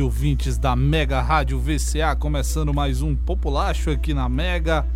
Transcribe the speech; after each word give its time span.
de 0.00 0.02
tarde, 0.02 0.02
ouvintes 0.02 0.56
da 0.56 0.74
Mega 0.74 1.20
Rádio 1.20 1.60
VCA, 1.60 2.16
começando 2.18 2.72
mais 2.72 3.02
um 3.02 3.14
populacho 3.14 3.90
aqui 3.90 4.14
na 4.14 4.28
Mega. 4.28 4.86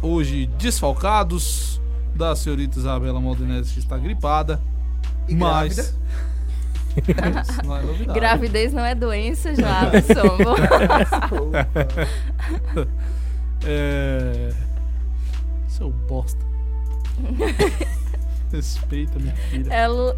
Hoje 0.00 0.46
desfalcados 0.58 1.80
da 2.14 2.36
senhorita 2.36 2.78
Isabela 2.78 3.20
Maldinese 3.20 3.72
que 3.72 3.80
está 3.80 3.98
gripada, 3.98 4.60
E 5.28 5.34
mas 5.34 5.94
grávida? 6.94 7.40
Isso 7.50 7.64
não 7.64 7.76
é 7.76 7.82
novidade. 7.82 8.20
Gravidez 8.20 8.72
não 8.72 8.84
é 8.84 8.94
doença, 8.94 9.54
já, 9.54 9.90
somos. 10.14 10.60
É... 13.64 14.52
Seu 15.68 15.90
bosta. 15.90 16.44
Respeita 18.54 19.18
minha 19.18 19.34
filha. 19.34 19.72
É 19.72 19.88
Lu... 19.88 20.14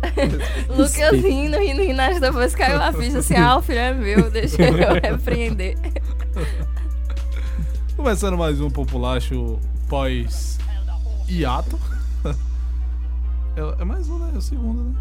Lucas 0.68 1.12
rindo, 1.22 1.56
rindo, 1.58 1.80
rindo, 1.80 2.00
acho 2.02 2.14
que 2.16 2.20
depois 2.20 2.54
caiu 2.54 2.82
a 2.82 2.92
ficha 2.92 3.20
assim, 3.20 3.34
ah, 3.34 3.56
o 3.56 3.62
filho 3.62 3.78
é 3.78 3.94
meu, 3.94 4.28
deixa 4.30 4.60
eu 4.60 4.74
repreender. 5.00 5.74
Começando 7.96 8.36
mais 8.36 8.60
um 8.60 8.68
populacho 8.68 9.58
pós 9.88 10.58
hiato. 11.26 11.78
É, 13.56 13.80
é 13.80 13.84
mais 13.86 14.06
um, 14.10 14.18
né? 14.18 14.32
É 14.34 14.36
o 14.36 14.42
segundo, 14.42 14.84
né? 14.84 14.94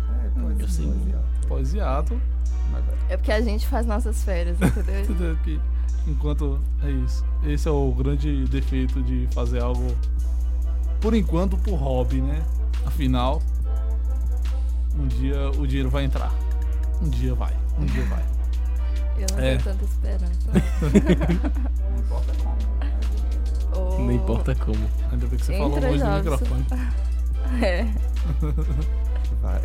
É, 0.62 0.66
ser 0.66 0.72
sei. 0.72 0.86
baseado. 0.86 1.26
Pós 1.46 1.74
hiato. 1.74 2.22
É 3.10 3.18
porque 3.18 3.34
a 3.34 3.42
gente 3.42 3.68
faz 3.68 3.86
nossas 3.86 4.24
férias, 4.24 4.56
entendeu? 4.62 5.60
Enquanto 6.08 6.62
é 6.82 6.90
isso. 6.90 7.26
Esse 7.46 7.68
é 7.68 7.72
o 7.72 7.92
grande 7.92 8.46
defeito 8.46 9.04
de 9.04 9.28
fazer 9.34 9.62
algo 9.62 9.86
por 11.02 11.14
enquanto 11.14 11.58
por 11.58 11.76
hobby, 11.76 12.22
né? 12.22 12.42
Afinal, 12.86 13.42
um 14.98 15.08
dia 15.08 15.50
o 15.52 15.68
dinheiro 15.68 15.90
vai 15.90 16.04
entrar. 16.06 16.32
Um 17.02 17.10
dia 17.10 17.34
vai. 17.36 17.54
Um 17.80 17.86
dia 17.86 18.06
vai. 18.06 18.24
Eu 19.18 19.28
não 19.32 19.40
É. 19.40 19.58
tenho 19.58 19.64
tanta 19.64 19.84
esperança. 19.86 20.52
Não 21.92 22.00
importa 22.00 22.34
como. 22.44 22.56
Oh. 23.78 24.00
Não 24.00 24.12
importa 24.14 24.56
como. 24.56 24.90
Ainda 25.12 25.28
bem 25.28 25.38
que 25.38 25.46
você 25.46 25.54
Entra, 25.54 25.82
falou 25.82 25.92
longe 25.92 26.04
do 26.04 26.30
Jobson. 26.30 26.56
microfone. 26.56 26.66
É. 27.62 27.86
Vai. 29.42 29.62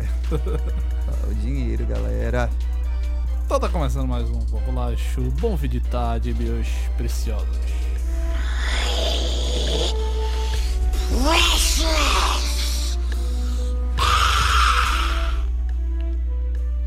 o 1.29 1.33
dinheiro, 1.35 1.85
galera. 1.85 2.49
Então 3.45 3.57
tá 3.59 3.69
começando 3.69 4.07
mais 4.09 4.29
um 4.29 4.39
populacho. 4.41 5.21
Bom 5.39 5.55
fim 5.57 5.69
de 5.69 5.79
tarde, 5.79 6.33
meus 6.33 6.67
preciosos. 6.97 7.57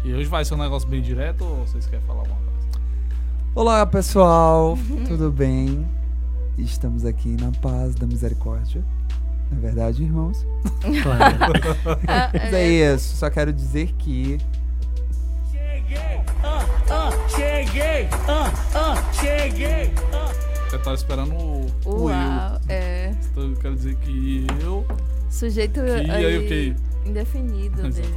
E 0.04 0.12
hoje 0.12 0.28
vai 0.28 0.44
ser 0.44 0.54
um 0.54 0.58
negócio 0.58 0.88
bem 0.88 1.00
direto 1.00 1.44
ou 1.44 1.66
vocês 1.66 1.86
querem 1.86 2.04
falar 2.06 2.20
alguma 2.20 2.36
coisa? 2.36 2.68
Olá, 3.54 3.86
pessoal. 3.86 4.76
Tudo 5.08 5.30
bem? 5.32 5.86
Estamos 6.58 7.04
aqui 7.04 7.36
na 7.40 7.50
paz 7.52 7.94
da 7.94 8.06
misericórdia. 8.06 8.84
Na 9.50 9.58
verdade, 9.58 10.02
irmãos. 10.02 10.44
Claro. 11.02 11.36
Mas 12.34 12.52
é 12.52 12.68
isso. 12.94 13.16
Só 13.16 13.30
quero 13.30 13.52
dizer 13.52 13.92
que 13.98 14.38
Cheguei, 15.50 16.20
ah, 16.42 16.64
ah, 16.90 17.10
cheguei, 17.28 18.08
ah, 18.28 18.52
ah, 18.74 19.12
cheguei, 19.12 19.92
ah. 20.12 20.32
Você 20.68 20.78
tá 20.78 20.94
esperando 20.94 21.34
o, 21.34 21.66
o 21.86 22.10
eu. 22.10 22.16
Uau, 22.16 22.60
é. 22.68 23.14
Então 23.30 23.44
eu 23.44 23.56
quero 23.56 23.74
dizer 23.74 23.94
que 23.96 24.46
eu. 24.60 24.84
Sujeito 25.30 25.80
Que 25.80 26.10
aí 26.10 26.24
aí 26.26 26.38
o 26.38 26.48
que? 26.48 26.76
indefinido 27.06 27.82
dele. 27.82 28.08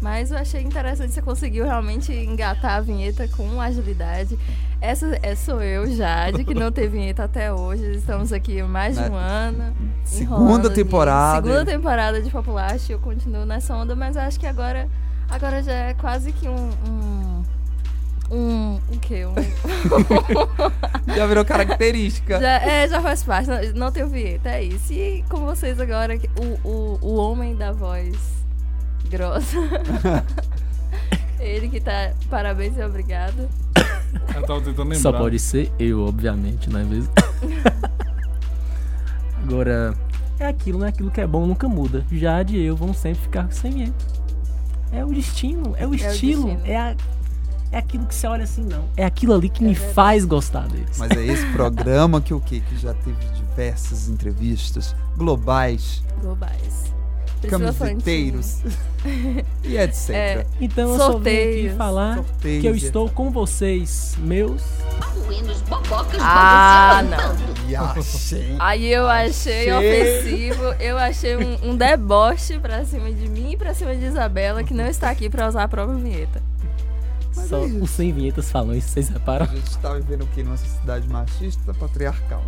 Mas 0.00 0.30
eu 0.30 0.38
achei 0.38 0.62
interessante, 0.62 1.12
você 1.12 1.20
conseguiu 1.20 1.64
realmente 1.64 2.10
engatar 2.12 2.76
a 2.76 2.80
vinheta 2.80 3.28
com 3.28 3.60
agilidade. 3.60 4.38
Essa 4.80 5.18
é, 5.22 5.34
sou 5.34 5.62
eu, 5.62 5.94
Jade, 5.94 6.42
que 6.42 6.54
não 6.54 6.72
teve 6.72 6.98
vinheta 6.98 7.24
até 7.24 7.52
hoje. 7.52 7.96
Estamos 7.96 8.32
aqui 8.32 8.62
mais 8.62 8.96
de 8.96 9.02
um 9.10 9.14
ano. 9.14 9.74
segunda 10.02 10.70
temporada. 10.70 11.46
Segunda 11.46 11.66
temporada 11.66 12.22
de 12.22 12.30
Populacho, 12.30 12.90
eu 12.90 12.98
continuo 12.98 13.44
nessa 13.44 13.76
onda, 13.76 13.94
mas 13.94 14.16
acho 14.16 14.40
que 14.40 14.46
agora, 14.46 14.88
agora 15.28 15.62
já 15.62 15.72
é 15.72 15.94
quase 15.94 16.32
que 16.32 16.48
um. 16.48 16.70
Um. 16.88 17.44
Um. 18.30 18.76
O 18.88 18.98
quê? 19.00 19.26
Um, 19.26 19.34
já 21.14 21.26
virou 21.26 21.44
característica. 21.44 22.40
já, 22.40 22.62
é, 22.62 22.88
já 22.88 23.02
faz 23.02 23.22
parte. 23.22 23.50
Não, 23.50 23.60
não 23.74 23.92
tenho 23.92 24.08
vinheta, 24.08 24.48
é 24.48 24.64
isso. 24.64 24.94
E 24.94 25.22
com 25.28 25.40
vocês 25.40 25.78
agora, 25.78 26.18
o, 26.38 26.68
o, 26.68 26.98
o 27.02 27.14
homem 27.16 27.54
da 27.54 27.72
voz 27.72 28.39
grossa. 29.10 29.56
Ele 31.38 31.68
que 31.68 31.80
tá. 31.80 32.12
Parabéns 32.28 32.76
e 32.76 32.82
obrigado. 32.82 33.48
Eu 34.34 34.42
tava 34.46 34.60
tentando 34.60 34.82
lembrar. 34.88 34.98
Só 35.00 35.12
pode 35.12 35.38
ser 35.38 35.70
eu, 35.78 36.04
obviamente, 36.04 36.68
não 36.68 36.80
é 36.80 36.84
mesmo? 36.84 37.12
Agora, 39.42 39.94
é 40.38 40.46
aquilo, 40.46 40.78
né? 40.80 40.88
Aquilo 40.88 41.10
que 41.10 41.20
é 41.20 41.26
bom 41.26 41.46
nunca 41.46 41.68
muda. 41.68 42.04
Já 42.12 42.42
de 42.42 42.58
eu 42.60 42.76
vão 42.76 42.92
sempre 42.92 43.22
ficar 43.22 43.50
sem 43.52 43.72
vinheta. 43.72 44.06
É 44.92 45.04
o 45.04 45.12
destino, 45.12 45.74
é 45.76 45.86
o 45.86 45.94
estilo, 45.94 46.46
destino. 46.46 46.66
é, 46.66 46.76
a, 46.76 46.96
é 47.72 47.78
aquilo 47.78 48.06
que 48.06 48.14
você 48.14 48.26
olha 48.26 48.44
assim, 48.44 48.64
não. 48.64 48.84
É 48.96 49.04
aquilo 49.04 49.32
ali 49.32 49.48
que 49.48 49.62
me 49.62 49.72
verdade. 49.72 49.94
faz 49.94 50.24
gostar 50.24 50.66
deles. 50.68 50.98
Mas 50.98 51.10
é 51.12 51.24
esse 51.24 51.46
programa 51.52 52.20
que 52.20 52.34
o 52.34 52.40
quê? 52.40 52.60
Que 52.68 52.76
já 52.76 52.92
teve 52.94 53.24
diversas 53.34 54.08
entrevistas 54.08 54.94
globais, 55.16 56.02
Globais. 56.20 56.92
Camiseteiros 57.48 58.62
e 59.64 59.76
etc. 59.76 60.10
É, 60.14 60.46
Então 60.60 60.90
eu 60.90 60.96
só 60.96 61.18
vim 61.18 61.30
aqui 61.30 61.72
falar 61.76 62.16
Sorteios 62.16 62.60
que 62.60 62.66
eu 62.66 62.74
estou 62.74 63.08
com 63.08 63.30
vocês, 63.30 64.16
meus. 64.18 64.62
Bobocas 65.68 66.20
Ah, 66.20 67.02
não. 67.02 67.90
Achei. 67.92 68.56
Aí 68.58 68.92
eu 68.92 69.06
achei 69.06 69.70
Achei. 69.70 70.22
ofensivo, 70.22 70.64
eu 70.80 70.98
achei 70.98 71.36
um, 71.36 71.70
um 71.70 71.76
deboche 71.76 72.58
pra 72.58 72.84
cima 72.84 73.10
de 73.12 73.28
mim 73.28 73.52
e 73.52 73.56
pra 73.56 73.72
cima 73.72 73.94
de 73.94 74.04
Isabela, 74.04 74.64
que 74.64 74.74
não 74.74 74.86
está 74.86 75.10
aqui 75.10 75.30
pra 75.30 75.48
usar 75.48 75.62
a 75.64 75.68
própria 75.68 75.96
vinheta. 75.96 76.42
Mas 77.36 77.48
Só 77.48 77.58
é 77.58 77.66
os 77.66 77.90
sem 77.90 78.12
vinhetas 78.12 78.50
falam 78.50 78.74
isso, 78.74 78.88
vocês 78.88 79.08
reparam? 79.08 79.46
A 79.46 79.54
gente 79.54 79.78
tá 79.78 79.94
vivendo 79.94 80.22
o 80.22 80.26
quê? 80.28 80.42
Numa 80.42 80.56
sociedade 80.56 81.08
machista, 81.08 81.72
patriarcal. 81.74 82.42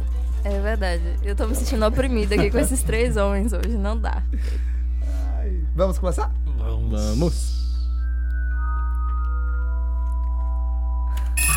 É 0.44 0.58
verdade. 0.60 1.02
Eu 1.22 1.36
tô 1.36 1.46
me 1.46 1.54
sentindo 1.54 1.86
oprimida 1.86 2.34
aqui 2.34 2.50
com 2.50 2.58
esses 2.58 2.82
três 2.82 3.16
homens 3.16 3.52
hoje, 3.52 3.76
não 3.76 3.96
dá. 3.96 4.22
Ai. 5.42 5.60
Vamos 5.74 5.98
começar? 5.98 6.32
Vamos. 6.56 7.60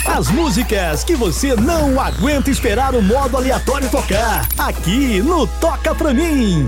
As 0.07 0.31
músicas 0.31 1.03
que 1.03 1.15
você 1.15 1.55
não 1.55 1.99
aguenta 1.99 2.49
esperar 2.49 2.95
o 2.95 3.01
modo 3.01 3.37
aleatório 3.37 3.89
tocar. 3.91 4.47
Aqui 4.57 5.21
no 5.21 5.45
Toca 5.45 5.93
Pra 5.93 6.13
Mim. 6.15 6.67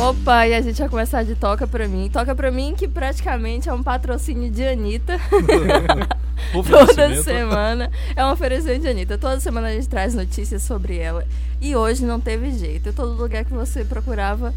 Opa, 0.00 0.48
e 0.48 0.54
a 0.54 0.60
gente 0.60 0.78
vai 0.78 0.88
começar 0.88 1.22
de 1.22 1.36
Toca 1.36 1.64
Pra 1.66 1.86
Mim. 1.86 2.10
Toca 2.12 2.34
Pra 2.34 2.50
Mim, 2.50 2.74
que 2.76 2.88
praticamente 2.88 3.68
é 3.68 3.72
um 3.72 3.82
patrocínio 3.82 4.50
de 4.50 4.66
Anitta. 4.66 5.20
Toda 6.52 7.22
semana 7.22 7.90
é 8.16 8.24
um 8.24 8.32
oferecimento 8.32 8.80
de 8.80 8.88
Anitta. 8.88 9.16
Toda 9.16 9.38
semana 9.38 9.68
a 9.68 9.72
gente 9.72 9.88
traz 9.88 10.12
notícias 10.12 10.62
sobre 10.62 10.98
ela. 10.98 11.24
E 11.60 11.76
hoje 11.76 12.04
não 12.04 12.18
teve 12.18 12.50
jeito. 12.50 12.92
Todo 12.92 13.12
lugar 13.14 13.44
que 13.44 13.52
você 13.52 13.84
procurava, 13.84 14.52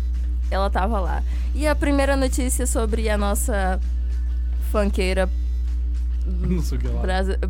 ela 0.49 0.69
tava 0.69 0.99
lá. 0.99 1.23
E 1.53 1.67
a 1.67 1.75
primeira 1.75 2.15
notícia 2.15 2.65
sobre 2.67 3.09
a 3.09 3.17
nossa 3.17 3.79
funkeira, 4.71 5.29
Não 6.25 6.61
sei 6.61 6.77
o 6.77 6.81
que 6.81 6.87
lá. 6.87 7.01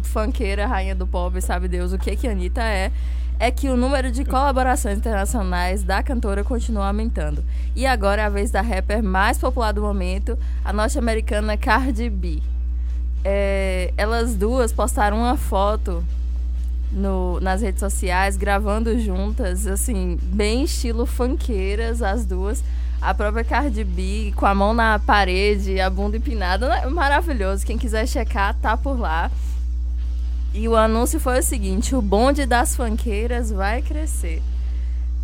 funkeira, 0.03 0.65
rainha 0.67 0.95
do 0.95 1.07
pop, 1.07 1.39
sabe 1.41 1.67
Deus 1.67 1.93
o 1.93 1.97
que 1.97 2.15
que 2.15 2.27
a 2.27 2.31
Anitta 2.31 2.61
é, 2.63 2.91
é 3.39 3.51
que 3.51 3.69
o 3.69 3.77
número 3.77 4.11
de 4.11 4.23
colaborações 4.25 4.97
internacionais 4.97 5.83
da 5.83 6.01
cantora 6.03 6.43
continua 6.43 6.87
aumentando. 6.87 7.43
E 7.75 7.85
agora 7.85 8.21
é 8.21 8.25
a 8.25 8.29
vez 8.29 8.49
da 8.51 8.61
rapper 8.61 9.03
mais 9.03 9.37
popular 9.37 9.71
do 9.71 9.81
momento, 9.81 10.37
a 10.63 10.71
norte-americana 10.73 11.55
Cardi 11.57 12.09
B. 12.09 12.39
É, 13.23 13.93
elas 13.97 14.35
duas 14.35 14.71
postaram 14.71 15.17
uma 15.17 15.35
foto 15.37 16.03
no- 16.91 17.39
nas 17.41 17.61
redes 17.61 17.79
sociais, 17.79 18.37
gravando 18.37 18.97
juntas, 18.99 19.67
assim, 19.67 20.17
bem 20.21 20.63
estilo 20.63 21.05
funkeiras, 21.05 22.01
as 22.01 22.25
duas. 22.25 22.63
A 23.01 23.13
própria 23.13 23.43
Cardi 23.43 23.83
B 23.83 24.33
com 24.35 24.45
a 24.45 24.55
mão 24.55 24.73
na 24.73 24.99
parede, 24.99 25.79
a 25.79 25.89
bunda 25.89 26.17
empinada, 26.17 26.67
né? 26.67 26.85
maravilhoso. 26.87 27.65
Quem 27.65 27.77
quiser 27.77 28.07
checar, 28.07 28.55
tá 28.55 28.75
por 28.75 28.99
lá. 28.99 29.31
E 30.53 30.67
o 30.67 30.75
anúncio 30.75 31.19
foi 31.19 31.39
o 31.39 31.43
seguinte: 31.43 31.95
o 31.95 32.01
bonde 32.01 32.45
das 32.45 32.75
funkeiras 32.75 33.51
vai 33.51 33.81
crescer. 33.81 34.41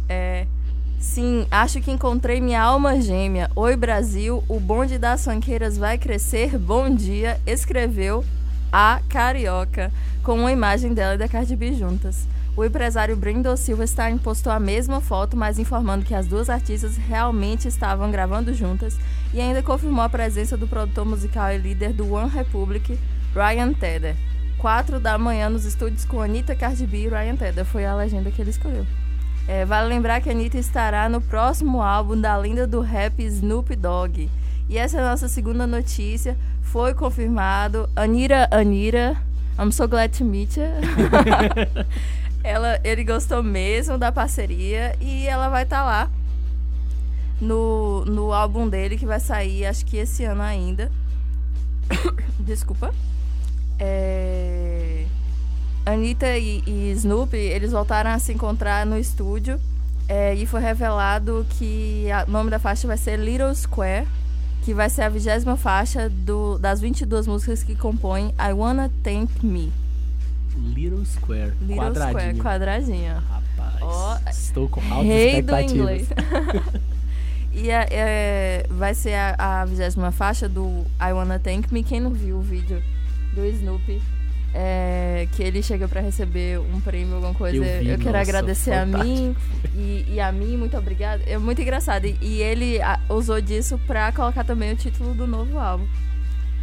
É. 0.07 0.45
Sim, 0.99 1.45
acho 1.51 1.81
que 1.81 1.91
encontrei 1.91 2.39
minha 2.39 2.61
alma 2.61 3.01
gêmea. 3.01 3.51
Oi, 3.55 3.75
Brasil, 3.75 4.41
o 4.47 4.57
bonde 4.57 4.97
das 4.97 5.25
funkeiras 5.25 5.77
vai 5.77 5.97
crescer. 5.97 6.57
Bom 6.57 6.89
dia, 6.89 7.41
escreveu 7.45 8.23
a 8.71 9.01
Carioca, 9.09 9.91
com 10.23 10.39
uma 10.39 10.51
imagem 10.51 10.93
dela 10.93 11.15
e 11.15 11.17
da 11.17 11.27
Cardi 11.27 11.55
B 11.55 11.73
juntas. 11.73 12.25
O 12.55 12.63
empresário 12.63 13.15
Brendo 13.15 13.55
Silva 13.57 13.87
Stein 13.87 14.19
postou 14.19 14.53
a 14.53 14.59
mesma 14.59 15.01
foto, 15.01 15.35
mas 15.35 15.57
informando 15.57 16.05
que 16.05 16.13
as 16.13 16.27
duas 16.27 16.51
artistas 16.51 16.97
realmente 16.97 17.67
estavam 17.67 18.11
gravando 18.11 18.53
juntas 18.53 18.95
e 19.33 19.41
ainda 19.41 19.63
confirmou 19.63 20.03
a 20.03 20.09
presença 20.09 20.55
do 20.55 20.67
produtor 20.67 21.03
musical 21.03 21.51
e 21.51 21.57
líder 21.57 21.93
do 21.93 22.13
One 22.13 22.29
Republic, 22.29 22.99
Ryan 23.33 23.73
Tedder. 23.73 24.15
4 24.59 24.99
da 24.99 25.17
manhã 25.17 25.49
nos 25.49 25.65
estúdios 25.65 26.05
com 26.05 26.21
Anitta 26.21 26.55
Cardi 26.55 26.85
B 26.85 27.05
e 27.05 27.09
Ryan 27.09 27.35
Tedder. 27.35 27.65
Foi 27.65 27.85
a 27.85 27.95
legenda 27.95 28.29
que 28.29 28.39
ele 28.39 28.51
escolheu. 28.51 28.85
É, 29.47 29.65
vale 29.65 29.89
lembrar 29.89 30.21
que 30.21 30.29
a 30.29 30.31
Anitta 30.31 30.59
estará 30.59 31.09
no 31.09 31.19
próximo 31.19 31.81
álbum 31.81 32.19
da 32.19 32.37
lenda 32.37 32.67
do 32.67 32.81
rap 32.81 33.19
Snoop 33.19 33.75
Dogg. 33.75 34.29
E 34.69 34.77
essa 34.77 34.97
é 34.97 35.01
a 35.01 35.09
nossa 35.09 35.27
segunda 35.27 35.65
notícia. 35.65 36.37
Foi 36.61 36.93
confirmado. 36.93 37.89
Anira, 37.95 38.47
Anira, 38.51 39.17
I'm 39.59 39.71
so 39.71 39.87
glad 39.87 40.15
to 40.17 40.23
meet 40.23 40.55
you. 40.55 40.65
ela, 42.43 42.79
ele 42.83 43.03
gostou 43.03 43.41
mesmo 43.41 43.97
da 43.97 44.11
parceria 44.11 44.95
e 44.99 45.25
ela 45.27 45.47
vai 45.49 45.63
estar 45.63 45.83
lá 45.83 46.09
no, 47.39 48.03
no 48.05 48.33
álbum 48.33 48.67
dele 48.67 48.97
que 48.97 49.05
vai 49.05 49.19
sair, 49.19 49.65
acho 49.65 49.85
que 49.85 49.97
esse 49.97 50.23
ano 50.23 50.41
ainda. 50.41 50.91
Desculpa. 52.39 52.93
É... 53.79 55.05
Anitta 55.85 56.37
e, 56.37 56.63
e 56.65 56.91
Snoopy, 56.91 57.37
eles 57.37 57.71
voltaram 57.71 58.11
a 58.11 58.19
se 58.19 58.31
encontrar 58.31 58.85
no 58.85 58.97
estúdio 58.97 59.59
é, 60.07 60.33
e 60.33 60.45
foi 60.45 60.61
revelado 60.61 61.45
que 61.51 62.07
o 62.27 62.31
nome 62.31 62.49
da 62.49 62.59
faixa 62.59 62.87
vai 62.87 62.97
ser 62.97 63.17
Little 63.17 63.53
Square, 63.53 64.07
que 64.63 64.73
vai 64.73 64.89
ser 64.89 65.01
a 65.01 65.09
vigésima 65.09 65.57
faixa 65.57 66.09
do, 66.09 66.57
das 66.57 66.79
22 66.79 67.27
músicas 67.27 67.63
que 67.63 67.75
compõem 67.75 68.33
I 68.39 68.53
Wanna 68.53 68.89
Thank 69.03 69.45
Me. 69.45 69.82
Little 70.57 71.05
Square. 71.05 71.53
Little 71.61 71.77
quadradinho. 71.77 72.19
Square, 72.19 72.37
quadradinho. 72.39 73.13
Rapaz, 73.29 73.81
Ó, 73.81 74.17
estou 74.29 74.69
com 74.69 74.81
altas 74.81 75.07
Rei 75.07 75.41
do 75.41 75.55
expectativas. 75.55 75.71
inglês. 75.71 76.09
e 77.53 77.69
é, 77.69 77.87
é, 77.91 78.65
vai 78.69 78.93
ser 78.93 79.15
a 79.37 79.65
vigésima 79.65 80.11
faixa 80.11 80.47
do 80.49 80.85
I 81.01 81.11
Wanna 81.13 81.39
Thank 81.39 81.73
Me. 81.73 81.83
Quem 81.83 81.99
não 81.99 82.11
viu 82.11 82.37
o 82.37 82.41
vídeo 82.41 82.81
do 83.33 83.45
Snoopy, 83.45 84.01
é, 84.53 85.27
que 85.31 85.41
ele 85.41 85.63
chega 85.63 85.87
pra 85.87 85.99
receber 86.01 86.59
um 86.59 86.79
prêmio, 86.79 87.15
alguma 87.15 87.33
coisa, 87.33 87.57
Eu 87.57 87.79
vi, 87.79 87.85
quero 87.97 88.03
nossa, 88.05 88.19
agradecer 88.19 88.71
a 88.73 88.85
fantástico. 88.85 89.07
mim 89.15 89.35
e, 89.75 90.05
e 90.13 90.19
a 90.19 90.31
mim, 90.31 90.55
muito 90.57 90.77
obrigada. 90.77 91.23
É 91.25 91.37
muito 91.37 91.61
engraçado. 91.61 92.05
E, 92.05 92.17
e 92.21 92.41
ele 92.41 92.79
a, 92.81 92.99
usou 93.09 93.41
disso 93.41 93.79
pra 93.87 94.11
colocar 94.11 94.43
também 94.43 94.71
o 94.73 94.75
título 94.75 95.13
do 95.15 95.25
novo 95.25 95.57
álbum. 95.57 95.87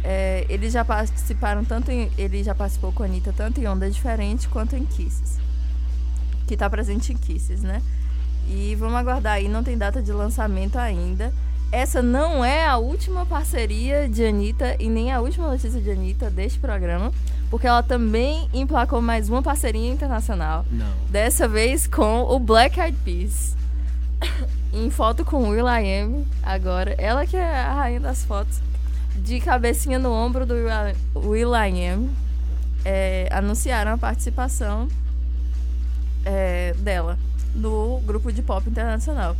É, 0.03 0.45
eles 0.49 0.73
já 0.73 0.83
participaram 0.83 1.63
tanto 1.63 1.91
em, 1.91 2.11
ele 2.17 2.43
já 2.43 2.55
participou 2.55 2.91
com 2.91 3.03
a 3.03 3.05
Anitta 3.05 3.33
tanto 3.35 3.59
em 3.61 3.67
Onda 3.67 3.89
Diferente 3.89 4.47
quanto 4.47 4.75
em 4.75 4.85
Kisses. 4.85 5.37
Que 6.47 6.57
tá 6.57 6.69
presente 6.69 7.13
em 7.13 7.17
Kisses, 7.17 7.61
né? 7.61 7.81
E 8.47 8.75
vamos 8.75 8.95
aguardar 8.95 9.33
aí, 9.33 9.47
não 9.47 9.63
tem 9.63 9.77
data 9.77 10.01
de 10.01 10.11
lançamento 10.11 10.77
ainda. 10.77 11.33
Essa 11.71 12.01
não 12.01 12.43
é 12.43 12.67
a 12.67 12.77
última 12.77 13.25
parceria 13.25 14.09
de 14.09 14.25
Anitta 14.25 14.75
e 14.77 14.89
nem 14.89 15.11
a 15.11 15.21
última 15.21 15.47
notícia 15.47 15.79
de 15.79 15.89
Anitta 15.89 16.29
deste 16.29 16.59
programa, 16.59 17.13
porque 17.49 17.65
ela 17.65 17.81
também 17.81 18.49
emplacou 18.53 19.01
mais 19.01 19.29
uma 19.29 19.41
parceria 19.41 19.89
internacional. 19.89 20.65
Não. 20.69 20.91
Dessa 21.09 21.47
vez 21.47 21.87
com 21.87 22.23
o 22.23 22.39
Black 22.39 22.79
Eyed 22.79 22.97
Peas. 23.05 23.55
em 24.73 24.89
foto 24.89 25.25
com 25.25 25.49
Will 25.49 25.67
I 25.67 26.01
Am, 26.01 26.25
agora. 26.43 26.95
Ela 26.97 27.25
que 27.25 27.37
é 27.37 27.55
a 27.61 27.73
rainha 27.73 27.99
das 27.99 28.23
fotos. 28.25 28.61
De 29.23 29.39
cabecinha 29.39 29.99
no 29.99 30.11
ombro 30.11 30.45
do 30.45 30.55
Will 31.15 31.55
I 31.55 31.87
Am. 31.87 32.09
é, 32.83 33.29
anunciaram 33.31 33.93
a 33.93 33.97
participação 33.97 34.87
é, 36.25 36.73
dela 36.79 37.17
no 37.53 38.01
grupo 38.05 38.31
de 38.31 38.41
pop 38.41 38.67
internacional. 38.67 39.35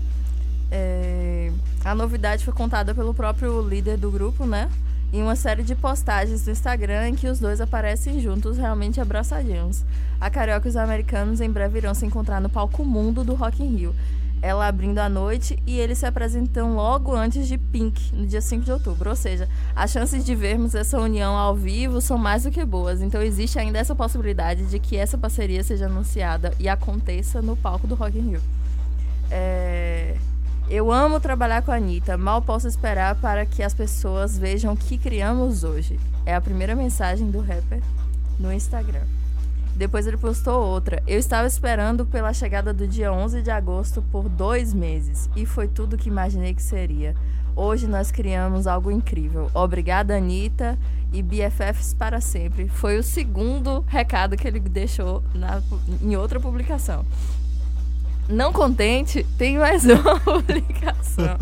É, 0.72 1.52
a 1.84 1.96
novidade 1.96 2.46
foi 2.46 2.54
contada 2.54 2.94
pelo 2.94 3.14
próprio 3.14 3.68
líder 3.68 3.98
do 3.98 4.12
grupo, 4.12 4.46
né? 4.46 4.70
Em 5.12 5.22
uma 5.22 5.36
série 5.36 5.64
de 5.64 5.76
postagens 5.76 6.46
no 6.46 6.52
Instagram 6.52 7.10
em 7.10 7.16
que 7.16 7.28
os 7.28 7.40
dois 7.40 7.60
aparecem 7.60 8.22
juntos, 8.22 8.58
realmente 8.58 9.02
abraçadinhos. 9.02 9.84
A 10.20 10.30
Carioca 10.30 10.68
e 10.68 10.70
os 10.70 10.78
americanos 10.78 11.42
em 11.42 11.50
breve 11.50 11.80
irão 11.80 11.94
se 11.94 12.06
encontrar 12.06 12.40
no 12.40 12.50
palco 12.50 12.86
mundo 12.86 13.24
do 13.24 13.34
Rock 13.34 13.62
in 13.64 13.76
Rio. 13.76 13.96
Ela 14.42 14.68
abrindo 14.68 14.98
a 14.98 15.08
noite 15.08 15.62
e 15.68 15.80
eles 15.80 16.00
se 16.00 16.06
apresentam 16.06 16.76
logo 16.76 17.16
antes 17.16 17.48
de 17.48 17.58
Pink, 17.58 18.16
no 18.16 18.26
dia 18.26 18.42
5 18.42 18.66
de 18.66 18.72
outubro. 18.72 19.12
Ou 19.12 19.16
seja, 19.16 19.48
as 19.76 19.92
chances 19.92 20.26
de 20.26 20.34
vermos 20.34 20.74
essa 20.74 21.00
união 21.00 21.38
ao 21.38 21.56
vivo 21.56 22.02
são 22.02 22.18
mais 22.18 22.44
do 22.44 22.52
que 22.52 22.66
boas. 22.66 23.02
Então 23.02 23.22
existe 23.22 23.60
ainda 23.60 23.78
essa 23.78 23.94
possibilidade 23.94 24.66
de 24.66 24.80
que 24.80 24.98
essa 24.98 25.18
parceria 25.18 25.64
seja 25.64 25.86
anunciada 25.86 26.54
e 26.60 26.68
aconteça 26.68 27.42
no 27.42 27.56
palco 27.56 27.86
do 27.86 27.94
Rock 27.94 28.18
in 28.18 28.32
Rio. 28.32 28.42
É... 29.30 30.18
Eu 30.70 30.92
amo 30.92 31.20
trabalhar 31.20 31.62
com 31.62 31.72
a 31.72 31.76
Anitta, 31.76 32.18
mal 32.18 32.42
posso 32.42 32.68
esperar 32.68 33.16
para 33.16 33.46
que 33.46 33.62
as 33.62 33.74
pessoas 33.74 34.38
vejam 34.38 34.74
o 34.74 34.78
que 34.78 34.98
criamos 34.98 35.64
hoje. 35.64 36.00
É 36.26 36.34
a 36.34 36.42
primeira 36.42 36.76
mensagem 36.76 37.30
do 37.30 37.42
rapper 37.42 37.82
no 38.40 38.54
Instagram. 38.54 39.04
Depois 39.76 40.06
ele 40.06 40.18
postou 40.18 40.64
outra. 40.64 41.02
Eu 41.08 41.18
estava 41.18 41.48
esperando 41.48 42.06
pela 42.06 42.34
chegada 42.34 42.74
do 42.74 42.88
dia 42.88 43.12
11 43.12 43.42
de 43.42 43.50
agosto 43.50 44.02
por 44.12 44.30
dois 44.30 44.74
meses 44.74 45.30
e 45.36 45.46
foi 45.46 45.68
tudo 45.68 45.98
que 45.98 46.10
imaginei 46.10 46.54
que 46.54 46.62
seria. 46.62 47.16
Hoje 47.56 47.88
nós 47.88 48.12
criamos 48.12 48.68
algo 48.68 48.92
incrível. 48.92 49.50
Obrigada, 49.54 50.16
Anitta 50.16 50.78
e 51.12 51.22
BFFs 51.22 51.94
para 51.94 52.22
sempre. 52.22 52.68
Foi 52.70 52.98
o 52.98 53.04
segundo 53.04 53.84
recado 53.88 54.38
que 54.38 54.48
ele 54.48 54.60
deixou 54.60 55.22
na, 55.34 55.62
em 56.02 56.16
outra 56.16 56.40
publicação. 56.40 57.06
Não 58.30 58.54
contente, 58.54 59.26
tem 59.38 59.58
mais 59.58 59.84
uma 59.86 60.20
publicação. 60.20 61.38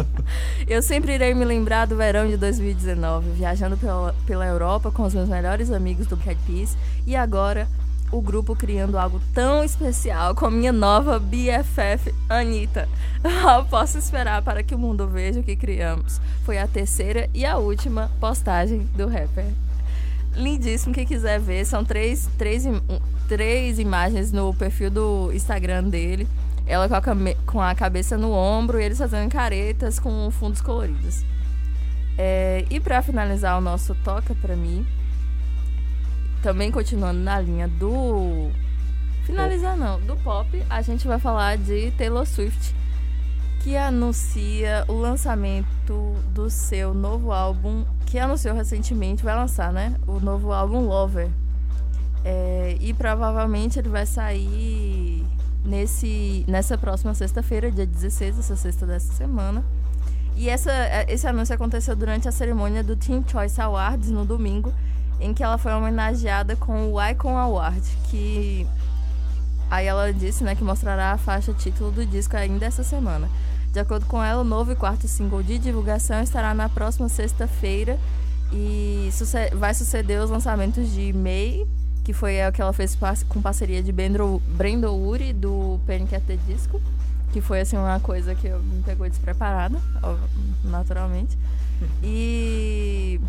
Eu 0.68 0.82
sempre 0.82 1.14
irei 1.14 1.34
me 1.36 1.46
lembrar 1.46 1.86
do 1.86 1.96
verão 1.96 2.28
de 2.28 2.38
2019, 2.38 3.32
viajando 3.32 3.78
pela, 3.78 4.16
pela 4.26 4.46
Europa 4.46 4.90
com 4.92 5.04
os 5.04 5.14
meus 5.14 5.30
melhores 5.30 5.72
amigos 5.72 6.08
do 6.08 6.18
Cat 6.18 6.38
Peace 6.48 6.76
e 7.06 7.16
agora 7.16 7.68
o 8.12 8.22
grupo 8.22 8.56
criando 8.56 8.98
algo 8.98 9.22
tão 9.34 9.64
especial 9.64 10.34
com 10.34 10.46
a 10.46 10.52
minha 10.52 10.72
nova 10.72 11.20
BFF 11.20 12.14
Anitta. 12.28 12.88
Posso 13.70 13.98
esperar 13.98 14.42
para 14.42 14.64
que 14.64 14.74
o 14.74 14.80
mundo 14.80 15.08
veja 15.08 15.40
o 15.40 15.44
que 15.44 15.56
criamos. 15.56 16.20
Foi 16.44 16.58
a 16.58 16.68
terceira 16.68 17.30
e 17.34 17.46
a 17.46 17.58
última 17.58 18.10
postagem 18.20 18.88
do 18.96 19.08
rapper. 19.08 19.46
Lindíssimo, 20.36 20.94
quem 20.94 21.06
quiser 21.06 21.40
ver, 21.40 21.66
são 21.66 21.84
três, 21.84 22.30
três, 22.38 22.64
três 23.28 23.80
imagens 23.80 24.32
no 24.32 24.54
perfil 24.54 24.90
do 24.90 25.32
Instagram 25.34 25.84
dele. 25.84 26.28
Ela 26.66 26.88
com 26.88 26.96
a, 26.96 27.02
com 27.46 27.62
a 27.62 27.74
cabeça 27.74 28.18
no 28.18 28.32
ombro 28.32 28.80
e 28.80 28.84
eles 28.84 28.98
fazendo 28.98 29.30
caretas 29.32 30.00
com 30.00 30.30
fundos 30.32 30.62
coloridos. 30.62 31.24
É, 32.18 32.66
e 32.70 32.80
para 32.80 33.02
finalizar 33.02 33.58
o 33.58 33.62
nosso 33.62 33.96
Toca 33.96 34.36
Pra 34.36 34.56
Mim, 34.56 34.86
também 36.42 36.72
continuando 36.72 37.20
na 37.20 37.40
linha 37.40 37.68
do. 37.68 38.50
Finalizar 39.24 39.78
não, 39.78 40.00
do 40.02 40.16
pop, 40.18 40.64
a 40.70 40.82
gente 40.82 41.08
vai 41.08 41.20
falar 41.20 41.58
de 41.58 41.92
Taylor 41.92 42.26
Swift, 42.26 42.76
que 43.62 43.78
anuncia 43.78 44.84
o 44.88 44.94
lançamento 44.94 46.16
do 46.34 46.50
seu 46.50 46.94
novo 46.94 47.32
álbum, 47.32 47.86
que 48.08 48.18
anunciou 48.18 48.56
recentemente, 48.56 49.24
vai 49.24 49.36
lançar, 49.36 49.72
né? 49.72 49.96
O 50.08 50.20
novo 50.20 50.52
álbum 50.52 50.88
Lover. 50.88 51.30
É, 52.26 52.76
e 52.82 52.94
provavelmente 52.94 53.78
ele 53.78 53.90
vai 53.90 54.06
sair 54.06 55.24
nesse, 55.64 56.44
nessa 56.48 56.78
próxima 56.78 57.14
sexta-feira, 57.14 57.70
dia 57.70 57.86
16, 57.86 58.40
essa 58.40 58.56
sexta 58.56 58.86
dessa 58.86 59.14
semana. 59.14 59.64
E 60.36 60.50
essa, 60.50 60.72
esse 61.08 61.28
anúncio 61.28 61.54
aconteceu 61.54 61.96
durante 61.96 62.28
a 62.28 62.32
cerimônia 62.32 62.84
do 62.84 62.96
Teen 62.96 63.24
Choice 63.28 63.60
Awards 63.60 64.10
no 64.10 64.26
domingo, 64.26 64.74
em 65.20 65.34
que 65.34 65.44
ela 65.44 65.58
foi 65.58 65.74
homenageada 65.74 66.56
com 66.56 66.94
o 66.94 67.08
Icon 67.10 67.38
Award, 67.38 67.82
que 68.10 68.66
aí 69.70 69.86
ela 69.86 70.12
disse, 70.14 70.44
né, 70.44 70.56
que 70.56 70.64
mostrará 70.64 71.12
a 71.12 71.18
faixa 71.18 71.54
título 71.54 71.92
do 71.92 72.06
disco 72.06 72.36
ainda 72.36 72.66
essa 72.66 72.84
semana. 72.84 73.30
De 73.72 73.80
acordo 73.80 74.06
com 74.06 74.24
ela, 74.24 74.42
o 74.42 74.46
novo 74.46 74.72
e 74.72 74.76
quarto 74.76 75.08
single 75.08 75.44
de 75.44 75.60
divulgação 75.60 76.22
estará 76.24 76.54
na 76.54 76.68
próxima 76.68 77.08
sexta-feira 77.08 78.00
e 78.52 79.10
vai 79.54 79.74
suceder 79.76 80.22
os 80.22 80.30
lançamentos 80.30 80.92
de 80.92 81.14
May, 81.14 81.68
que 82.04 82.12
foi 82.12 82.38
o 82.48 82.52
que 82.52 82.62
ela 82.62 82.74
fez 82.74 82.98
com 83.28 83.42
parceria 83.42 83.84
de 83.84 83.92
Brendo 83.92 84.42
Uri 84.96 85.34
do 85.34 85.80
Panic! 85.86 86.16
at 86.16 86.24
the 86.24 86.36
Disco, 86.48 86.82
que 87.32 87.42
foi 87.42 87.62
assim 87.62 87.78
uma 87.78 88.00
coisa 88.00 88.34
que 88.34 88.50
me 88.50 88.82
pegou 88.82 89.08
despreparada, 89.08 89.78
naturalmente. 90.64 91.38
E 92.02 93.22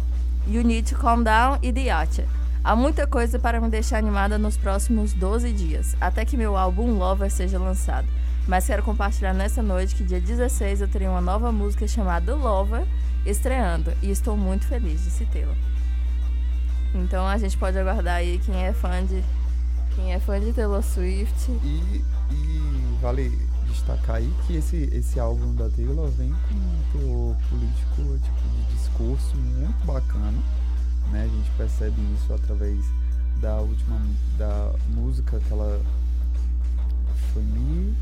You 0.50 0.64
Need 0.64 0.92
to 0.92 0.98
Calm 0.98 1.22
Down 1.22 1.60
e 1.62 1.72
The 1.72 1.82
Yacht. 1.82 2.24
Há 2.64 2.74
muita 2.74 3.06
coisa 3.06 3.38
para 3.38 3.60
me 3.60 3.68
deixar 3.68 3.98
animada 3.98 4.36
nos 4.36 4.56
próximos 4.56 5.12
12 5.12 5.52
dias, 5.52 5.96
até 6.00 6.24
que 6.24 6.36
meu 6.36 6.56
álbum 6.56 6.98
Lover 6.98 7.30
seja 7.30 7.56
lançado. 7.56 8.08
Mas 8.48 8.66
quero 8.66 8.82
compartilhar 8.82 9.32
nessa 9.32 9.62
noite 9.62 9.94
que 9.94 10.02
dia 10.02 10.20
16 10.20 10.80
eu 10.80 10.88
terei 10.88 11.06
uma 11.06 11.20
nova 11.20 11.52
música 11.52 11.86
chamada 11.86 12.34
Lover 12.34 12.84
estreando 13.24 13.92
e 14.02 14.10
estou 14.10 14.36
muito 14.36 14.66
feliz 14.66 15.04
de 15.04 15.10
se 15.10 15.24
tê-la. 15.26 15.54
Então 16.96 17.28
a 17.28 17.38
gente 17.38 17.56
pode 17.56 17.78
aguardar 17.78 18.16
aí 18.16 18.40
quem 18.44 18.64
é 18.64 18.72
fã 18.72 19.04
de 19.06 19.22
Quem 19.94 20.12
é 20.12 20.18
fã 20.18 20.40
de 20.40 20.52
Taylor 20.52 20.82
Swift. 20.82 21.48
E, 21.62 22.04
e 22.32 22.98
vale 23.00 23.38
destacar 23.70 24.16
aí 24.16 24.32
que 24.46 24.56
esse, 24.56 24.88
esse 24.92 25.18
álbum 25.18 25.54
da 25.54 25.68
Taylor 25.70 26.08
vem 26.10 26.30
com 26.30 26.54
um 26.54 26.82
teor 26.92 27.36
político, 27.48 28.18
tipo, 28.18 28.48
de 28.48 28.76
discurso 28.76 29.36
muito 29.36 29.86
bacana, 29.86 30.38
né? 31.10 31.24
A 31.24 31.28
gente 31.28 31.50
percebe 31.56 32.00
isso 32.14 32.32
através 32.32 32.84
da 33.40 33.56
última 33.60 34.00
da 34.36 34.72
música 34.90 35.40
que 35.40 35.52
ela 35.52 35.80
foi 37.32 37.42
me 37.42 37.96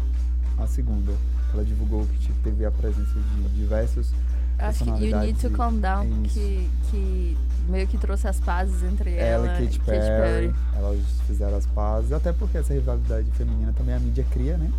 a 0.58 0.66
segunda 0.66 1.12
que 1.12 1.54
ela 1.54 1.64
divulgou 1.64 2.06
que 2.20 2.32
teve 2.42 2.64
a 2.64 2.70
presença 2.70 3.14
de 3.14 3.48
diversos 3.50 4.12
Acho 4.58 4.84
que 4.84 5.04
You 5.04 5.20
Need 5.20 5.38
to 5.40 5.50
Calm 5.50 5.78
Down, 5.78 6.22
que, 6.24 6.68
que 6.90 7.38
meio 7.68 7.86
que 7.86 7.96
trouxe 7.96 8.26
as 8.26 8.40
pazes 8.40 8.82
entre 8.82 9.14
ela 9.14 9.46
ela, 9.46 9.60
e 9.60 9.66
Katy 9.66 9.78
Perry, 9.80 10.54
elas 10.74 10.98
fizeram 11.26 11.56
as 11.56 11.66
pazes, 11.66 12.12
até 12.12 12.32
porque 12.32 12.58
essa 12.58 12.74
rivalidade 12.74 13.30
feminina 13.32 13.72
também 13.72 13.94
a 13.94 14.00
mídia 14.00 14.26
cria, 14.30 14.56
né? 14.56 14.70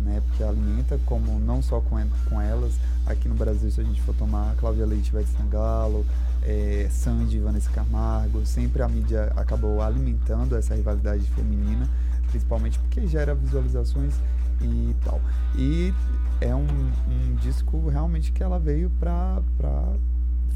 Né? 0.00 0.22
Porque 0.26 0.42
alimenta, 0.42 0.98
como 1.06 1.38
não 1.38 1.62
só 1.62 1.80
com, 1.80 1.96
com 2.28 2.40
elas, 2.40 2.74
aqui 3.06 3.28
no 3.28 3.34
Brasil, 3.34 3.70
se 3.70 3.80
a 3.80 3.84
gente 3.84 4.00
for 4.02 4.14
tomar 4.14 4.54
Cláudia 4.56 4.86
Leite, 4.86 5.10
Ivete 5.10 5.30
Sangalo, 5.30 6.04
é, 6.42 6.88
Sandy, 6.90 7.38
Vanessa 7.38 7.70
Camargo, 7.70 8.44
sempre 8.46 8.82
a 8.82 8.88
mídia 8.88 9.32
acabou 9.36 9.82
alimentando 9.82 10.56
essa 10.56 10.74
rivalidade 10.74 11.24
feminina, 11.30 11.88
principalmente 12.30 12.78
porque 12.78 13.06
gera 13.06 13.34
visualizações 13.34 14.14
e 14.60 14.94
tal. 15.04 15.20
E 15.56 15.92
é 16.40 16.54
um, 16.54 16.66
um 16.66 17.34
disco 17.40 17.88
realmente 17.88 18.32
que 18.32 18.42
ela 18.42 18.58
veio 18.58 18.90
pra, 18.98 19.42
pra 19.56 19.84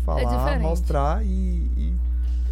falar, 0.04 0.24
diferente. 0.24 0.62
mostrar 0.62 1.24
e, 1.24 1.70
e 1.76 1.94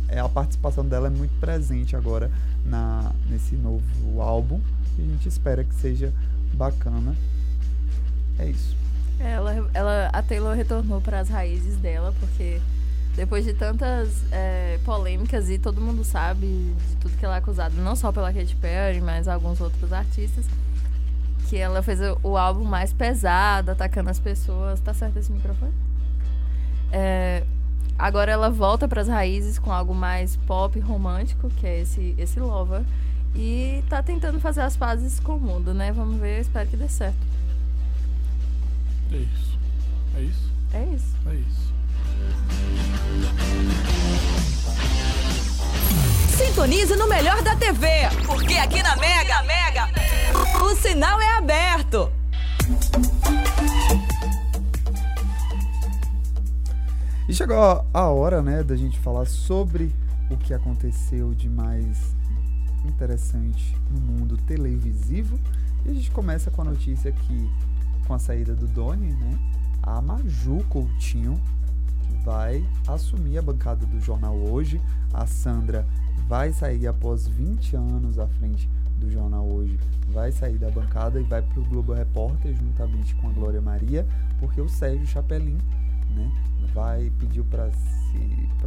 é, 0.09 0.21
a 0.21 0.29
participação 0.29 0.87
dela 0.87 1.07
é 1.07 1.11
muito 1.11 1.33
presente 1.41 1.97
agora 1.97 2.31
na, 2.65 3.13
nesse 3.29 3.55
novo 3.55 4.21
álbum 4.21 4.61
e 4.99 5.03
a 5.03 5.07
gente 5.07 5.29
espera 5.29 5.65
que 5.65 5.75
seja 5.75 6.13
bacana. 6.53 7.17
É 8.39 8.47
isso. 8.47 8.77
Ela, 9.19 9.71
ela, 9.73 10.11
a 10.13 10.23
Taylor 10.23 10.55
retornou 10.55 11.01
para 11.01 11.21
as 11.21 11.29
raízes 11.29 11.77
dela, 11.77 12.13
porque 12.19 12.61
depois 13.15 13.45
de 13.45 13.53
tantas 13.53 14.25
é, 14.33 14.79
polêmicas 14.85 15.51
e 15.51 15.59
todo 15.59 15.81
mundo 15.81 16.03
sabe 16.03 16.47
de 16.47 16.97
tudo 16.97 17.17
que 17.17 17.25
ela 17.25 17.35
é 17.37 17.39
acusada, 17.39 17.75
não 17.81 17.95
só 17.95 18.11
pela 18.11 18.33
Katy 18.33 18.57
Perry, 18.57 19.01
mas 19.01 19.29
alguns 19.29 19.61
outros 19.61 19.93
artistas, 19.93 20.47
que 21.49 21.57
ela 21.57 21.83
fez 21.83 22.01
o, 22.01 22.19
o 22.23 22.37
álbum 22.37 22.65
mais 22.65 22.93
pesado, 22.93 23.71
atacando 23.71 24.09
as 24.09 24.19
pessoas. 24.19 24.81
Tá 24.81 24.95
certo 24.95 25.19
esse 25.19 25.31
microfone? 25.31 25.73
É, 26.91 27.45
agora 27.99 28.33
ela 28.33 28.51
volta 28.51 28.89
para 28.89 29.03
as 29.03 29.09
raízes 29.09 29.59
com 29.59 29.71
algo 29.71 29.95
mais 29.95 30.37
pop 30.37 30.79
romântico, 30.81 31.51
que 31.51 31.67
é 31.67 31.81
esse, 31.81 32.15
esse 32.17 32.41
Lover. 32.41 32.83
E 33.35 33.83
tá 33.89 34.03
tentando 34.03 34.39
fazer 34.39 34.61
as 34.61 34.77
pazes 34.77 35.19
com 35.19 35.37
o 35.37 35.41
mundo, 35.41 35.73
né? 35.73 35.91
Vamos 35.93 36.21
ver, 36.21 36.37
eu 36.37 36.43
espero 36.43 36.69
que 36.69 36.77
dê 36.77 36.89
certo. 36.89 37.17
É 39.11 39.17
isso. 39.17 39.59
É 40.17 40.21
isso? 40.23 40.53
É 40.75 40.85
isso. 40.85 41.17
É 41.27 41.35
isso. 41.35 41.73
Sintonize 46.37 46.97
no 46.97 47.09
melhor 47.09 47.43
da 47.43 47.57
TV, 47.57 47.87
porque 48.27 48.55
aqui 48.55 48.83
na 48.83 48.97
Mega, 48.97 49.43
Mega, 49.43 49.89
o 50.63 50.75
sinal 50.77 51.21
é 51.21 51.39
aberto. 51.39 52.11
E 57.29 57.35
chegou 57.35 57.87
a 57.95 58.07
hora, 58.09 58.43
né, 58.43 58.63
da 58.63 58.77
gente 58.77 58.99
falar 58.99 59.27
sobre 59.27 59.95
o 60.31 60.37
que 60.37 60.53
aconteceu 60.53 61.33
de 61.35 61.49
mais 61.49 62.15
interessante 62.85 63.77
no 63.91 64.01
mundo 64.01 64.37
televisivo. 64.39 65.39
E 65.85 65.91
a 65.91 65.95
gente 65.95 66.11
começa 66.11 66.51
com 66.51 66.63
a 66.63 66.67
notícia 66.67 67.11
que, 67.13 67.51
com 68.07 68.15
a 68.15 68.19
saída 68.19 68.55
do 68.55 68.67
Doni, 68.67 69.13
né, 69.13 69.39
a 69.83 70.01
Maju 70.01 70.65
Coutinho 70.69 71.41
vai 72.25 72.65
assumir 72.87 73.39
a 73.39 73.43
bancada 73.43 73.85
do 73.87 74.01
jornal 74.01 74.37
hoje. 74.37 74.81
A 75.13 75.27
Sandra 75.27 75.87
vai 76.29 76.53
sair 76.53 76.87
após 76.87 77.27
20 77.27 77.77
anos 77.77 78.19
à 78.19 78.27
frente 78.27 78.69
do 78.99 79.11
jornal 79.11 79.47
hoje, 79.47 79.79
vai 80.09 80.31
sair 80.31 80.57
da 80.59 80.71
bancada 80.71 81.21
e 81.21 81.25
vai 81.25 81.43
para 81.43 81.61
o 81.61 81.65
Globo 81.65 81.93
Repórter 81.93 82.55
juntamente 82.55 83.15
com 83.17 83.29
a 83.29 83.33
Glória 83.33 83.61
Maria, 83.61 84.07
porque 84.39 84.61
o 84.61 84.69
Sérgio 84.69 85.07
Chapelin 85.07 85.59
né, 86.13 86.31
vai 86.75 87.11
pediu 87.19 87.45
para 87.45 87.71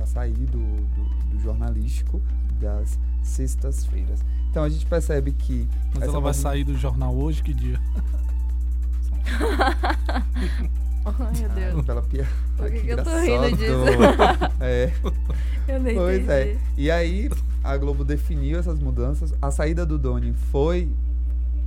sair 0.06 0.34
do, 0.34 0.60
do, 0.60 1.04
do 1.32 1.40
jornalístico 1.40 2.22
das 2.60 2.98
sextas-feiras. 3.24 4.24
Então 4.50 4.64
a 4.64 4.70
gente 4.70 4.86
percebe 4.86 5.32
que. 5.34 5.68
Mas 5.94 6.04
ela 6.04 6.20
vai 6.22 6.34
sair 6.34 6.64
do 6.64 6.78
jornal 6.78 7.16
hoje, 7.16 7.44
que 7.44 7.54
dia? 7.54 7.80
Ai, 11.06 11.40
meu 11.40 11.50
Deus. 11.50 11.86
Pela 11.86 12.02
pia. 12.02 12.28
Por 12.58 12.70
que 12.72 12.78
Ai, 12.78 12.82
que 12.82 12.90
eu 12.90 13.04
tô 13.04 13.10
rindo 13.20 13.48
engraçado. 13.50 14.54
É. 14.62 14.92
Eu 15.68 15.80
nem 15.80 15.96
Pois 15.96 16.24
entendi. 16.24 16.32
é. 16.32 16.58
E 16.78 16.92
aí, 16.92 17.30
a 17.64 17.78
Globo 17.78 18.04
definiu 18.04 18.58
essas 18.60 18.80
mudanças. 18.80 19.34
A 19.42 19.52
saída 19.52 19.86
do 19.86 19.98
Doni 19.98 20.34
foi. 20.52 20.90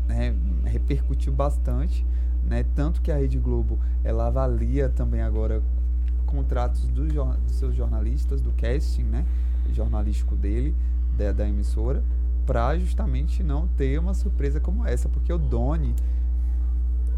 né, 0.08 0.34
repercutiu 0.64 1.32
bastante. 1.32 2.04
Né? 2.48 2.64
Tanto 2.74 3.02
que 3.02 3.12
a 3.12 3.16
Rede 3.16 3.38
Globo 3.38 3.78
ela 4.02 4.26
avalia 4.26 4.88
também 4.88 5.20
agora 5.20 5.62
contratos 6.26 6.88
dos, 6.88 7.12
seus 7.48 7.74
jornalistas, 7.74 8.40
do 8.40 8.52
casting 8.52 9.04
né? 9.04 9.24
jornalístico 9.72 10.34
dele, 10.34 10.74
da, 11.16 11.32
da 11.32 11.48
emissora, 11.48 12.02
para 12.46 12.78
justamente 12.78 13.42
não 13.42 13.66
ter 13.66 13.98
uma 13.98 14.14
surpresa 14.14 14.58
como 14.58 14.86
essa, 14.86 15.08
porque 15.08 15.32
o 15.32 15.38
Doni 15.38 15.94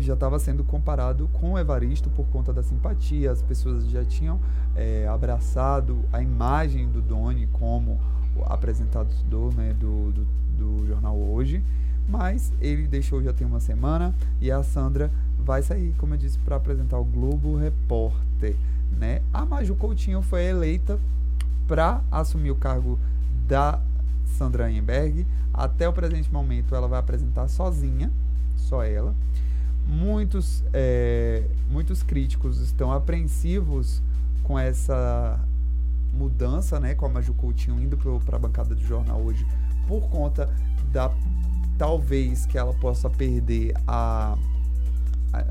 já 0.01 0.15
estava 0.15 0.39
sendo 0.39 0.65
comparado 0.65 1.29
com 1.33 1.53
o 1.53 1.59
Evaristo 1.59 2.09
por 2.11 2.27
conta 2.29 2.53
da 2.53 2.63
simpatia. 2.63 3.31
As 3.31 3.43
pessoas 3.43 3.87
já 3.89 4.05
tinham 4.05 4.41
é, 4.75 5.07
abraçado 5.07 6.01
a 6.13 6.23
imagem 6.23 6.89
do 6.89 7.01
Doni 7.03 7.47
como 7.53 8.01
apresentador 8.47 9.55
né, 9.55 9.75
do, 9.75 10.11
do, 10.11 10.27
do 10.57 10.87
jornal 10.87 11.17
hoje. 11.17 11.63
Mas 12.11 12.53
ele 12.61 12.87
deixou 12.87 13.23
já 13.23 13.33
tem 13.33 13.47
uma 13.47 13.61
semana 13.61 14.15
e 14.41 14.51
a 14.51 14.63
Sandra 14.63 15.11
vai 15.39 15.63
sair, 15.63 15.95
como 15.99 16.15
eu 16.15 16.19
disse, 16.19 16.39
para 16.39 16.57
apresentar 16.57 16.99
o 16.99 17.05
Globo 17.05 17.57
Repórter. 17.57 18.57
Né? 18.99 19.23
A 19.33 19.47
Maju 19.47 19.77
Coutinho 19.77 20.21
foi 20.21 20.45
eleita 20.45 20.99
para 21.67 22.03
assumir 22.11 22.51
o 22.51 22.57
cargo 22.57 22.99
da 23.47 23.81
Sandra 24.37 24.71
Enberg. 24.71 25.25
Até 25.55 25.89
o 25.89 25.93
presente 25.93 26.33
momento 26.33 26.75
ela 26.75 26.89
vai 26.89 26.99
apresentar 26.99 27.47
sozinha, 27.49 28.11
só 28.57 28.83
ela 28.83 29.15
muitos, 29.91 30.63
é, 30.73 31.45
muitos 31.69 32.03
críticos 32.03 32.61
estão 32.61 32.93
apreensivos 32.93 34.01
com 34.45 34.59
essa 34.59 35.39
mudança, 36.13 36.79
né, 36.81 36.95
com 36.95 37.07
a 37.07 37.09
Maju 37.09 37.35
Coutinho 37.35 37.81
indo 37.81 37.97
para 37.97 38.37
a 38.37 38.39
bancada 38.39 38.75
do 38.75 38.83
jornal 38.83 39.21
hoje, 39.21 39.47
por 39.87 40.09
conta 40.09 40.49
da 40.93 41.11
talvez 41.81 42.45
que 42.45 42.59
ela 42.59 42.75
possa 42.75 43.09
perder 43.09 43.73
a, 43.89 44.37
a, 45.33 45.45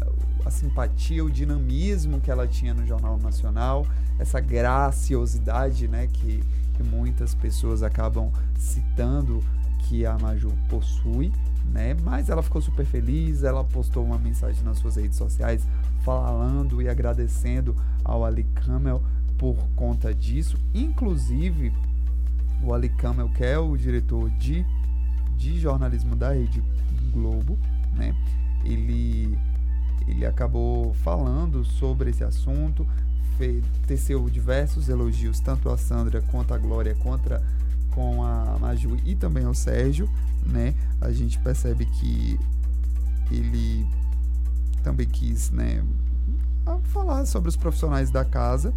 a 0.45 0.51
simpatia, 0.51 1.25
o 1.25 1.31
dinamismo 1.31 2.21
que 2.21 2.29
ela 2.29 2.47
tinha 2.47 2.71
no 2.71 2.85
Jornal 2.85 3.17
Nacional, 3.17 3.83
essa 4.19 4.39
graciosidade, 4.39 5.87
né, 5.87 6.05
que, 6.05 6.43
que 6.75 6.83
muitas 6.83 7.33
pessoas 7.33 7.81
acabam 7.81 8.31
citando 8.55 9.43
que 9.79 10.05
a 10.05 10.19
Maju 10.19 10.53
possui, 10.69 11.33
né? 11.73 11.95
Mas 12.03 12.29
ela 12.29 12.43
ficou 12.43 12.61
super 12.61 12.85
feliz, 12.85 13.41
ela 13.41 13.63
postou 13.63 14.05
uma 14.05 14.19
mensagem 14.19 14.63
nas 14.63 14.77
suas 14.77 14.97
redes 14.97 15.17
sociais 15.17 15.65
falando 16.03 16.79
e 16.79 16.87
agradecendo 16.87 17.75
ao 18.03 18.23
Ali 18.23 18.43
Camel 18.43 19.01
por 19.35 19.57
conta 19.75 20.13
disso. 20.13 20.59
Inclusive, 20.75 21.73
o 22.63 22.71
Ali 22.71 22.89
Camel, 22.89 23.29
que 23.29 23.43
é 23.43 23.57
o 23.57 23.75
diretor 23.75 24.29
de, 24.29 24.63
de 25.39 25.57
jornalismo 25.59 26.15
da 26.15 26.33
Rede 26.33 26.61
Globo, 27.13 27.57
né? 27.95 28.13
Ele, 28.63 29.37
ele 30.05 30.25
acabou 30.25 30.93
falando 30.95 31.63
sobre 31.63 32.09
esse 32.09 32.23
assunto, 32.23 32.85
fe- 33.37 33.63
teceu 33.87 34.29
diversos 34.29 34.89
elogios, 34.89 35.39
tanto 35.39 35.69
a 35.69 35.77
Sandra 35.77 36.21
quanto 36.21 36.53
a 36.53 36.57
Glória, 36.57 36.93
contra 36.95 37.41
com 37.91 38.21
a 38.23 38.57
Maju 38.59 38.97
e 39.05 39.15
também 39.15 39.45
ao 39.45 39.53
Sérgio, 39.53 40.09
né? 40.45 40.75
A 41.01 41.11
gente 41.11 41.39
percebe 41.39 41.85
que 41.85 42.37
ele 43.31 43.87
também 44.83 45.07
quis, 45.07 45.51
né, 45.51 45.83
falar 46.85 47.25
sobre 47.25 47.49
os 47.49 47.55
profissionais 47.55 48.09
da 48.11 48.23
casa 48.25 48.73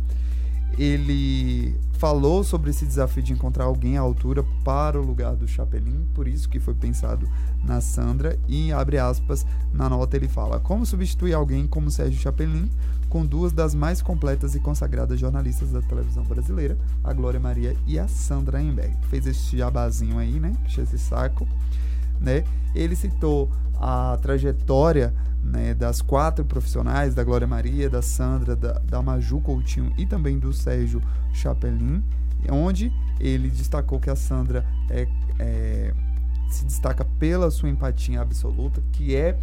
ele 0.79 1.75
falou 2.03 2.43
sobre 2.43 2.71
esse 2.71 2.85
desafio 2.85 3.23
de 3.23 3.33
encontrar 3.33 3.65
alguém 3.65 3.97
à 3.97 4.01
altura 4.01 4.45
para 4.65 5.01
o 5.01 5.05
lugar 5.05 5.37
do 5.37 5.47
Chapelin, 5.47 6.05
por 6.15 6.27
isso 6.27 6.49
que 6.49 6.59
foi 6.59 6.75
pensado 6.75 7.29
na 7.63 7.81
Sandra 7.81 8.37
e 8.49 8.73
abre 8.73 8.99
aspas 8.99 9.47
na 9.73 9.89
nota 9.89 10.17
ele 10.17 10.29
fala: 10.29 10.59
"Como 10.59 10.85
substituir 10.85 11.33
alguém 11.33 11.67
como 11.67 11.91
Sérgio 11.91 12.21
Chapelin 12.21 12.69
com 13.09 13.25
duas 13.25 13.53
das 13.53 13.75
mais 13.75 14.03
completas 14.03 14.55
e 14.55 14.61
consagradas 14.61 15.21
jornalistas 15.21 15.71
da 15.71 15.83
televisão 15.83 16.25
brasileira, 16.25 16.77
a 17.05 17.13
Glória 17.13 17.39
Maria 17.39 17.77
e 17.87 17.99
a 17.99 18.09
Sandra 18.09 18.61
Emberg". 18.61 18.97
Fez 19.09 19.27
esse 19.27 19.57
jabazinho 19.57 20.19
aí, 20.19 20.41
né? 20.41 20.53
Puxa 20.65 20.83
esse 20.83 20.99
saco, 20.99 21.47
né? 22.21 22.43
Ele 22.75 22.97
citou 22.97 23.49
a 23.83 24.17
trajetória 24.23 25.13
né, 25.43 25.75
das 25.75 26.01
quatro 26.01 26.45
profissionais, 26.45 27.17
da 27.17 27.25
Glória 27.25 27.49
Maria, 27.49 27.91
da 27.91 28.01
Sandra, 28.01 28.55
da, 28.55 28.75
da 28.75 29.03
Maju 29.03 29.41
Coutinho 29.41 29.93
e 29.99 30.07
também 30.07 30.39
do 30.39 30.53
Sérgio 30.53 31.03
Chapelin, 31.33 32.01
onde 32.49 32.93
ele 33.19 33.51
destacou 33.51 33.99
que 33.99 34.09
a 34.09 34.15
Sandra 34.15 34.65
é, 34.89 35.09
é, 35.41 35.93
se 36.49 36.65
destaca 36.65 37.05
pela 37.19 37.51
sua 37.51 37.69
empatia 37.69 38.21
absoluta, 38.21 38.81
que 38.93 39.17
é, 39.17 39.37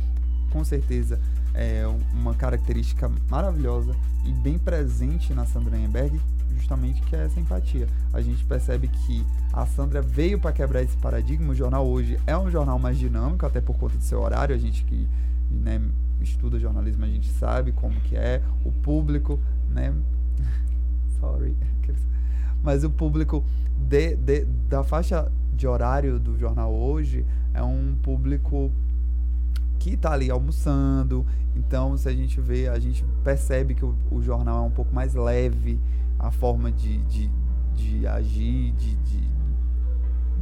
com 0.52 0.64
certeza, 0.64 1.20
é 1.54 1.84
uma 2.14 2.34
característica 2.34 3.12
maravilhosa 3.30 3.94
e 4.24 4.32
bem 4.32 4.58
presente 4.58 5.34
na 5.34 5.46
Sandra 5.46 5.78
Emberg, 5.78 6.18
justamente 6.60 7.02
que 7.02 7.16
é 7.16 7.26
essa 7.26 7.40
empatia. 7.40 7.88
A 8.14 8.22
gente 8.22 8.44
percebe 8.46 8.88
que 8.88 9.26
a 9.52 9.66
Sandra 9.66 10.02
veio 10.02 10.40
para 10.40 10.52
quebrar 10.52 10.84
esse 10.84 10.96
paradigma. 10.98 11.52
O 11.52 11.56
jornal 11.56 11.88
hoje 11.88 12.20
é 12.28 12.38
um 12.38 12.52
jornal 12.52 12.78
mais 12.78 12.98
dinâmico, 12.98 13.46
até 13.46 13.60
por 13.60 13.76
conta 13.78 13.98
do 13.98 14.04
seu 14.04 14.22
horário. 14.22 14.54
A 14.54 14.58
gente 14.58 14.84
que 14.84 15.08
né, 15.50 15.82
estuda 16.22 16.60
jornalismo, 16.60 17.06
a 17.06 17.08
gente 17.08 17.30
sabe 17.32 17.72
como 17.72 18.00
que 18.02 18.16
é. 18.16 18.42
O 18.64 18.72
público, 18.72 19.40
né? 19.70 19.94
Sorry. 21.20 21.56
Mas 22.62 22.84
o 22.84 22.90
público 22.90 23.44
de, 23.76 24.16
de, 24.16 24.46
da 24.68 24.84
faixa 24.84 25.32
de 25.54 25.66
horário 25.66 26.20
do 26.20 26.38
jornal 26.38 26.74
hoje 26.74 27.26
é 27.54 27.64
um 27.64 27.96
público 28.02 28.72
que 29.80 29.92
está 29.92 30.12
ali 30.12 30.30
almoçando. 30.30 31.26
Então, 31.56 31.98
se 31.98 32.08
a 32.08 32.14
gente 32.14 32.40
vê, 32.40 32.68
a 32.68 32.78
gente 32.78 33.04
percebe 33.24 33.74
que 33.74 33.84
o, 33.84 33.96
o 34.12 34.22
jornal 34.22 34.66
é 34.66 34.68
um 34.68 34.72
pouco 34.72 34.94
mais 34.94 35.14
leve, 35.14 35.80
a 36.20 36.30
forma 36.32 36.72
de, 36.72 36.98
de, 37.04 37.32
de 37.76 38.06
agir, 38.06 38.74
de, 38.74 38.96
de, 38.96 39.30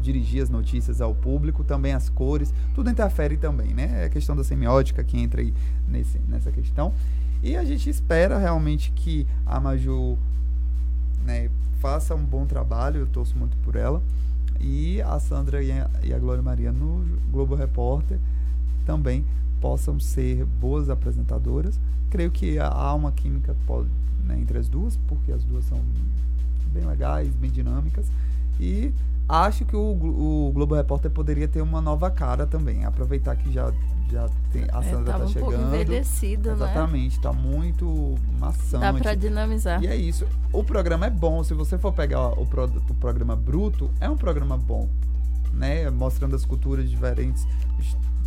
dirigir 0.02 0.42
as 0.42 0.50
notícias 0.50 1.02
ao 1.02 1.14
público, 1.14 1.64
também 1.64 1.94
as 1.94 2.10
cores, 2.10 2.54
tudo 2.74 2.90
interfere 2.90 3.38
também, 3.38 3.74
né? 3.74 4.04
É 4.04 4.06
a 4.06 4.10
questão 4.10 4.36
da 4.36 4.44
semiótica 4.44 5.04
que 5.04 5.20
entra 5.20 5.42
aí 5.42 5.54
nesse, 5.88 6.18
nessa 6.20 6.52
questão. 6.52 6.94
E 7.44 7.56
a 7.56 7.64
gente 7.64 7.90
espera 7.90 8.38
realmente 8.38 8.92
que 8.92 9.28
a 9.46 9.60
Maju 9.60 10.18
né, 11.24 11.50
faça 11.80 12.16
um 12.16 12.24
bom 12.24 12.46
trabalho, 12.46 13.02
eu 13.02 13.08
torço 13.08 13.38
muito 13.38 13.56
por 13.58 13.76
ela. 13.76 14.02
E 14.60 15.02
a 15.02 15.20
Sandra 15.20 15.62
e 15.62 15.72
a, 15.72 15.90
e 16.04 16.14
a 16.14 16.18
Glória 16.18 16.42
Maria 16.42 16.72
no 16.72 17.06
Globo 17.32 17.54
Repórter 17.54 18.18
também 18.86 19.24
possam 19.62 20.00
ser 20.00 20.46
boas 20.46 20.90
apresentadoras. 20.90 21.80
Creio 22.10 22.32
que 22.32 22.58
há 22.60 22.94
uma 22.94 23.12
química 23.12 23.56
pode, 23.66 23.90
né, 24.24 24.38
entre 24.40 24.58
as 24.58 24.68
duas, 24.70 24.98
porque 25.08 25.32
as 25.32 25.44
duas 25.44 25.66
são 25.66 25.80
bem 26.74 26.86
legais, 26.86 27.34
bem 27.36 27.50
dinâmicas. 27.52 28.08
E 28.60 28.92
acho 29.28 29.66
que 29.66 29.76
o, 29.76 29.80
o 29.80 30.52
Globo 30.54 30.76
Repórter 30.76 31.12
poderia 31.12 31.48
ter 31.48 31.62
uma 31.62 31.82
nova 31.82 32.10
cara 32.10 32.46
também. 32.48 32.86
Aproveitar 32.86 33.36
que 33.36 33.52
já, 33.52 33.72
já 34.10 34.30
tem, 34.52 34.64
a 34.72 34.80
É, 34.80 34.84
Sandra 34.90 35.14
tava 35.14 35.20
tá 35.20 35.26
um 35.26 35.28
chegando. 35.28 35.52
pouco 35.52 35.66
envelhecido, 35.68 36.50
né? 36.50 36.56
Exatamente, 36.56 37.20
tá 37.20 37.34
muito 37.34 38.16
maçante. 38.40 38.82
Dá 38.82 38.94
pra 38.94 39.14
dinamizar. 39.14 39.84
E 39.84 39.88
é 39.88 39.96
isso. 39.96 40.26
O 40.54 40.64
programa 40.64 41.06
é 41.08 41.10
bom. 41.10 41.44
Se 41.44 41.54
você 41.54 41.78
for 41.78 41.92
pegar 41.94 42.30
o, 42.40 42.46
pro- 42.46 42.66
o 42.90 42.94
programa 42.96 43.36
bruto, 43.36 43.90
é 44.00 44.10
um 44.10 44.18
programa 44.18 44.58
bom. 44.58 44.90
Né? 45.54 45.90
Mostrando 45.90 46.36
as 46.36 46.46
culturas 46.46 46.86
de 46.86 46.92
diferentes 46.92 47.46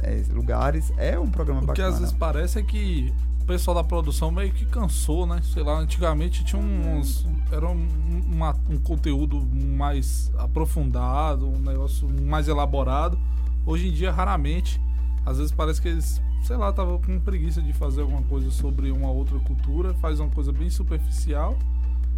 é, 0.02 0.22
lugares. 0.32 0.92
É 0.96 1.18
um 1.18 1.28
programa 1.30 1.60
O 1.60 1.62
que 1.62 1.68
bacana. 1.68 1.88
às 1.88 1.98
vezes 1.98 2.12
parece 2.14 2.58
é 2.58 2.62
que 2.62 3.12
o 3.29 3.29
pessoal 3.50 3.74
da 3.74 3.82
produção 3.84 4.30
meio 4.30 4.52
que 4.52 4.64
cansou, 4.64 5.26
né? 5.26 5.40
Sei 5.42 5.62
lá, 5.62 5.76
antigamente 5.78 6.44
tinha 6.44 6.60
uns. 6.62 7.26
Era 7.50 7.68
um, 7.68 7.88
uma- 8.30 8.56
um 8.68 8.78
conteúdo 8.78 9.40
mais 9.76 10.30
aprofundado, 10.38 11.48
um 11.48 11.58
negócio 11.58 12.08
mais 12.08 12.46
elaborado. 12.46 13.18
Hoje 13.66 13.88
em 13.88 13.92
dia, 13.92 14.12
raramente. 14.12 14.80
Às 15.26 15.38
vezes 15.38 15.52
parece 15.52 15.82
que 15.82 15.88
eles, 15.88 16.22
sei 16.44 16.56
lá, 16.56 16.70
estavam 16.70 16.98
com 17.02 17.18
preguiça 17.18 17.60
de 17.60 17.72
fazer 17.72 18.02
alguma 18.02 18.22
coisa 18.22 18.50
sobre 18.52 18.90
uma 18.92 19.10
outra 19.10 19.38
cultura, 19.40 19.92
faz 19.94 20.20
uma 20.20 20.30
coisa 20.30 20.52
bem 20.52 20.70
superficial. 20.70 21.58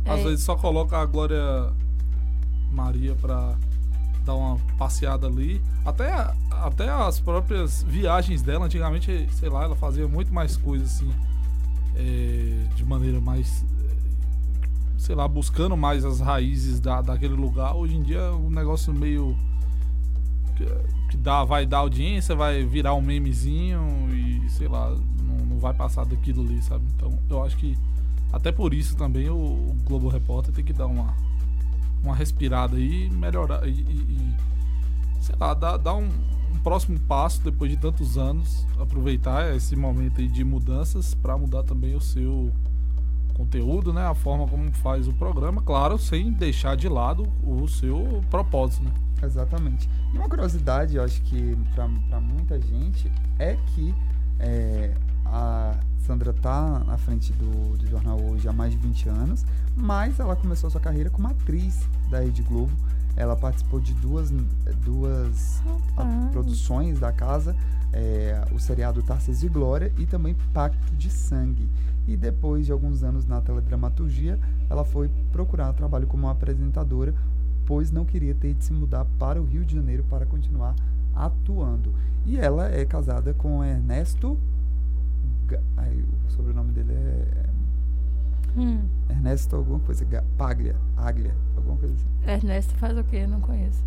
Às 0.04 0.20
É. 0.20 0.22
vezes 0.24 0.44
só 0.44 0.54
coloca 0.54 0.98
a 0.98 1.06
Glória 1.06 1.72
Maria 2.70 3.14
pra 3.14 3.56
dar 4.24 4.34
uma 4.34 4.58
passeada 4.78 5.26
ali. 5.26 5.60
Até, 5.84 6.10
até 6.50 6.88
as 6.88 7.20
próprias 7.20 7.82
viagens 7.82 8.42
dela, 8.42 8.66
antigamente, 8.66 9.28
sei 9.32 9.48
lá, 9.48 9.64
ela 9.64 9.76
fazia 9.76 10.06
muito 10.08 10.32
mais 10.32 10.56
coisas 10.56 10.94
assim, 10.94 11.10
é, 11.96 12.66
de 12.74 12.84
maneira 12.84 13.20
mais, 13.20 13.64
é, 13.84 14.98
sei 14.98 15.14
lá, 15.14 15.26
buscando 15.26 15.76
mais 15.76 16.04
as 16.04 16.20
raízes 16.20 16.80
da, 16.80 17.02
daquele 17.02 17.34
lugar. 17.34 17.74
Hoje 17.74 17.96
em 17.96 18.02
dia 18.02 18.18
é 18.18 18.30
um 18.30 18.50
negócio 18.50 18.92
meio 18.92 19.36
que, 20.56 20.64
que 21.10 21.16
dá, 21.16 21.44
vai 21.44 21.66
dar 21.66 21.78
audiência, 21.78 22.34
vai 22.34 22.64
virar 22.64 22.94
um 22.94 23.02
memezinho 23.02 24.08
e 24.12 24.48
sei 24.50 24.68
lá, 24.68 24.90
não, 25.22 25.46
não 25.46 25.58
vai 25.58 25.74
passar 25.74 26.04
daquilo 26.04 26.42
ali, 26.42 26.62
sabe? 26.62 26.84
Então 26.96 27.18
eu 27.28 27.42
acho 27.44 27.56
que 27.56 27.76
até 28.32 28.50
por 28.50 28.72
isso 28.72 28.96
também 28.96 29.28
o, 29.28 29.36
o 29.36 29.76
Globo 29.84 30.08
Repórter 30.08 30.54
tem 30.54 30.64
que 30.64 30.72
dar 30.72 30.86
uma, 30.86 31.14
uma 32.02 32.14
respirada 32.14 32.76
aí 32.76 33.08
melhorar. 33.10 33.66
E, 33.66 33.70
e- 33.70 33.74
e, 35.18 35.22
sei 35.22 35.34
lá, 35.38 35.54
dar, 35.54 35.76
dar 35.76 35.94
um, 35.94 36.08
um 36.52 36.58
próximo 36.62 36.98
passo 37.00 37.42
depois 37.42 37.70
de 37.70 37.76
tantos 37.76 38.18
anos. 38.18 38.66
Aproveitar 38.80 39.54
esse 39.54 39.76
momento 39.76 40.20
aí 40.20 40.28
de 40.28 40.42
mudanças 40.44 41.14
para 41.14 41.36
mudar 41.38 41.62
também 41.62 41.94
o 41.94 42.00
seu 42.00 42.50
conteúdo, 43.34 43.92
né? 43.92 44.04
A 44.06 44.14
forma 44.14 44.46
como 44.46 44.70
faz 44.72 45.08
o 45.08 45.12
programa, 45.12 45.62
claro, 45.62 45.98
sem 45.98 46.32
deixar 46.32 46.76
de 46.76 46.88
lado 46.88 47.26
o 47.42 47.66
seu 47.68 48.22
propósito, 48.30 48.84
né? 48.84 48.90
Exatamente. 49.22 49.88
E 50.12 50.18
uma 50.18 50.28
curiosidade, 50.28 50.96
eu 50.96 51.04
acho 51.04 51.22
que 51.22 51.56
para 51.74 52.20
muita 52.20 52.60
gente, 52.60 53.10
é 53.38 53.56
que 53.68 53.94
é, 54.38 54.92
a 55.32 55.74
Sandra 56.06 56.32
tá 56.32 56.82
na 56.86 56.98
frente 56.98 57.32
do, 57.32 57.78
do 57.78 57.86
jornal 57.86 58.20
hoje 58.20 58.46
há 58.46 58.52
mais 58.52 58.72
de 58.72 58.78
20 58.78 59.08
anos, 59.08 59.44
mas 59.74 60.20
ela 60.20 60.36
começou 60.36 60.68
sua 60.68 60.80
carreira 60.80 61.08
como 61.08 61.26
atriz 61.26 61.88
da 62.10 62.20
Rede 62.20 62.42
Globo. 62.42 62.72
Ela 63.16 63.34
participou 63.34 63.80
de 63.80 63.94
duas, 63.94 64.30
duas 64.84 65.62
produções 66.32 66.98
da 66.98 67.12
casa, 67.12 67.56
é, 67.92 68.42
o 68.52 68.58
seriado 68.58 69.02
Tarcísio 69.02 69.46
e 69.46 69.50
Glória 69.50 69.92
e 69.98 70.06
também 70.06 70.34
Pacto 70.52 70.94
de 70.96 71.10
Sangue. 71.10 71.68
E 72.06 72.16
depois 72.16 72.66
de 72.66 72.72
alguns 72.72 73.02
anos 73.02 73.26
na 73.26 73.40
teledramaturgia, 73.40 74.38
ela 74.68 74.84
foi 74.84 75.08
procurar 75.30 75.72
trabalho 75.72 76.06
como 76.06 76.28
apresentadora, 76.28 77.14
pois 77.64 77.90
não 77.90 78.04
queria 78.04 78.34
ter 78.34 78.54
de 78.54 78.64
se 78.64 78.72
mudar 78.72 79.04
para 79.18 79.40
o 79.40 79.44
Rio 79.44 79.64
de 79.64 79.76
Janeiro 79.76 80.04
para 80.10 80.26
continuar 80.26 80.74
atuando. 81.14 81.94
E 82.24 82.36
ela 82.36 82.70
é 82.70 82.84
casada 82.84 83.34
com 83.34 83.62
Ernesto. 83.62 84.38
Ai, 85.76 86.04
o 86.26 86.30
sobrenome 86.30 86.72
dele 86.72 86.92
é 86.92 87.46
Hum. 88.56 88.82
Ernesto 89.08 89.56
alguma 89.56 89.78
coisa, 89.80 90.04
Paglia, 90.36 90.76
Aglia, 90.96 91.34
alguma 91.56 91.76
coisa 91.76 91.94
assim. 91.94 92.30
Ernesto 92.30 92.74
faz 92.74 92.96
o 92.98 93.04
quê? 93.04 93.26
Não 93.26 93.40
conheço. 93.40 93.82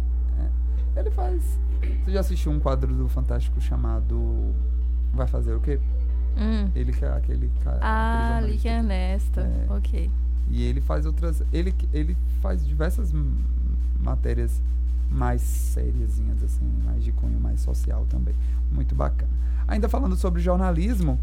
Ele 0.96 1.12
faz. 1.12 1.60
Você 2.04 2.12
já 2.12 2.22
assistiu 2.22 2.52
um 2.52 2.60
quadro 2.60 2.94
do 2.94 3.10
Fantástico 3.10 3.60
chamado 3.60 4.54
Vai 5.14 5.28
Fazer 5.28 5.54
o 5.54 5.60
quê? 5.60 5.80
Hum. 6.38 6.70
Ele 6.74 6.94
que 6.94 7.04
é 7.04 7.12
aquele 7.12 7.52
cara. 7.64 7.80
Ah, 7.82 8.38
aquele 8.38 8.52
ali 8.52 8.58
que 8.58 8.68
é. 8.68 8.78
Ernesto. 8.78 9.40
É. 9.42 9.66
Ok. 9.70 10.12
E 10.50 10.64
ele 10.64 10.80
faz 10.80 11.06
outras. 11.06 11.44
Ele, 11.52 11.76
ele 11.94 12.18
faz 12.42 12.66
diversas 12.66 13.12
matérias 14.00 14.62
mais 15.10 15.42
sériasinhas, 15.42 16.42
assim, 16.44 16.66
mais 16.84 17.04
de 17.04 17.12
cunho 17.12 17.40
mais 17.40 17.62
social 17.62 18.06
também. 18.10 18.34
Muito 18.72 18.96
bacana. 18.96 19.32
Ainda 19.68 19.90
falando 19.90 20.16
sobre 20.16 20.42
jornalismo, 20.42 21.20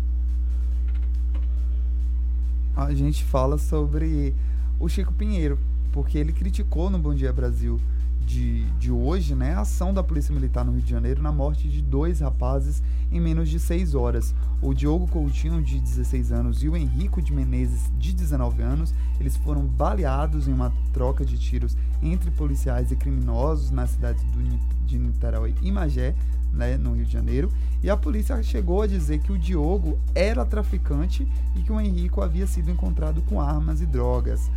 a 2.77 2.93
gente 2.95 3.25
fala 3.25 3.59
sobre 3.59 4.35
o 4.81 4.89
Chico 4.89 5.13
Pinheiro, 5.13 5.59
porque 5.93 6.19
ele 6.19 6.33
criticou 6.33 6.91
no 6.91 6.99
Bom 6.99 7.15
Dia 7.15 7.33
Brasil 7.33 7.81
de, 8.27 8.65
de 8.79 8.91
hoje, 8.91 9.35
né, 9.35 9.55
a 9.55 9.61
ação 9.61 9.93
da 9.93 10.03
Polícia 10.03 10.35
Militar 10.35 10.65
no 10.65 10.73
Rio 10.73 10.83
de 10.83 10.91
Janeiro 10.91 11.21
na 11.21 11.33
morte 11.33 11.69
de 11.69 11.83
dois 11.83 12.21
rapazes 12.21 12.83
em 13.11 13.21
menos 13.21 13.49
de 13.49 13.59
seis 13.59 13.95
horas. 13.95 14.35
O 14.61 14.73
Diogo 14.73 15.07
Coutinho, 15.07 15.63
de 15.63 15.79
16 15.79 16.33
anos, 16.33 16.63
e 16.63 16.69
o 16.69 16.77
Henrico 16.77 17.21
de 17.21 17.33
Menezes, 17.33 17.91
de 17.99 18.13
19 18.13 18.63
anos, 18.63 18.95
eles 19.21 19.37
foram 19.37 19.67
baleados 19.67 20.49
em 20.49 20.53
uma 20.53 20.73
troca 20.93 21.25
de 21.25 21.39
tiros 21.39 21.77
entre 22.03 22.31
policiais 22.31 22.91
e 22.91 22.97
criminosos 22.97 23.71
na 23.71 23.87
cidade 23.87 24.25
do, 24.27 24.43
de 24.87 24.99
Niterói 24.99 25.55
e 25.61 25.71
Magé, 25.71 26.15
né, 26.53 26.77
no 26.77 26.93
Rio 26.95 27.05
de 27.07 27.13
Janeiro. 27.13 27.51
E 27.83 27.91
a 27.91 27.97
polícia 27.97 28.41
chegou 28.43 28.83
a 28.83 28.87
dizer 28.87 29.19
que 29.21 29.33
o 29.33 29.39
Diogo 29.39 29.99
era 30.15 30.45
traficante 30.45 31.27
e 31.57 31.63
que 31.63 31.73
o 31.73 31.81
Henrico 31.81 32.21
havia 32.23 32.47
sido 32.47 32.71
encontrado 32.71 33.23
com 33.23 33.41
armas 33.41 33.81
e 33.81 33.87
drogas. 33.87 34.51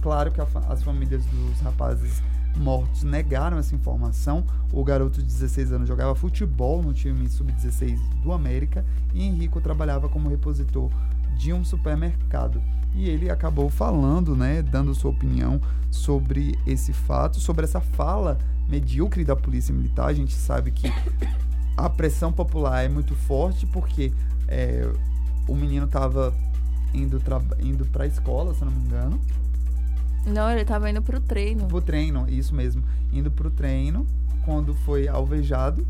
Claro 0.00 0.30
que 0.30 0.44
fa- 0.46 0.64
as 0.68 0.82
famílias 0.82 1.24
dos 1.26 1.60
rapazes 1.60 2.22
mortos 2.56 3.02
negaram 3.02 3.58
essa 3.58 3.74
informação. 3.74 4.44
O 4.72 4.82
garoto 4.82 5.20
de 5.20 5.26
16 5.26 5.72
anos 5.72 5.88
jogava 5.88 6.14
futebol 6.14 6.82
no 6.82 6.92
time 6.94 7.28
sub-16 7.28 7.98
do 8.22 8.32
América 8.32 8.84
e 9.12 9.22
Henrico 9.22 9.60
trabalhava 9.60 10.08
como 10.08 10.28
repositor 10.30 10.90
de 11.36 11.52
um 11.52 11.64
supermercado. 11.64 12.62
E 12.94 13.08
ele 13.08 13.30
acabou 13.30 13.70
falando, 13.70 14.34
né, 14.36 14.62
dando 14.62 14.94
sua 14.94 15.10
opinião 15.10 15.60
sobre 15.90 16.58
esse 16.66 16.92
fato, 16.92 17.38
sobre 17.38 17.64
essa 17.64 17.80
fala 17.80 18.38
medíocre 18.68 19.24
da 19.24 19.34
polícia 19.34 19.74
militar. 19.74 20.06
A 20.06 20.14
gente 20.14 20.34
sabe 20.34 20.70
que 20.70 20.92
a 21.76 21.88
pressão 21.88 22.32
popular 22.32 22.84
é 22.84 22.88
muito 22.88 23.14
forte 23.14 23.66
porque 23.66 24.12
é, 24.48 24.90
o 25.48 25.54
menino 25.54 25.86
estava 25.86 26.34
indo, 26.94 27.20
indo 27.60 27.84
pra 27.86 28.06
escola, 28.06 28.54
se 28.54 28.64
não 28.64 28.72
me 28.72 28.80
engano. 28.84 29.20
Não, 30.26 30.50
ele 30.50 30.64
tava 30.64 30.90
indo 30.90 31.00
pro 31.00 31.18
treino. 31.20 31.66
Pro 31.66 31.80
treino, 31.80 32.28
isso 32.28 32.54
mesmo. 32.54 32.82
Indo 33.12 33.30
pro 33.30 33.50
treino, 33.50 34.06
quando 34.44 34.74
foi 34.74 35.08
alvejado. 35.08 35.86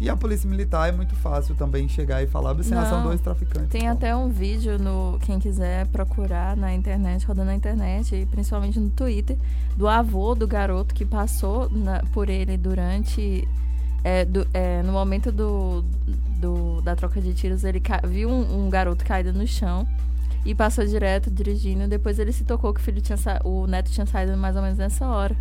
E 0.00 0.08
a 0.08 0.16
polícia 0.16 0.48
militar 0.48 0.88
é 0.88 0.92
muito 0.92 1.14
fácil 1.14 1.54
também 1.54 1.86
chegar 1.86 2.22
e 2.22 2.26
falar, 2.26 2.52
"Observe, 2.52 2.86
são 2.88 2.98
Não. 3.00 3.08
dois 3.08 3.20
traficantes. 3.20 3.68
Tem 3.68 3.82
Então, 3.82 3.92
até 3.92 4.16
um 4.16 4.30
vídeo 4.30 4.78
no 4.78 5.18
quem 5.20 5.38
quiser 5.38 5.86
procurar 5.88 6.56
na 6.56 6.72
internet, 6.74 7.26
rodando 7.26 7.48
na 7.48 7.54
internet 7.54 8.14
e 8.16 8.24
principalmente 8.24 8.80
no 8.80 8.88
Twitter, 8.88 9.36
do 9.76 9.86
avô 9.86 10.34
do 10.34 10.46
garoto 10.48 10.94
que 10.94 11.04
passou 11.04 11.68
na- 11.70 12.02
por 12.12 12.30
ele 12.30 12.56
durante 12.56 13.46
é, 14.02 14.24
do- 14.24 14.46
é, 14.54 14.82
no 14.82 14.92
momento 14.94 15.30
do, 15.30 15.84
do- 16.40 16.80
da 16.80 16.96
troca 16.96 17.20
de 17.20 17.34
tiros, 17.34 17.64
ele 17.64 17.80
ca- 17.80 18.00
viu 18.02 18.30
um, 18.30 18.64
um 18.64 18.70
garoto 18.70 19.04
caído 19.04 19.30
no 19.34 19.46
chão 19.46 19.86
e 20.42 20.54
passou 20.54 20.86
direto 20.86 21.30
dirigindo. 21.30 21.86
Depois 21.86 22.18
ele 22.18 22.32
se 22.32 22.42
tocou 22.42 22.72
que 22.72 22.80
o 22.80 22.82
filho 22.82 23.02
tinha 23.02 23.18
o 23.44 23.66
neto 23.66 23.90
tinha 23.90 24.06
saído 24.06 24.34
mais 24.38 24.56
ou 24.56 24.62
menos 24.62 24.78
nessa 24.78 25.06
hora. 25.06 25.36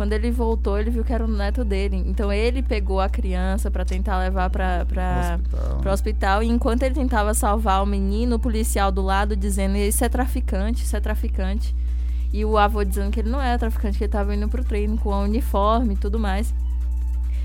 Quando 0.00 0.14
ele 0.14 0.30
voltou, 0.30 0.78
ele 0.78 0.88
viu 0.88 1.04
que 1.04 1.12
era 1.12 1.22
o 1.22 1.28
neto 1.28 1.62
dele. 1.62 2.02
Então 2.06 2.32
ele 2.32 2.62
pegou 2.62 3.02
a 3.02 3.08
criança 3.10 3.70
pra 3.70 3.84
tentar 3.84 4.18
levar 4.18 4.48
pra, 4.48 4.86
pra, 4.86 5.36
hospital. 5.36 5.78
pro 5.78 5.92
hospital. 5.92 6.42
E 6.42 6.48
enquanto 6.48 6.84
ele 6.84 6.94
tentava 6.94 7.34
salvar 7.34 7.82
o 7.82 7.86
menino, 7.86 8.36
o 8.36 8.38
policial 8.38 8.90
do 8.90 9.02
lado 9.02 9.36
dizendo: 9.36 9.76
Isso 9.76 10.02
é 10.02 10.08
traficante, 10.08 10.84
isso 10.84 10.96
é 10.96 11.00
traficante. 11.00 11.76
E 12.32 12.46
o 12.46 12.56
avô 12.56 12.82
dizendo 12.82 13.10
que 13.10 13.20
ele 13.20 13.28
não 13.28 13.42
era 13.42 13.58
traficante, 13.58 13.98
que 13.98 14.04
ele 14.04 14.10
tava 14.10 14.34
indo 14.34 14.48
pro 14.48 14.64
treino 14.64 14.96
com 14.96 15.12
a 15.12 15.20
uniforme 15.20 15.92
e 15.92 15.98
tudo 15.98 16.18
mais. 16.18 16.54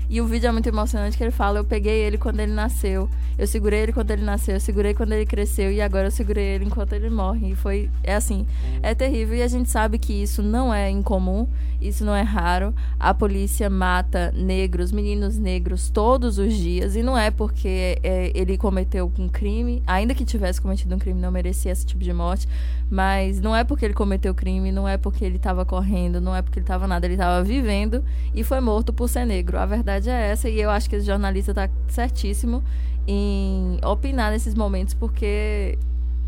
E 0.08 0.20
o 0.20 0.26
vídeo 0.26 0.48
é 0.48 0.52
muito 0.52 0.68
emocionante 0.68 1.16
que 1.16 1.24
ele 1.24 1.30
fala: 1.30 1.58
Eu 1.58 1.64
peguei 1.64 1.94
ele 1.94 2.16
quando 2.16 2.40
ele 2.40 2.52
nasceu, 2.52 3.08
eu 3.38 3.46
segurei 3.46 3.80
ele 3.80 3.92
quando 3.92 4.10
ele 4.10 4.22
nasceu, 4.22 4.54
eu 4.54 4.60
segurei 4.60 4.94
quando 4.94 5.12
ele 5.12 5.26
cresceu 5.26 5.70
e 5.72 5.80
agora 5.80 6.06
eu 6.06 6.10
segurei 6.10 6.44
ele 6.44 6.64
enquanto 6.64 6.92
ele 6.92 7.10
morre. 7.10 7.50
E 7.50 7.54
foi. 7.56 7.90
É 8.02 8.14
assim, 8.14 8.46
é 8.82 8.94
terrível 8.94 9.36
e 9.36 9.42
a 9.42 9.48
gente 9.48 9.68
sabe 9.68 9.98
que 9.98 10.12
isso 10.12 10.42
não 10.42 10.72
é 10.72 10.88
incomum, 10.88 11.48
isso 11.80 12.04
não 12.04 12.14
é 12.14 12.22
raro. 12.22 12.74
A 12.98 13.12
polícia 13.12 13.68
mata 13.68 14.32
negros, 14.32 14.92
meninos 14.92 15.38
negros 15.38 15.90
todos 15.90 16.38
os 16.38 16.54
dias 16.54 16.94
e 16.94 17.02
não 17.02 17.18
é 17.18 17.30
porque 17.30 17.98
é, 18.02 18.30
ele 18.34 18.56
cometeu 18.56 19.12
um 19.18 19.28
crime, 19.28 19.82
ainda 19.86 20.14
que 20.14 20.24
tivesse 20.24 20.60
cometido 20.60 20.94
um 20.94 20.98
crime, 20.98 21.20
não 21.20 21.30
merecia 21.30 21.72
esse 21.72 21.84
tipo 21.84 22.02
de 22.02 22.12
morte, 22.12 22.48
mas 22.90 23.40
não 23.40 23.54
é 23.54 23.64
porque 23.64 23.84
ele 23.84 23.94
cometeu 23.94 24.34
crime, 24.34 24.70
não 24.70 24.86
é 24.86 24.96
porque 24.96 25.24
ele 25.24 25.36
estava 25.36 25.64
correndo, 25.64 26.20
não 26.20 26.34
é 26.34 26.42
porque 26.42 26.58
ele 26.58 26.64
estava 26.64 26.86
nada, 26.86 27.06
ele 27.06 27.14
estava 27.14 27.42
vivendo 27.42 28.04
e 28.34 28.44
foi 28.44 28.60
morto 28.60 28.92
por 28.92 29.08
ser 29.08 29.24
negro. 29.24 29.58
A 29.58 29.66
verdade 29.66 30.08
é 30.08 30.30
essa 30.30 30.48
e 30.48 30.60
eu 30.60 30.70
acho 30.70 30.88
que 30.88 30.96
esse 30.96 31.06
jornalista 31.06 31.50
está 31.50 31.68
certíssimo 31.88 32.62
em 33.06 33.78
opinar 33.84 34.30
nesses 34.30 34.54
momentos 34.54 34.94
porque 34.94 35.78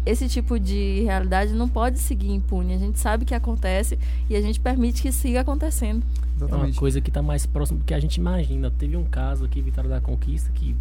esse 0.05 0.29
tipo 0.29 0.59
de 0.59 1.03
realidade 1.03 1.53
não 1.53 1.69
pode 1.69 1.99
seguir 1.99 2.33
impune. 2.33 2.75
A 2.75 2.79
gente 2.79 2.99
sabe 2.99 3.25
que 3.25 3.35
acontece 3.35 3.99
e 4.29 4.35
a 4.35 4.41
gente 4.41 4.59
permite 4.59 5.03
que 5.03 5.13
siga 5.13 5.43
acontecendo. 5.43 6.03
É 6.03 6.45
uma 6.45 6.47
Exatamente. 6.47 6.79
coisa 6.79 7.01
que 7.01 7.11
está 7.11 7.21
mais 7.21 7.47
próximo 7.47 7.81
do 7.81 7.85
que 7.85 7.93
a 7.93 8.01
gente 8.01 8.17
imagina. 8.17 8.71
Teve 8.71 8.97
um 8.97 9.05
caso 9.05 9.45
aqui, 9.45 9.61
Vitória 9.61 9.91
da 9.91 10.01
Conquista, 10.01 10.51
que 10.55 10.75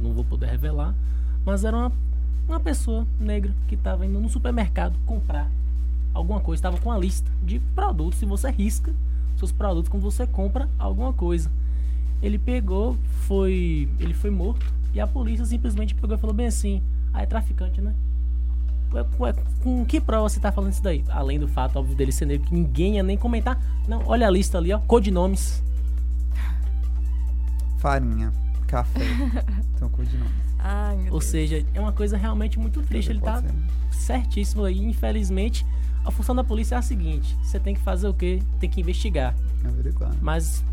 não 0.00 0.12
vou 0.12 0.24
poder 0.24 0.46
revelar, 0.46 0.94
mas 1.44 1.64
era 1.64 1.76
uma, 1.76 1.92
uma 2.48 2.60
pessoa 2.60 3.06
negra 3.18 3.52
que 3.68 3.74
estava 3.74 4.06
indo 4.06 4.20
no 4.20 4.28
supermercado 4.28 4.96
comprar 5.04 5.50
alguma 6.14 6.40
coisa, 6.40 6.58
estava 6.58 6.78
com 6.78 6.88
uma 6.88 6.98
lista 6.98 7.30
de 7.42 7.58
produtos 7.74 8.22
e 8.22 8.26
você 8.26 8.50
risca 8.50 8.92
seus 9.36 9.52
produtos 9.52 9.88
quando 9.88 10.02
você 10.02 10.26
compra 10.26 10.68
alguma 10.78 11.12
coisa. 11.12 11.50
Ele 12.22 12.38
pegou, 12.38 12.96
foi, 13.26 13.88
ele 14.00 14.14
foi 14.14 14.30
morto 14.30 14.64
e 14.94 15.00
a 15.00 15.06
polícia 15.06 15.44
simplesmente 15.44 15.94
pegou 15.94 16.16
e 16.16 16.18
falou 16.18 16.34
bem 16.34 16.46
assim: 16.46 16.82
"Ah, 17.12 17.22
é 17.22 17.26
traficante, 17.26 17.80
né?" 17.80 17.94
Ué, 18.92 19.04
ué, 19.18 19.34
com 19.62 19.84
que 19.84 20.00
prova 20.00 20.28
você 20.28 20.40
tá 20.40 20.50
falando 20.50 20.72
isso 20.72 20.82
daí? 20.82 21.04
Além 21.08 21.38
do 21.38 21.48
fato, 21.48 21.78
óbvio, 21.78 21.96
dele 21.96 22.12
ser 22.12 22.24
negro, 22.24 22.46
que 22.46 22.54
ninguém 22.54 22.96
ia 22.96 23.02
nem 23.02 23.18
comentar. 23.18 23.60
Não, 23.86 24.02
olha 24.06 24.26
a 24.26 24.30
lista 24.30 24.56
ali, 24.58 24.72
ó. 24.72 24.78
Codinomes. 24.78 25.62
Farinha, 27.78 28.32
café. 28.66 29.00
São 29.76 29.88
codinomes. 29.90 30.45
Ai, 30.68 30.96
meu 30.96 31.04
Ou 31.04 31.20
Deus. 31.20 31.26
seja, 31.26 31.64
é 31.72 31.80
uma 31.80 31.92
coisa 31.92 32.16
realmente 32.16 32.58
muito 32.58 32.82
triste. 32.82 33.10
Ele 33.10 33.20
tá 33.20 33.40
ser. 33.40 33.54
certíssimo 33.92 34.64
aí. 34.64 34.76
Infelizmente, 34.78 35.64
a 36.04 36.10
função 36.10 36.34
da 36.34 36.42
polícia 36.42 36.74
é 36.74 36.78
a 36.78 36.82
seguinte: 36.82 37.36
você 37.40 37.60
tem 37.60 37.72
que 37.72 37.80
fazer 37.80 38.08
o 38.08 38.14
quê? 38.14 38.42
Tem 38.58 38.68
que 38.68 38.80
investigar. 38.80 39.32
Averiguar. 39.64 40.12
Mas 40.20 40.64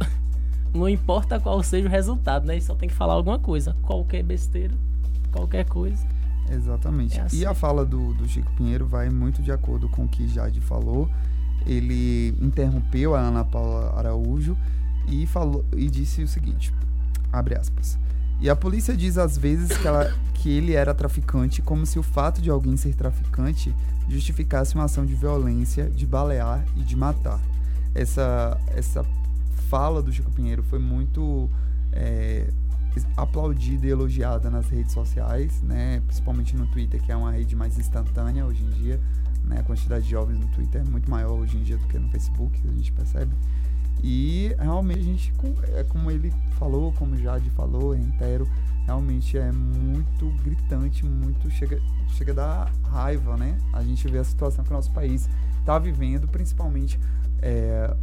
não 0.72 0.88
importa 0.88 1.38
qual 1.38 1.62
seja 1.62 1.86
o 1.86 1.90
resultado, 1.90 2.46
né? 2.46 2.54
Ele 2.54 2.62
só 2.62 2.74
tem 2.74 2.88
que 2.88 2.94
falar 2.94 3.12
alguma 3.12 3.38
coisa. 3.38 3.76
Qualquer 3.82 4.22
besteira, 4.22 4.72
qualquer 5.30 5.66
coisa. 5.66 6.06
Exatamente. 6.50 7.18
É 7.18 7.22
assim. 7.22 7.38
E 7.38 7.44
a 7.44 7.52
fala 7.52 7.84
do, 7.84 8.14
do 8.14 8.26
Chico 8.26 8.50
Pinheiro 8.52 8.86
vai 8.86 9.10
muito 9.10 9.42
de 9.42 9.52
acordo 9.52 9.86
com 9.86 10.04
o 10.04 10.08
que 10.08 10.26
Jade 10.26 10.62
falou. 10.62 11.10
Ele 11.66 12.34
interrompeu 12.40 13.14
a 13.14 13.20
Ana 13.20 13.44
Paula 13.44 13.92
Araújo 13.98 14.56
e 15.06 15.26
falou 15.26 15.62
e 15.76 15.90
disse 15.90 16.22
o 16.22 16.28
seguinte: 16.28 16.72
abre 17.30 17.54
aspas. 17.54 17.98
E 18.40 18.50
a 18.50 18.56
polícia 18.56 18.96
diz 18.96 19.16
às 19.16 19.36
vezes 19.36 19.76
que, 19.76 19.86
ela, 19.86 20.12
que 20.34 20.50
ele 20.50 20.74
era 20.74 20.94
traficante, 20.94 21.62
como 21.62 21.86
se 21.86 21.98
o 21.98 22.02
fato 22.02 22.40
de 22.40 22.50
alguém 22.50 22.76
ser 22.76 22.94
traficante 22.94 23.74
justificasse 24.08 24.74
uma 24.74 24.84
ação 24.84 25.04
de 25.04 25.14
violência, 25.14 25.88
de 25.88 26.06
balear 26.06 26.64
e 26.76 26.82
de 26.82 26.94
matar. 26.94 27.40
Essa, 27.94 28.60
essa 28.68 29.04
fala 29.68 30.02
do 30.02 30.12
Chico 30.12 30.30
Pinheiro 30.30 30.62
foi 30.62 30.78
muito 30.78 31.50
é, 31.92 32.46
aplaudida 33.16 33.86
e 33.86 33.90
elogiada 33.90 34.50
nas 34.50 34.68
redes 34.68 34.92
sociais, 34.92 35.60
né? 35.62 36.02
Principalmente 36.06 36.56
no 36.56 36.66
Twitter, 36.66 37.02
que 37.02 37.10
é 37.10 37.16
uma 37.16 37.32
rede 37.32 37.56
mais 37.56 37.78
instantânea 37.78 38.44
hoje 38.44 38.62
em 38.62 38.70
dia. 38.70 39.00
Né? 39.44 39.60
A 39.60 39.62
quantidade 39.62 40.04
de 40.04 40.10
jovens 40.10 40.38
no 40.38 40.46
Twitter 40.48 40.82
é 40.82 40.84
muito 40.84 41.10
maior 41.10 41.32
hoje 41.32 41.56
em 41.56 41.62
dia 41.62 41.76
do 41.76 41.86
que 41.86 41.98
no 41.98 42.08
Facebook, 42.10 42.60
a 42.68 42.72
gente 42.72 42.92
percebe. 42.92 43.32
E 44.08 44.54
realmente 44.60 45.00
a 45.00 45.02
gente, 45.02 45.32
é 45.74 45.82
como 45.82 46.12
ele 46.12 46.32
falou, 46.60 46.92
como 46.92 47.16
Jade 47.16 47.50
falou, 47.50 47.92
reitero, 47.92 48.48
realmente 48.84 49.36
é 49.36 49.50
muito 49.50 50.30
gritante, 50.44 51.04
muito 51.04 51.50
chega, 51.50 51.82
chega 52.10 52.30
a 52.30 52.34
dar 52.36 52.72
raiva, 52.84 53.36
né? 53.36 53.58
A 53.72 53.82
gente 53.82 54.06
vê 54.06 54.18
a 54.18 54.24
situação 54.24 54.64
que 54.64 54.70
o 54.70 54.74
nosso 54.74 54.92
país 54.92 55.28
está 55.58 55.76
vivendo, 55.76 56.28
principalmente 56.28 57.00
é, 57.42 57.96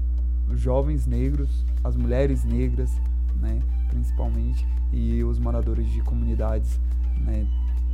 jovens 0.51 1.05
negros, 1.05 1.63
as 1.81 1.95
mulheres 1.95 2.43
negras, 2.43 2.91
né? 3.39 3.61
Principalmente, 3.87 4.67
e 4.91 5.23
os 5.23 5.39
moradores 5.39 5.89
de 5.89 6.01
comunidades, 6.01 6.81
né? 7.15 7.47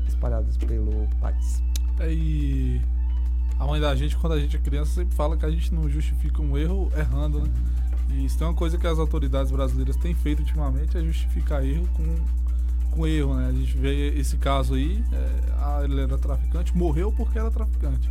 Espalhadas 0.07 0.57
pelo 0.57 1.07
país. 1.21 1.61
E 2.01 2.81
a 3.59 3.67
mãe 3.67 3.79
da 3.79 3.95
gente, 3.95 4.17
quando 4.17 4.33
a 4.33 4.39
gente 4.39 4.57
é 4.57 4.59
criança, 4.59 4.95
sempre 4.95 5.13
fala 5.13 5.37
que 5.37 5.45
a 5.45 5.51
gente 5.51 5.71
não 5.71 5.87
justifica 5.87 6.41
um 6.41 6.57
erro 6.57 6.91
errando, 6.97 7.41
né? 7.41 7.49
E 8.11 8.25
isso 8.25 8.43
é 8.43 8.47
uma 8.47 8.53
coisa 8.53 8.77
que 8.77 8.87
as 8.87 8.97
autoridades 8.97 9.51
brasileiras 9.51 9.95
têm 9.95 10.13
feito 10.13 10.39
ultimamente, 10.39 10.97
é 10.97 11.01
justificar 11.01 11.63
erro 11.63 11.87
com, 11.95 12.15
com 12.91 13.07
erro, 13.07 13.35
né? 13.35 13.47
A 13.47 13.51
gente 13.51 13.77
vê 13.77 14.09
esse 14.17 14.37
caso 14.37 14.73
aí, 14.73 15.03
é, 15.11 15.39
ah, 15.57 15.81
ele 15.83 16.01
era 16.01 16.17
traficante, 16.17 16.75
morreu 16.75 17.11
porque 17.11 17.37
era 17.37 17.51
traficante. 17.51 18.09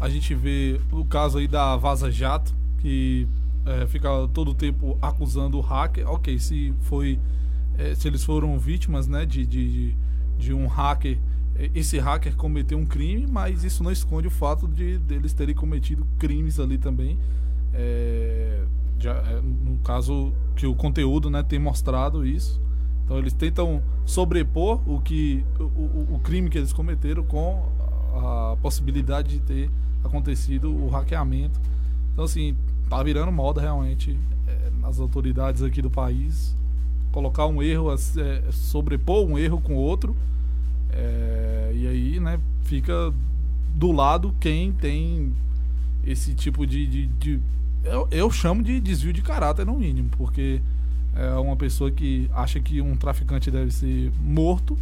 A 0.00 0.08
gente 0.08 0.34
vê 0.34 0.80
o 0.90 1.04
caso 1.04 1.38
aí 1.38 1.46
da 1.46 1.76
Vaza 1.76 2.10
Jato, 2.10 2.52
que 2.80 3.26
é, 3.64 3.86
fica 3.86 4.08
todo 4.34 4.50
o 4.50 4.54
tempo 4.54 4.98
acusando 5.00 5.58
o 5.58 5.60
hacker. 5.60 6.08
Ok, 6.10 6.38
se 6.38 6.74
foi. 6.82 7.18
é, 7.78 7.94
se 7.94 8.08
eles 8.08 8.24
foram 8.24 8.58
vítimas, 8.58 9.06
né, 9.06 9.24
de, 9.24 9.46
de, 9.46 9.94
de, 10.38 10.52
um 10.52 10.66
hacker. 10.66 11.18
é, 11.56 11.70
Esse 11.74 11.98
hacker 11.98 12.34
cometeu 12.34 12.78
um 12.78 12.84
crime, 12.84 13.26
mas 13.30 13.64
isso 13.64 13.82
não 13.84 13.92
esconde 13.92 14.26
o 14.26 14.30
fato 14.30 14.66
de 14.66 14.98
deles 14.98 15.32
terem 15.32 15.54
cometido 15.54 16.06
crimes 16.18 16.58
ali 16.58 16.78
também. 16.78 17.18
É, 17.72 18.64
já, 19.02 19.12
é, 19.14 19.40
no 19.40 19.78
caso 19.78 20.32
que 20.56 20.66
o 20.66 20.74
conteúdo 20.74 21.28
né, 21.30 21.42
tem 21.42 21.58
mostrado 21.58 22.26
isso. 22.26 22.60
Então 23.04 23.18
eles 23.18 23.32
tentam 23.32 23.82
sobrepor 24.06 24.80
o 24.86 25.00
que 25.00 25.44
o, 25.58 25.64
o, 25.64 26.14
o 26.14 26.18
crime 26.20 26.48
que 26.48 26.58
eles 26.58 26.72
cometeram 26.72 27.24
com 27.24 27.68
a 28.14 28.56
possibilidade 28.62 29.30
de 29.30 29.40
ter 29.40 29.70
acontecido 30.04 30.72
o 30.74 30.88
hackeamento. 30.88 31.60
Então 32.12 32.24
assim, 32.24 32.56
tá 32.88 33.02
virando 33.02 33.32
moda 33.32 33.60
realmente 33.60 34.18
é, 34.46 34.70
nas 34.80 35.00
autoridades 35.00 35.62
aqui 35.62 35.82
do 35.82 35.90
país 35.90 36.54
colocar 37.12 37.46
um 37.46 37.62
erro, 37.62 37.92
é, 37.92 38.50
sobrepor 38.50 39.24
um 39.26 39.38
erro 39.38 39.60
com 39.60 39.74
outro. 39.74 40.16
É, 40.90 41.72
e 41.74 41.86
aí, 41.86 42.20
né, 42.20 42.40
fica 42.64 43.12
do 43.74 43.92
lado 43.92 44.34
quem 44.40 44.72
tem 44.72 45.32
esse 46.04 46.34
tipo 46.34 46.66
de. 46.66 46.86
de, 46.86 47.06
de- 47.06 47.40
eu, 47.84 48.08
eu 48.10 48.30
chamo 48.30 48.62
de 48.62 48.80
desvio 48.80 49.12
de 49.12 49.22
caráter, 49.22 49.64
no 49.66 49.78
mínimo, 49.78 50.08
porque 50.16 50.60
é 51.14 51.30
uma 51.34 51.56
pessoa 51.56 51.90
que 51.90 52.30
acha 52.32 52.58
que 52.60 52.80
um 52.80 52.96
traficante 52.96 53.50
deve 53.50 53.70
ser 53.70 54.10
morto. 54.20 54.76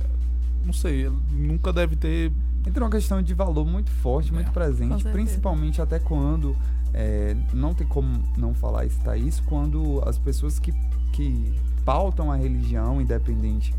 é, 0.00 0.66
Não 0.66 0.72
sei, 0.72 1.10
nunca 1.30 1.72
deve 1.72 1.96
ter. 1.96 2.32
Entra 2.66 2.84
uma 2.84 2.90
questão 2.90 3.22
de 3.22 3.32
valor 3.34 3.66
muito 3.66 3.90
forte, 3.90 4.32
muito 4.32 4.48
É, 4.48 4.52
presente, 4.52 5.04
principalmente 5.04 5.80
até 5.80 5.98
quando. 5.98 6.56
é, 6.92 7.36
não 7.52 7.72
tem 7.72 7.86
como 7.86 8.20
não 8.36 8.52
falar 8.52 8.84
isso, 8.84 8.98
Thaís, 9.04 9.38
quando 9.40 10.02
as 10.06 10.18
pessoas 10.18 10.58
que, 10.58 10.72
que 11.12 11.52
pautam 11.84 12.32
a 12.32 12.36
religião, 12.36 13.00
independente 13.00 13.72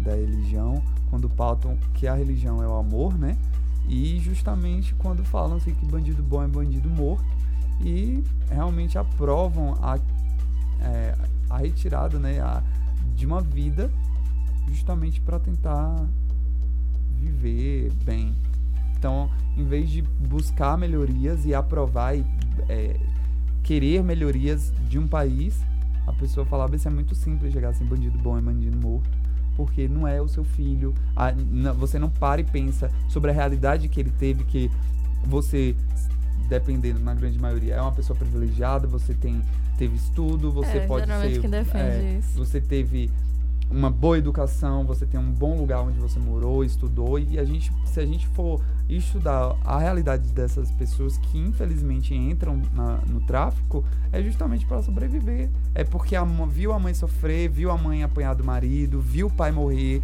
da 0.00 0.14
religião, 0.14 0.82
quando 1.08 1.28
pautam 1.30 1.78
que 1.94 2.06
a 2.08 2.14
religião 2.14 2.62
é 2.62 2.66
o 2.66 2.74
amor, 2.74 3.16
né? 3.16 3.36
E 3.88 4.18
justamente 4.18 4.94
quando 4.96 5.24
falam 5.24 5.58
assim, 5.58 5.72
que 5.74 5.86
bandido 5.86 6.22
bom 6.24 6.42
é 6.42 6.48
bandido 6.48 6.90
morto 6.90 7.24
e 7.80 8.22
realmente 8.50 8.98
aprovam 8.98 9.76
a, 9.82 9.98
é, 10.80 11.14
a 11.50 11.58
retirada 11.58 12.18
né, 12.18 12.40
a- 12.40 12.62
de 13.14 13.26
uma 13.26 13.40
vida 13.40 13.90
justamente 14.68 15.20
para 15.20 15.38
tentar 15.38 16.04
viver 17.18 17.92
bem. 18.04 18.34
Então, 18.98 19.30
em 19.56 19.64
vez 19.64 19.90
de 19.90 20.02
buscar 20.02 20.76
melhorias 20.76 21.44
e 21.44 21.54
aprovar 21.54 22.16
e 22.16 22.24
é, 22.68 22.96
querer 23.62 24.02
melhorias 24.02 24.72
de 24.88 24.98
um 24.98 25.06
país, 25.06 25.60
a 26.06 26.12
pessoa 26.12 26.46
falava 26.46 26.76
isso 26.76 26.88
é 26.88 26.90
muito 26.90 27.14
simples 27.14 27.52
chegar 27.52 27.70
assim, 27.70 27.84
bandido 27.84 28.18
bom 28.18 28.38
é 28.38 28.40
bandido 28.40 28.76
morto, 28.76 29.10
porque 29.56 29.88
não 29.88 30.06
é 30.06 30.20
o 30.20 30.28
seu 30.28 30.44
filho. 30.44 30.94
a- 31.14 31.32
você 31.78 31.98
não 31.98 32.08
para 32.10 32.40
e 32.40 32.44
pensa 32.44 32.90
sobre 33.08 33.30
a 33.30 33.34
realidade 33.34 33.88
que 33.88 33.98
ele 34.00 34.10
teve, 34.10 34.44
que 34.44 34.70
você, 35.24 35.74
dependendo 36.48 37.00
na 37.00 37.14
grande 37.14 37.38
maioria, 37.38 37.74
é 37.74 37.80
uma 37.82 37.92
pessoa 37.92 38.18
privilegiada, 38.18 38.86
você 38.86 39.12
tem 39.14 39.42
teve 39.78 39.94
estudo, 39.96 40.50
você 40.50 40.78
É, 40.78 40.86
pode 40.86 41.06
ser 41.06 41.40
quem 41.40 41.50
defende 41.50 41.84
é, 42.06 42.18
isso. 42.18 42.38
você 42.38 42.60
teve 42.62 43.10
uma 43.70 43.90
boa 43.90 44.16
educação, 44.16 44.84
você 44.86 45.04
tem 45.04 45.18
um 45.20 45.30
bom 45.30 45.56
lugar 45.58 45.80
onde 45.82 45.98
você 45.98 46.18
morou, 46.18 46.64
estudou 46.64 47.18
e 47.18 47.38
a 47.38 47.44
gente, 47.44 47.70
se 47.84 48.00
a 48.00 48.06
gente 48.06 48.26
for 48.28 48.60
estudar 48.88 49.54
a 49.64 49.78
realidade 49.78 50.32
dessas 50.32 50.70
pessoas 50.70 51.18
que 51.18 51.36
infelizmente 51.36 52.14
entram 52.14 52.62
na- 52.72 53.00
no 53.08 53.20
tráfico, 53.20 53.84
é 54.12 54.22
justamente 54.22 54.64
para 54.64 54.80
sobreviver. 54.82 55.50
É 55.74 55.82
porque 55.84 56.14
a, 56.16 56.24
viu 56.48 56.72
a 56.72 56.78
mãe 56.78 56.94
sofrer, 56.94 57.50
viu 57.50 57.70
a 57.70 57.76
mãe 57.76 58.02
apanhar 58.02 58.34
do 58.34 58.44
marido, 58.44 59.00
viu 59.00 59.26
o 59.26 59.30
pai 59.30 59.50
morrer 59.50 60.00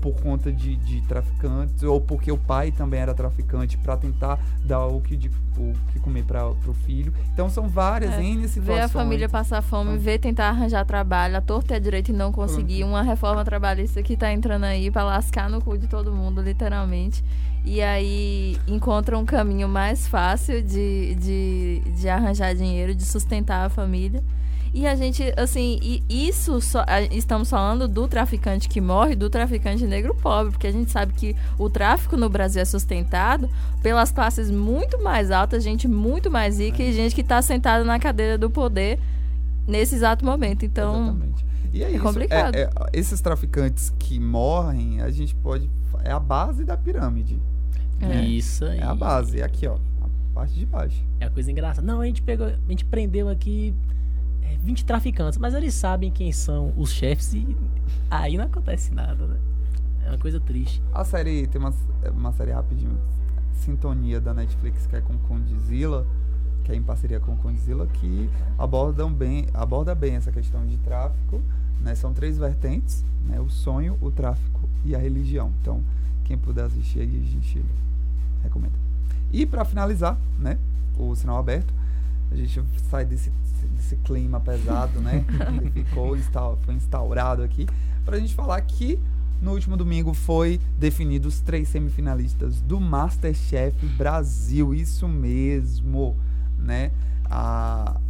por 0.00 0.14
conta 0.20 0.52
de, 0.52 0.76
de 0.76 1.00
traficantes 1.02 1.82
ou 1.82 2.00
porque 2.00 2.30
o 2.30 2.38
pai 2.38 2.70
também 2.70 3.00
era 3.00 3.12
traficante 3.14 3.76
para 3.78 3.96
tentar 3.96 4.38
dar 4.64 4.86
o 4.86 5.00
que, 5.00 5.16
de- 5.16 5.30
o 5.56 5.72
que 5.92 5.98
comer 5.98 6.24
para 6.24 6.46
o 6.48 6.74
filho. 6.84 7.12
Então 7.32 7.48
são 7.48 7.68
várias 7.68 8.12
É, 8.14 8.22
N 8.22 8.46
situações. 8.46 8.76
Ver 8.76 8.80
a 8.82 8.88
família 8.88 9.28
passar 9.28 9.62
fome, 9.62 9.90
Então- 9.92 10.02
ver 10.02 10.18
tentar 10.18 10.48
arranjar 10.50 10.84
trabalho, 10.84 11.36
a 11.36 11.40
torta 11.40 11.74
a 11.74 11.78
direita 11.78 12.10
e 12.10 12.14
não 12.14 12.30
conseguir. 12.30 12.84
Uma 12.84 13.02
reforma 13.02 13.44
trabalhista 13.44 14.02
que 14.02 14.16
tá 14.16 14.32
entrando 14.32 14.64
aí 14.64 14.90
pra 14.90 15.02
lascar 15.04 15.48
no 15.50 15.60
cu 15.60 15.76
de 15.78 15.86
todo 15.86 16.12
mundo, 16.12 16.40
literalmente. 16.42 17.24
E 17.64 17.82
aí 17.82 18.56
encontra 18.68 19.18
um 19.18 19.24
caminho 19.24 19.68
mais 19.68 20.06
fácil 20.06 20.62
de, 20.62 21.14
de, 21.16 21.82
de 21.98 22.08
arranjar 22.08 22.54
dinheiro, 22.54 22.94
de 22.94 23.04
sustentar 23.04 23.66
a 23.66 23.68
família. 23.68 24.22
E 24.78 24.86
a 24.86 24.94
gente, 24.94 25.22
assim, 25.38 25.78
e 25.82 26.02
isso 26.28 26.60
só, 26.60 26.84
a- 26.86 27.00
estamos 27.00 27.48
falando 27.48 27.88
do 27.88 28.06
traficante 28.06 28.68
que 28.68 28.78
morre, 28.78 29.16
do 29.16 29.30
traficante 29.30 29.86
negro 29.86 30.14
pobre, 30.14 30.52
porque 30.52 30.66
a 30.66 30.70
gente 30.70 30.90
sabe 30.90 31.14
que 31.14 31.34
o 31.58 31.70
tráfico 31.70 32.14
no 32.14 32.28
Brasil 32.28 32.60
é 32.60 32.64
sustentado 32.66 33.48
pelas 33.82 34.12
classes 34.12 34.50
muito 34.50 35.02
mais 35.02 35.30
altas, 35.30 35.64
gente 35.64 35.88
muito 35.88 36.30
mais 36.30 36.58
rica 36.60 36.82
e 36.82 36.92
gente 36.92 37.14
que 37.14 37.22
está 37.22 37.40
sentada 37.40 37.84
na 37.84 37.98
cadeira 37.98 38.36
do 38.36 38.50
poder 38.50 38.98
nesse 39.66 39.94
exato 39.94 40.22
momento. 40.26 40.64
Então, 40.66 41.04
Exatamente. 41.04 41.46
E 41.72 41.82
é, 41.82 41.90
isso. 41.92 42.02
complicado. 42.02 42.54
É- 42.54 42.62
é- 42.64 42.70
esses 42.92 43.18
traficantes 43.22 43.90
que 43.98 44.20
morrem, 44.20 45.00
a 45.00 45.10
gente 45.10 45.34
pode. 45.36 45.70
É 46.04 46.12
a 46.12 46.20
base 46.20 46.64
da 46.66 46.76
pirâmide. 46.76 47.40
É. 47.98 48.20
Isso 48.26 48.66
aí. 48.66 48.78
É 48.80 48.84
a 48.84 48.94
base. 48.94 49.40
É 49.40 49.44
aqui, 49.44 49.66
ó. 49.66 49.76
A 50.02 50.08
parte 50.34 50.52
de 50.54 50.66
baixo. 50.66 51.02
É 51.18 51.24
a 51.24 51.30
coisa 51.30 51.50
engraçada. 51.50 51.86
Não, 51.86 52.02
a 52.02 52.04
gente 52.06 52.20
pegou, 52.20 52.46
a 52.46 52.68
gente 52.68 52.84
prendeu 52.84 53.26
aqui 53.30 53.72
é, 53.72 53.95
20 54.62 54.84
traficantes, 54.84 55.38
mas 55.38 55.54
eles 55.54 55.74
sabem 55.74 56.10
quem 56.10 56.32
são 56.32 56.72
os 56.76 56.90
chefes 56.90 57.34
e 57.34 57.56
aí 58.10 58.36
não 58.36 58.44
acontece 58.44 58.92
nada, 58.92 59.26
né? 59.26 59.36
É 60.04 60.10
uma 60.10 60.18
coisa 60.18 60.38
triste. 60.38 60.80
A 60.92 61.04
série 61.04 61.46
tem 61.46 61.60
uma, 61.60 61.74
uma 62.12 62.32
série 62.32 62.52
rapidinho. 62.52 62.98
Sintonia 63.54 64.20
da 64.20 64.32
Netflix, 64.32 64.86
que 64.86 64.96
é 64.96 65.00
com 65.00 65.16
Condzilla, 65.18 66.06
que 66.64 66.72
é 66.72 66.76
em 66.76 66.82
parceria 66.82 67.18
com 67.18 67.36
Condzilla, 67.36 67.86
que 67.86 68.30
abordam 68.58 69.12
bem, 69.12 69.46
aborda 69.52 69.94
bem 69.94 70.14
essa 70.14 70.30
questão 70.30 70.64
de 70.66 70.76
tráfico. 70.78 71.42
Né? 71.80 71.94
São 71.94 72.12
três 72.12 72.38
vertentes, 72.38 73.04
né? 73.26 73.40
o 73.40 73.48
sonho, 73.48 73.98
o 74.00 74.10
tráfico 74.10 74.68
e 74.84 74.94
a 74.94 74.98
religião. 74.98 75.52
Então, 75.60 75.82
quem 76.24 76.36
puder 76.36 76.64
assistir 76.64 77.00
aí, 77.00 77.20
a 77.20 77.30
gente 77.30 77.64
recomenda. 78.42 78.74
E 79.32 79.44
para 79.44 79.64
finalizar, 79.64 80.18
né, 80.38 80.58
o 80.98 81.14
sinal 81.14 81.38
aberto, 81.38 81.72
a 82.30 82.36
gente 82.36 82.62
sai 82.90 83.04
desse, 83.04 83.30
desse 83.76 83.96
clima 83.96 84.40
pesado, 84.40 85.00
né, 85.00 85.24
que 85.62 85.70
ficou 85.84 86.16
foi 86.64 86.74
instaurado 86.74 87.42
aqui, 87.42 87.66
para 88.04 88.16
a 88.16 88.20
gente 88.20 88.34
falar 88.34 88.60
que 88.62 88.98
no 89.40 89.52
último 89.52 89.76
domingo 89.76 90.14
foi 90.14 90.60
definido 90.78 91.28
os 91.28 91.40
três 91.40 91.68
semifinalistas 91.68 92.60
do 92.60 92.80
Masterchef 92.80 93.86
Brasil, 93.86 94.74
isso 94.74 95.06
mesmo, 95.06 96.16
né? 96.58 96.90
A, 97.30 98.00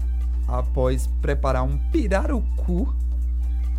após 0.47 1.09
preparar 1.21 1.65
um 1.65 1.77
pirarucu, 1.91 2.95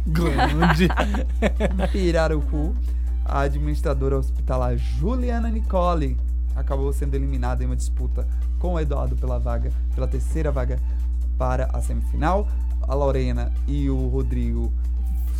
Grande. 0.06 0.88
um 0.88 1.88
pirarucu, 1.92 2.76
a 3.24 3.42
administradora 3.42 4.18
hospitalar 4.18 4.78
Juliana 4.78 5.50
Nicole 5.50 6.18
acabou 6.56 6.92
sendo 6.92 7.16
eliminada 7.16 7.64
em 7.64 7.66
uma 7.66 7.76
disputa 7.76 8.28
com 8.60 8.74
o 8.74 8.80
Eduardo 8.80 9.16
pela 9.16 9.38
vaga, 9.38 9.72
pela 9.94 10.08
terceira 10.08 10.52
vaga 10.52 10.80
para 11.38 11.66
a 11.74 11.82
semifinal. 11.82 12.48
A 12.82 12.94
Lorena 12.94 13.52
e 13.68 13.90
o 13.90 14.08
Rodrigo 14.08 14.72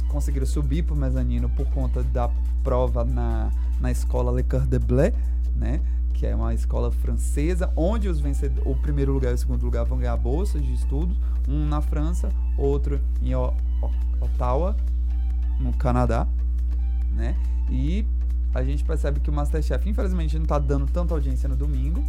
conseguiram 0.10 0.46
subir 0.46 0.84
para 0.84 0.94
o 0.96 0.98
mezanino 0.98 1.50
por 1.50 1.66
conta 1.68 2.04
da 2.04 2.30
prova 2.64 3.04
na, 3.06 3.52
na 3.80 3.92
escola 3.92 4.32
Le 4.32 4.44
Coeur 4.44 4.66
de 4.66 4.80
Blé, 4.80 5.14
né? 5.56 5.80
Que 6.14 6.26
é 6.26 6.36
uma 6.36 6.54
escola 6.54 6.92
francesa, 6.92 7.72
onde 7.76 8.10
os 8.10 8.20
vencedores, 8.20 8.64
o 8.66 8.76
primeiro 8.76 9.14
lugar 9.14 9.32
e 9.32 9.36
o 9.36 9.38
segundo 9.38 9.64
lugar 9.64 9.86
vão 9.86 9.98
ganhar 10.00 10.18
bolsas 10.18 10.62
de 10.64 10.74
estudos, 10.74 11.16
um 11.48 11.66
na 11.68 11.80
França, 11.82 12.30
outro 12.58 13.00
em 13.22 13.36
O- 13.36 13.54
Ottawa, 14.20 14.76
no 15.60 15.72
Canadá, 15.74 16.28
né? 17.16 17.36
E 17.70 18.06
a 18.54 18.64
gente 18.64 18.84
percebe 18.84 19.20
que 19.20 19.30
o 19.30 19.34
Masterchef, 19.34 19.88
infelizmente, 19.88 20.38
não 20.40 20.46
tá 20.46 20.58
dando 20.58 20.86
tanta 20.88 21.14
audiência 21.14 21.48
no 21.48 21.56
domingo, 21.56 22.04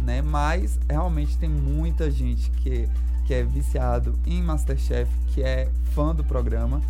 né? 0.00 0.20
Mas 0.20 0.78
realmente 0.90 1.38
tem 1.38 1.48
muita 1.48 2.10
gente 2.10 2.50
que, 2.50 2.88
que 3.24 3.34
é 3.34 3.42
viciado 3.42 4.18
em 4.26 4.42
Masterchef, 4.42 5.10
que 5.28 5.42
é 5.42 5.68
fã 5.94 6.14
do 6.14 6.22
programa, 6.24 6.80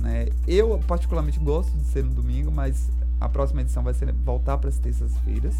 né? 0.00 0.28
Eu 0.46 0.78
particularmente 0.86 1.38
gosto 1.38 1.76
de 1.76 1.84
ser 1.84 2.04
no 2.04 2.14
domingo, 2.14 2.50
mas 2.50 2.88
a 3.20 3.28
próxima 3.28 3.60
edição 3.62 3.82
vai 3.82 3.94
ser 3.94 4.12
voltar 4.12 4.58
para 4.58 4.68
as 4.68 4.78
terças-feiras, 4.78 5.54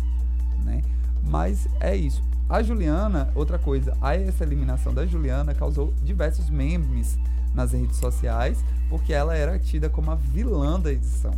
né? 0.65 0.83
Mas 1.23 1.67
é 1.81 1.97
isso. 1.97 2.23
A 2.49 2.63
Juliana, 2.63 3.31
outra 3.35 3.59
coisa, 3.59 3.97
a 4.01 4.15
essa 4.17 4.45
eliminação 4.45 4.95
da 4.95 5.05
Juliana 5.05 5.55
causou 5.55 5.93
diversos 6.03 6.49
memes 6.49 7.19
nas 7.55 7.73
redes 7.73 7.97
sociais, 7.97 8.65
porque 8.89 9.13
ela 9.13 9.37
era 9.37 9.59
tida 9.59 9.91
como 9.91 10.11
a 10.11 10.15
vilã 10.15 10.81
da 10.81 10.93
edição. 10.93 11.35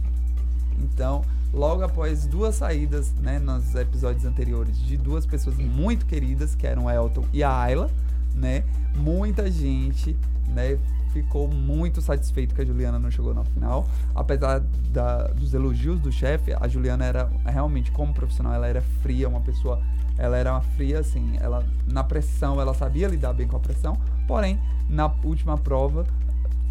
Então, 0.78 1.24
logo 1.52 1.82
após 1.82 2.26
duas 2.26 2.54
saídas, 2.54 3.12
né, 3.20 3.38
nos 3.38 3.74
episódios 3.74 4.24
anteriores, 4.24 4.78
de 4.78 4.96
duas 4.96 5.26
pessoas 5.26 5.56
muito 5.56 6.06
queridas, 6.06 6.54
que 6.54 6.66
eram 6.66 6.88
Elton 6.88 7.24
e 7.32 7.42
a 7.42 7.52
Ayla, 7.52 7.90
né, 8.34 8.64
muita 8.96 9.50
gente, 9.50 10.16
né, 10.48 10.78
ficou 11.12 11.48
muito 11.48 12.00
satisfeito 12.00 12.54
que 12.54 12.60
a 12.62 12.64
Juliana 12.64 12.98
não 12.98 13.10
chegou 13.10 13.34
na 13.34 13.44
final. 13.44 13.86
Apesar 14.14 14.60
da- 14.92 15.26
dos 15.28 15.54
elogios 15.54 15.98
do 16.00 16.12
chefe, 16.12 16.54
a 16.58 16.68
Juliana 16.68 17.04
era 17.04 17.30
realmente, 17.44 17.90
como 17.90 18.14
profissional, 18.14 18.54
ela 18.54 18.66
era 18.66 18.80
fria, 19.02 19.28
uma 19.28 19.40
pessoa, 19.40 19.80
ela 20.16 20.36
era 20.36 20.52
uma 20.52 20.60
fria, 20.60 21.00
assim, 21.00 21.36
ela, 21.40 21.64
na 21.86 22.04
pressão, 22.04 22.60
ela 22.60 22.74
sabia 22.74 23.08
lidar 23.08 23.32
bem 23.32 23.48
com 23.48 23.56
a 23.56 23.60
pressão, 23.60 23.96
porém, 24.28 24.58
na 24.88 25.10
última 25.24 25.58
prova, 25.58 26.06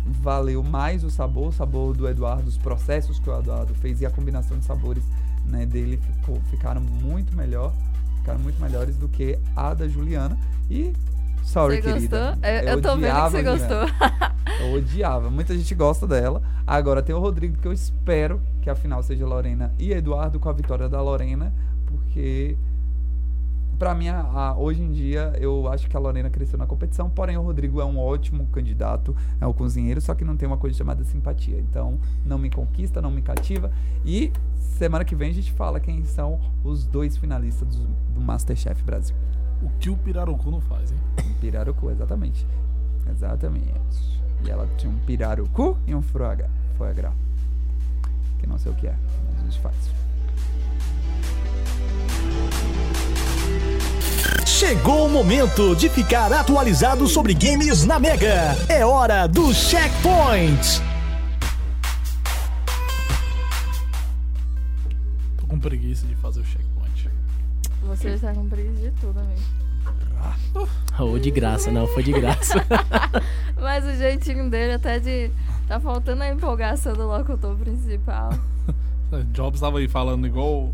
valeu 0.05 0.63
mais 0.63 1.03
o 1.03 1.09
sabor, 1.09 1.49
o 1.49 1.51
sabor 1.51 1.95
do 1.95 2.07
Eduardo, 2.07 2.47
os 2.47 2.57
processos 2.57 3.19
que 3.19 3.29
o 3.29 3.37
Eduardo 3.37 3.73
fez 3.75 4.01
e 4.01 4.05
a 4.05 4.09
combinação 4.09 4.57
de 4.57 4.65
sabores 4.65 5.03
né, 5.45 5.65
dele 5.65 5.97
ficou, 5.97 6.39
ficaram 6.49 6.81
muito 6.81 7.35
melhor, 7.35 7.73
ficaram 8.17 8.39
muito 8.39 8.59
melhores 8.61 8.95
do 8.95 9.07
que 9.07 9.37
a 9.55 9.73
da 9.73 9.87
Juliana. 9.87 10.37
E 10.69 10.93
sorry, 11.51 11.81
você 11.81 11.93
gostou? 11.93 12.19
querida. 12.19 12.39
Eu, 12.47 12.69
eu 12.69 12.81
tô 12.81 12.95
vendo 12.97 13.15
que 13.15 13.31
você 13.31 13.43
gostou. 13.43 13.77
Eu 14.61 14.73
odiava. 14.73 15.29
Muita 15.29 15.55
gente 15.57 15.73
gosta 15.75 16.05
dela. 16.07 16.41
Agora 16.65 17.01
tem 17.01 17.15
o 17.15 17.19
Rodrigo, 17.19 17.57
que 17.57 17.67
eu 17.67 17.73
espero 17.73 18.41
que 18.61 18.69
a 18.69 18.75
final 18.75 19.01
seja 19.03 19.25
Lorena 19.25 19.71
e 19.79 19.91
Eduardo 19.91 20.39
com 20.39 20.49
a 20.49 20.53
vitória 20.53 20.87
da 20.89 21.01
Lorena, 21.01 21.53
porque 21.87 22.57
pra 23.77 23.95
mim, 23.95 24.09
a- 24.09 24.19
a- 24.19 24.57
hoje 24.57 24.81
em 24.81 24.91
dia, 24.91 25.31
eu 25.39 25.67
acho 25.71 25.87
que 25.89 25.95
a 25.95 25.99
Lorena 25.99 26.29
cresceu 26.29 26.59
na 26.59 26.65
competição, 26.65 27.09
porém 27.09 27.37
o 27.37 27.41
Rodrigo 27.41 27.79
é 27.79 27.85
um 27.85 27.97
ótimo 27.97 28.45
candidato, 28.47 29.15
é 29.39 29.47
um 29.47 29.53
cozinheiro, 29.53 30.01
só 30.01 30.13
que 30.13 30.25
não 30.25 30.35
tem 30.35 30.45
uma 30.47 30.57
coisa 30.57 30.77
chamada 30.77 31.01
simpatia. 31.05 31.57
Então, 31.59 31.97
não 32.25 32.37
me 32.37 32.49
conquista, 32.49 33.01
não 33.01 33.09
me 33.09 33.21
cativa. 33.21 33.71
E 34.05 34.33
semana 34.57 35.05
que 35.05 35.15
vem 35.15 35.29
a 35.29 35.33
gente 35.33 35.51
fala 35.53 35.79
quem 35.79 36.03
são 36.03 36.39
os 36.63 36.85
dois 36.85 37.15
finalistas 37.15 37.73
do, 37.77 37.87
do 38.15 38.21
Masterchef 38.21 38.83
Brasil. 38.83 39.15
O 39.61 39.69
que 39.79 39.89
o 39.89 39.97
Pirarucu 39.97 40.49
não 40.49 40.61
faz, 40.61 40.91
hein? 40.91 40.97
Um 41.25 41.33
pirarucu, 41.39 41.91
exatamente. 41.91 42.45
Exatamente. 43.09 44.19
E 44.45 44.49
ela 44.49 44.67
tinha 44.77 44.91
um 44.91 44.97
pirarucu 44.99 45.77
e 45.85 45.93
um 45.93 46.01
foie 46.01 46.35
gras. 46.35 46.49
Foie 46.77 46.93
gras. 46.93 47.13
Que 48.39 48.47
não 48.47 48.57
sei 48.57 48.71
o 48.71 48.75
que 48.75 48.87
é, 48.87 48.95
mas 49.27 49.39
a 49.39 49.43
gente 49.43 49.59
faz. 49.59 49.75
Chegou 54.45 55.07
o 55.07 55.09
momento 55.09 55.75
de 55.75 55.89
ficar 55.89 56.31
atualizado 56.31 57.07
sobre 57.07 57.33
games 57.33 57.85
na 57.85 57.99
Mega. 57.99 58.55
É 58.67 58.85
hora 58.85 59.27
do 59.27 59.53
Checkpoint. 59.53 60.81
Tô 65.37 65.47
com 65.47 65.59
preguiça 65.59 66.05
de 66.05 66.15
fazer 66.15 66.41
o 66.41 66.43
checkpoint. 66.45 66.68
Você 67.89 68.09
está 68.09 68.31
com 68.33 68.47
preguiça 68.47 68.81
de 68.81 68.91
tudo, 69.01 69.19
amigo. 69.19 70.69
Ou 70.99 71.17
de 71.17 71.31
graça, 71.31 71.71
não, 71.71 71.87
foi 71.87 72.03
de 72.03 72.11
graça. 72.11 72.63
Mas 73.59 73.83
o 73.83 73.93
jeitinho 73.97 74.47
dele 74.49 74.73
até 74.73 74.99
de. 74.99 75.31
Tá 75.67 75.79
faltando 75.79 76.21
a 76.21 76.29
empolgação 76.29 76.93
do 76.93 77.07
locutor 77.07 77.55
principal. 77.55 78.31
Jobs 79.33 79.59
tava 79.59 79.79
aí 79.79 79.87
falando 79.87 80.27
igual. 80.27 80.71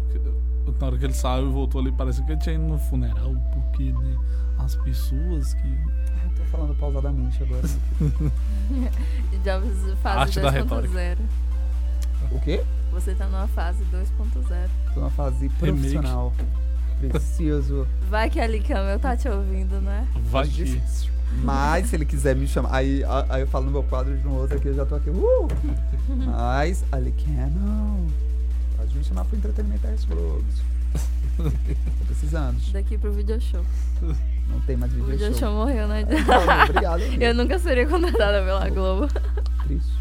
Na 0.80 0.88
hora 0.88 0.98
que 0.98 1.06
ele 1.06 1.14
saiu 1.14 1.48
e 1.48 1.54
voltou 1.54 1.80
ali, 1.80 1.92
parece 1.92 2.22
que 2.24 2.32
ele 2.32 2.42
tinha 2.42 2.56
ido 2.56 2.64
no 2.64 2.78
funeral, 2.78 3.34
porque 3.54 3.92
né, 3.94 4.18
as 4.58 4.76
pessoas 4.76 5.54
que. 5.54 5.68
Eu 5.68 6.32
tô 6.36 6.44
falando 6.52 6.76
pausadamente 6.76 7.42
agora. 7.44 7.68
Jobs 9.42 9.98
fase 10.02 10.20
Arte 10.20 10.40
da 10.42 10.50
retórica. 10.50 10.94
2.0. 10.94 11.18
o 12.32 12.40
quê? 12.42 12.62
Você 12.92 13.16
tá 13.16 13.26
numa 13.28 13.48
fase 13.48 13.86
2.0. 13.86 14.70
Tô 14.94 15.00
numa 15.00 15.12
fase 15.12 15.48
profissional. 15.50 16.34
Preciso. 17.00 17.88
Vai 18.10 18.30
que 18.30 18.40
a 18.40 18.48
Licamel 18.48 19.00
tá 19.00 19.16
te 19.16 19.28
ouvindo, 19.30 19.80
né? 19.82 20.08
Vai 20.32 20.46
Mas 20.46 20.54
que. 20.56 20.64
difícil. 20.64 21.12
Mas 21.44 21.88
se 21.90 21.96
ele 21.96 22.06
quiser 22.06 22.36
me 22.36 22.48
chamar. 22.48 22.74
Aí, 22.74 23.04
a- 23.04 23.26
aí 23.30 23.42
eu 23.42 23.48
falo 23.48 23.66
no 23.66 23.72
meu 23.72 23.84
quadro 23.84 24.16
de 24.18 24.26
um 24.28 24.32
outro 24.34 24.56
aqui, 24.58 24.68
eu 24.70 24.74
já 24.76 24.86
tô 24.86 24.96
aqui. 24.96 25.10
Uh! 25.10 25.48
Mas 26.28 26.84
ele 26.96 27.12
quer 27.12 27.50
não. 27.52 28.08
Pode 28.78 28.98
me 28.98 29.04
chamar 29.04 29.26
pro 29.26 29.38
entretenimento 29.38 29.82
das 29.86 30.06
Globos. 30.06 30.62
Tô 31.38 32.06
precisando. 32.08 32.58
Daqui 32.72 32.98
pro 32.98 33.12
video 33.12 33.40
show. 33.42 33.66
Não 34.48 34.60
tem 34.62 34.78
mais 34.78 34.92
O 34.94 34.96
vídeo 34.96 35.10
video 35.12 35.30
show. 35.32 35.40
show 35.40 35.54
morreu, 35.54 35.88
né? 35.88 36.06
Não, 36.06 36.64
obrigado. 36.64 37.02
Eu 37.22 37.34
nunca 37.36 37.60
seria 37.60 37.86
contratada 37.86 38.42
pela 38.44 38.70
Globo. 38.70 39.08
Triste. 39.66 39.92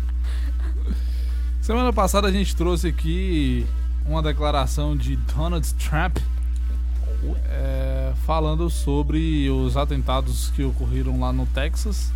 Semana 1.61 1.93
passada 1.93 2.29
a 2.29 2.31
gente 2.33 2.55
trouxe 2.55 2.89
aqui 2.89 3.67
uma 4.07 4.23
declaração 4.23 4.95
de 4.97 5.17
Donald 5.17 5.67
Trump 5.75 6.19
é, 7.49 8.13
falando 8.27 8.69
sobre 8.71 9.49
os 9.51 9.77
atentados 9.77 10.51
que 10.51 10.63
ocorreram 10.63 11.19
lá 11.21 11.33
no 11.33 11.47
Texas 11.47 12.13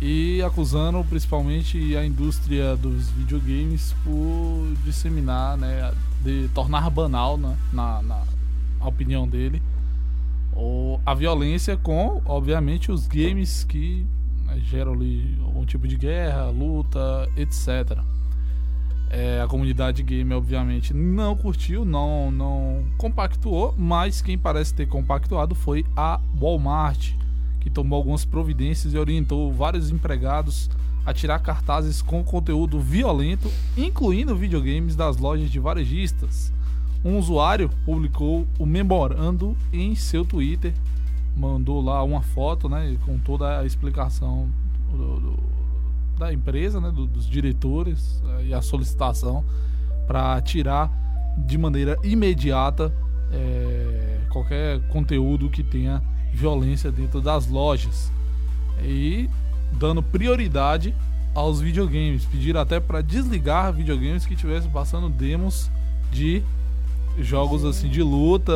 e 0.00 0.42
acusando 0.42 1.02
principalmente 1.04 1.96
a 1.96 2.04
indústria 2.04 2.76
dos 2.76 3.10
videogames 3.10 3.94
por 4.04 4.74
disseminar, 4.84 5.56
né, 5.56 5.92
de 6.22 6.48
tornar 6.54 6.90
banal, 6.90 7.36
né, 7.36 7.56
na, 7.72 8.02
na 8.02 8.22
opinião 8.80 9.26
dele, 9.26 9.62
o, 10.52 11.00
a 11.04 11.14
violência 11.14 11.76
com, 11.76 12.20
obviamente, 12.24 12.92
os 12.92 13.06
games 13.06 13.64
que 13.64 14.06
né, 14.44 14.60
geram 14.64 14.92
ali 14.92 15.38
algum 15.44 15.64
tipo 15.64 15.88
de 15.88 15.96
guerra, 15.96 16.50
luta, 16.50 17.28
etc. 17.36 17.98
É, 19.16 19.40
a 19.40 19.46
comunidade 19.46 20.02
gamer, 20.02 20.36
obviamente, 20.36 20.92
não 20.92 21.36
curtiu, 21.36 21.84
não, 21.84 22.32
não 22.32 22.84
compactuou, 22.98 23.72
mas 23.78 24.20
quem 24.20 24.36
parece 24.36 24.74
ter 24.74 24.86
compactuado 24.88 25.54
foi 25.54 25.86
a 25.96 26.20
Walmart, 26.36 27.12
que 27.60 27.70
tomou 27.70 27.96
algumas 27.96 28.24
providências 28.24 28.92
e 28.92 28.98
orientou 28.98 29.52
vários 29.52 29.90
empregados 29.90 30.68
a 31.06 31.14
tirar 31.14 31.38
cartazes 31.38 32.02
com 32.02 32.24
conteúdo 32.24 32.80
violento, 32.80 33.48
incluindo 33.76 34.34
videogames 34.34 34.96
das 34.96 35.16
lojas 35.16 35.48
de 35.48 35.60
varejistas. 35.60 36.52
Um 37.04 37.16
usuário 37.16 37.70
publicou 37.84 38.44
o 38.58 38.66
memorando 38.66 39.56
em 39.72 39.94
seu 39.94 40.24
Twitter, 40.24 40.74
mandou 41.36 41.80
lá 41.80 42.02
uma 42.02 42.20
foto, 42.22 42.68
né, 42.68 42.96
com 43.04 43.16
toda 43.18 43.60
a 43.60 43.64
explicação 43.64 44.48
do- 44.90 45.20
do- 45.20 45.53
da 46.18 46.32
empresa, 46.32 46.80
né, 46.80 46.90
do- 46.90 47.06
dos 47.06 47.28
diretores 47.28 48.22
eh, 48.40 48.46
e 48.48 48.54
a 48.54 48.62
solicitação 48.62 49.44
para 50.06 50.40
tirar 50.40 50.90
de 51.36 51.58
maneira 51.58 51.98
imediata 52.04 52.92
eh, 53.32 54.18
qualquer 54.30 54.80
conteúdo 54.88 55.48
que 55.50 55.62
tenha 55.62 56.02
violência 56.32 56.90
dentro 56.92 57.20
das 57.20 57.46
lojas. 57.48 58.10
E 58.82 59.28
dando 59.72 60.02
prioridade 60.02 60.94
aos 61.34 61.60
videogames, 61.60 62.24
pediram 62.24 62.60
até 62.60 62.78
para 62.78 63.00
desligar 63.02 63.72
videogames 63.72 64.24
que 64.24 64.34
estivessem 64.34 64.70
passando 64.70 65.08
demos 65.08 65.68
de 66.12 66.42
jogos 67.18 67.64
assim 67.64 67.88
de 67.88 68.02
luta, 68.02 68.52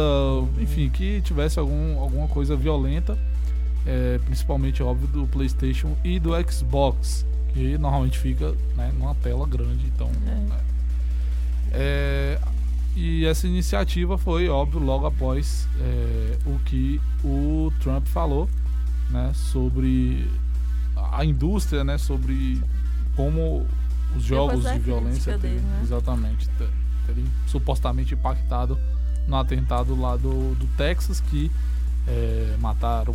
enfim, 0.61 0.89
que 0.89 1.21
tivesse 1.23 1.59
algum, 1.59 1.99
alguma 1.99 2.29
coisa 2.29 2.57
violenta, 2.57 3.19
é, 3.87 4.19
principalmente 4.25 4.83
óbvio 4.83 5.09
do 5.09 5.27
PlayStation 5.27 5.97
e 6.05 6.19
do 6.19 6.31
Xbox, 6.51 7.25
que 7.59 7.77
normalmente 7.77 8.19
fica 8.19 8.55
né, 8.77 8.93
numa 8.97 9.15
tela 9.17 9.45
grande, 9.47 9.85
então. 9.87 10.09
né. 10.09 10.61
É, 11.73 12.39
e 12.95 13.27
essa 13.27 13.49
iniciativa 13.49 14.17
foi 14.17 14.49
óbvio 14.49 14.81
logo 14.81 15.07
após 15.07 15.69
é, 15.81 16.39
o 16.47 16.59
que 16.61 17.01
o 17.25 17.73
Trump 17.81 18.07
falou, 18.07 18.49
né, 19.11 19.33
sobre 19.35 20.31
a 21.13 21.25
indústria, 21.25 21.83
né, 21.83 21.99
sobre 21.99 22.61
como 23.17 23.67
os 24.17 24.23
jogos 24.23 24.63
de 24.63 24.79
violência 24.79 25.37
terem, 25.39 25.59
né? 25.59 25.81
exatamente 25.83 26.49
ter- 26.51 26.71
terem 27.07 27.25
supostamente 27.47 28.15
impactado 28.15 28.79
no 29.27 29.37
atentado 29.37 30.01
lá 30.01 30.17
do, 30.17 30.55
do 30.55 30.67
Texas 30.77 31.21
que 31.21 31.51
é, 32.07 32.57
mataram 32.61 33.15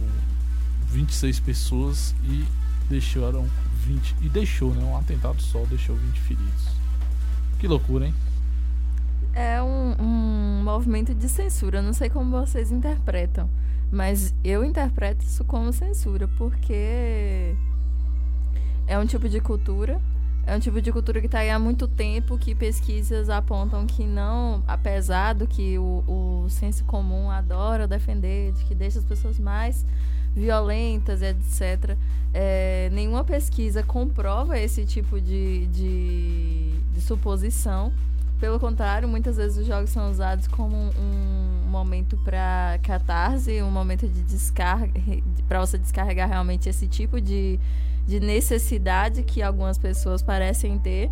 26 0.92 1.40
pessoas 1.40 2.14
e 2.26 2.46
deixaram 2.90 3.48
20 3.84 4.16
e 4.22 4.30
deixou, 4.30 4.74
né, 4.74 4.84
um 4.84 4.98
atentado 4.98 5.42
só 5.42 5.64
deixou 5.66 5.96
20 5.96 6.20
feridos. 6.22 6.68
Que 7.60 7.68
loucura, 7.68 8.08
hein? 8.08 8.14
É 9.34 9.62
um, 9.62 9.96
um 10.00 10.64
movimento 10.64 11.14
de 11.14 11.28
censura. 11.28 11.82
Não 11.82 11.94
sei 11.94 12.10
como 12.10 12.32
vocês 12.32 12.72
interpretam, 12.72 13.50
mas 13.92 14.34
eu 14.44 14.64
interpreto 14.64 15.26
isso 15.26 15.44
como 15.44 15.72
censura, 15.74 16.28
porque 16.38 17.56
é 18.86 18.98
um 18.98 19.06
tipo 19.06 19.28
de 19.28 19.40
cultura. 19.40 20.00
É 20.46 20.56
um 20.56 20.60
tipo 20.60 20.82
de 20.82 20.92
cultura 20.92 21.22
que 21.22 21.28
está 21.28 21.40
aí 21.40 21.50
há 21.50 21.58
muito 21.58 21.88
tempo, 21.88 22.38
que 22.38 22.54
pesquisas 22.54 23.30
apontam 23.30 23.86
que 23.86 24.06
não, 24.06 24.62
apesar 24.68 25.34
do 25.34 25.48
que 25.48 25.80
o, 25.80 26.04
o 26.06 26.50
senso 26.50 26.84
comum 26.84 27.32
adora 27.32 27.88
defender, 27.88 28.52
de 28.52 28.66
que 28.66 28.76
deixa 28.76 29.00
as 29.00 29.06
pessoas 29.06 29.40
mais 29.40 29.86
violentas, 30.36 31.22
etc. 31.22 31.96
é, 32.34 32.90
nenhuma 32.92 33.24
pesquisa 33.24 33.84
comprova 33.84 34.58
esse 34.58 34.86
tipo 34.86 35.22
de, 35.22 35.68
de, 35.68 36.72
de 36.94 37.02
suposição. 37.02 37.94
Pelo 38.40 38.60
contrário, 38.60 39.08
muitas 39.08 39.38
vezes 39.38 39.58
os 39.58 39.66
jogos 39.66 39.90
são 39.90 40.10
usados 40.12 40.48
como 40.48 40.76
um, 40.76 40.90
um 41.66 41.70
momento 41.70 42.18
para 42.18 42.78
catarse, 42.84 43.62
um 43.62 43.72
momento 43.72 44.08
de 44.08 44.22
descarga, 44.24 45.00
para 45.48 45.60
você 45.60 45.78
descarregar 45.78 46.28
realmente 46.28 46.68
esse 46.68 46.88
tipo 46.88 47.22
de, 47.22 47.60
de 48.06 48.20
necessidade 48.20 49.24
que 49.24 49.42
algumas 49.42 49.78
pessoas 49.78 50.22
parecem 50.22 50.78
ter. 50.78 51.10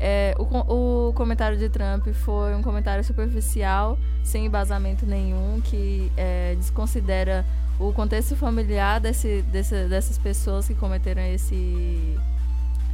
É, 0.00 0.34
o, 0.36 1.08
o 1.08 1.12
comentário 1.12 1.56
de 1.56 1.68
Trump 1.68 2.08
foi 2.08 2.54
um 2.56 2.62
comentário 2.62 3.04
superficial, 3.04 3.96
sem 4.24 4.46
embasamento 4.46 5.06
nenhum, 5.06 5.60
que 5.62 6.10
é, 6.16 6.56
desconsidera 6.56 7.44
o 7.78 7.92
contexto 7.92 8.36
familiar 8.36 9.00
desse, 9.00 9.42
desse- 9.42 9.88
dessas 9.88 10.16
pessoas 10.18 10.66
que 10.66 10.74
cometeram 10.74 11.22
esse. 11.22 12.16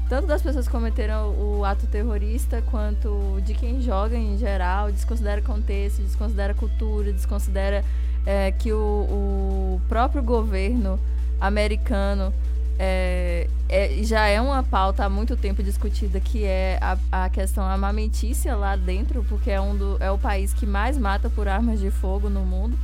Tanto 0.09 0.27
das 0.27 0.43
pessoas 0.43 0.67
que 0.67 0.73
cometeram 0.73 1.29
o 1.39 1.65
ato 1.65 1.87
terrorista, 1.87 2.61
quanto 2.71 3.41
de 3.45 3.55
quem 3.55 3.81
joga 3.81 4.17
em 4.17 4.37
geral, 4.37 4.91
desconsidera 4.91 5.41
contexto, 5.41 6.03
desconsidera 6.03 6.53
cultura, 6.53 7.13
desconsidera 7.13 7.85
é, 8.27 8.51
que 8.51 8.73
o, 8.73 8.77
o 8.77 9.81
próprio 9.89 10.21
governo 10.23 10.99
americano 11.41 12.33
é, 12.77 13.47
é- 13.69 14.03
já 14.03 14.27
é 14.27 14.41
uma 14.41 14.65
pauta 14.65 15.05
há 15.05 15.09
muito 15.09 15.37
tempo 15.37 15.63
discutida, 15.63 16.19
que 16.19 16.45
é 16.45 16.77
a, 16.81 16.99
a 17.25 17.29
questão 17.31 17.63
armamentícia 17.65 18.57
lá 18.57 18.75
dentro, 18.75 19.25
porque 19.29 19.51
é, 19.51 19.61
um 19.61 19.77
do, 19.77 19.97
é 20.01 20.11
o 20.11 20.19
país 20.19 20.53
que 20.53 20.67
mais 20.67 20.99
mata 20.99 21.31
por 21.31 21.47
armas 21.47 21.79
de 21.79 21.91
fogo 21.91 22.29
no 22.29 22.41
mundo. 22.41 22.77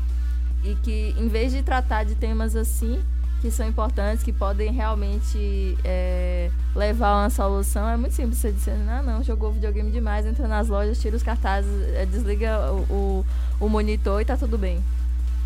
E 0.66 0.74
que, 0.82 1.14
em 1.16 1.28
vez 1.28 1.52
de 1.52 1.62
tratar 1.62 2.04
de 2.04 2.14
temas 2.14 2.56
assim, 2.56 3.00
que 3.40 3.50
são 3.50 3.68
importantes, 3.68 4.24
que 4.24 4.32
podem 4.32 4.72
realmente 4.72 5.78
é, 5.84 6.50
levar 6.74 7.08
a 7.08 7.22
uma 7.22 7.30
solução, 7.30 7.88
é 7.88 7.96
muito 7.96 8.14
simples 8.14 8.38
você 8.38 8.50
dizer, 8.50 8.76
ah, 8.88 9.02
não, 9.02 9.22
jogou 9.22 9.52
videogame 9.52 9.90
demais, 9.90 10.26
entra 10.26 10.48
nas 10.48 10.68
lojas, 10.68 11.00
tira 11.00 11.16
os 11.16 11.22
cartazes, 11.22 11.70
é, 11.94 12.04
desliga 12.04 12.72
o, 12.72 12.80
o, 12.92 13.26
o 13.60 13.68
monitor 13.68 14.20
e 14.20 14.24
tá 14.24 14.36
tudo 14.36 14.58
bem. 14.58 14.82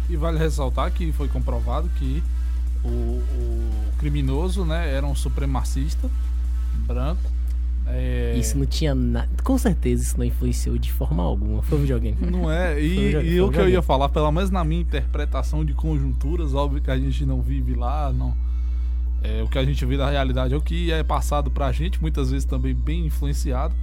E 0.08 0.16
vale 0.16 0.38
ressaltar 0.38 0.90
que 0.90 1.12
foi 1.12 1.28
comprovado 1.28 1.88
que 1.96 2.22
o, 2.82 2.88
o 2.88 3.70
criminoso 3.98 4.64
né, 4.64 4.92
era 4.92 5.04
um 5.06 5.14
supremacista 5.14 6.08
branco. 6.86 7.20
É, 7.86 8.36
Isso 8.38 8.56
não 8.56 8.66
tinha 8.66 8.94
nada. 8.94 9.28
Com 9.42 9.58
certeza 9.58 10.02
isso 10.02 10.16
não 10.18 10.24
influenciou 10.24 10.78
de 10.78 10.92
forma 10.92 11.22
alguma. 11.22 11.60
Foi 11.62 11.78
um 11.78 11.80
videogame. 11.80 12.16
Não 12.30 12.50
é, 12.50 12.80
e, 12.80 13.10
jogo- 13.12 13.24
e 13.26 13.40
o 13.40 13.50
que 13.50 13.58
eu 13.58 13.68
ia 13.68 13.82
falar, 13.82 14.08
pelo 14.08 14.30
menos 14.30 14.50
na 14.50 14.62
minha 14.64 14.80
interpretação 14.80 15.64
de 15.64 15.74
conjunturas, 15.74 16.54
óbvio 16.54 16.80
que 16.80 16.90
a 16.90 16.98
gente 16.98 17.24
não 17.26 17.42
vive 17.42 17.74
lá, 17.74 18.12
não. 18.12 18.36
É, 19.22 19.42
o 19.42 19.48
que 19.48 19.58
a 19.58 19.64
gente 19.64 19.84
vê 19.84 19.96
da 19.96 20.08
realidade 20.08 20.54
é 20.54 20.56
o 20.56 20.62
que 20.62 20.90
é 20.92 21.02
passado 21.02 21.50
pra 21.50 21.70
gente, 21.72 22.00
muitas 22.00 22.30
vezes 22.30 22.44
também 22.46 22.74
bem 22.74 23.04
influenciado, 23.06 23.74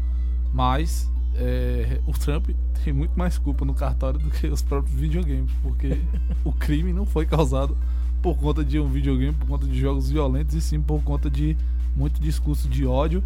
mas 0.54 1.12
é, 1.36 2.00
o 2.08 2.12
Trump 2.14 2.50
tem 2.84 2.92
muito 2.94 3.12
mais 3.16 3.38
culpa 3.38 3.64
no 3.66 3.74
cartório 3.74 4.20
do 4.20 4.30
que 4.32 4.48
os 4.48 4.62
próprios 4.64 4.96
videogames, 4.98 5.52
porque 5.62 5.98
o 6.44 6.52
crime 6.52 6.92
não 6.94 7.06
foi 7.06 7.26
causado 7.26 7.78
por 8.22 8.36
conta 8.38 8.64
de 8.64 8.80
um 8.80 8.88
videogame, 8.88 9.34
por 9.34 9.48
conta 9.48 9.68
de 9.68 9.80
jogos 9.80 10.10
violentos, 10.10 10.56
e 10.56 10.62
sim 10.62 10.82
por 10.82 11.04
conta 11.04 11.30
de 11.30 11.56
muito 11.96 12.20
discurso 12.20 12.68
de 12.68 12.86
ódio 12.86 13.22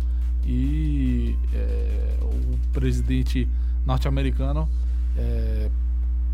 e 0.45 1.35
é, 1.53 2.17
o 2.21 2.57
presidente 2.71 3.47
norte-americano 3.85 4.67
é, 5.17 5.69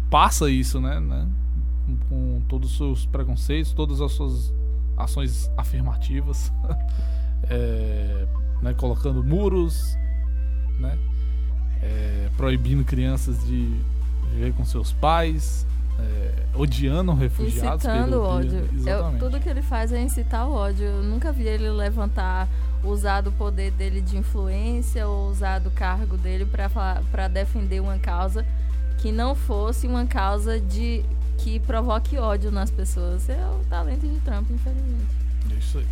passa 0.10 0.50
isso, 0.50 0.80
né, 0.80 1.00
né, 1.00 1.28
com- 2.10 2.42
todos 2.48 2.72
os 2.72 2.78
seus 2.78 3.06
preconceitos, 3.06 3.74
todas 3.74 4.02
as 4.02 4.12
suas 4.12 4.54
ações 4.96 5.50
afirmativas, 5.58 6.52
é, 7.50 8.28
né, 8.62 8.74
colocando 8.74 9.24
muros, 9.24 9.96
né, 10.80 10.98
é, 11.82 12.30
proibindo 12.38 12.84
crianças 12.84 13.46
de 13.46 13.76
viver 14.32 14.54
com 14.54 14.66
seus 14.66 14.92
pais, 14.94 15.66
é, 16.00 16.32
odiando 16.54 17.14
refugiados. 17.14 17.84
Incitando 17.84 18.18
o 18.18 18.24
ódio. 18.24 18.70
Eu- 18.86 19.18
tudo 19.20 19.40
que 19.40 19.50
ele 19.50 19.62
faz 19.62 19.92
é 19.92 20.02
incitar 20.02 20.48
o 20.48 20.54
ódio. 20.54 20.86
Eu 20.86 21.04
nunca 21.04 21.32
vi 21.32 21.44
ele 21.44 21.70
levantar, 21.70 22.48
usar 22.84 23.22
do 23.22 23.32
poder 23.32 23.72
dele 23.72 24.02
de 24.02 24.18
influência 24.18 25.08
ou 25.08 25.30
usar 25.30 25.60
do 25.60 25.72
cargo 25.72 26.18
dele 26.18 26.46
para 26.46 27.28
defender 27.28 27.80
uma 27.82 27.98
causa 27.98 28.46
que 29.00 29.12
não 29.12 29.36
fosse 29.36 29.86
uma 29.88 30.06
causa 30.06 30.60
de 30.60 31.04
que 31.38 31.60
provoque 31.60 32.18
ódio 32.18 32.52
nas 32.52 32.72
pessoas. 32.72 33.30
É 33.30 33.38
o 33.48 33.64
talento 33.70 34.08
de 34.08 34.20
Trump, 34.22 34.50
infelizmente. 34.50 35.06
É 35.52 35.54
Isso 35.56 35.78
aí. 35.78 35.86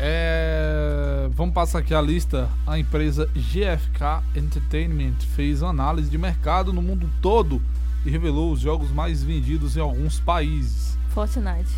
É, 0.00 1.28
Vamos 1.34 1.54
passar 1.54 1.80
aqui 1.80 1.92
a 1.94 2.00
lista. 2.00 2.48
A 2.66 2.78
empresa 2.78 3.28
GFK 3.34 4.22
Entertainment 4.36 5.16
fez 5.34 5.62
análise 5.62 6.08
de 6.08 6.16
mercado 6.16 6.72
no 6.72 6.80
mundo 6.80 7.10
todo 7.20 7.60
e 8.08 8.10
revelou 8.10 8.50
os 8.50 8.60
jogos 8.60 8.90
mais 8.90 9.22
vendidos 9.22 9.76
em 9.76 9.80
alguns 9.80 10.18
países. 10.18 10.96
Fortnite. 11.10 11.70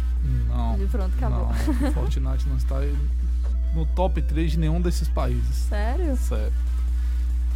Não. 0.46 0.80
E 0.80 0.86
pronto, 0.86 1.12
acabou. 1.16 1.48
Não, 1.80 1.90
Fortnite 1.92 2.48
não 2.48 2.56
está 2.56 2.76
no 3.74 3.84
top 3.84 4.22
3 4.22 4.52
de 4.52 4.58
nenhum 4.58 4.80
desses 4.80 5.08
países. 5.08 5.56
Sério? 5.68 6.16
Sério. 6.16 6.52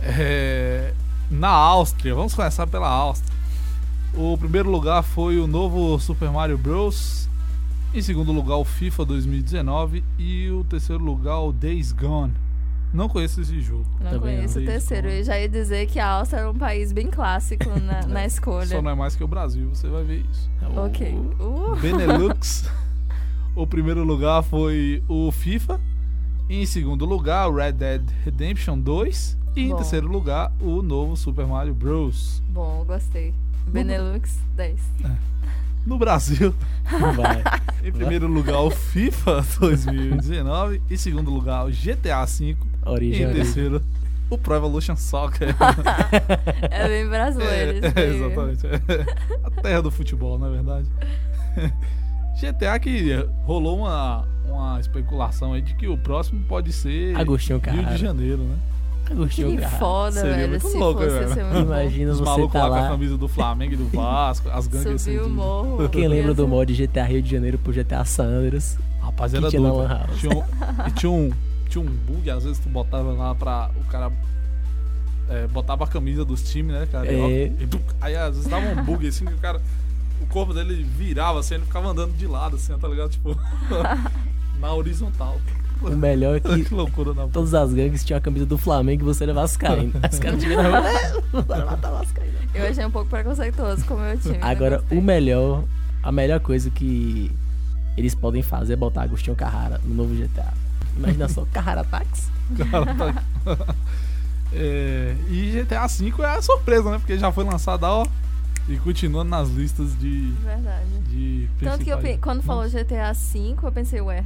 É, 0.01 0.93
na 1.31 1.51
Áustria, 1.51 2.17
vamos 2.17 2.35
começar 2.35 2.67
pela 2.67 2.89
Áustria. 2.89 3.33
O 4.13 4.37
primeiro 4.37 4.69
lugar 4.69 5.05
foi 5.05 5.39
o 5.39 5.47
novo 5.47 5.97
Super 6.01 6.31
Mario 6.31 6.59
Bros. 6.59 7.29
Em 7.93 8.03
segundo 8.03 8.33
lugar, 8.33 8.57
o 8.57 8.65
FIFA 8.65 9.05
2019. 9.05 10.03
E 10.19 10.51
o 10.51 10.65
terceiro 10.65 11.03
lugar, 11.03 11.39
o 11.39 11.53
Days 11.53 11.93
Gone. 11.93 12.35
Não 12.95 13.09
conheço 13.09 13.41
esse 13.41 13.61
jogo. 13.61 13.85
Não 14.01 14.13
Também 14.13 14.37
conheço 14.37 14.61
não. 14.61 14.65
o 14.65 14.69
terceiro. 14.69 15.09
Eu 15.09 15.25
já 15.25 15.37
ia 15.39 15.49
dizer 15.49 15.87
que 15.89 15.99
a 15.99 16.07
Áustria 16.07 16.41
era 16.43 16.51
um 16.51 16.55
país 16.55 16.93
bem 16.93 17.11
clássico 17.11 17.69
na, 17.81 18.07
na 18.07 18.25
escolha. 18.25 18.69
Só 18.69 18.81
não 18.81 18.93
é 18.93 18.95
mais 18.95 19.17
que 19.17 19.25
o 19.25 19.27
Brasil, 19.27 19.69
você 19.69 19.89
vai 19.89 20.05
ver 20.05 20.25
isso. 20.31 20.49
Ok. 20.77 21.13
Uh, 21.41 21.75
Benelux. 21.81 22.71
o 23.57 23.67
primeiro 23.67 24.05
lugar 24.05 24.45
foi 24.45 25.03
o 25.09 25.33
FIFA. 25.33 25.81
Em 26.49 26.65
segundo 26.65 27.05
lugar, 27.05 27.49
o 27.49 27.57
Red 27.57 27.73
Dead 27.73 28.03
Redemption 28.25 28.79
2. 28.79 29.39
E 29.57 29.63
em 29.63 29.69
Bom. 29.71 29.77
terceiro 29.77 30.07
lugar, 30.07 30.53
o 30.61 30.81
novo 30.81 31.17
Super 31.17 31.47
Mario 31.47 31.75
Bros. 31.75 32.43
bom, 32.49 32.85
gostei. 32.87 33.35
Benelux 33.67 34.39
10. 34.57 34.81
No 35.87 35.99
Brasil, 35.99 36.55
Vai. 37.15 37.43
em 37.85 37.93
primeiro 37.93 38.27
lugar, 38.27 38.61
o 38.61 38.71
FIFA 38.71 39.45
2019. 39.61 40.81
em 40.91 40.97
segundo 40.97 41.31
lugar, 41.31 41.67
o 41.67 41.71
GTA 41.71 42.25
V. 42.25 42.45
E 42.45 42.57
Origem. 42.89 43.23
em 43.23 43.27
origem. 43.27 43.33
terceiro, 43.45 43.83
o 44.31 44.39
Pro 44.39 44.55
Evolution 44.55 44.97
Soccer. 44.97 45.55
É 46.71 46.89
bem 46.89 47.09
brasileiro. 47.09 47.87
É, 47.87 48.01
é, 48.01 48.07
exatamente. 48.15 48.67
A 49.45 49.51
terra 49.63 49.83
do 49.83 49.91
futebol, 49.91 50.39
na 50.39 50.49
verdade. 50.49 50.89
GTA 52.41 52.79
que 52.79 53.13
rolou 53.45 53.79
uma, 53.79 54.27
uma 54.49 54.81
especulação 54.81 55.53
aí 55.53 55.63
de 55.63 55.75
que 55.75 55.87
o 55.87 55.97
próximo 55.97 56.45
pode 56.47 56.73
ser 56.73 57.17
Agostinho 57.17 57.61
Rio 57.65 57.85
de 57.87 57.97
Janeiro, 57.97 58.39
né? 58.43 58.57
Que 59.05 59.69
foda, 59.79 60.13
Seria 60.21 60.37
velho. 60.37 60.51
muito 60.51 60.69
Se 60.69 60.77
louco, 60.79 61.03
fosse, 61.03 61.35
velho. 61.35 61.47
muito 61.47 61.67
Imagina 61.67 62.13
Os 62.13 62.19
você 62.19 62.25
malucos 62.25 62.53
tá 62.53 62.67
lá 62.67 62.79
com 62.81 62.85
a 62.85 62.89
camisa 62.89 63.19
do 63.19 63.29
Flamengo 63.29 63.75
e 63.75 63.77
do 63.77 63.85
Vasco, 63.89 64.49
as 64.51 64.67
gangues 64.67 65.03
Subiu 65.03 65.21
o 65.21 65.25
assim. 65.25 65.29
de- 65.31 65.35
morro. 65.35 65.89
Quem 65.91 66.09
lembra 66.09 66.35
do 66.35 66.49
mod 66.49 66.73
GTA 66.75 67.05
Rio 67.05 67.23
de 67.23 67.31
Janeiro 67.31 67.59
pro 67.59 67.73
GTA 67.73 68.05
San 68.05 68.25
Andreas? 68.25 68.79
Rapaz, 69.01 69.35
era 69.35 69.51
doido. 69.51 69.89
Tinha 70.19 70.33
um, 70.33 70.43
e 70.89 70.91
tinha 70.93 71.13
um, 71.13 71.31
tinha 71.69 71.83
um 71.85 71.87
bug, 71.87 72.31
às 72.31 72.45
vezes 72.45 72.59
tu 72.59 72.69
botava 72.69 73.13
lá 73.13 73.35
pra 73.35 73.71
o 73.77 73.85
cara. 73.91 74.11
é, 75.29 75.47
botava 75.49 75.85
a 75.85 75.87
camisa 75.87 76.25
dos 76.25 76.43
times, 76.43 76.73
né, 76.75 76.89
cara? 76.91 77.13
E, 77.13 77.21
ó, 77.21 77.29
É. 77.29 77.31
e 77.31 77.69
aí 78.01 78.17
às 78.17 78.35
vezes 78.37 78.51
dava 78.51 78.67
um 78.69 78.83
bug 78.85 79.07
assim 79.07 79.25
que 79.27 79.35
o 79.35 79.39
cara. 79.39 79.61
O 80.23 80.27
corpo 80.27 80.55
dele 80.55 80.83
virava 80.83 81.41
assim, 81.41 81.55
ele 81.57 81.65
ficava 81.65 81.89
andando 81.89 82.13
de 82.17 82.27
lado, 82.27 82.57
assim, 82.57 82.73
tá 82.79 82.89
ligado? 82.89 83.11
Tipo. 83.11 83.37
na 84.61 84.73
horizontal. 84.73 85.37
O 85.93 85.97
melhor 85.97 86.37
é 86.37 86.41
que 86.41 86.65
que 86.65 86.75
loucura 86.75 87.13
na 87.15 87.27
todas 87.29 87.55
as 87.55 87.73
gangues 87.73 88.05
tinham 88.05 88.19
a 88.19 88.21
camisa 88.21 88.47
do 88.47 88.57
Flamengo 88.59 89.03
e 89.03 89.05
você 89.05 89.25
era 89.25 89.35
vascaíno. 89.35 89.93
Os 90.11 90.19
caras 90.19 90.43
viram 90.43 90.63
na 90.63 90.79
rua, 90.81 90.89
"É, 90.91 91.91
vascaíno. 91.91 92.35
Eu 92.55 92.67
achei 92.69 92.85
um 92.85 92.91
pouco 92.91 93.09
preconceituoso 93.11 93.85
com 93.85 93.95
o 93.95 93.99
meu 94.01 94.17
time. 94.19 94.39
Agora, 94.41 94.83
o 94.91 95.01
melhor, 95.01 95.65
a 96.03 96.13
melhor 96.13 96.41
coisa 96.41 96.71
que 96.71 97.31
eles 97.97 98.15
podem 98.15 98.43
fazer 98.43 98.75
é 98.75 98.77
botar 98.77 99.03
Agostinho 99.03 99.37
Carrara 99.37 99.81
no 99.85 99.95
novo 99.95 100.15
GTA. 100.15 100.53
Imagina 100.97 101.29
só, 101.29 101.45
Carrara 101.53 101.83
Tax. 101.85 102.31
cara 102.71 102.95
tá- 102.95 103.25
É, 104.57 105.17
e 105.29 105.51
GTA 105.51 105.87
V 105.89 106.13
é 106.21 106.27
a 106.27 106.41
surpresa, 106.43 106.91
né? 106.91 106.99
Porque 106.99 107.19
já 107.19 107.33
foi 107.33 107.45
lançado, 107.45 107.83
ó. 107.83 108.07
E 108.69 108.77
continuando 108.79 109.29
nas 109.31 109.49
listas 109.49 109.99
de. 109.99 110.33
Verdade. 110.45 110.87
de 111.11 111.49
Tanto 111.61 111.85
que 111.85 111.91
eu, 111.91 111.99
quando 112.21 112.41
falou 112.43 112.69
GTA 112.69 113.13
V, 113.13 113.57
eu 113.63 113.73
pensei, 113.73 114.01
ué, 114.01 114.25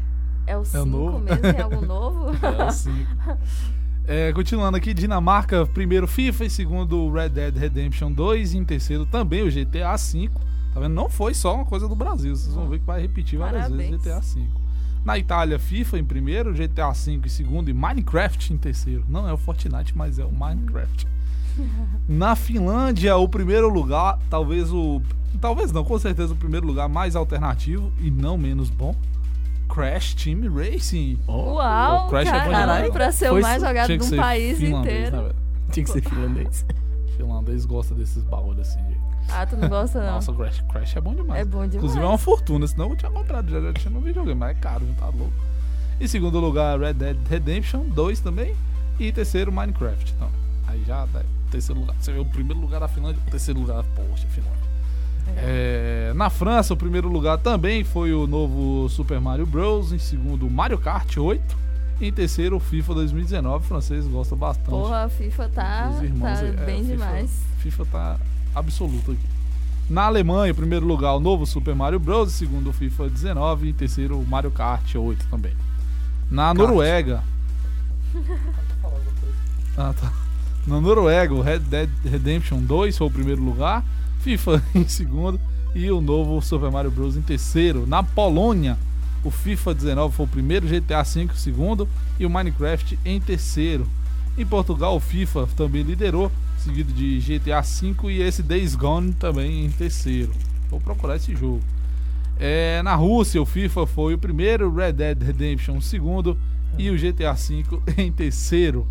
é 0.49 0.57
o 0.57 0.65
5 0.65 0.85
novo? 0.87 1.19
mesmo? 1.21 1.41
Tem 1.43 1.61
algo 1.61 1.81
novo? 1.87 2.31
É 2.47 2.65
o 2.65 2.71
cinco. 2.73 3.39
É, 4.07 4.33
continuando 4.33 4.77
aqui, 4.77 4.95
Dinamarca, 4.95 5.67
primeiro 5.67 6.07
FIFA, 6.07 6.45
em 6.47 6.49
segundo 6.49 7.11
Red 7.13 7.29
Dead 7.29 7.57
Redemption 7.57 8.11
2, 8.11 8.55
e 8.55 8.59
em 8.59 8.65
terceiro 8.65 9.05
também 9.05 9.43
o 9.43 9.51
GTA 9.51 9.97
V. 9.97 10.31
Tá 10.73 10.81
vendo? 10.81 10.95
Não 10.95 11.09
foi 11.09 11.35
só 11.35 11.55
uma 11.55 11.65
coisa 11.65 11.87
do 11.89 11.95
Brasil, 11.95 12.35
vocês 12.35 12.55
vão 12.55 12.69
ver 12.69 12.79
que 12.79 12.87
vai 12.87 13.01
repetir 13.03 13.39
várias 13.39 13.65
Parabéns. 13.65 13.91
vezes 13.91 14.05
GTA 14.05 14.21
V. 14.21 14.47
Na 15.05 15.19
Itália, 15.19 15.59
FIFA 15.59 15.99
em 15.99 16.05
primeiro, 16.05 16.53
GTA 16.55 16.91
V 16.93 17.13
em 17.25 17.29
segundo 17.29 17.69
e 17.69 17.73
Minecraft 17.75 18.53
em 18.53 18.57
terceiro. 18.59 19.05
Não 19.09 19.29
é 19.29 19.33
o 19.33 19.37
Fortnite, 19.37 19.97
mas 19.97 20.19
é 20.19 20.25
o 20.25 20.33
Minecraft. 20.33 21.07
Na 22.09 22.35
Finlândia, 22.37 23.17
o 23.17 23.29
primeiro 23.29 23.69
lugar, 23.69 24.19
talvez 24.31 24.73
o. 24.73 25.03
Talvez 25.41 25.71
não, 25.71 25.85
com 25.85 25.99
certeza 25.99 26.33
o 26.33 26.37
primeiro 26.37 26.67
lugar 26.67 26.89
mais 26.89 27.15
alternativo 27.15 27.93
e 28.01 28.11
não 28.11 28.39
menos 28.39 28.71
bom. 28.71 28.95
Crash 29.79 30.15
Team 30.15 30.41
Racing. 30.53 31.19
Uau, 31.29 32.07
O 32.07 32.11
Crash 32.11 32.29
é 32.29 32.33
bom 32.45 32.51
caralho, 32.51 32.93
pra 32.93 33.13
ser 33.13 33.29
Foi 33.29 33.39
o 33.39 33.43
mais 33.43 33.63
jogado 33.63 33.97
de 33.97 34.15
um 34.15 34.17
país 34.17 34.61
inteiro. 34.61 35.17
né, 35.17 35.23
velho? 35.23 35.35
Tinha 35.71 35.85
que 35.85 35.91
ser 35.93 36.03
finlandês. 36.03 36.65
Finlandês 37.17 37.65
gosta 37.65 37.95
desses 37.95 38.23
bagulhos 38.25 38.69
assim. 38.69 38.83
de- 38.87 38.97
Ah, 39.31 39.47
tu 39.47 39.57
não 39.57 39.69
gosta 39.69 40.01
não. 40.01 40.13
Nossa, 40.15 40.33
Crash, 40.33 40.61
Crash 40.73 40.97
é 40.97 41.01
bom 41.01 41.15
demais. 41.15 41.41
é 41.41 41.45
bom 41.45 41.59
demais. 41.59 41.75
Inclusive 41.77 42.03
é 42.05 42.07
uma 42.09 42.19
fortuna, 42.19 42.67
senão 42.67 42.91
eu 42.91 42.97
tinha 42.97 43.11
comprado, 43.11 43.51
já, 43.51 43.61
já 43.61 43.73
tinha 43.73 43.91
no 43.93 44.01
videogame, 44.01 44.39
mas 44.39 44.51
é 44.57 44.61
caro, 44.61 44.85
tá 44.99 45.07
louco. 45.07 45.33
Em 46.01 46.07
segundo 46.09 46.39
lugar, 46.41 46.79
Red 46.81 46.95
Dead 46.95 47.17
Redemption 47.29 47.85
2 47.89 48.21
também. 48.21 48.55
E 48.99 49.13
terceiro, 49.13 49.53
Minecraft. 49.53 50.13
Então, 50.17 50.29
aí 50.67 50.83
já, 50.85 51.07
tá, 51.13 51.23
terceiro 51.53 51.81
lugar. 51.81 51.95
Você 52.01 52.13
vê 52.13 52.19
o 52.19 52.25
primeiro 52.25 52.61
lugar 52.61 52.81
da 52.81 52.89
Finlândia, 52.89 53.21
o 53.27 53.31
terceiro 53.31 53.61
lugar, 53.61 53.85
poxa, 53.95 54.27
Finlândia. 54.29 54.68
É, 55.37 56.13
na 56.15 56.31
França, 56.31 56.75
o 56.75 56.77
primeiro 56.77 57.09
lugar 57.09 57.39
também 57.39 57.85
foi 57.85 58.13
o 58.13 58.27
novo 58.27 58.89
Super 58.89 59.21
Mario 59.21 59.47
Bros. 59.47 59.93
Em 59.93 59.99
segundo, 59.99 60.49
Mario 60.51 60.79
Kart 60.79 61.17
8. 61.17 61.57
E 62.01 62.09
em 62.09 62.13
terceiro, 62.13 62.57
o 62.57 62.61
FIFA 62.61 62.95
2019. 62.95 63.65
O 63.65 63.69
francês 63.69 64.07
gosta 64.07 64.35
bastante. 64.37 64.71
Porra, 64.71 65.05
a 65.05 65.09
FIFA 65.09 65.49
tá, 65.49 65.91
Os 65.95 66.03
irmãos 66.03 66.39
tá 66.39 66.47
é, 66.47 66.53
bem 66.65 66.85
FIFA- 66.85 66.93
demais. 66.93 67.43
FIFA 67.59 67.85
tá 67.87 68.17
absoluto 68.55 69.13
aqui. 69.13 69.21
Na 69.91 70.03
Alemanha, 70.05 70.51
em 70.51 70.55
primeiro 70.55 70.85
lugar, 70.87 71.15
o 71.15 71.21
novo 71.21 71.47
Super 71.47 71.75
Mario 71.75 71.99
Bros. 71.99 72.29
Em 72.29 72.37
segundo, 72.37 72.71
o 72.71 72.73
FIFA 72.73 73.09
19. 73.09 73.67
E 73.67 73.71
em 73.71 73.75
terceiro, 73.75 74.19
o 74.19 74.27
Mario 74.27 74.51
Kart 74.51 74.95
8 74.95 75.27
também. 75.29 75.53
Na 76.31 76.53
Noruega. 76.55 77.23
Ah, 79.77 79.95
tá. 79.99 80.13
Na 80.67 80.81
Noruega, 80.81 81.33
o 81.33 81.41
Red 81.41 81.61
Dead 81.61 81.89
Redemption 82.05 82.59
2 82.61 82.99
foi 82.99 83.07
o 83.07 83.11
primeiro 83.11 83.41
lugar. 83.43 83.85
FIFA 84.29 84.63
em 84.75 84.87
segundo. 84.87 85.41
E 85.75 85.91
o 85.91 86.01
novo 86.01 86.41
Super 86.43 86.71
Mario 86.71 86.91
Bros. 86.91 87.17
em 87.17 87.23
terceiro. 87.23 87.87
Na 87.87 88.03
Polônia, 88.03 88.77
o 89.25 89.31
FIFA 89.31 89.75
19 89.75 90.15
foi 90.15 90.27
o 90.27 90.29
primeiro, 90.29 90.67
GTA 90.67 91.03
V 91.03 91.23
em 91.23 91.29
segundo. 91.35 91.89
E 92.19 92.27
o 92.27 92.31
Minecraft 92.31 92.99
em 93.05 93.19
terceiro. 93.21 93.87
Em 94.37 94.45
Portugal, 94.45 94.97
o 94.97 95.01
FIFA 95.01 95.49
também 95.57 95.83
liderou, 95.83 96.31
seguido 96.59 96.93
de 96.93 97.19
GTA 97.21 97.63
V 97.63 98.13
e 98.13 98.21
esse 98.21 98.43
Days 98.43 98.75
Gone 98.75 99.13
também 99.15 99.65
em 99.65 99.71
terceiro. 99.71 100.33
Vou 100.71 100.81
procurar 100.81 101.17
esse 101.17 101.35
jogo. 101.35 101.61
É, 102.39 102.83
na 102.83 102.95
Rússia, 102.95 103.41
o 103.41 103.47
FIFA 103.47 103.87
foi 103.87 104.15
o 104.15 104.19
primeiro, 104.19 104.73
Red 104.73 104.93
Dead 104.93 105.21
Redemption 105.21 105.79
o 105.79 105.83
segundo 105.83 106.39
e 106.77 106.89
o 106.91 106.97
GTA 106.97 107.33
V 107.33 107.65
em 107.97 108.13
terceiro. 108.13 108.87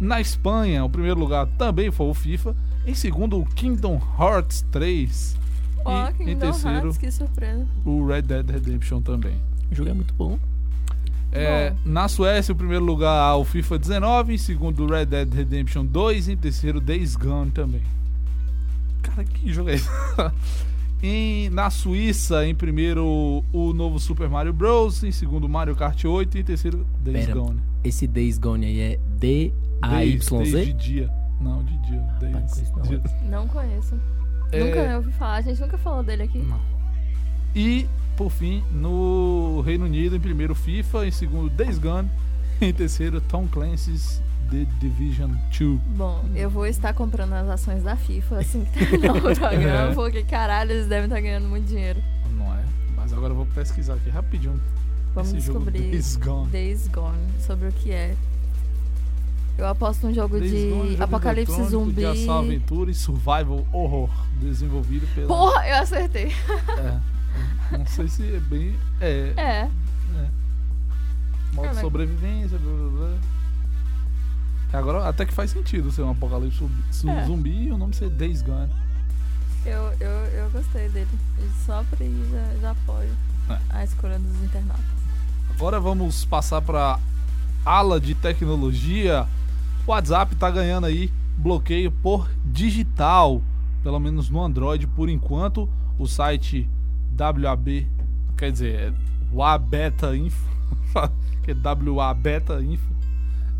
Na 0.00 0.20
Espanha, 0.20 0.84
o 0.84 0.90
primeiro 0.90 1.18
lugar 1.18 1.46
também 1.56 1.90
foi 1.90 2.06
o 2.06 2.14
FIFA. 2.14 2.54
Em 2.86 2.94
segundo, 2.94 3.38
o 3.38 3.46
Kingdom 3.46 4.00
Hearts 4.18 4.64
3. 4.72 5.36
Ó, 5.84 6.06
e 6.06 6.10
em 6.10 6.12
Kingdom 6.14 6.38
terceiro, 6.38 6.76
Hearts, 6.78 6.98
que 6.98 7.10
surpresa. 7.10 7.66
o 7.84 8.06
Red 8.06 8.22
Dead 8.22 8.48
Redemption 8.48 9.00
também. 9.00 9.34
O 9.70 9.74
jogo 9.74 9.90
é 9.90 9.94
muito 9.94 10.14
bom. 10.14 10.38
É, 11.34 11.72
na 11.84 12.08
Suécia, 12.08 12.52
o 12.52 12.56
primeiro 12.56 12.84
lugar 12.84 13.36
o 13.36 13.44
FIFA 13.44 13.78
19, 13.78 14.34
em 14.34 14.38
segundo 14.38 14.84
o 14.84 14.86
Red 14.86 15.06
Dead 15.06 15.32
Redemption 15.32 15.86
2, 15.86 16.28
em 16.28 16.36
terceiro 16.36 16.78
Days 16.78 17.16
Gone 17.16 17.50
também. 17.50 17.80
Cara, 19.00 19.24
que 19.24 19.50
jogo 19.50 19.70
é 19.70 19.74
esse? 19.74 19.88
em, 21.02 21.48
na 21.48 21.70
Suíça, 21.70 22.46
em 22.46 22.54
primeiro 22.54 23.42
o 23.50 23.72
novo 23.72 23.98
Super 23.98 24.28
Mario 24.28 24.52
Bros, 24.52 25.02
em 25.02 25.10
segundo 25.10 25.48
Mario 25.48 25.74
Kart 25.74 26.04
8 26.04 26.36
e 26.36 26.40
em 26.42 26.44
terceiro 26.44 26.86
Days 27.02 27.26
Pera, 27.26 27.40
Gone. 27.40 27.60
Esse 27.82 28.06
Days 28.06 28.36
Gone 28.36 28.66
aí 28.66 28.80
é 28.80 28.98
Days, 29.18 29.52
Days 29.80 30.26
de 30.26 30.28
D-A-Y-Z? 30.28 30.72
dia. 30.74 31.21
Não, 31.42 31.62
de 31.64 31.76
dia. 31.78 32.00
Days. 32.20 32.32
não 32.32 32.38
conheço 32.46 32.72
não. 32.76 32.82
Dia. 32.82 33.02
Não 33.30 33.48
conheço. 33.48 34.00
É, 34.52 34.64
Nunca 34.64 34.96
ouvi 34.96 35.12
falar. 35.12 35.36
A 35.36 35.40
gente 35.40 35.60
nunca 35.60 35.78
falou 35.78 36.02
dele 36.02 36.22
aqui. 36.24 36.38
Não. 36.38 36.60
E, 37.54 37.86
por 38.16 38.30
fim, 38.30 38.62
no 38.70 39.62
Reino 39.64 39.84
Unido, 39.84 40.16
em 40.16 40.20
primeiro 40.20 40.54
FIFA, 40.54 41.06
em 41.06 41.10
segundo 41.10 41.50
Days 41.50 41.78
Gone, 41.78 42.08
em 42.60 42.72
terceiro 42.72 43.20
Tom 43.20 43.46
Clancy's 43.48 44.22
The 44.50 44.66
Division 44.80 45.30
2. 45.58 45.80
Bom, 45.96 46.24
eu 46.34 46.50
vou 46.50 46.66
estar 46.66 46.92
comprando 46.92 47.32
as 47.32 47.48
ações 47.48 47.82
da 47.82 47.96
FIFA 47.96 48.38
assim 48.40 48.64
que 48.66 48.78
terminar 48.86 49.16
o 49.16 49.20
programa, 49.34 49.90
É. 49.90 49.94
porque 49.94 50.22
caralho, 50.22 50.72
eles 50.72 50.86
devem 50.86 51.04
estar 51.04 51.20
ganhando 51.20 51.48
muito 51.48 51.66
dinheiro. 51.66 52.02
Não 52.36 52.52
é? 52.54 52.62
Mas 52.96 53.12
agora 53.12 53.32
eu 53.32 53.36
vou 53.36 53.46
pesquisar 53.46 53.94
aqui 53.94 54.10
rapidinho. 54.10 54.60
Vamos 55.14 55.32
descobrir 55.32 55.78
Days 55.90 56.16
Gone. 56.16 56.50
Days 56.50 56.88
Gone, 56.88 57.18
sobre 57.38 57.68
o 57.68 57.72
que 57.72 57.90
é. 57.92 58.14
Eu 59.62 59.68
aposto 59.68 60.08
um 60.08 60.12
jogo 60.12 60.38
Gone, 60.38 60.50
de 60.50 60.90
jogo 60.92 61.02
apocalipse 61.04 61.64
zumbi. 61.66 61.92
De 61.92 62.04
ação, 62.06 62.40
aventura 62.40 62.90
e 62.90 62.94
survival 62.94 63.64
horror. 63.72 64.10
Desenvolvido 64.40 65.06
pela... 65.14 65.28
Porra, 65.28 65.68
eu 65.68 65.76
acertei. 65.76 66.32
É. 67.70 67.78
Não 67.78 67.86
sei 67.86 68.08
se 68.08 68.34
é 68.34 68.40
bem... 68.40 68.76
É. 69.00 69.32
É. 69.36 69.68
Modo 71.52 71.66
É, 71.66 71.68
de 71.68 71.74
mas- 71.74 71.80
sobrevivência, 71.80 72.58
blá 72.58 72.72
blá 72.72 72.90
blá. 73.08 74.78
Agora 74.80 75.08
até 75.08 75.24
que 75.24 75.32
faz 75.32 75.50
sentido 75.52 75.92
ser 75.92 76.02
um 76.02 76.10
apocalipse 76.10 76.58
zumbi, 76.92 77.50
É. 77.50 77.62
e 77.68 77.70
o 77.72 77.76
nome 77.78 77.94
ser 77.94 78.08
Days 78.10 78.42
Gone. 78.42 78.72
Eu, 79.64 79.92
eu, 80.00 80.10
eu 80.10 80.50
gostei 80.50 80.88
dele. 80.88 81.06
Só 81.64 81.84
por 81.88 82.02
aí 82.02 82.28
já, 82.32 82.60
já 82.60 82.70
apoio 82.72 83.10
É. 83.48 83.58
a 83.70 83.84
escolha 83.84 84.18
dos 84.18 84.42
internautas. 84.42 84.84
Agora 85.54 85.78
vamos 85.78 86.24
passar 86.24 86.60
para 86.62 86.98
ala 87.64 88.00
de 88.00 88.14
tecnologia. 88.16 89.24
O 89.86 89.90
WhatsApp 89.90 90.36
tá 90.36 90.48
ganhando 90.48 90.86
aí 90.86 91.10
bloqueio 91.36 91.90
por 91.90 92.30
digital, 92.44 93.42
pelo 93.82 93.98
menos 93.98 94.30
no 94.30 94.40
Android 94.40 94.86
por 94.86 95.08
enquanto. 95.08 95.68
O 95.98 96.06
site 96.06 96.68
WAB, 97.18 97.86
quer 98.36 98.52
dizer, 98.52 98.74
é 98.74 98.92
WABeta 99.32 100.16
Info, 100.16 100.48
que 101.42 101.50
é 101.50 101.90
WABeta 101.90 102.62
Info, 102.62 102.92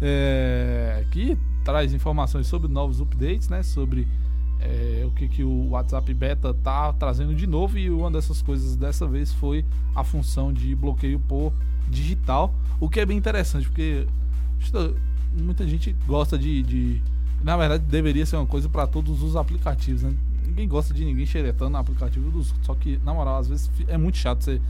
é, 0.00 1.04
que 1.10 1.36
traz 1.64 1.92
informações 1.92 2.46
sobre 2.46 2.68
novos 2.68 3.00
updates, 3.00 3.48
né? 3.48 3.62
Sobre 3.64 4.06
é, 4.60 5.02
o 5.04 5.10
que, 5.10 5.26
que 5.26 5.42
o 5.42 5.70
WhatsApp 5.70 6.14
Beta 6.14 6.54
tá 6.54 6.92
trazendo 6.92 7.34
de 7.34 7.48
novo 7.48 7.76
e 7.76 7.90
uma 7.90 8.10
dessas 8.10 8.40
coisas 8.40 8.76
dessa 8.76 9.06
vez 9.06 9.32
foi 9.32 9.64
a 9.94 10.04
função 10.04 10.52
de 10.52 10.72
bloqueio 10.74 11.18
por 11.18 11.52
digital, 11.88 12.54
o 12.78 12.88
que 12.88 13.00
é 13.00 13.06
bem 13.06 13.18
interessante 13.18 13.66
porque 13.66 14.06
muita 15.36 15.66
gente 15.66 15.94
gosta 16.06 16.38
de, 16.38 16.62
de- 16.62 17.02
na 17.42 17.56
verdade 17.56 17.84
deveria 17.84 18.24
ser 18.26 18.36
uma 18.36 18.46
coisa 18.46 18.68
para 18.68 18.86
todos 18.86 19.22
os 19.22 19.36
aplicativos, 19.36 20.02
né? 20.02 20.14
Ninguém 20.46 20.68
gosta 20.68 20.92
de 20.92 21.04
ninguém 21.04 21.24
xeretando 21.26 21.70
no 21.70 21.78
aplicativo 21.78 22.30
dos, 22.30 22.54
só 22.62 22.74
que 22.74 22.98
na 23.04 23.14
moral 23.14 23.38
às 23.38 23.48
vezes 23.48 23.70
é 23.88 23.96
muito 23.96 24.18
chato 24.18 24.42
você 24.44 24.60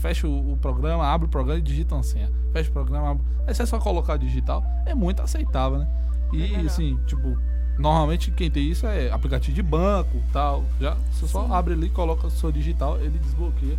fecha 0.00 0.26
o, 0.28 0.52
o 0.52 0.56
programa, 0.56 1.04
abre 1.06 1.26
o 1.26 1.28
programa 1.30 1.58
e 1.58 1.62
digita 1.62 1.94
uma 1.94 2.02
senha. 2.02 2.30
Fecha 2.52 2.70
o 2.70 2.72
programa, 2.72 3.10
abre, 3.10 3.22
aí 3.46 3.54
você 3.54 3.66
só 3.66 3.78
colocar 3.78 4.16
digital, 4.16 4.64
é 4.86 4.94
muito 4.94 5.20
aceitável, 5.22 5.78
né? 5.78 5.88
E 6.32 6.36
melhor. 6.36 6.66
assim, 6.66 6.98
tipo, 7.06 7.36
normalmente 7.78 8.30
quem 8.30 8.50
tem 8.50 8.68
isso 8.70 8.86
é 8.86 9.10
aplicativo 9.10 9.54
de 9.54 9.62
banco, 9.62 10.20
tal, 10.32 10.64
já 10.80 10.94
você 11.12 11.26
só 11.26 11.46
Sim. 11.46 11.52
abre 11.52 11.74
ali, 11.74 11.88
coloca 11.90 12.26
o 12.26 12.30
seu 12.30 12.52
digital, 12.52 12.98
ele 13.00 13.18
desbloqueia. 13.18 13.78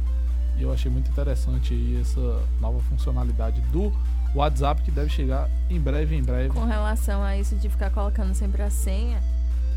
E 0.57 0.64
eu 0.64 0.74
achei 0.74 0.91
muito 0.91 1.10
interessante 1.10 1.74
aí 1.74 1.99
essa 2.01 2.41
nova 2.60 2.80
funcionalidade 2.82 3.62
do 3.72 3.93
WhatsApp 4.36 4.82
que 4.84 4.91
deve 4.91 5.09
chegar 5.09 5.49
em 5.69 5.80
breve, 5.80 6.15
em 6.15 6.23
breve. 6.23 6.49
Com 6.49 6.65
relação 6.65 7.23
a 7.23 7.38
isso 7.38 7.55
de 7.55 7.69
ficar 7.69 7.89
colocando 7.89 8.34
sempre 8.34 8.61
a 8.61 8.69
senha, 8.69 9.19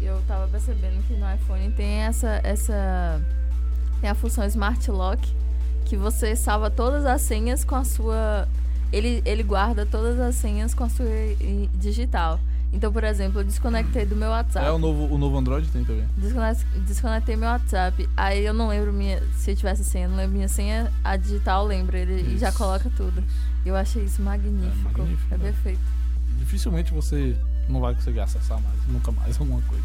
eu 0.00 0.20
tava 0.28 0.46
percebendo 0.48 1.02
que 1.06 1.14
no 1.14 1.32
iPhone 1.34 1.70
tem 1.72 2.02
essa 2.02 2.40
essa 2.42 3.20
tem 4.00 4.10
a 4.10 4.14
função 4.14 4.44
Smart 4.46 4.90
Lock 4.90 5.32
que 5.84 5.96
você 5.96 6.34
salva 6.36 6.70
todas 6.70 7.04
as 7.06 7.20
senhas 7.22 7.64
com 7.64 7.74
a 7.76 7.84
sua 7.84 8.48
ele 8.92 9.22
ele 9.24 9.42
guarda 9.42 9.86
todas 9.86 10.18
as 10.20 10.34
senhas 10.34 10.74
com 10.74 10.84
a 10.84 10.88
sua 10.88 11.06
digital. 11.74 12.38
Então, 12.74 12.90
por 12.90 13.04
exemplo, 13.04 13.40
eu 13.40 13.44
desconectei 13.44 14.06
do 14.06 14.16
meu 14.16 14.30
WhatsApp. 14.30 14.66
É 14.66 14.70
o 14.70 14.78
novo, 14.78 15.14
o 15.14 15.18
novo 15.18 15.36
Android 15.36 15.68
tem 15.68 15.84
também. 15.84 16.08
Desconec- 16.16 16.64
Desconectei 16.86 17.36
meu 17.36 17.48
WhatsApp. 17.50 18.08
Aí 18.16 18.42
eu 18.46 18.54
não 18.54 18.68
lembro 18.68 18.90
minha. 18.94 19.22
Se 19.36 19.50
eu 19.50 19.56
tivesse 19.56 19.84
senha, 19.84 20.06
eu 20.06 20.10
não 20.10 20.16
lembro 20.16 20.34
minha 20.36 20.48
senha, 20.48 20.90
a 21.04 21.16
digital 21.18 21.66
lembra, 21.66 21.98
ele 21.98 22.34
e 22.34 22.38
já 22.38 22.48
Isso. 22.48 22.56
coloca 22.56 22.90
tudo. 22.96 23.22
Eu 23.64 23.76
achei 23.76 24.04
isso 24.04 24.20
magnífico. 24.22 24.88
É 24.88 24.98
magnífico, 24.98 25.34
É 25.34 25.38
né? 25.38 25.44
perfeito. 25.44 25.80
Dificilmente 26.38 26.92
você 26.92 27.36
não 27.68 27.80
vai 27.80 27.94
conseguir 27.94 28.20
acessar 28.20 28.60
mais, 28.60 28.76
nunca 28.88 29.12
mais 29.12 29.38
alguma 29.40 29.60
coisa. 29.62 29.84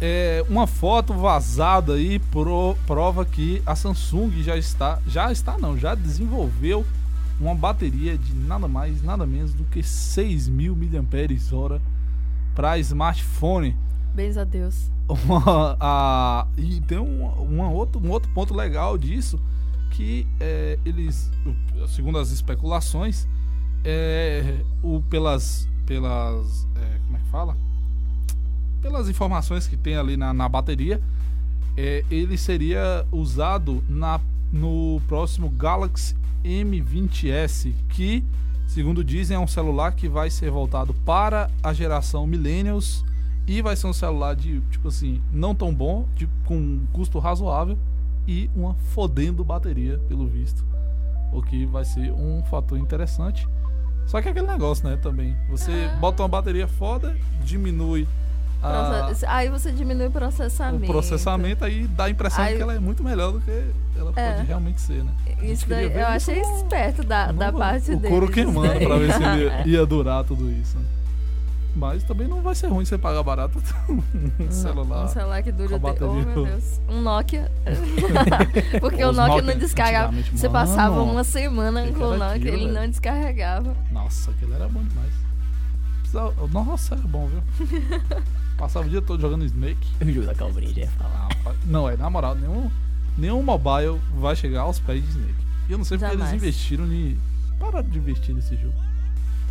É, 0.00 0.44
uma 0.50 0.66
foto 0.66 1.14
vazada 1.14 1.94
aí 1.94 2.18
pro- 2.18 2.76
prova 2.86 3.24
que 3.24 3.62
a 3.64 3.74
Samsung 3.74 4.42
já 4.42 4.54
está, 4.56 4.98
já 5.06 5.32
está 5.32 5.56
não, 5.56 5.76
já 5.78 5.94
desenvolveu 5.94 6.84
uma 7.40 7.54
bateria 7.54 8.18
de 8.18 8.34
nada 8.34 8.68
mais, 8.68 9.02
nada 9.02 9.26
menos 9.26 9.54
do 9.54 9.64
que 9.64 9.80
6.000 9.80 10.74
mAh 10.76 11.80
para 12.54 12.78
smartphone. 12.78 13.74
Beijo 14.14 14.38
a 14.40 14.44
Deus. 14.44 14.90
Uma- 15.08 15.76
a- 15.80 16.46
e 16.58 16.80
tem 16.82 16.98
um, 16.98 17.24
uma 17.26 17.70
outro, 17.70 17.98
um 18.04 18.10
outro 18.10 18.30
ponto 18.34 18.52
legal 18.54 18.98
disso 18.98 19.40
que 19.96 20.26
é, 20.38 20.78
eles, 20.84 21.30
segundo 21.88 22.18
as 22.18 22.30
especulações, 22.30 23.26
é, 23.82 24.60
o, 24.82 25.00
pelas, 25.08 25.66
pelas 25.86 26.68
é, 26.76 26.98
como 27.06 27.16
é 27.16 27.20
que 27.20 27.28
fala? 27.30 27.56
Pelas 28.82 29.08
informações 29.08 29.66
que 29.66 29.74
tem 29.74 29.96
ali 29.96 30.14
na, 30.14 30.34
na 30.34 30.46
bateria, 30.50 31.00
é, 31.78 32.04
ele 32.10 32.36
seria 32.36 33.06
usado 33.10 33.82
na, 33.88 34.20
no 34.52 35.00
próximo 35.08 35.48
Galaxy 35.48 36.14
M20s, 36.44 37.72
que, 37.88 38.22
segundo 38.66 39.02
dizem, 39.02 39.34
é 39.34 39.40
um 39.40 39.46
celular 39.46 39.92
que 39.92 40.10
vai 40.10 40.28
ser 40.28 40.50
voltado 40.50 40.92
para 41.06 41.50
a 41.62 41.72
geração 41.72 42.26
Millennials 42.26 43.02
e 43.46 43.62
vai 43.62 43.74
ser 43.74 43.86
um 43.86 43.94
celular 43.94 44.36
de, 44.36 44.60
tipo 44.70 44.88
assim, 44.88 45.22
não 45.32 45.54
tão 45.54 45.72
bom, 45.72 46.06
de, 46.14 46.28
com 46.44 46.58
um 46.58 46.86
custo 46.92 47.18
razoável 47.18 47.78
e 48.26 48.50
uma 48.54 48.74
fodendo 48.94 49.44
bateria, 49.44 49.98
pelo 50.08 50.26
visto. 50.26 50.64
O 51.32 51.42
que 51.42 51.66
vai 51.66 51.84
ser 51.84 52.12
um 52.12 52.42
fator 52.50 52.78
interessante. 52.78 53.46
Só 54.06 54.20
que 54.22 54.28
é 54.28 54.30
aquele 54.30 54.46
negócio, 54.46 54.88
né, 54.88 54.96
também. 55.02 55.36
Você 55.50 55.70
Ah. 55.92 55.96
bota 55.96 56.22
uma 56.22 56.28
bateria 56.28 56.68
foda, 56.68 57.16
diminui 57.44 58.06
a- 58.62 59.10
Aí 59.28 59.48
você 59.50 59.70
diminui 59.70 60.06
o 60.06 60.08
o 60.08 60.12
processamento. 60.12 60.86
processamento, 60.86 61.64
aí 61.64 61.86
dá 61.88 62.04
a 62.04 62.10
impressão 62.10 62.42
Aí- 62.44 62.56
que 62.56 62.62
ela 62.62 62.74
é 62.74 62.78
muito 62.78 63.02
melhor 63.04 63.32
do 63.32 63.40
que 63.40 63.64
ela 63.96 64.12
É. 64.16 64.32
pode 64.34 64.46
realmente 64.46 64.80
ser, 64.80 65.04
né? 65.04 65.10
Isso 65.42 65.68
daí 65.68 65.92
eu 65.92 66.06
achei 66.06 66.40
esperto 66.40 67.02
da, 67.04 67.30
da 67.32 67.52
parte 67.52 67.92
o 67.92 67.96
dele. 67.96 68.08
couro 68.08 68.28
queimando 68.28 68.78
pra 68.80 68.96
ver 68.98 69.12
se 69.12 69.22
ele 69.22 69.50
ia 69.70 69.84
durar 69.86 70.24
tudo 70.24 70.50
isso. 70.50 70.76
né? 70.78 70.84
Mas 71.76 72.02
também 72.04 72.26
não 72.26 72.40
vai 72.40 72.54
ser 72.54 72.68
ruim 72.68 72.86
você 72.86 72.96
pagar 72.96 73.22
barato 73.22 73.62
um 74.40 74.50
celular. 74.50 75.04
Um 75.04 75.08
celular 75.08 75.42
que 75.42 75.52
dure 75.52 75.78
com 75.78 75.86
a 75.86 75.90
até. 75.90 76.04
Oh, 76.06 76.14
meu 76.14 76.44
Deus. 76.46 76.80
Um 76.88 77.02
Nokia. 77.02 77.52
Porque 78.80 79.04
o 79.04 79.10
Os 79.10 79.16
Nokia 79.16 79.34
Nokia, 79.36 79.54
não 79.54 79.60
descarregava. 79.60 80.12
Você 80.12 80.48
mano, 80.48 80.66
passava 80.66 81.02
uma 81.02 81.22
semana 81.22 81.82
que 81.82 81.92
que 81.92 81.98
com 81.98 82.04
o 82.04 82.10
Nokia, 82.16 82.26
aquilo, 82.28 82.48
ele 82.48 82.64
velho? 82.64 82.72
não 82.72 82.88
descarregava. 82.88 83.76
Nossa, 83.92 84.30
aquele 84.30 84.54
era 84.54 84.66
bom 84.68 84.82
demais. 84.82 85.12
Precisava- 86.00 86.34
Nossa, 86.48 86.94
era 86.94 87.06
bom, 87.06 87.28
viu? 87.28 87.42
Passava 88.56 88.86
o 88.86 88.88
dia 88.88 89.02
todo 89.02 89.20
jogando 89.20 89.44
Snake. 89.44 89.86
O 90.00 90.10
jogo 90.10 90.26
da 90.26 90.32
já 90.32 90.80
ia 90.80 90.88
falar. 90.92 91.28
Ah, 91.44 91.52
Não, 91.66 91.86
é, 91.90 91.94
na 91.94 92.08
moral, 92.08 92.34
nenhum, 92.34 92.70
nenhum 93.18 93.42
mobile 93.42 94.00
vai 94.14 94.34
chegar 94.34 94.62
aos 94.62 94.78
pés 94.78 95.02
de 95.04 95.10
Snake. 95.10 95.34
E 95.68 95.72
eu 95.72 95.76
não 95.78 95.84
sei 95.84 95.98
porque 95.98 96.10
Jamais. 96.10 96.32
eles 96.32 96.42
investiram 96.42 96.86
em. 96.90 97.18
Pararam 97.60 97.86
de 97.88 97.98
investir 97.98 98.34
nesse 98.34 98.56
jogo. 98.56 98.74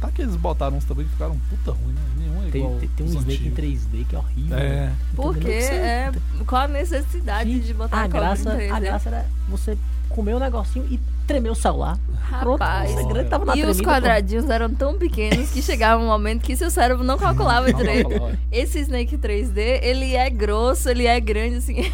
Tá 0.02 0.12
que 0.12 0.22
eles 0.22 0.36
botaram 0.36 0.78
uns 0.78 0.84
também 0.86 1.06
que 1.06 1.12
ficaram 1.14 1.38
puta 1.50 1.72
ruim, 1.72 1.94
né? 1.94 2.02
Nenhum 2.18 2.48
é 2.48 2.52
Tem, 2.52 2.62
igual. 2.62 2.80
tem, 2.80 2.90
tem 2.90 3.06
um 3.06 3.10
Snake 3.10 3.32
em 3.32 3.50
antigos. 3.50 3.58
3D 3.88 4.06
que 4.08 4.16
é 4.16 4.20
horrível. 4.20 4.58
É. 4.58 4.92
Porque 5.16 5.40
Entendeu? 5.40 5.62
Você- 5.62 5.74
é. 5.74 6.12
Qual 6.46 6.62
a 6.62 6.68
necessidade 6.68 7.60
de 7.60 7.74
botar 7.74 7.98
a 7.98 8.00
a 8.02 8.04
cobra 8.04 8.20
graça, 8.20 8.54
em 8.54 8.58
3D? 8.58 8.72
a 8.72 8.80
graça 8.80 9.10
era 9.10 9.26
você 9.50 9.78
comer 10.16 10.34
o 10.34 10.40
negocinho 10.40 10.88
e 10.90 10.98
tremer 11.28 11.50
o 11.52 11.56
celular. 11.56 11.98
Pronto, 12.40 12.62
Rapaz. 12.62 12.92
o 12.92 12.98
segredo 12.98 13.30
tava 13.30 13.46
na 13.46 13.56
E 13.56 13.60
os 13.60 13.64
tremida, 13.66 13.84
pô. 13.84 13.90
quadradinhos 13.90 14.50
eram 14.50 14.74
tão 14.74 14.98
pequenos 14.98 15.52
que 15.52 15.62
chegava 15.62 16.02
um 16.02 16.08
momento 16.08 16.42
que 16.42 16.56
seu 16.56 16.72
cérebro 16.72 17.04
não 17.04 17.18
calculava 17.18 17.68
Não, 17.72 17.78
direito. 17.78 18.10
Esse 18.52 18.80
Snake 18.80 19.18
3D, 19.18 19.80
ele 19.84 20.16
é 20.16 20.30
grosso, 20.30 20.90
ele 20.90 21.06
é 21.06 21.20
grande, 21.20 21.58
assim. 21.58 21.76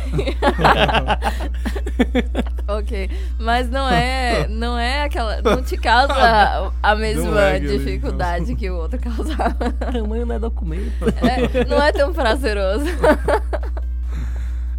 ok. 2.68 3.10
Mas 3.40 3.70
não 3.70 3.90
é. 3.90 4.48
Não 4.48 4.78
é 4.78 5.04
aquela. 5.04 5.42
Não 5.42 5.64
te 5.64 5.76
causa 5.78 6.72
a, 6.82 6.96
mesma 6.96 7.40
ali, 7.40 7.68
dificuldade 7.68 8.56
que 8.56 8.70
o 8.70 8.78
outro 8.78 9.00
causava. 9.00 9.72
Tamanho 9.92 10.26
não 10.26 10.36
é 10.36 10.40
documento. 10.40 11.06
É, 11.22 11.66
não 11.66 11.82
é 11.82 11.92
tão 11.92 12.14
prazeroso. 12.14 12.86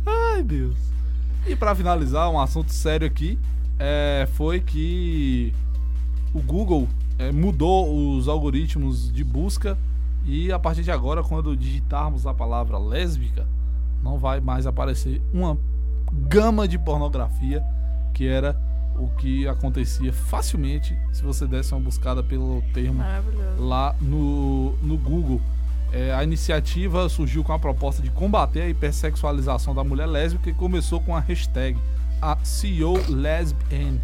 Ai, 0.07 0.43
Deus. 0.43 0.92
E 1.47 1.57
pra 1.57 1.75
finalizar, 1.75 2.31
um 2.31 2.41
assunto 2.41 2.73
sério 2.73 3.07
aqui 3.07 3.39
é, 3.79 4.29
foi 4.35 4.61
que 4.61 5.53
o 6.33 6.41
Google 6.41 6.89
é, 7.19 7.33
mudou 7.33 8.17
os 8.17 8.29
algoritmos 8.29 9.13
de 9.13 9.25
busca 9.25 9.77
e 10.25 10.53
a 10.53 10.59
partir 10.59 10.83
de 10.83 10.91
agora, 10.91 11.23
quando 11.23 11.57
digitarmos 11.57 12.27
a 12.27 12.33
palavra 12.33 12.79
lésbica, 12.79 13.45
não 14.03 14.19
vai 14.19 14.41
mais 14.41 14.67
aparecer 14.67 15.21
uma 15.33 15.59
gama 16.13 16.69
de 16.69 16.79
pornografia 16.79 17.63
que 18.15 18.27
era 18.27 18.57
o 18.97 19.09
que 19.17 19.49
acontecia 19.49 20.13
facilmente 20.13 20.97
se 21.13 21.23
você 21.23 21.47
desse 21.47 21.73
uma 21.75 21.81
buscada 21.81 22.23
pelo 22.23 22.63
termo 22.73 23.03
lá 23.59 23.97
no, 24.01 24.77
no 24.77 24.97
Google. 24.97 25.41
É, 25.93 26.11
a 26.15 26.25
iniciativa 26.25 27.07
surgiu 27.11 27.45
com 27.45 27.53
a 27.53 27.59
proposta 27.59 28.03
de 28.03 28.11
combater 28.11 28.63
a 28.63 28.69
hipersexualização 28.69 29.75
da 29.75 29.85
mulher 29.85 30.07
lésbica 30.07 30.49
e 30.49 30.55
começou 30.55 31.01
com 31.01 31.15
a 31.15 31.21
hashtag 31.21 31.79
a 32.21 32.39
CEO 32.43 32.95
Lesbian, 33.11 33.99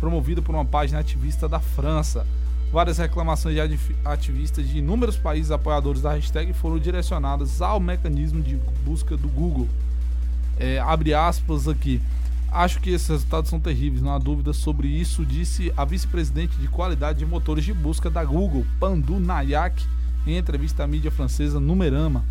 promovida 0.00 0.42
por 0.42 0.52
uma 0.54 0.64
página 0.64 0.98
ativista 0.98 1.48
da 1.48 1.60
França. 1.60 2.26
Várias 2.72 2.98
reclamações 2.98 3.54
de 3.54 3.78
ativistas 4.04 4.68
de 4.68 4.78
inúmeros 4.78 5.16
países 5.16 5.52
apoiadores 5.52 6.02
da 6.02 6.12
hashtag 6.12 6.52
foram 6.52 6.78
direcionadas 6.78 7.62
ao 7.62 7.78
mecanismo 7.78 8.42
de 8.42 8.56
busca 8.84 9.16
do 9.16 9.28
Google. 9.28 9.68
É, 10.58 10.80
abre 10.80 11.14
aspas 11.14 11.68
aqui. 11.68 12.02
Acho 12.50 12.80
que 12.80 12.90
esses 12.90 13.08
resultados 13.08 13.48
são 13.48 13.60
terríveis, 13.60 14.02
não 14.02 14.12
há 14.12 14.18
dúvida 14.18 14.52
sobre 14.52 14.88
isso, 14.88 15.24
disse 15.24 15.72
a 15.76 15.84
vice-presidente 15.84 16.56
de 16.56 16.66
qualidade 16.66 17.20
de 17.20 17.26
motores 17.26 17.64
de 17.64 17.72
busca 17.72 18.10
da 18.10 18.24
Google, 18.24 18.66
Pandu 18.80 19.20
Nayak, 19.20 19.86
em 20.28 20.36
entrevista 20.36 20.84
à 20.84 20.86
mídia 20.86 21.10
francesa 21.10 21.58
Numerama. 21.58 22.24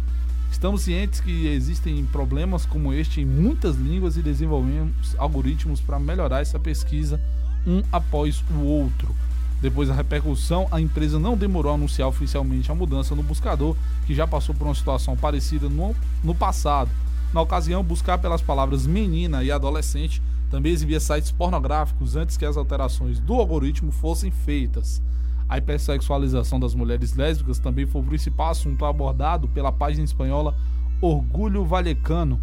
Estamos 0.52 0.84
cientes 0.84 1.20
que 1.20 1.48
existem 1.48 2.06
problemas 2.06 2.66
como 2.66 2.94
este 2.94 3.22
em 3.22 3.26
muitas 3.26 3.76
línguas 3.76 4.16
e 4.16 4.22
desenvolvemos 4.22 5.16
algoritmos 5.18 5.82
para 5.82 6.00
melhorar 6.00 6.42
essa 6.42 6.60
pesquisa 6.60 7.20
um 7.66 7.82
após 7.92 8.44
o 8.52 8.64
outro. 8.64 9.14
Depois 9.60 9.90
da 9.90 9.96
repercussão, 9.96 10.68
a 10.72 10.80
empresa 10.80 11.18
não 11.18 11.36
demorou 11.36 11.72
a 11.72 11.76
anunciar 11.76 12.08
oficialmente 12.08 12.72
a 12.72 12.76
mudança 12.76 13.16
no 13.16 13.24
buscador, 13.24 13.76
que 14.06 14.14
já 14.14 14.28
passou 14.28 14.54
por 14.54 14.66
uma 14.66 14.76
situação 14.76 15.18
parecida 15.18 15.68
no, 15.68 15.96
no 16.24 16.36
passado. 16.36 16.92
Na 17.34 17.42
ocasião, 17.42 17.84
buscar 17.84 18.20
pelas 18.20 18.42
palavras 18.42 18.86
menina 18.86 19.44
e 19.44 19.52
adolescente 19.52 20.22
também 20.52 20.72
exibia 20.72 21.00
sites 21.00 21.32
pornográficos 21.32 22.16
antes 22.16 22.38
que 22.38 22.46
as 22.46 22.56
alterações 22.56 23.20
do 23.20 23.34
algoritmo 23.34 23.92
fossem 23.92 24.32
feitas. 24.32 25.02
A 25.50 25.58
hipersexualização 25.58 26.60
das 26.60 26.76
mulheres 26.76 27.16
lésbicas 27.16 27.60
também 27.60 27.86
foi 27.86 28.02
o 28.02 28.06
principal 28.06 28.50
assunto 28.50 28.86
abordado 28.86 29.48
pela 29.48 29.72
página 29.72 30.04
espanhola 30.04 30.56
Orgulho 31.00 31.64
Vallecano 31.64 32.42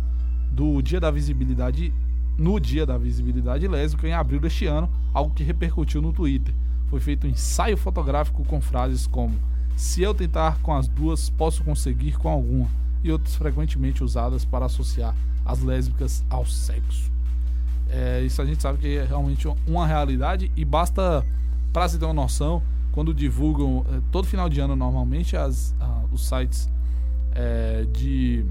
do 0.50 0.80
Dia 0.80 1.00
da 1.00 1.11
Visibilidade 1.11 1.92
no 2.38 2.59
Dia 2.59 2.86
da 2.86 2.96
Visibilidade 2.96 3.68
Lésbica 3.68 4.09
em 4.09 4.12
abril 4.12 4.40
deste 4.40 4.66
ano, 4.66 4.88
algo 5.12 5.34
que 5.34 5.44
repercutiu 5.44 6.00
no 6.00 6.12
Twitter. 6.12 6.55
Foi 6.88 7.00
feito 7.00 7.26
um 7.26 7.30
ensaio 7.30 7.76
fotográfico 7.76 8.44
com 8.44 8.61
frases 8.61 9.07
como 9.07 9.38
se 9.76 10.02
eu 10.02 10.14
tentar 10.14 10.59
com 10.62 10.74
as 10.74 10.86
duas, 10.86 11.30
posso 11.30 11.64
conseguir 11.64 12.16
com 12.16 12.28
alguma, 12.28 12.68
e 13.02 13.11
outras 13.11 13.34
frequentemente 13.34 14.02
usadas 14.02 14.44
para 14.44 14.66
associar 14.66 15.14
as 15.44 15.61
lésbicas 15.62 16.24
ao 16.30 16.46
sexo. 16.46 17.11
É, 17.90 18.22
isso 18.22 18.40
a 18.40 18.44
gente 18.44 18.62
sabe 18.62 18.78
que 18.78 18.96
é 18.96 19.05
realmente 19.05 19.46
uma 19.66 19.86
realidade 19.86 20.50
e 20.57 20.64
basta, 20.64 21.24
para 21.72 21.88
se 21.88 21.98
ter 21.98 22.05
uma 22.05 22.14
noção, 22.14 22.62
quando 22.95 23.12
divulgam, 23.12 23.84
é, 23.92 24.01
todo 24.12 24.24
final 24.26 24.49
de 24.49 24.61
ano 24.61 24.76
normalmente, 24.76 25.36
as, 25.36 25.74
ah, 25.80 26.03
os 26.12 26.26
sites 26.28 26.70
é, 27.36 27.84
de 27.92 28.45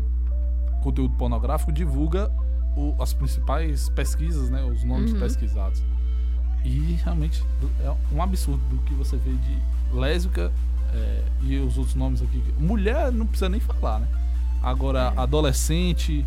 conteúdo 0.82 1.14
pornográfico 1.16 1.72
divulga 1.72 2.30
o- 2.76 2.94
as 3.02 3.14
principais 3.14 3.88
pesquisas, 3.88 4.50
né, 4.50 4.62
os 4.66 4.84
nomes 4.84 5.14
Uhum. 5.14 5.20
pesquisados. 5.22 5.82
E 6.66 7.00
realmente 7.04 7.41
é 7.82 7.94
um 8.14 8.22
absurdo 8.22 8.62
do 8.70 8.78
que 8.80 8.94
você 8.94 9.16
vê 9.16 9.32
de 9.32 9.98
lésbica 9.98 10.52
é, 10.94 11.24
e 11.41 11.58
os 11.60 11.78
outros 11.78 11.96
nomes 11.96 12.22
aqui. 12.22 12.44
Mulher 12.60 13.12
não 13.12 13.26
precisa 13.26 13.48
nem 13.50 13.60
falar, 13.62 14.00
né? 14.02 14.08
Agora, 14.62 15.14
adolescente, 15.18 16.26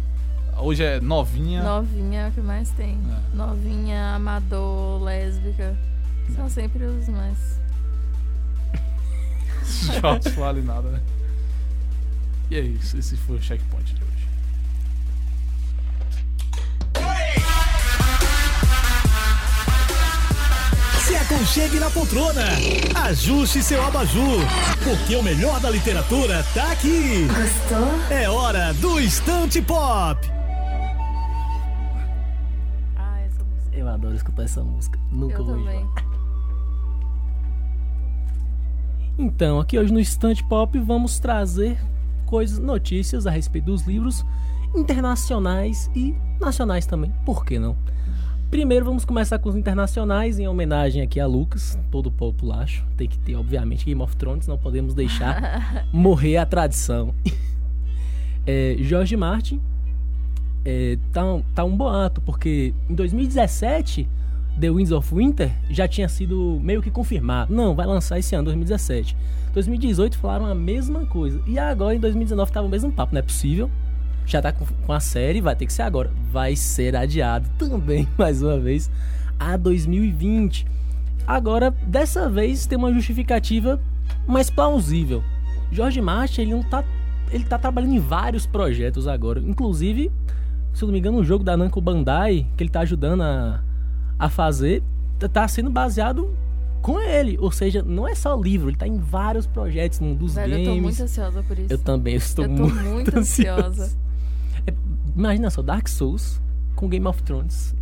hoje 0.59 0.83
é 0.83 0.99
novinha. 1.01 1.63
Novinha 1.63 2.21
é 2.23 2.29
o 2.29 2.33
que 2.33 2.41
mais 2.41 2.71
tem. 2.71 2.99
É. 3.33 3.37
Novinha, 3.37 4.15
amador, 4.17 5.03
lésbica. 5.03 5.77
São 6.35 6.49
sempre 6.49 6.85
os 6.85 7.09
mais. 7.09 7.61
Shorts 10.01 10.35
vale 10.35 10.63
nada, 10.63 10.89
né? 10.91 11.01
E 12.51 12.57
é 12.57 12.61
isso, 12.61 12.97
esse 12.97 13.17
foi 13.17 13.37
o 13.37 13.43
checkpoint 13.43 13.93
de 13.95 14.03
hoje. 14.03 14.27
Se 21.01 21.15
aconchegue 21.17 21.79
na 21.79 21.89
poltrona. 21.91 22.43
Ajuste 23.05 23.63
seu 23.63 23.85
abajur. 23.87 24.41
Porque 24.83 25.15
o 25.15 25.23
melhor 25.23 25.61
da 25.61 25.71
literatura 25.71 26.45
tá 26.53 26.73
aqui. 26.73 27.27
Gostou? 27.29 27.89
É 28.11 28.29
hora 28.29 28.73
do 28.75 28.99
Estante 29.01 29.63
Pop. 29.63 30.19
Ah, 32.97 33.21
essa 33.21 33.45
música. 33.45 33.77
Eu 33.77 33.89
adoro 33.89 34.15
escutar 34.17 34.43
essa 34.43 34.63
música. 34.65 34.99
Nunca 35.13 35.35
Eu 35.39 35.45
vou 35.45 35.57
também. 35.59 35.81
enjoar. 35.81 36.16
Então, 39.19 39.59
aqui 39.59 39.79
hoje 39.79 39.93
no 39.93 40.01
Estante 40.01 40.45
Pop 40.45 40.79
vamos 40.79 41.19
trazer 41.19 41.79
coisas, 42.27 42.59
notícias 42.59 43.27
a 43.27 43.31
respeito 43.31 43.67
dos 43.67 43.83
livros 43.87 44.25
internacionais 44.75 45.91
e 45.95 46.15
nacionais 46.41 46.87
também. 46.87 47.13
Por 47.25 47.45
que 47.45 47.59
não? 47.59 47.77
Primeiro 48.51 48.85
vamos 48.85 49.05
começar 49.05 49.39
com 49.39 49.49
os 49.49 49.57
internacionais, 49.57 50.39
em 50.39 50.47
homenagem 50.47 51.03
aqui 51.03 51.19
a 51.19 51.27
Lucas, 51.27 51.79
todo 51.91 52.11
populacho. 52.11 52.85
Tem 52.97 53.09
que 53.09 53.19
ter, 53.19 53.35
obviamente, 53.35 53.85
Game 53.87 54.01
of 54.03 54.15
Thrones, 54.17 54.47
não 54.47 54.59
podemos 54.59 54.95
deixar 54.95 55.87
morrer 55.93 56.37
a 56.39 56.47
tradição. 56.47 57.15
É, 58.49 58.77
Jorge 58.79 59.17
Martin 59.17 59.61
é, 60.65 60.97
tá, 61.13 61.25
um- 61.25 61.43
tá 61.53 61.65
um 61.65 61.77
boato, 61.77 62.21
porque 62.21 62.73
em 62.89 62.95
2017 62.95 64.09
The 64.59 64.71
Winds 64.71 64.91
of 64.91 65.15
Winter 65.15 65.51
já 65.69 65.87
tinha 65.87 66.09
sido 66.09 66.59
meio 66.63 66.81
que 66.81 66.91
confirmado. 66.91 67.55
Não, 67.55 67.75
vai 67.75 67.87
lançar 67.87 68.19
esse 68.19 68.35
ano, 68.35 68.45
2017. 68.45 69.17
2018 69.53 70.19
falaram 70.19 70.47
a 70.47 70.55
mesma 70.55 71.07
coisa. 71.07 71.41
E 71.47 71.59
agora 71.59 71.95
em 71.95 72.01
2019 72.01 72.53
tava 72.53 72.67
o 72.67 72.71
mesmo 72.71 72.91
papo, 72.91 73.15
não 73.15 73.19
é 73.19 73.23
possível. 73.23 73.71
Já 74.25 74.43
tá 74.43 74.53
com, 74.53 74.93
a 74.93 74.99
série, 74.99 75.41
vai 75.41 75.55
ter 75.55 75.67
que 75.67 75.73
ser 75.73 75.83
agora. 75.83 76.11
Vai 76.33 76.57
ser 76.57 76.97
adiado 76.97 77.49
também, 77.59 78.09
mais 78.19 78.43
uma 78.43 78.59
vez, 78.59 78.91
a 79.39 79.57
2020. 79.57 80.67
Agora, 81.27 81.71
dessa 81.87 82.29
vez, 82.29 82.67
tem 82.67 82.79
uma 82.79 82.93
justificativa 82.93 83.81
mais 84.27 84.51
plausível. 84.51 85.23
Jorge 85.71 86.01
Martin, 86.01 86.43
ele 86.43 86.51
não 86.53 86.63
tá. 86.63 86.85
Ele 87.31 87.45
tá 87.45 87.59
trabalhando 87.59 87.95
em 87.95 87.99
vários 87.99 88.47
projetos 88.47 89.09
agora. 89.09 89.41
Inclusive, 89.41 90.13
se 90.73 90.83
eu 90.83 90.87
não 90.87 90.93
me 90.93 90.99
engano, 90.99 91.19
um 91.19 91.25
jogo 91.25 91.43
da 91.43 91.57
Namco 91.57 91.81
Bandai, 91.81 92.47
que 92.57 92.63
ele 92.63 92.71
tá 92.71 92.81
ajudando 92.81 93.23
a, 93.23 93.61
a 94.19 94.29
fazer, 94.29 94.83
tá- 95.19 95.29
tá 95.29 95.49
sendo 95.49 95.71
baseado 95.71 96.35
com 96.83 97.01
ele. 97.01 97.37
Ou 97.41 97.51
seja, 97.51 97.83
não 97.83 98.07
é 98.07 98.15
só 98.15 98.35
livro, 98.37 98.69
ele 98.71 98.77
tá 98.77 98.87
em 98.87 98.99
vários 98.99 99.47
projetos 99.47 100.01
mundo 100.01 100.19
dos 100.21 100.35
Velho, 100.35 100.53
games. 100.53 100.67
eu 100.69 100.75
tô 100.75 100.81
muito 100.83 101.03
ansiosa 101.03 101.43
por 101.43 101.59
isso. 101.59 101.73
Eu 101.73 101.79
também 101.79 102.15
estou 102.15 102.45
Eu 102.45 102.55
tô 102.57 102.63
muito, 102.69 102.85
muito 102.85 103.19
ansiosa. 103.19 103.93
É, 104.67 104.73
imagina 105.17 105.51
só, 105.51 105.63
Dark 105.63 105.89
Souls 105.89 106.41
com 106.75 106.89
Game 106.89 107.07
of 107.07 107.23
Thrones. 107.23 107.75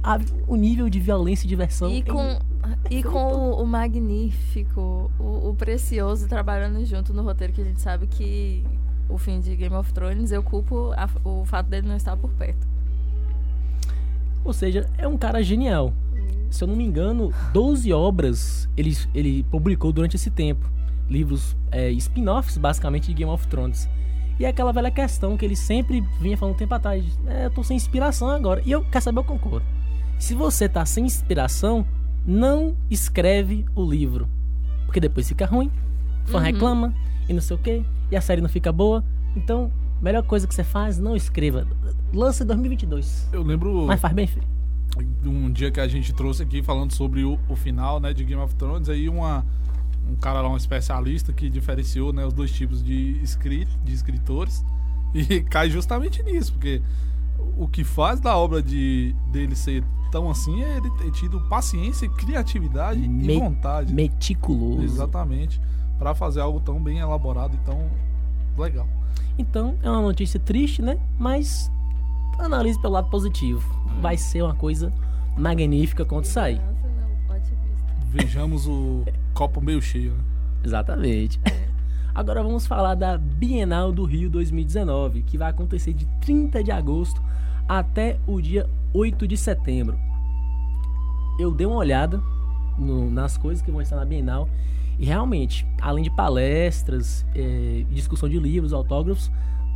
O 0.47 0.55
nível 0.57 0.89
de 0.89 1.01
violência 1.01 1.47
e 1.47 1.49
diversão. 1.49 1.91
E 1.91 1.99
é 1.99 2.03
com, 2.03 2.39
e 2.91 3.03
com 3.03 3.32
o, 3.32 3.62
o 3.62 3.66
magnífico, 3.66 5.11
o, 5.18 5.51
o 5.51 5.55
precioso 5.55 6.28
trabalhando 6.28 6.85
junto 6.85 7.12
no 7.12 7.22
roteiro, 7.22 7.53
que 7.53 7.61
a 7.61 7.64
gente 7.64 7.80
sabe 7.80 8.07
que 8.07 8.64
o 9.09 9.18
fim 9.18 9.41
de 9.41 9.55
Game 9.57 9.74
of 9.74 9.93
Thrones, 9.93 10.30
eu 10.32 10.43
culpo 10.43 10.93
a- 10.97 11.09
o 11.24 11.45
fato 11.45 11.68
dele 11.68 11.87
não 11.89 11.97
estar 11.97 12.16
por 12.16 12.30
perto. 12.30 12.66
Ou 14.45 14.53
seja, 14.53 14.88
é 14.99 15.09
um 15.09 15.16
cara 15.16 15.42
genial. 15.42 15.92
Se 16.51 16.62
eu 16.62 16.68
não 16.68 16.76
me 16.76 16.84
engano, 16.84 17.32
12 17.53 17.92
obras 17.92 18.68
ele, 18.76 18.97
ele 19.14 19.42
publicou 19.45 19.92
durante 19.92 20.14
esse 20.16 20.30
tempo. 20.30 20.70
Livros 21.09 21.57
é, 21.72 21.90
spin-offs, 21.92 22.57
basicamente, 22.59 23.07
de 23.09 23.14
Game 23.14 23.30
of 23.30 23.47
Thrones. 23.49 23.88
E 24.38 24.45
é 24.45 24.49
aquela 24.49 24.72
velha 24.72 24.90
questão 24.90 25.36
que 25.36 25.45
ele 25.45 25.57
sempre 25.57 26.01
vinha 26.20 26.36
falando 26.36 26.55
um 26.55 26.59
tempo 26.59 26.74
atrás. 26.74 27.05
É, 27.26 27.47
eu 27.47 27.51
tô 27.51 27.62
sem 27.62 27.76
inspiração 27.76 28.28
agora. 28.28 28.62
E 28.64 28.70
eu, 28.72 28.84
quer 28.84 29.01
saber, 29.01 29.18
eu 29.20 29.24
concordo. 29.24 29.64
Se 30.18 30.34
você 30.34 30.68
tá 30.68 30.84
sem 30.86 31.05
inspiração, 31.05 31.84
não 32.26 32.76
escreve 32.90 33.64
o 33.74 33.84
livro. 33.88 34.28
Porque 34.86 35.01
depois 35.01 35.28
fica 35.28 35.47
ruim, 35.47 35.70
o 36.26 36.30
fã 36.30 36.38
Uhum. 36.38 36.45
reclama, 36.45 36.95
e 37.28 37.32
não 37.32 37.40
sei 37.40 37.57
o 37.57 37.59
quê, 37.59 37.82
e 38.11 38.16
a 38.16 38.20
série 38.20 38.40
não 38.40 38.49
fica 38.49 38.70
boa. 38.72 39.05
Então, 39.36 39.70
melhor 40.05 40.22
coisa 40.22 40.46
que 40.46 40.55
você 40.55 40.62
faz, 40.64 40.98
não 40.98 41.16
escreva. 41.16 41.66
Lança 42.12 42.44
em 42.44 42.46
2022. 42.46 43.28
Eu 43.32 43.42
lembro 43.42 43.86
Mas 43.86 44.00
faz 44.00 44.14
bem 44.14 44.26
feito. 44.26 44.46
um 45.24 45.50
dia 45.50 45.70
que 45.70 45.80
a 45.80 45.88
gente 45.88 46.12
trouxe 46.12 46.42
aqui 46.42 46.62
falando 46.62 46.92
sobre 46.92 47.24
o, 47.24 47.38
o 47.48 47.57
final, 47.57 47.98
né, 47.98 48.12
de 48.12 48.22
Game 48.24 48.40
of 48.42 48.55
Thrones, 48.55 48.88
aí 48.88 49.09
uma 49.09 49.44
um 50.09 50.14
cara 50.16 50.42
lá, 50.42 50.50
um 50.50 50.57
especialista 50.57 51.32
que 51.32 51.48
diferenciou, 51.48 52.12
né, 52.12 52.26
os 52.26 52.34
dois 52.34 52.52
tipos 52.52 52.84
de 52.84 53.18
escrito, 53.22 53.70
de 53.82 53.94
escritores 53.94 54.62
e 55.14 55.40
cai 55.40 55.70
justamente 55.70 56.22
nisso, 56.22 56.52
porque 56.52 56.82
o 57.57 57.66
que 57.66 57.82
faz 57.82 58.20
da 58.20 58.36
obra 58.36 58.62
de 58.62 59.14
dele 59.32 59.57
ser 59.57 59.82
tão 60.12 60.30
assim 60.30 60.62
é 60.62 60.76
ele 60.76 60.90
ter 60.98 61.11
tido 61.12 61.40
paciência, 61.48 62.07
criatividade 62.11 63.00
Me- 63.09 63.34
e 63.36 63.38
vontade. 63.40 63.92
Meticuloso. 63.94 64.82
Exatamente, 64.84 65.61
Pra 65.98 66.14
fazer 66.14 66.40
algo 66.40 66.61
tão 66.61 66.82
bem 66.82 66.98
elaborado 66.98 67.55
e 67.55 67.59
tão 67.64 67.88
legal. 68.57 68.86
Então, 69.38 69.76
é 69.82 69.90
uma 69.90 70.00
notícia 70.02 70.38
triste, 70.38 70.80
né? 70.82 70.98
Mas 71.18 71.70
analise 72.38 72.80
pelo 72.80 72.92
lado 72.94 73.11
positivo. 73.11 73.62
Vai 74.00 74.16
ser 74.16 74.42
uma 74.42 74.55
coisa 74.55 74.92
magnífica 75.36 76.05
quando 76.05 76.24
sair. 76.24 76.61
Vejamos 78.11 78.66
o 78.66 79.05
copo 79.32 79.61
meio 79.61 79.82
cheio, 79.82 80.12
né? 80.12 80.24
Exatamente. 80.64 81.40
Agora 82.14 82.42
vamos 82.44 82.64
falar 82.66 82.94
da 82.94 83.18
Bienal 83.18 83.90
do 83.90 84.05
Rio 84.05 84.30
2019, 84.30 85.22
que 85.22 85.36
vai 85.36 85.50
acontecer 85.50 85.92
de 85.92 86.07
30 86.20 86.62
de 86.62 86.70
agosto 86.70 87.20
até 87.68 88.18
o 88.26 88.40
dia 88.40 88.68
8 88.92 89.26
de 89.26 89.36
setembro. 89.36 89.98
Eu 91.40 91.50
dei 91.50 91.66
uma 91.66 91.74
olhada 91.76 92.22
no- 92.78 93.11
nas 93.11 93.36
coisas 93.36 93.61
que 93.61 93.70
vão 93.72 93.80
estar 93.80 93.96
na 93.96 94.05
Bienal 94.05 94.48
e 94.99 95.05
realmente, 95.07 95.66
além 95.80 96.05
de 96.05 96.11
palestras, 96.11 97.24
eh, 97.34 97.84
discussão 97.90 98.28
de 98.28 98.38
livros, 98.38 98.72
autógrafos, 98.72 99.30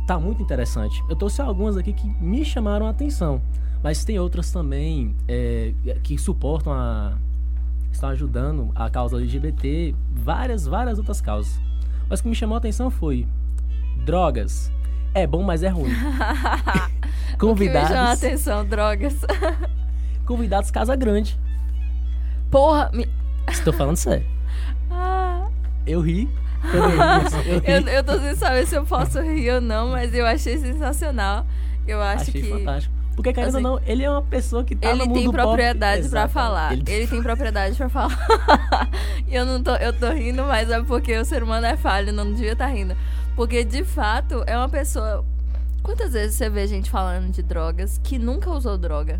tá 0.07 0.19
muito 0.19 0.41
interessante. 0.41 1.03
Eu 1.09 1.15
trouxe 1.15 1.41
algumas 1.41 1.77
aqui 1.77 1.93
que 1.93 2.07
me 2.21 2.43
chamaram 2.45 2.87
a 2.87 2.89
atenção, 2.89 3.41
mas 3.83 4.03
tem 4.03 4.17
outras 4.17 4.51
também 4.51 5.15
eh, 5.27 5.73
que 6.03 6.17
suportam 6.17 6.73
a 6.73 7.17
estão 7.91 8.09
ajudando 8.09 8.71
a 8.75 8.89
causa 8.89 9.17
LGBT, 9.17 9.93
várias, 10.11 10.65
várias 10.65 10.97
outras 10.97 11.19
causas. 11.19 11.59
Mas 12.09 12.19
o 12.19 12.23
que 12.23 12.29
me 12.29 12.35
chamou 12.35 12.55
a 12.55 12.57
atenção 12.57 12.89
foi 12.89 13.27
drogas. 14.05 14.71
É 15.13 15.25
bom, 15.27 15.43
mas 15.43 15.63
é 15.63 15.69
ruim. 15.69 15.91
O 17.41 17.55
que 17.55 17.63
me 17.63 17.67
chama 17.67 17.79
a 17.79 17.87
Convidados, 17.87 18.23
atenção, 18.23 18.65
drogas. 18.65 19.15
convidados 20.25 20.71
Casa 20.71 20.93
Grande. 20.95 21.39
Porra, 22.51 22.91
me... 22.93 23.07
Estou 23.47 23.71
falando 23.71 23.95
sério. 23.95 24.25
Eu 25.89 26.01
ri. 26.01 26.29
eu. 26.73 26.83
Eu 27.53 27.59
ri. 27.59 27.65
eu, 27.71 27.87
eu 27.95 28.03
tô 28.03 28.19
sem 28.19 28.35
saber 28.35 28.65
se 28.67 28.75
eu 28.75 28.85
posso 28.85 29.19
rir 29.21 29.51
ou 29.55 29.61
não, 29.61 29.89
mas 29.89 30.13
eu 30.13 30.25
achei 30.25 30.57
sensacional. 30.57 31.45
Eu 31.87 32.01
acho 32.01 32.29
Achei 32.29 32.41
que 32.41 32.49
fantástico. 32.49 32.93
Porque, 33.15 33.33
querendo 33.33 33.49
assim, 33.57 33.65
ou 33.65 33.77
não, 33.79 33.81
ele 33.85 34.03
é 34.03 34.09
uma 34.09 34.21
pessoa 34.21 34.63
que 34.63 34.75
tá 34.75 34.89
ele 34.91 34.99
no 34.99 35.05
mundo 35.07 35.15
tem 35.15 35.25
pop. 35.25 35.35
propriedade 35.37 36.07
pra 36.07 36.23
Exatamente. 36.23 36.33
falar. 36.33 36.73
Ele- 36.73 36.83
Ele 36.87 37.07
tem 37.07 37.21
propriedade 37.21 37.75
pra 37.75 37.89
falar. 37.89 38.17
E 39.27 39.35
eu 39.35 39.45
não 39.45 39.61
tô, 39.61 39.75
eu 39.75 39.91
tô 39.93 40.09
rindo, 40.11 40.43
mas 40.45 40.69
é 40.71 40.81
porque 40.81 41.15
o 41.17 41.23
ser 41.25 41.43
humano 41.43 41.65
é 41.65 41.75
falho, 41.77 42.11
não 42.13 42.31
devia 42.33 42.53
estar 42.53 42.67
rindo. 42.67 42.95
Porque 43.35 43.63
de 43.63 43.83
fato 43.83 44.43
é 44.47 44.57
uma 44.57 44.69
pessoa. 44.69 45.23
Quantas 45.83 46.13
vezes 46.13 46.35
você 46.35 46.49
vê 46.49 46.65
gente 46.67 46.89
falando 46.89 47.29
de 47.31 47.41
drogas 47.43 47.99
que 48.03 48.17
nunca 48.17 48.49
usou 48.51 48.77
droga? 48.77 49.19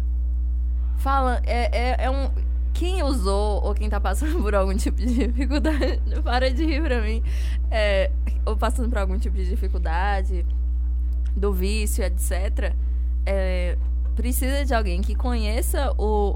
Fala, 0.98 1.42
é, 1.46 1.70
é, 1.92 2.06
é 2.06 2.10
um. 2.10 2.30
Quem 2.74 3.04
usou 3.04 3.64
ou 3.64 3.74
quem 3.74 3.90
tá 3.90 4.00
passando 4.00 4.40
por 4.44 4.56
algum 4.56 4.76
tipo 4.76 4.98
de 4.98 5.28
dificuldade, 5.28 6.02
para 6.24 6.52
de 6.52 6.66
rir 6.66 6.82
pra 6.82 7.02
mim. 7.02 7.24
É, 7.70 8.12
ou 8.46 8.56
passando 8.56 8.90
por 8.90 8.98
algum 8.98 9.18
tipo 9.18 9.36
de 9.36 9.50
dificuldade, 9.50 10.46
do 11.36 11.54
vício, 11.54 12.04
etc. 12.04 12.74
É, 13.26 13.78
precisa 14.16 14.66
de 14.66 14.74
alguém 14.74 15.02
que 15.02 15.16
conheça 15.16 15.94
o, 15.98 16.34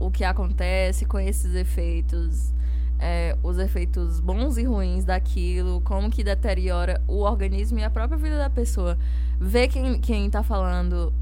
o, 0.00 0.06
o 0.06 0.10
que 0.10 0.24
acontece, 0.24 1.04
conheça 1.04 1.46
os 1.46 1.54
efeitos, 1.54 2.52
é, 2.98 3.36
os 3.42 3.58
efeitos 3.58 4.20
bons 4.20 4.56
e 4.56 4.64
ruins 4.64 5.04
daquilo, 5.04 5.80
como 5.82 6.10
que 6.10 6.24
deteriora 6.24 7.00
o 7.06 7.20
organismo 7.20 7.78
e 7.78 7.84
a 7.84 7.90
própria 7.90 8.18
vida 8.18 8.38
da 8.38 8.50
pessoa. 8.50 8.98
Ver 9.40 9.68
quem, 9.68 10.00
quem 10.00 10.28
tá 10.28 10.42
falando 10.42 11.12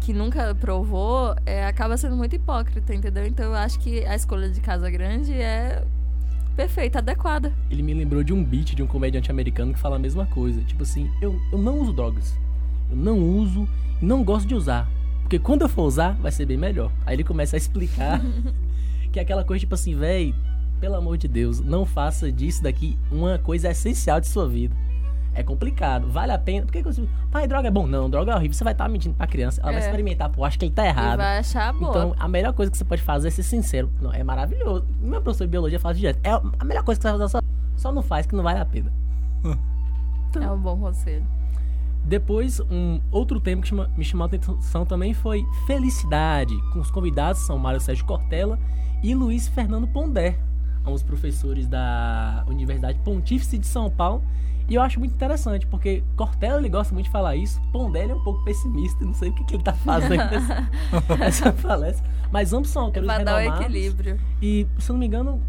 que 0.00 0.12
nunca 0.12 0.54
provou 0.54 1.34
é, 1.44 1.66
acaba 1.66 1.96
sendo 1.96 2.16
muito 2.16 2.36
hipócrita, 2.36 2.94
entendeu? 2.94 3.26
Então 3.26 3.46
eu 3.46 3.54
acho 3.54 3.78
que 3.78 4.04
a 4.04 4.14
escolha 4.14 4.48
de 4.48 4.60
Casa 4.60 4.90
Grande 4.90 5.32
é 5.32 5.84
perfeita, 6.56 6.98
adequada. 6.98 7.52
Ele 7.70 7.82
me 7.82 7.92
lembrou 7.92 8.22
de 8.22 8.32
um 8.32 8.42
beat 8.42 8.74
de 8.74 8.82
um 8.82 8.86
comediante 8.86 9.30
americano 9.30 9.74
que 9.74 9.78
fala 9.78 9.96
a 9.96 9.98
mesma 9.98 10.26
coisa. 10.26 10.62
Tipo 10.62 10.82
assim, 10.82 11.10
eu, 11.20 11.40
eu 11.52 11.58
não 11.58 11.80
uso 11.80 11.92
drogas. 11.92 12.38
Eu 12.90 12.96
não 12.96 13.18
uso 13.18 13.68
e 14.00 14.04
não 14.04 14.24
gosto 14.24 14.46
de 14.46 14.54
usar. 14.54 14.88
Porque 15.22 15.38
quando 15.38 15.62
eu 15.62 15.68
for 15.68 15.82
usar, 15.82 16.12
vai 16.14 16.32
ser 16.32 16.46
bem 16.46 16.56
melhor. 16.56 16.90
Aí 17.04 17.16
ele 17.16 17.24
começa 17.24 17.56
a 17.56 17.58
explicar 17.58 18.20
que 19.12 19.18
é 19.18 19.22
aquela 19.22 19.44
coisa 19.44 19.60
tipo 19.60 19.74
assim, 19.74 19.94
véi, 19.94 20.34
pelo 20.80 20.94
amor 20.94 21.18
de 21.18 21.28
Deus, 21.28 21.60
não 21.60 21.84
faça 21.84 22.30
disso 22.30 22.62
daqui 22.62 22.98
uma 23.10 23.38
coisa 23.38 23.70
essencial 23.70 24.20
de 24.20 24.28
sua 24.28 24.48
vida. 24.48 24.74
É 25.38 25.42
complicado, 25.42 26.08
vale 26.08 26.32
a 26.32 26.38
pena. 26.38 26.64
Por 26.64 26.72
que 26.72 26.82
que 26.82 26.90
você. 26.92 27.06
Pai, 27.30 27.46
droga 27.46 27.68
é 27.68 27.70
bom? 27.70 27.86
Não, 27.86 28.08
droga 28.08 28.32
é 28.32 28.34
horrível. 28.36 28.54
Você 28.54 28.64
vai 28.64 28.72
estar 28.72 28.88
mentindo 28.88 29.14
pra 29.14 29.26
criança. 29.26 29.60
Ela 29.60 29.72
vai 29.72 29.82
É. 29.82 29.84
experimentar, 29.84 30.30
pô, 30.30 30.44
acho 30.44 30.58
que 30.58 30.64
ele 30.64 30.72
tá 30.72 30.84
E 30.84 30.88
errado. 30.88 31.18
vai 31.18 31.38
achar 31.38 31.72
boa. 31.74 31.90
Então, 31.90 32.14
a 32.18 32.26
melhor 32.26 32.52
coisa 32.54 32.70
que 32.72 32.78
você 32.78 32.84
pode 32.84 33.02
fazer 33.02 33.28
é 33.28 33.30
ser 33.30 33.42
sincero. 33.42 33.90
Não, 34.00 34.12
é 34.12 34.24
maravilhoso. 34.24 34.86
Meu 35.00 35.20
professor 35.20 35.44
de 35.44 35.50
biologia 35.50 35.78
fala 35.78 35.94
direto. 35.94 36.18
É 36.24 36.30
a 36.30 36.64
melhor 36.64 36.82
coisa 36.82 36.98
que 36.98 37.02
você 37.06 37.10
vai 37.16 37.18
fazer, 37.28 37.30
só, 37.32 37.40
só 37.76 37.92
não 37.92 38.02
faz, 38.02 38.26
que 38.26 38.34
não 38.34 38.42
vale 38.42 38.58
a 38.58 38.64
pena. 38.64 38.90
É 40.40 40.50
um 40.50 40.58
bom 40.58 40.76
conselho. 40.78 41.24
Depois, 42.04 42.60
um 42.70 43.00
outro 43.10 43.40
tema 43.40 43.62
que 43.62 43.68
chama- 43.68 43.90
me 43.96 44.04
chamou 44.04 44.24
a 44.24 44.26
atenção 44.26 44.84
também 44.84 45.14
foi 45.14 45.44
felicidade. 45.66 46.54
Com 46.72 46.80
os 46.80 46.90
convidados 46.90 47.40
são 47.46 47.58
Mário 47.58 47.80
Sérgio 47.80 48.04
Cortella 48.04 48.58
e 49.02 49.14
Luiz 49.14 49.48
Fernando 49.48 49.86
Pondé, 49.88 50.38
ambos 50.86 51.02
professores 51.02 51.66
da 51.66 52.44
Universidade 52.48 52.98
Pontífice 53.00 53.58
de 53.58 53.66
São 53.66 53.90
Paulo. 53.90 54.22
E 54.68 54.74
eu 54.74 54.82
acho 54.82 54.98
muito 54.98 55.14
interessante, 55.14 55.64
porque 55.66 56.02
Cortella 56.16 56.58
ele 56.58 56.68
gosta 56.68 56.92
muito 56.92 57.06
de 57.06 57.10
falar 57.12 57.36
isso, 57.36 57.60
Pondé 57.72 58.02
ele 58.02 58.12
é 58.12 58.14
um 58.16 58.24
pouco 58.24 58.42
pessimista, 58.44 59.04
não 59.04 59.14
sei 59.14 59.28
o 59.30 59.32
que, 59.32 59.44
que 59.44 59.54
ele 59.54 59.62
tá 59.62 59.72
fazendo 59.72 60.16
nessa, 60.28 60.68
nessa 61.18 61.52
palestra. 61.52 62.04
Mas 62.32 62.52
ambos 62.52 62.70
são 62.70 62.82
autores 62.86 63.06
Pra 63.06 63.22
dar 63.22 63.34
o 63.34 63.38
renomados. 63.38 63.64
equilíbrio. 63.64 64.18
E, 64.42 64.66
se 64.78 64.90
eu 64.90 64.94
não 64.94 65.00
me 65.00 65.06
engano, 65.06 65.40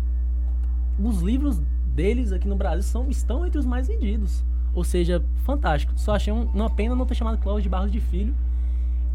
os 1.03 1.22
livros 1.22 1.59
deles 1.95 2.32
aqui 2.32 2.47
no 2.47 2.55
Brasil 2.55 2.84
são, 2.84 3.09
estão 3.09 3.43
entre 3.45 3.57
os 3.59 3.65
mais 3.65 3.88
vendidos. 3.88 4.43
Ou 4.74 4.84
seja, 4.84 5.24
fantástico. 5.43 5.93
Só 5.95 6.13
achei 6.15 6.32
um- 6.32 6.43
uma 6.53 6.70
pena 6.70 6.93
não 6.93 7.05
ter 7.05 7.15
chamado 7.15 7.39
Cláudio 7.39 7.63
de 7.63 7.70
Barros 7.70 7.91
de 7.91 7.99
Filho, 7.99 8.36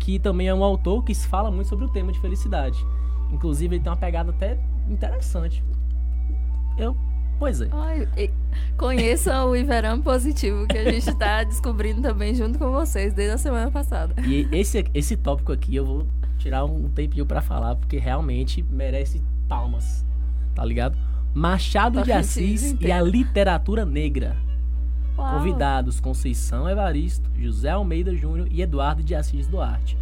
que 0.00 0.18
também 0.18 0.48
é 0.48 0.54
um 0.54 0.64
autor 0.64 1.04
que 1.04 1.14
fala 1.14 1.48
muito 1.48 1.68
sobre 1.68 1.84
o 1.84 1.88
tema 1.88 2.10
de 2.10 2.18
felicidade. 2.18 2.84
Inclusive, 3.30 3.76
ele 3.76 3.82
tem 3.84 3.90
uma 3.92 3.96
pegada 3.96 4.30
até 4.30 4.58
interessante. 4.88 5.62
Eu, 6.76 6.96
pois 7.42 7.60
é. 7.60 7.68
Ai, 7.72 8.08
conheçam 8.76 9.50
o 9.50 9.56
Iverão 9.56 10.00
Positivo, 10.00 10.64
que 10.64 10.78
a 10.78 10.92
gente 10.92 11.12
tá 11.16 11.42
descobrindo 11.42 12.00
também 12.00 12.36
junto 12.36 12.56
com 12.56 12.70
vocês 12.70 13.12
desde 13.12 13.34
a 13.34 13.38
semana 13.38 13.68
passada. 13.68 14.14
E 14.24 14.46
esse, 14.52 14.84
esse 14.94 15.16
tópico 15.16 15.50
aqui 15.50 15.74
eu 15.74 15.84
vou 15.84 16.06
tirar 16.38 16.64
um 16.64 16.88
tempinho 16.90 17.26
pra 17.26 17.40
falar, 17.40 17.74
porque 17.74 17.98
realmente 17.98 18.64
merece 18.70 19.20
palmas. 19.48 20.06
Tá 20.54 20.64
ligado? 20.64 20.96
Machado 21.34 22.00
de 22.00 22.10
Tocantins 22.10 22.62
Assis 22.62 22.76
e 22.80 22.92
a 22.92 23.02
literatura 23.02 23.84
negra. 23.84 24.36
Uau. 25.18 25.38
Convidados: 25.38 25.98
Conceição 25.98 26.70
Evaristo, 26.70 27.28
José 27.36 27.70
Almeida 27.70 28.14
Júnior 28.14 28.46
e 28.52 28.62
Eduardo 28.62 29.02
de 29.02 29.16
Assis 29.16 29.48
Duarte. 29.48 29.98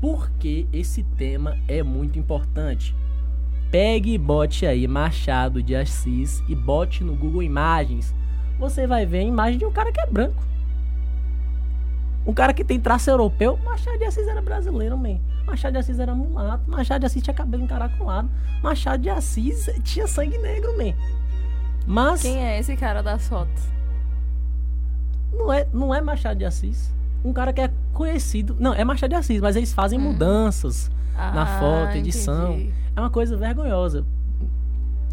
Por 0.00 0.30
que 0.38 0.66
esse 0.72 1.02
tema 1.02 1.58
é 1.68 1.82
muito 1.82 2.18
importante? 2.18 2.96
Pegue 3.74 4.12
e 4.12 4.18
bote 4.18 4.64
aí 4.64 4.86
Machado 4.86 5.60
de 5.60 5.74
Assis 5.74 6.44
e 6.48 6.54
bote 6.54 7.02
no 7.02 7.16
Google 7.16 7.42
Imagens. 7.42 8.14
Você 8.56 8.86
vai 8.86 9.04
ver 9.04 9.18
a 9.18 9.22
imagem 9.22 9.58
de 9.58 9.66
um 9.66 9.72
cara 9.72 9.90
que 9.90 9.98
é 9.98 10.06
branco. 10.06 10.44
Um 12.24 12.32
cara 12.32 12.54
que 12.54 12.62
tem 12.62 12.78
traço 12.78 13.10
europeu. 13.10 13.58
Machado 13.64 13.98
de 13.98 14.04
Assis 14.04 14.28
era 14.28 14.40
brasileiro, 14.40 14.96
man. 14.96 15.18
Machado 15.44 15.72
de 15.72 15.78
Assis 15.78 15.98
era 15.98 16.14
mulato. 16.14 16.70
Machado 16.70 17.00
de 17.00 17.06
Assis 17.06 17.20
tinha 17.20 17.34
cabelo 17.34 17.64
encaracolado. 17.64 18.30
Machado 18.62 19.02
de 19.02 19.10
Assis 19.10 19.68
tinha 19.82 20.06
sangue 20.06 20.38
negro, 20.38 20.78
man. 20.78 20.94
Mas 21.84 22.22
Quem 22.22 22.46
é 22.46 22.60
esse 22.60 22.76
cara 22.76 23.02
das 23.02 23.26
fotos? 23.26 23.64
não 25.32 25.52
é, 25.52 25.66
não 25.72 25.92
é 25.92 26.00
Machado 26.00 26.38
de 26.38 26.44
Assis. 26.44 26.94
Um 27.24 27.32
cara 27.32 27.52
que 27.52 27.60
é 27.60 27.68
conhecido. 27.92 28.56
Não, 28.56 28.72
é 28.72 28.84
Machado 28.84 29.10
de 29.10 29.16
Assis, 29.16 29.40
mas 29.40 29.56
eles 29.56 29.72
fazem 29.72 29.98
mudanças 29.98 30.92
na 31.16 31.42
Ah, 31.42 31.60
foto, 31.60 31.96
edição. 31.96 32.54
entendi. 32.54 32.72
É 32.96 33.00
uma 33.00 33.10
coisa 33.10 33.36
vergonhosa. 33.36 34.04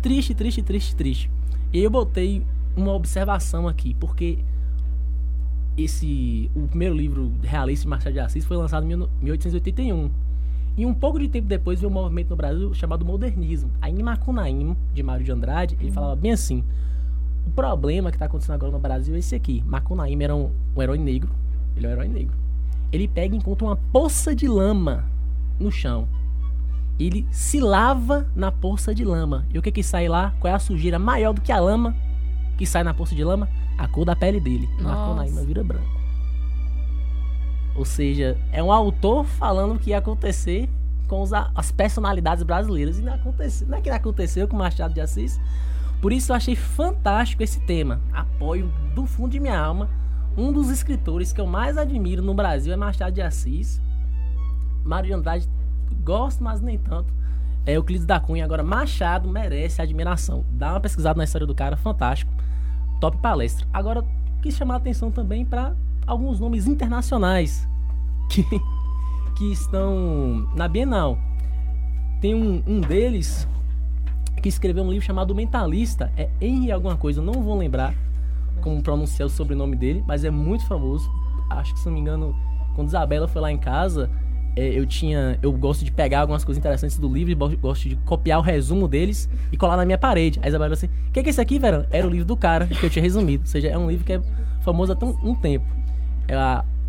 Triste, 0.01 0.33
triste, 0.33 0.61
triste, 0.61 0.95
triste. 0.95 1.31
E 1.71 1.77
aí 1.79 1.83
eu 1.83 1.89
botei 1.91 2.43
uma 2.75 2.93
observação 2.93 3.67
aqui, 3.67 3.93
porque 3.99 4.39
esse 5.77 6.49
o 6.55 6.67
primeiro 6.67 6.95
livro 6.95 7.31
realista 7.41 7.83
de 7.83 7.89
Machado 7.89 8.13
de 8.13 8.19
Assis 8.19 8.45
foi 8.45 8.57
lançado 8.57 8.83
em 8.83 8.87
mil- 8.87 9.09
1881. 9.21 10.09
E 10.77 10.85
um 10.85 10.93
pouco 10.93 11.19
de 11.19 11.27
tempo 11.27 11.47
depois 11.47 11.79
veio 11.79 11.89
um 11.89 11.93
movimento 11.93 12.29
no 12.29 12.35
Brasil 12.35 12.73
chamado 12.73 13.05
modernismo. 13.05 13.69
Aí 13.81 13.93
em 13.93 14.03
Macunaíma, 14.03 14.75
de 14.93 15.03
Mário 15.03 15.23
de 15.25 15.31
Andrade, 15.31 15.77
ele 15.79 15.91
falava 15.91 16.15
bem 16.15 16.31
assim: 16.31 16.63
o 17.45 17.51
problema 17.51 18.09
que 18.09 18.15
está 18.15 18.25
acontecendo 18.25 18.55
agora 18.55 18.71
no 18.71 18.79
Brasil 18.79 19.15
é 19.15 19.19
esse 19.19 19.35
aqui. 19.35 19.63
Macunaíma 19.65 20.23
era 20.23 20.35
um, 20.35 20.49
um 20.75 20.81
herói 20.81 20.97
negro. 20.97 21.29
Ele 21.75 21.85
é 21.85 21.89
um 21.89 21.91
herói 21.93 22.07
negro. 22.07 22.35
Ele 22.91 23.07
pega 23.07 23.33
e 23.35 23.37
encontra 23.37 23.65
uma 23.65 23.75
poça 23.75 24.35
de 24.35 24.47
lama 24.47 25.05
no 25.61 25.71
chão. 25.71 26.07
Ele 26.99 27.27
se 27.31 27.59
lava 27.59 28.27
na 28.35 28.51
poça 28.51 28.93
de 28.93 29.03
lama. 29.03 29.45
E 29.53 29.57
o 29.57 29.61
que 29.61 29.71
que 29.71 29.83
sai 29.83 30.07
lá? 30.07 30.33
Qual 30.39 30.51
é 30.51 30.55
a 30.55 30.59
sujeira 30.59 30.99
maior 30.99 31.33
do 31.33 31.41
que 31.41 31.51
a 31.51 31.59
lama 31.59 31.95
que 32.57 32.65
sai 32.65 32.83
na 32.83 32.93
poça 32.93 33.15
de 33.15 33.23
lama? 33.23 33.49
A 33.77 33.87
cor 33.87 34.05
da 34.05 34.15
pele 34.15 34.39
dele. 34.39 34.69
Nossa. 34.79 34.95
Macunaíma 34.95 35.43
vira 35.43 35.63
branco. 35.63 36.01
Ou 37.75 37.85
seja, 37.85 38.37
é 38.51 38.61
um 38.61 38.71
autor 38.71 39.25
falando 39.25 39.75
o 39.75 39.79
que 39.79 39.91
ia 39.91 39.97
acontecer 39.97 40.69
com 41.07 41.21
os 41.21 41.33
as 41.33 41.71
personalidades 41.71 42.43
brasileiras. 42.43 42.99
E 42.99 43.01
não, 43.01 43.13
aconteceu, 43.13 43.67
não 43.67 43.77
é 43.77 43.81
que 43.81 43.89
não 43.89 43.97
aconteceu 43.97 44.47
com 44.47 44.55
Machado 44.55 44.93
de 44.93 45.01
Assis. 45.01 45.39
Por 46.01 46.11
isso 46.11 46.31
eu 46.31 46.35
achei 46.35 46.55
fantástico 46.55 47.43
esse 47.43 47.59
tema. 47.61 48.01
Apoio 48.11 48.71
do 48.93 49.05
fundo 49.05 49.31
de 49.31 49.39
minha 49.39 49.59
alma. 49.59 49.89
Um 50.37 50.51
dos 50.51 50.69
escritores 50.69 51.33
que 51.33 51.41
eu 51.41 51.45
mais 51.45 51.77
admiro 51.77 52.21
no 52.21 52.33
Brasil 52.33 52.71
é 52.71 52.75
Machado 52.75 53.13
de 53.13 53.21
Assis. 53.21 53.81
Mário 54.83 55.07
de 55.07 55.13
Andrade 55.13 55.49
gosto, 56.03 56.43
mas 56.43 56.61
nem 56.61 56.77
tanto. 56.77 57.13
É 57.65 57.73
Euclides 57.73 58.05
da 58.05 58.19
Cunha. 58.19 58.43
Agora, 58.43 58.63
Machado 58.63 59.29
merece 59.29 59.81
admiração. 59.81 60.43
Dá 60.51 60.71
uma 60.73 60.79
pesquisada 60.79 61.17
na 61.17 61.23
história 61.23 61.45
do 61.45 61.53
cara, 61.53 61.77
fantástico. 61.77 62.31
Top 62.99 63.17
palestra. 63.17 63.67
Agora, 63.71 64.03
quis 64.41 64.55
chamar 64.55 64.75
a 64.75 64.77
atenção 64.77 65.11
também 65.11 65.45
para 65.45 65.75
alguns 66.07 66.39
nomes 66.39 66.67
internacionais 66.67 67.67
que, 68.29 68.43
que 69.37 69.51
estão 69.51 70.49
na 70.55 70.67
Bienal. 70.67 71.17
Tem 72.19 72.33
um, 72.33 72.63
um 72.65 72.81
deles 72.81 73.47
que 74.41 74.49
escreveu 74.49 74.83
um 74.83 74.89
livro 74.89 75.05
chamado 75.05 75.35
Mentalista. 75.35 76.11
É 76.17 76.29
Henry 76.39 76.71
alguma 76.71 76.97
coisa, 76.97 77.21
não 77.21 77.43
vou 77.43 77.57
lembrar 77.57 77.93
como 78.61 78.81
pronunciar 78.81 79.27
o 79.27 79.29
sobrenome 79.29 79.75
dele, 79.75 80.03
mas 80.07 80.23
é 80.23 80.31
muito 80.31 80.65
famoso. 80.65 81.09
Acho 81.49 81.73
que, 81.73 81.79
se 81.79 81.85
não 81.85 81.93
me 81.93 81.99
engano, 81.99 82.35
quando 82.75 82.87
Isabela 82.87 83.27
foi 83.27 83.41
lá 83.41 83.51
em 83.51 83.57
casa, 83.57 84.09
eu 84.55 84.85
tinha. 84.85 85.37
Eu 85.41 85.51
gosto 85.53 85.85
de 85.85 85.91
pegar 85.91 86.21
algumas 86.21 86.43
coisas 86.43 86.59
interessantes 86.59 86.97
do 86.97 87.07
livro 87.07 87.31
e 87.31 87.55
gosto 87.55 87.87
de 87.87 87.95
copiar 87.97 88.39
o 88.39 88.41
resumo 88.41 88.87
deles 88.87 89.29
e 89.51 89.57
colar 89.57 89.77
na 89.77 89.85
minha 89.85 89.97
parede. 89.97 90.39
A 90.43 90.47
Isabela 90.47 90.73
assim: 90.73 90.87
O 91.07 91.11
que, 91.11 91.19
é 91.19 91.29
isso 91.29 91.39
aqui, 91.41 91.57
Verão? 91.59 91.85
Era 91.91 92.05
o 92.05 92.09
livro 92.09 92.25
do 92.25 92.35
cara 92.35 92.67
que 92.67 92.83
eu 92.85 92.89
tinha 92.89 93.01
resumido. 93.03 93.43
Ou 93.43 93.47
seja, 93.47 93.67
é 93.69 93.77
um 93.77 93.89
livro 93.89 94.05
que 94.05 94.13
é 94.13 94.21
famoso 94.61 94.91
há 94.91 94.95
tão, 94.95 95.17
um 95.23 95.33
tempo. 95.35 95.65
É 96.27 96.35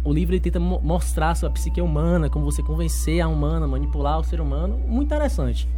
o 0.05 0.13
livro 0.13 0.35
ele 0.35 0.41
tenta 0.41 0.59
mo- 0.59 0.81
mostrar 0.83 1.31
a 1.31 1.35
sua 1.37 1.49
psique 1.51 1.81
humana, 1.81 2.29
como 2.29 2.45
você 2.45 2.61
convencer 2.61 3.21
a 3.21 3.29
humana, 3.29 3.69
manipular 3.69 4.19
o 4.19 4.25
ser 4.25 4.41
humano. 4.41 4.77
Muito 4.89 5.07
interessante. 5.07 5.69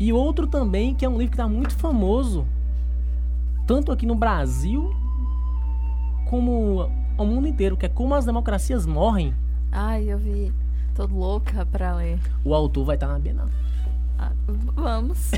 E 0.00 0.12
outro 0.12 0.46
também, 0.46 0.94
que 0.94 1.04
é 1.04 1.08
um 1.08 1.12
livro 1.16 1.28
que 1.30 1.34
está 1.34 1.46
muito 1.48 1.74
famoso, 1.76 2.44
tanto 3.66 3.92
aqui 3.92 4.06
no 4.06 4.14
Brasil 4.16 4.92
como 6.28 6.90
ao 7.16 7.26
mundo 7.26 7.48
inteiro, 7.48 7.76
que 7.76 7.86
é 7.86 7.88
Como 7.88 8.14
as 8.14 8.24
Democracias 8.24 8.86
Morrem. 8.86 9.34
Ai, 9.72 10.04
eu 10.04 10.18
vi. 10.18 10.52
Tô 10.98 11.06
louca 11.06 11.64
pra 11.64 11.94
ler. 11.94 12.18
O 12.44 12.52
autor 12.52 12.84
vai 12.84 12.96
estar 12.96 13.06
na 13.06 13.20
Bienal. 13.20 13.48
Ah, 14.18 14.32
vamos. 14.74 15.30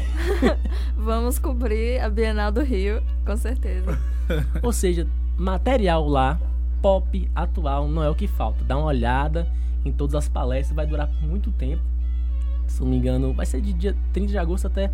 vamos 0.97 1.39
cobrir 1.39 2.01
a 2.01 2.09
Bienal 2.09 2.51
do 2.51 2.63
Rio, 2.63 3.03
com 3.27 3.37
certeza. 3.37 3.99
Ou 4.65 4.73
seja, 4.73 5.07
material 5.37 6.09
lá, 6.09 6.41
pop, 6.81 7.31
atual, 7.35 7.87
não 7.89 8.03
é 8.03 8.09
o 8.09 8.15
que 8.15 8.27
falta. 8.27 8.65
Dá 8.65 8.75
uma 8.79 8.87
olhada 8.87 9.47
em 9.85 9.93
todas 9.93 10.15
as 10.15 10.31
palestras, 10.31 10.75
vai 10.75 10.87
durar 10.87 11.11
muito 11.21 11.53
tempo. 11.53 11.83
Se 12.67 12.81
não 12.81 12.89
me 12.89 12.97
engano, 12.97 13.35
vai 13.35 13.45
ser 13.45 13.61
de 13.61 13.75
dia 13.75 13.95
30 14.15 14.29
de 14.29 14.39
agosto 14.39 14.67
até 14.67 14.91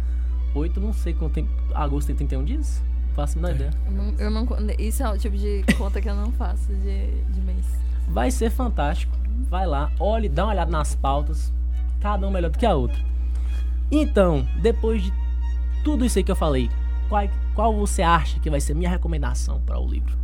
8, 0.52 0.80
não 0.80 0.92
sei 0.92 1.14
quanto 1.14 1.34
tempo. 1.34 1.50
Agosto 1.74 2.08
tem 2.08 2.16
31 2.16 2.44
dias? 2.44 2.82
Não 3.06 3.14
faço 3.14 3.38
a 3.38 3.40
menor 3.40 3.54
ideia. 3.54 3.70
Eu 3.86 3.92
não, 3.92 4.14
eu 4.18 4.30
não 4.32 4.48
isso 4.80 5.00
é 5.00 5.08
o 5.08 5.16
tipo 5.16 5.36
de 5.36 5.62
conta 5.78 6.00
que 6.00 6.10
eu 6.10 6.16
não 6.16 6.32
faço 6.32 6.74
de, 6.74 7.22
de 7.22 7.40
mês. 7.42 7.64
Vai 8.08 8.32
ser 8.32 8.50
fantástico. 8.50 9.25
Vai 9.50 9.66
lá, 9.66 9.90
olhe, 10.00 10.28
dá 10.28 10.44
uma 10.44 10.52
olhada 10.52 10.70
nas 10.70 10.94
pautas. 10.94 11.52
Cada 12.00 12.26
um 12.26 12.30
melhor 12.30 12.50
do 12.50 12.58
que 12.58 12.66
a 12.66 12.74
outra. 12.74 12.98
Então, 13.90 14.46
depois 14.60 15.02
de 15.02 15.12
tudo 15.84 16.04
isso 16.04 16.18
aí 16.18 16.24
que 16.24 16.30
eu 16.30 16.36
falei, 16.36 16.70
qual, 17.08 17.28
qual 17.54 17.74
você 17.76 18.02
acha 18.02 18.40
que 18.40 18.50
vai 18.50 18.60
ser 18.60 18.74
minha 18.74 18.90
recomendação 18.90 19.60
para 19.60 19.78
o 19.78 19.86
livro? 19.88 20.16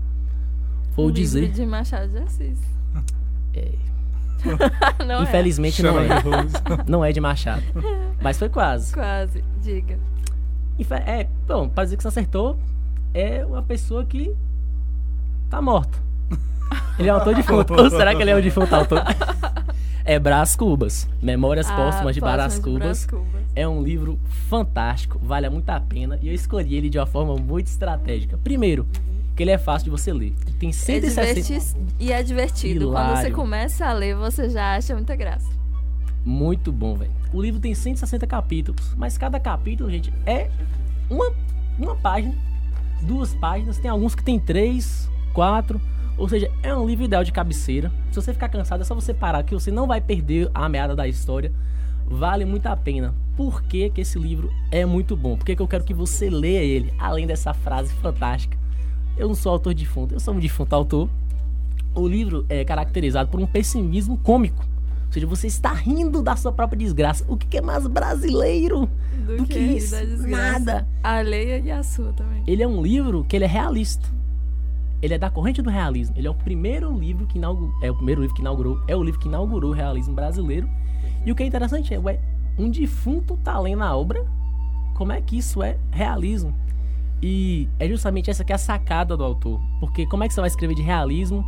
Vou 0.96 1.08
Um 1.08 1.12
dizer. 1.12 1.40
livro 1.42 1.54
de 1.56 1.66
Machado 1.66 2.08
de 2.08 2.18
Assis. 2.18 2.58
É, 3.54 3.70
não 5.04 5.20
é. 5.20 5.22
infelizmente 5.24 5.82
não 5.82 5.98
é. 6.00 6.18
Holmes. 6.20 6.52
Não 6.88 7.04
é 7.04 7.12
de 7.12 7.20
Machado. 7.20 7.62
Mas 8.22 8.38
foi 8.38 8.48
quase. 8.48 8.92
Quase, 8.94 9.44
diga. 9.62 9.98
Infe- 10.78 10.94
É, 10.94 11.28
bom, 11.46 11.68
pra 11.68 11.84
dizer 11.84 11.98
que 11.98 12.02
você 12.02 12.08
acertou, 12.08 12.58
é 13.12 13.44
uma 13.44 13.62
pessoa 13.62 14.04
que 14.06 14.34
tá 15.50 15.60
morta. 15.60 15.98
Ele 16.98 17.08
é 17.08 17.12
um 17.12 17.16
autor 17.16 17.34
defunto. 17.34 17.74
Ou 17.80 17.90
será 17.90 18.14
que 18.14 18.22
ele 18.22 18.30
é 18.30 18.36
um 18.36 18.40
defunto 18.40 18.74
autor? 18.74 19.02
É 20.04 20.18
Brás 20.18 20.56
Cubas. 20.56 21.08
Memórias 21.22 21.68
Ah, 21.70 21.76
Póstumas 21.76 22.14
de 22.14 22.20
Brás 22.20 22.58
Cubas. 22.58 22.78
Brás 22.78 23.06
Cubas. 23.06 23.42
É 23.54 23.68
um 23.68 23.82
livro 23.82 24.18
fantástico, 24.48 25.18
vale 25.22 25.48
muito 25.50 25.68
a 25.70 25.78
pena. 25.80 26.18
E 26.22 26.28
eu 26.28 26.34
escolhi 26.34 26.74
ele 26.74 26.88
de 26.90 26.98
uma 26.98 27.06
forma 27.06 27.36
muito 27.36 27.66
estratégica. 27.68 28.38
Primeiro, 28.42 28.86
que 29.36 29.42
ele 29.42 29.50
é 29.50 29.58
fácil 29.58 29.84
de 29.84 29.90
você 29.90 30.12
ler. 30.12 30.34
Ele 30.46 30.56
tem 30.58 30.70
É 30.70 30.72
160... 30.72 31.34
diverti- 31.42 31.76
e 32.00 32.12
é 32.12 32.22
divertido. 32.22 32.90
Quando 32.90 33.06
você 33.08 33.12
Hilário. 33.12 33.34
começa 33.34 33.86
a 33.86 33.92
ler, 33.92 34.16
você 34.16 34.48
já 34.50 34.74
acha 34.76 34.94
muita 34.94 35.14
graça. 35.14 35.48
Muito 36.24 36.70
bom, 36.72 36.94
velho. 36.94 37.10
O 37.32 37.40
livro 37.42 37.60
tem 37.60 37.74
160 37.74 38.26
capítulos, 38.26 38.94
mas 38.96 39.16
cada 39.18 39.38
capítulo, 39.40 39.90
gente, 39.90 40.12
é 40.26 40.48
uma, 41.10 41.32
uma 41.78 41.94
página, 41.96 42.34
duas 43.02 43.34
páginas. 43.34 43.78
Tem 43.78 43.90
alguns 43.90 44.14
que 44.14 44.22
tem 44.22 44.38
três, 44.38 45.08
quatro. 45.32 45.80
Ou 46.22 46.28
seja, 46.28 46.48
é 46.62 46.72
um 46.72 46.86
livro 46.86 47.04
ideal 47.04 47.24
de 47.24 47.32
cabeceira. 47.32 47.90
Se 48.12 48.14
você 48.14 48.32
ficar 48.32 48.48
cansado, 48.48 48.82
é 48.82 48.84
só 48.84 48.94
você 48.94 49.12
parar, 49.12 49.42
que 49.42 49.52
você 49.52 49.72
não 49.72 49.88
vai 49.88 50.00
perder 50.00 50.48
a 50.54 50.68
meada 50.68 50.94
da 50.94 51.08
história. 51.08 51.52
Vale 52.06 52.44
muito 52.44 52.64
a 52.68 52.76
pena. 52.76 53.12
Por 53.36 53.60
que, 53.64 53.90
que 53.90 54.02
esse 54.02 54.20
livro 54.20 54.48
é 54.70 54.86
muito 54.86 55.16
bom? 55.16 55.36
Por 55.36 55.44
que, 55.44 55.56
que 55.56 55.60
eu 55.60 55.66
quero 55.66 55.82
que 55.82 55.92
você 55.92 56.30
leia 56.30 56.62
ele, 56.62 56.94
além 56.96 57.26
dessa 57.26 57.52
frase 57.52 57.92
fantástica? 57.94 58.56
Eu 59.16 59.26
não 59.26 59.34
sou 59.34 59.50
autor 59.50 59.74
defunto, 59.74 60.14
eu 60.14 60.20
sou 60.20 60.32
um 60.32 60.38
defunto 60.38 60.76
autor. 60.76 61.08
O 61.92 62.06
livro 62.06 62.46
é 62.48 62.64
caracterizado 62.64 63.28
por 63.28 63.40
um 63.40 63.46
pessimismo 63.46 64.16
cômico. 64.18 64.64
Ou 65.06 65.12
seja, 65.12 65.26
você 65.26 65.48
está 65.48 65.72
rindo 65.72 66.22
da 66.22 66.36
sua 66.36 66.52
própria 66.52 66.78
desgraça. 66.78 67.24
O 67.26 67.36
que 67.36 67.48
que 67.48 67.58
é 67.58 67.60
mais 67.60 67.84
brasileiro 67.88 68.88
Do, 69.26 69.38
do 69.38 69.44
que, 69.44 69.58
rir 69.58 69.78
isso? 69.78 69.96
Nada. 70.28 70.86
A 71.02 71.14
alheia 71.16 71.58
e 71.58 71.72
a 71.72 71.82
sua 71.82 72.12
também. 72.12 72.44
Ele 72.46 72.62
é 72.62 72.68
um 72.68 72.80
livro 72.80 73.24
que 73.24 73.34
ele 73.34 73.44
é 73.44 73.48
realista. 73.48 74.21
Ele 75.02 75.14
é 75.14 75.18
da 75.18 75.28
corrente 75.28 75.60
do 75.60 75.68
realismo. 75.68 76.14
Ele 76.16 76.28
é 76.28 76.30
o 76.30 76.34
primeiro 76.34 76.96
livro 76.96 77.26
que 77.26 77.36
inaugurou, 77.36 77.74
é 77.82 77.90
o 77.90 77.94
primeiro 77.94 78.20
livro 78.20 78.34
que 78.36 78.40
inaugurou, 78.40 78.80
é 78.86 78.96
o 78.96 79.02
livro 79.02 79.20
que 79.20 79.28
inaugurou 79.28 79.72
o 79.72 79.74
realismo 79.74 80.14
brasileiro. 80.14 80.68
E 81.26 81.32
o 81.32 81.34
que 81.34 81.42
é 81.42 81.46
interessante 81.46 81.92
é, 81.92 81.98
ué, 81.98 82.20
um 82.56 82.70
defunto 82.70 83.36
tá 83.36 83.58
lendo 83.58 83.82
a 83.82 83.96
obra. 83.96 84.24
Como 84.94 85.10
é 85.10 85.20
que 85.20 85.36
isso 85.36 85.62
é 85.62 85.76
realismo? 85.90 86.54
E 87.20 87.68
é 87.78 87.88
justamente 87.88 88.30
essa 88.30 88.44
que 88.44 88.52
é 88.52 88.54
a 88.54 88.58
sacada 88.58 89.16
do 89.16 89.24
autor. 89.24 89.60
Porque 89.80 90.06
como 90.06 90.22
é 90.22 90.28
que 90.28 90.34
você 90.34 90.40
vai 90.40 90.48
escrever 90.48 90.74
de 90.74 90.82
realismo 90.82 91.44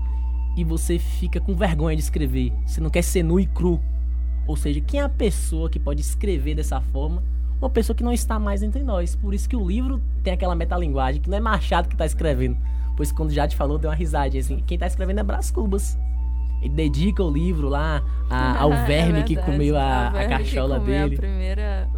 e 0.56 0.64
você 0.64 0.98
fica 0.98 1.40
com 1.40 1.54
vergonha 1.54 1.96
de 1.96 2.02
escrever? 2.02 2.52
Você 2.66 2.80
não 2.80 2.90
quer 2.90 3.02
ser 3.02 3.22
nu 3.22 3.38
e 3.38 3.46
cru. 3.46 3.80
Ou 4.46 4.56
seja, 4.56 4.80
quem 4.80 5.00
é 5.00 5.02
a 5.02 5.08
pessoa 5.08 5.70
que 5.70 5.78
pode 5.78 6.00
escrever 6.00 6.54
dessa 6.54 6.80
forma? 6.80 7.22
Uma 7.60 7.70
pessoa 7.70 7.96
que 7.96 8.04
não 8.04 8.12
está 8.12 8.38
mais 8.38 8.62
entre 8.62 8.82
nós. 8.82 9.16
Por 9.16 9.34
isso 9.34 9.48
que 9.48 9.56
o 9.56 9.66
livro 9.66 10.00
tem 10.22 10.32
aquela 10.32 10.54
metalinguagem 10.54 11.20
que 11.20 11.30
não 11.30 11.36
é 11.36 11.40
Machado 11.40 11.88
que 11.88 11.94
está 11.94 12.06
escrevendo. 12.06 12.56
Pois 12.96 13.10
quando 13.12 13.30
já 13.30 13.46
te 13.48 13.56
falou, 13.56 13.78
deu 13.78 13.90
uma 13.90 13.96
risadinha 13.96 14.40
assim. 14.40 14.62
Quem 14.66 14.76
está 14.76 14.86
escrevendo 14.86 15.20
é 15.20 15.22
Brás 15.22 15.50
Cubas. 15.50 15.98
Ele 16.62 16.74
dedica 16.74 17.22
o 17.22 17.30
livro 17.30 17.68
lá 17.68 18.02
a- 18.30 18.58
ao 18.62 18.72
É 18.72 18.84
verme 18.86 19.22
que 19.24 19.34
verdade. 19.34 19.52
comeu 19.52 19.76
a, 19.76 20.10
Ao 20.10 20.16
a 20.16 20.22
que 20.22 20.28
cachola 20.28 20.78
dele. 20.80 21.14
A 21.14 21.18
primeira... 21.18 21.88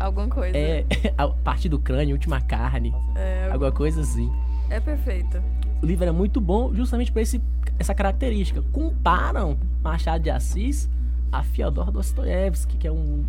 alguma 0.00 0.28
coisa. 0.28 0.56
É 0.56 0.84
a 1.16 1.28
parte 1.28 1.68
do 1.68 1.78
crânio, 1.78 2.14
última 2.14 2.40
carne, 2.40 2.94
É, 3.14 3.48
alguma 3.52 3.70
coisa 3.72 4.00
assim. 4.00 4.30
é 4.70 4.80
perfeito. 4.80 5.40
O 5.80 5.86
livro 5.86 6.06
é 6.06 6.10
muito 6.10 6.40
bom 6.40 6.74
justamente 6.74 7.12
por 7.12 7.20
esse, 7.20 7.40
essa 7.78 7.94
característica. 7.94 8.62
Comparam 8.72 9.56
Machado 9.82 10.24
de 10.24 10.30
Assis 10.30 10.90
a 11.30 11.42
Fyodor 11.44 11.92
Dostoiévski, 11.92 12.76
que 12.78 12.88
é 12.88 12.90
um, 12.90 13.22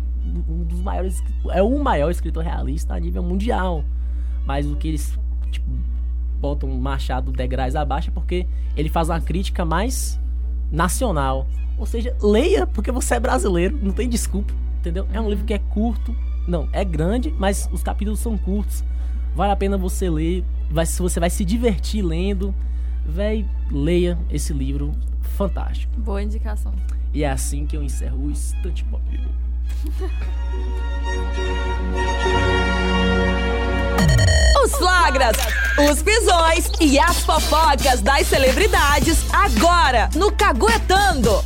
um 0.48 0.64
dos 0.64 0.80
maiores, 0.80 1.22
é 1.50 1.62
o 1.62 1.78
maior 1.78 2.10
escritor 2.10 2.42
realista 2.42 2.94
a 2.94 2.98
nível 2.98 3.22
mundial. 3.22 3.84
Mas 4.46 4.66
o 4.66 4.74
que 4.74 4.88
eles 4.88 5.16
tipo, 5.52 5.70
botam 6.40 6.68
Machado 6.70 7.30
degraus 7.30 7.76
abaixo 7.76 8.10
é 8.10 8.12
porque 8.12 8.46
ele 8.76 8.88
faz 8.88 9.08
uma 9.08 9.20
crítica 9.20 9.64
mais 9.64 10.18
nacional. 10.72 11.46
Ou 11.78 11.86
seja, 11.86 12.16
leia 12.22 12.66
porque 12.66 12.90
você 12.90 13.14
é 13.14 13.20
brasileiro, 13.20 13.78
não 13.82 13.92
tem 13.92 14.08
desculpa, 14.08 14.52
entendeu? 14.78 15.06
É 15.12 15.20
um 15.20 15.28
livro 15.28 15.44
que 15.44 15.54
é 15.54 15.58
curto, 15.58 16.14
não, 16.46 16.68
é 16.72 16.84
grande, 16.84 17.34
mas 17.38 17.68
os 17.72 17.82
capítulos 17.82 18.20
são 18.20 18.36
curtos. 18.36 18.82
Vale 19.34 19.52
a 19.52 19.56
pena 19.56 19.78
você 19.78 20.10
ler, 20.10 20.44
vai, 20.70 20.84
você 20.84 21.20
vai 21.20 21.30
se 21.30 21.44
divertir 21.44 22.02
lendo. 22.02 22.54
Véi, 23.06 23.46
leia 23.70 24.18
esse 24.30 24.52
livro 24.52 24.92
fantástico. 25.22 25.98
Boa 26.00 26.22
indicação. 26.22 26.72
E 27.12 27.24
é 27.24 27.30
assim 27.30 27.66
que 27.66 27.76
eu 27.76 27.82
encerro 27.82 28.26
o 28.26 28.30
Estante 28.30 28.84
Pop. 28.84 29.02
Os 34.64 34.72
flagras, 34.76 35.36
os 35.88 36.02
pisões 36.02 36.70
e 36.80 36.98
as 36.98 37.20
fofocas 37.20 38.00
das 38.00 38.26
celebridades 38.26 39.24
agora 39.32 40.08
no 40.14 40.30
Caguetando. 40.32 41.42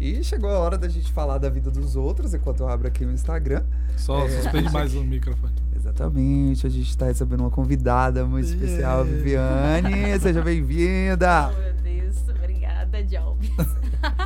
E 0.00 0.22
chegou 0.22 0.50
a 0.50 0.58
hora 0.58 0.76
da 0.78 0.88
gente 0.88 1.10
falar 1.10 1.38
da 1.38 1.48
vida 1.48 1.70
dos 1.70 1.96
outros, 1.96 2.32
enquanto 2.34 2.60
eu 2.60 2.68
abro 2.68 2.86
aqui 2.86 3.04
o 3.04 3.10
Instagram. 3.12 3.62
Só 3.96 4.26
É. 4.26 4.28
suspende 4.42 4.72
mais 4.72 4.94
o 4.94 5.02
microfone. 5.02 5.54
Exatamente, 5.74 6.66
a 6.66 6.70
gente 6.70 6.88
está 6.90 7.06
recebendo 7.06 7.40
uma 7.40 7.50
convidada 7.50 8.24
muito 8.24 8.46
especial, 8.48 9.00
É. 9.02 9.04
Viviane. 9.04 10.18
Seja 10.20 10.42
bem-vinda. 10.42 11.48
meu 11.50 11.72
Deus, 11.82 12.16
obrigada, 12.28 13.02
Job. 13.04 13.52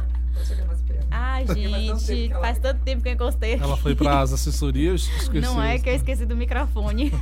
Ai, 1.48 1.54
Porque 1.54 1.68
faz 1.68 1.86
tanto 1.86 2.00
gente, 2.06 2.28
que 2.28 2.34
faz 2.40 2.58
tanto 2.58 2.80
tempo 2.82 3.02
que 3.02 3.08
eu 3.08 3.12
encostei 3.12 3.54
aqui. 3.54 3.62
Ela 3.62 3.76
foi 3.76 3.94
para 3.94 4.20
as 4.20 4.32
assessorias, 4.32 5.02
esqueceu. 5.18 5.54
Não 5.54 5.62
é 5.62 5.78
que 5.78 5.88
eu 5.88 5.94
esqueci 5.94 6.26
do 6.26 6.36
microfone. 6.36 7.12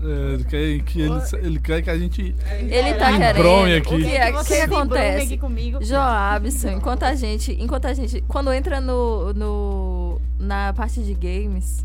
É, 0.00 0.34
ele, 0.34 0.44
quer 0.44 0.80
que 0.84 1.00
ele, 1.00 1.20
ele 1.42 1.58
quer 1.58 1.82
que 1.82 1.90
a 1.90 1.98
gente. 1.98 2.34
Ele 2.60 2.94
tá 2.94 3.10
querendo. 3.18 3.76
aqui. 3.78 3.94
O 3.94 3.98
que, 3.98 4.16
é, 4.16 4.30
o 4.30 4.38
que 4.38 4.44
se 4.44 4.62
embronha 4.64 4.82
acontece? 4.84 5.24
aqui 5.24 5.38
comigo. 5.38 5.84
Joabson, 5.84 6.70
enquanto 6.70 7.02
a 7.02 7.14
gente. 7.16 7.56
Enquanto 7.60 7.86
a 7.86 7.94
gente. 7.94 8.22
Quando 8.28 8.52
entra 8.52 8.80
no. 8.80 9.32
no 9.32 10.20
na 10.38 10.72
parte 10.72 11.02
de 11.02 11.14
games, 11.14 11.84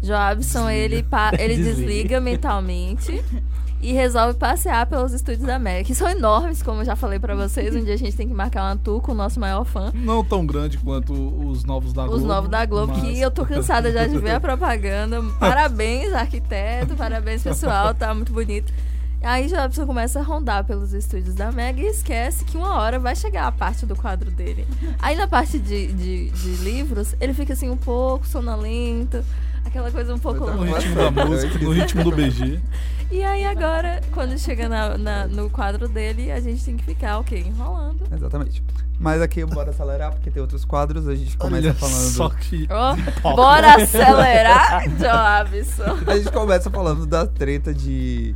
Joabson 0.00 0.70
ele, 0.70 1.02
pa- 1.02 1.32
ele 1.36 1.56
Desliga. 1.56 1.74
desliga 1.74 2.20
mentalmente 2.20 3.20
e 3.80 3.92
resolve 3.92 4.38
passear 4.38 4.86
pelos 4.86 5.12
estúdios 5.12 5.46
da 5.46 5.58
Mega, 5.58 5.84
que 5.84 5.94
são 5.94 6.08
enormes, 6.08 6.62
como 6.62 6.80
eu 6.80 6.84
já 6.84 6.96
falei 6.96 7.18
pra 7.18 7.34
vocês. 7.34 7.74
Um 7.76 7.84
dia 7.84 7.94
a 7.94 7.96
gente 7.98 8.16
tem 8.16 8.26
que 8.28 8.34
marcar 8.34 8.64
uma 8.64 8.76
tour 8.76 9.00
com 9.00 9.12
o 9.12 9.14
nosso 9.14 9.38
maior 9.38 9.64
fã. 9.64 9.92
Não 9.94 10.24
tão 10.24 10.44
grande 10.44 10.76
quanto 10.78 11.12
os 11.12 11.64
novos 11.64 11.92
da 11.92 12.02
Globo. 12.02 12.16
Os 12.16 12.24
novos 12.24 12.50
da 12.50 12.66
Globo, 12.66 12.92
mas- 12.92 13.02
que 13.02 13.20
eu 13.20 13.30
tô 13.30 13.46
cansada 13.46 13.92
já 13.92 14.06
de 14.06 14.18
ver 14.18 14.32
a 14.32 14.40
propaganda. 14.40 15.22
Parabéns, 15.38 16.12
arquiteto, 16.12 16.96
parabéns, 16.96 17.42
pessoal, 17.42 17.94
tá 17.94 18.12
muito 18.14 18.32
bonito. 18.32 18.72
Aí 19.20 19.48
Jobson 19.48 19.84
começa 19.84 20.20
a 20.20 20.22
rondar 20.22 20.62
pelos 20.64 20.92
estúdios 20.92 21.34
da 21.34 21.50
Mega 21.50 21.80
e 21.80 21.86
esquece 21.86 22.44
que 22.44 22.56
uma 22.56 22.76
hora 22.76 23.00
vai 23.00 23.16
chegar 23.16 23.48
a 23.48 23.52
parte 23.52 23.84
do 23.84 23.96
quadro 23.96 24.30
dele. 24.30 24.64
Aí 25.00 25.16
na 25.16 25.26
parte 25.26 25.58
de, 25.58 25.88
de, 25.88 26.30
de 26.30 26.50
livros, 26.62 27.16
ele 27.20 27.34
fica 27.34 27.52
assim 27.52 27.68
um 27.68 27.76
pouco 27.76 28.24
sonolento, 28.26 29.24
aquela 29.68 29.90
coisa 29.90 30.14
um 30.14 30.18
pouco. 30.18 30.50
No 30.50 30.64
ritmo 30.64 30.94
da 30.96 31.10
música, 31.24 31.58
no 31.58 31.70
ritmo 31.70 32.04
do 32.04 32.12
BG. 32.12 32.60
E 33.10 33.24
aí 33.24 33.42
agora, 33.46 34.02
quando 34.12 34.38
chega 34.38 34.68
na, 34.68 34.98
na- 34.98 35.26
no 35.26 35.48
quadro 35.48 35.88
dele, 35.88 36.30
a 36.30 36.40
gente 36.40 36.62
tem 36.62 36.76
que 36.76 36.84
ficar, 36.84 37.18
ok, 37.18 37.38
enrolando. 37.40 38.00
Exatamente. 38.14 38.62
Mas 39.00 39.22
aqui 39.22 39.42
bora 39.46 39.70
acelerar, 39.70 40.12
porque 40.12 40.30
tem 40.30 40.42
outros 40.42 40.62
quadros. 40.62 41.08
A 41.08 41.14
gente 41.14 41.34
começa 41.38 41.68
Olha 41.68 41.74
falando. 41.74 42.10
só 42.10 42.28
que. 42.28 42.68
Ó, 42.70 43.34
bora 43.34 43.76
acelerar, 43.76 44.82
Jobson. 44.92 45.96
A 46.06 46.16
gente 46.18 46.30
começa 46.30 46.70
falando 46.70 47.06
da 47.06 47.26
treta 47.26 47.72
de 47.72 48.34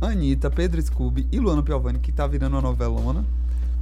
Anitta, 0.00 0.50
Pedro 0.50 0.82
Scooby 0.82 1.28
e 1.30 1.38
Luana 1.38 1.62
Piovani, 1.62 2.00
que 2.00 2.10
tá 2.10 2.26
virando 2.26 2.54
uma 2.56 2.62
novelona, 2.62 3.24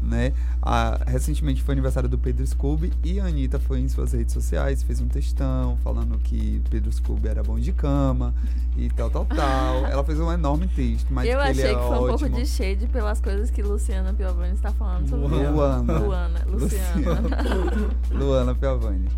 né? 0.07 0.33
Ah, 0.63 0.99
recentemente 1.07 1.63
foi 1.63 1.73
aniversário 1.73 2.09
do 2.09 2.17
Pedro 2.19 2.47
Scooby 2.47 2.93
e 3.05 3.21
a 3.21 3.27
Anitta 3.27 3.59
foi 3.59 3.81
em 3.81 3.89
suas 3.89 4.13
redes 4.13 4.33
sociais, 4.33 4.83
fez 4.83 5.01
um 5.01 5.09
textão 5.09 5.77
falando 5.83 6.19
que 6.19 6.63
Pedro 6.71 6.93
Scooby 6.93 7.29
era 7.29 7.43
bom 7.43 7.59
de 7.59 7.73
cama 7.73 8.35
e 8.77 8.89
tal, 8.91 9.11
tal, 9.11 9.25
tal. 9.27 9.87
Ela 9.91 10.05
fez 10.05 10.19
um 10.21 10.33
enorme 10.33 10.69
texto, 10.69 11.07
mas 11.11 11.29
eu 11.29 11.39
que 11.39 11.45
ele 11.49 11.51
achei 11.63 11.65
é 11.73 11.75
que 11.75 11.81
foi 11.81 11.95
um 11.95 11.99
pouco 11.99 12.13
ótimo. 12.25 12.37
de 12.37 12.47
shade 12.47 12.87
pelas 12.87 13.21
coisas 13.21 13.51
que 13.51 13.63
Luciana 13.63 14.13
Piovani 14.15 14.55
está 14.55 14.71
falando 14.73 15.09
sobre 15.09 15.37
ela. 15.39 15.51
Luana. 15.51 15.99
Luana, 15.99 16.41
Luciana. 16.47 17.21
Luana 18.11 18.55
Piovani. 18.55 19.09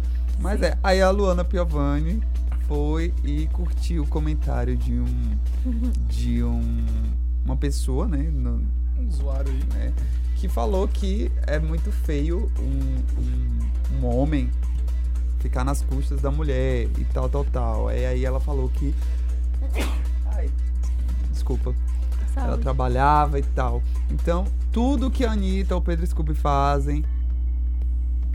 Mas 0.41 0.63
é, 0.63 0.79
aí 0.83 1.01
a 1.03 1.11
Luana 1.11 1.45
Piovani 1.45 2.23
foi 2.67 3.13
e 3.25 3.47
curtiu 3.49 4.03
o 4.03 4.07
comentário 4.07 4.77
de 4.77 4.93
um 4.93 5.37
de 6.09 6.43
um 6.45 6.85
uma 7.45 7.57
pessoa, 7.57 8.07
né, 8.07 8.29
no- 8.31 8.63
Um 8.99 9.09
usuário 9.09 9.51
aí. 9.51 9.65
né, 9.79 9.93
que 10.39 10.49
falou 10.49 10.87
que 10.87 11.31
é 11.47 11.59
muito 11.59 11.91
feio 11.91 12.51
um, 12.61 13.21
um, 13.21 13.99
um 13.99 14.07
homem 14.07 14.49
ficar 15.41 15.65
nas 15.65 15.83
custas 15.83 16.21
da 16.21 16.31
mulher 16.31 16.89
e 16.97 17.05
tal, 17.13 17.29
tal, 17.29 17.45
tal. 17.45 17.89
Aí, 17.89 18.07
aí 18.07 18.25
ela 18.25 18.39
falou 18.39 18.69
que 18.69 18.95
Ai, 20.33 20.49
desculpa. 21.33 21.75
Ela 22.37 22.51
Sabe? 22.51 22.63
trabalhava 22.63 23.39
e 23.39 23.43
tal. 23.43 23.83
Então, 24.11 24.45
tudo 24.71 25.11
que 25.11 25.25
a 25.25 25.33
Anitta 25.33 25.75
ou 25.75 25.81
o 25.81 25.85
Pedro 25.85 26.07
Scooby 26.07 26.35
fazem, 26.35 27.05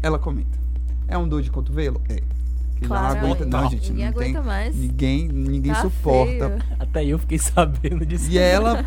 ela 0.01 0.19
comenta. 0.19 0.59
É 1.07 1.17
um 1.17 1.27
dor 1.27 1.41
de 1.41 1.49
cotovelo? 1.49 2.01
É. 2.09 2.21
Já 2.83 2.89
não 2.89 3.01
Claro, 3.01 3.19
aguenta, 3.19 3.45
não, 3.45 3.69
gente. 3.69 3.89
Ninguém 3.91 4.05
não 4.05 4.13
tem, 4.13 4.23
aguenta 4.31 4.41
mais. 4.47 4.75
Ninguém, 4.75 5.27
ninguém 5.27 5.73
Tá 5.73 5.81
suporta. 5.81 6.31
feio. 6.49 6.63
Até 6.79 7.05
eu 7.05 7.17
fiquei 7.19 7.37
sabendo 7.39 8.05
disso. 8.05 8.29
E 8.29 8.37
ela, 8.37 8.85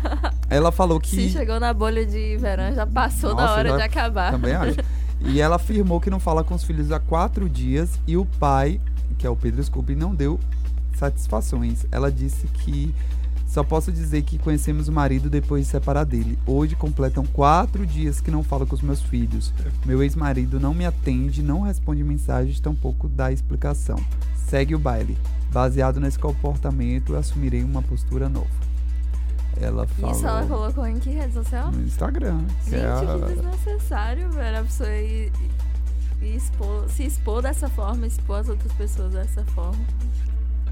ela 0.49 0.71
falou 0.71 1.01
Se 1.03 1.15
que. 1.15 1.29
chegou 1.29 1.59
na 1.59 1.73
bolha 1.73 2.05
de 2.05 2.37
verão, 2.37 2.73
já 2.73 2.85
passou 2.87 3.35
da 3.35 3.43
Nossa, 3.43 3.53
hora 3.55 3.69
já- 3.69 3.77
de 3.77 3.83
acabar. 3.83 4.31
Também 4.31 4.53
acho. 4.53 4.77
E 5.21 5.41
ela 5.41 5.55
afirmou 5.55 5.99
que 5.99 6.09
não 6.09 6.19
fala 6.19 6.43
com 6.43 6.53
os 6.53 6.63
filhos 6.63 6.91
há 6.91 6.99
quatro 6.99 7.49
dias 7.49 7.99
e 8.05 8.15
o 8.15 8.23
pai, 8.25 8.79
que 9.17 9.25
é 9.25 9.29
o 9.29 9.35
Pedro 9.35 9.63
Scooby, 9.63 9.95
não 9.95 10.13
deu 10.13 10.39
satisfações. 10.95 11.85
Ela 11.91 12.11
disse 12.11 12.47
que 12.47 12.93
só 13.57 13.63
posso 13.63 13.91
dizer 13.91 14.21
que 14.21 14.37
conhecemos 14.37 14.87
o 14.87 14.91
marido 14.91 15.31
depois 15.31 15.65
de 15.65 15.71
separar 15.71 16.03
dele. 16.03 16.37
Hoje 16.45 16.75
completam 16.75 17.25
quatro 17.25 17.87
dias 17.87 18.21
que 18.21 18.29
não 18.29 18.43
falo 18.43 18.67
com 18.67 18.75
os 18.75 18.83
meus 18.83 19.01
filhos. 19.01 19.51
Meu 19.83 20.03
ex-marido 20.03 20.59
não 20.59 20.75
me 20.75 20.85
atende, 20.85 21.41
não 21.41 21.61
responde 21.61 22.03
mensagens, 22.03 22.59
tampouco 22.59 23.07
dá 23.09 23.31
explicação. 23.31 23.97
Segue 24.47 24.75
o 24.75 24.79
baile. 24.79 25.17
Baseado 25.51 25.99
nesse 25.99 26.19
comportamento, 26.19 27.13
eu 27.13 27.17
assumirei 27.17 27.63
uma 27.63 27.81
postura 27.81 28.29
nova. 28.29 28.45
Ela 29.59 29.87
falou 29.87 30.11
Isso 30.15 30.27
ela 30.27 30.45
colocou 30.45 30.85
em 30.85 30.99
que 30.99 31.09
rede 31.09 31.33
social? 31.33 31.71
no 31.71 31.81
Instagram. 31.81 32.45
que 32.63 32.69
Gente, 32.69 32.83
é 32.83 32.91
a- 32.91 33.27
que 33.27 33.33
desnecessário, 33.33 34.31
velho. 34.33 34.59
A 34.59 34.63
pessoa 34.65 34.89
ir, 34.95 35.31
ir 36.21 36.35
expor- 36.35 36.87
se 36.89 37.05
expor 37.05 37.41
dessa 37.41 37.67
forma, 37.69 38.05
expor 38.05 38.37
as 38.41 38.49
outras 38.49 38.71
pessoas 38.73 39.13
dessa 39.13 39.43
forma. 39.45 39.83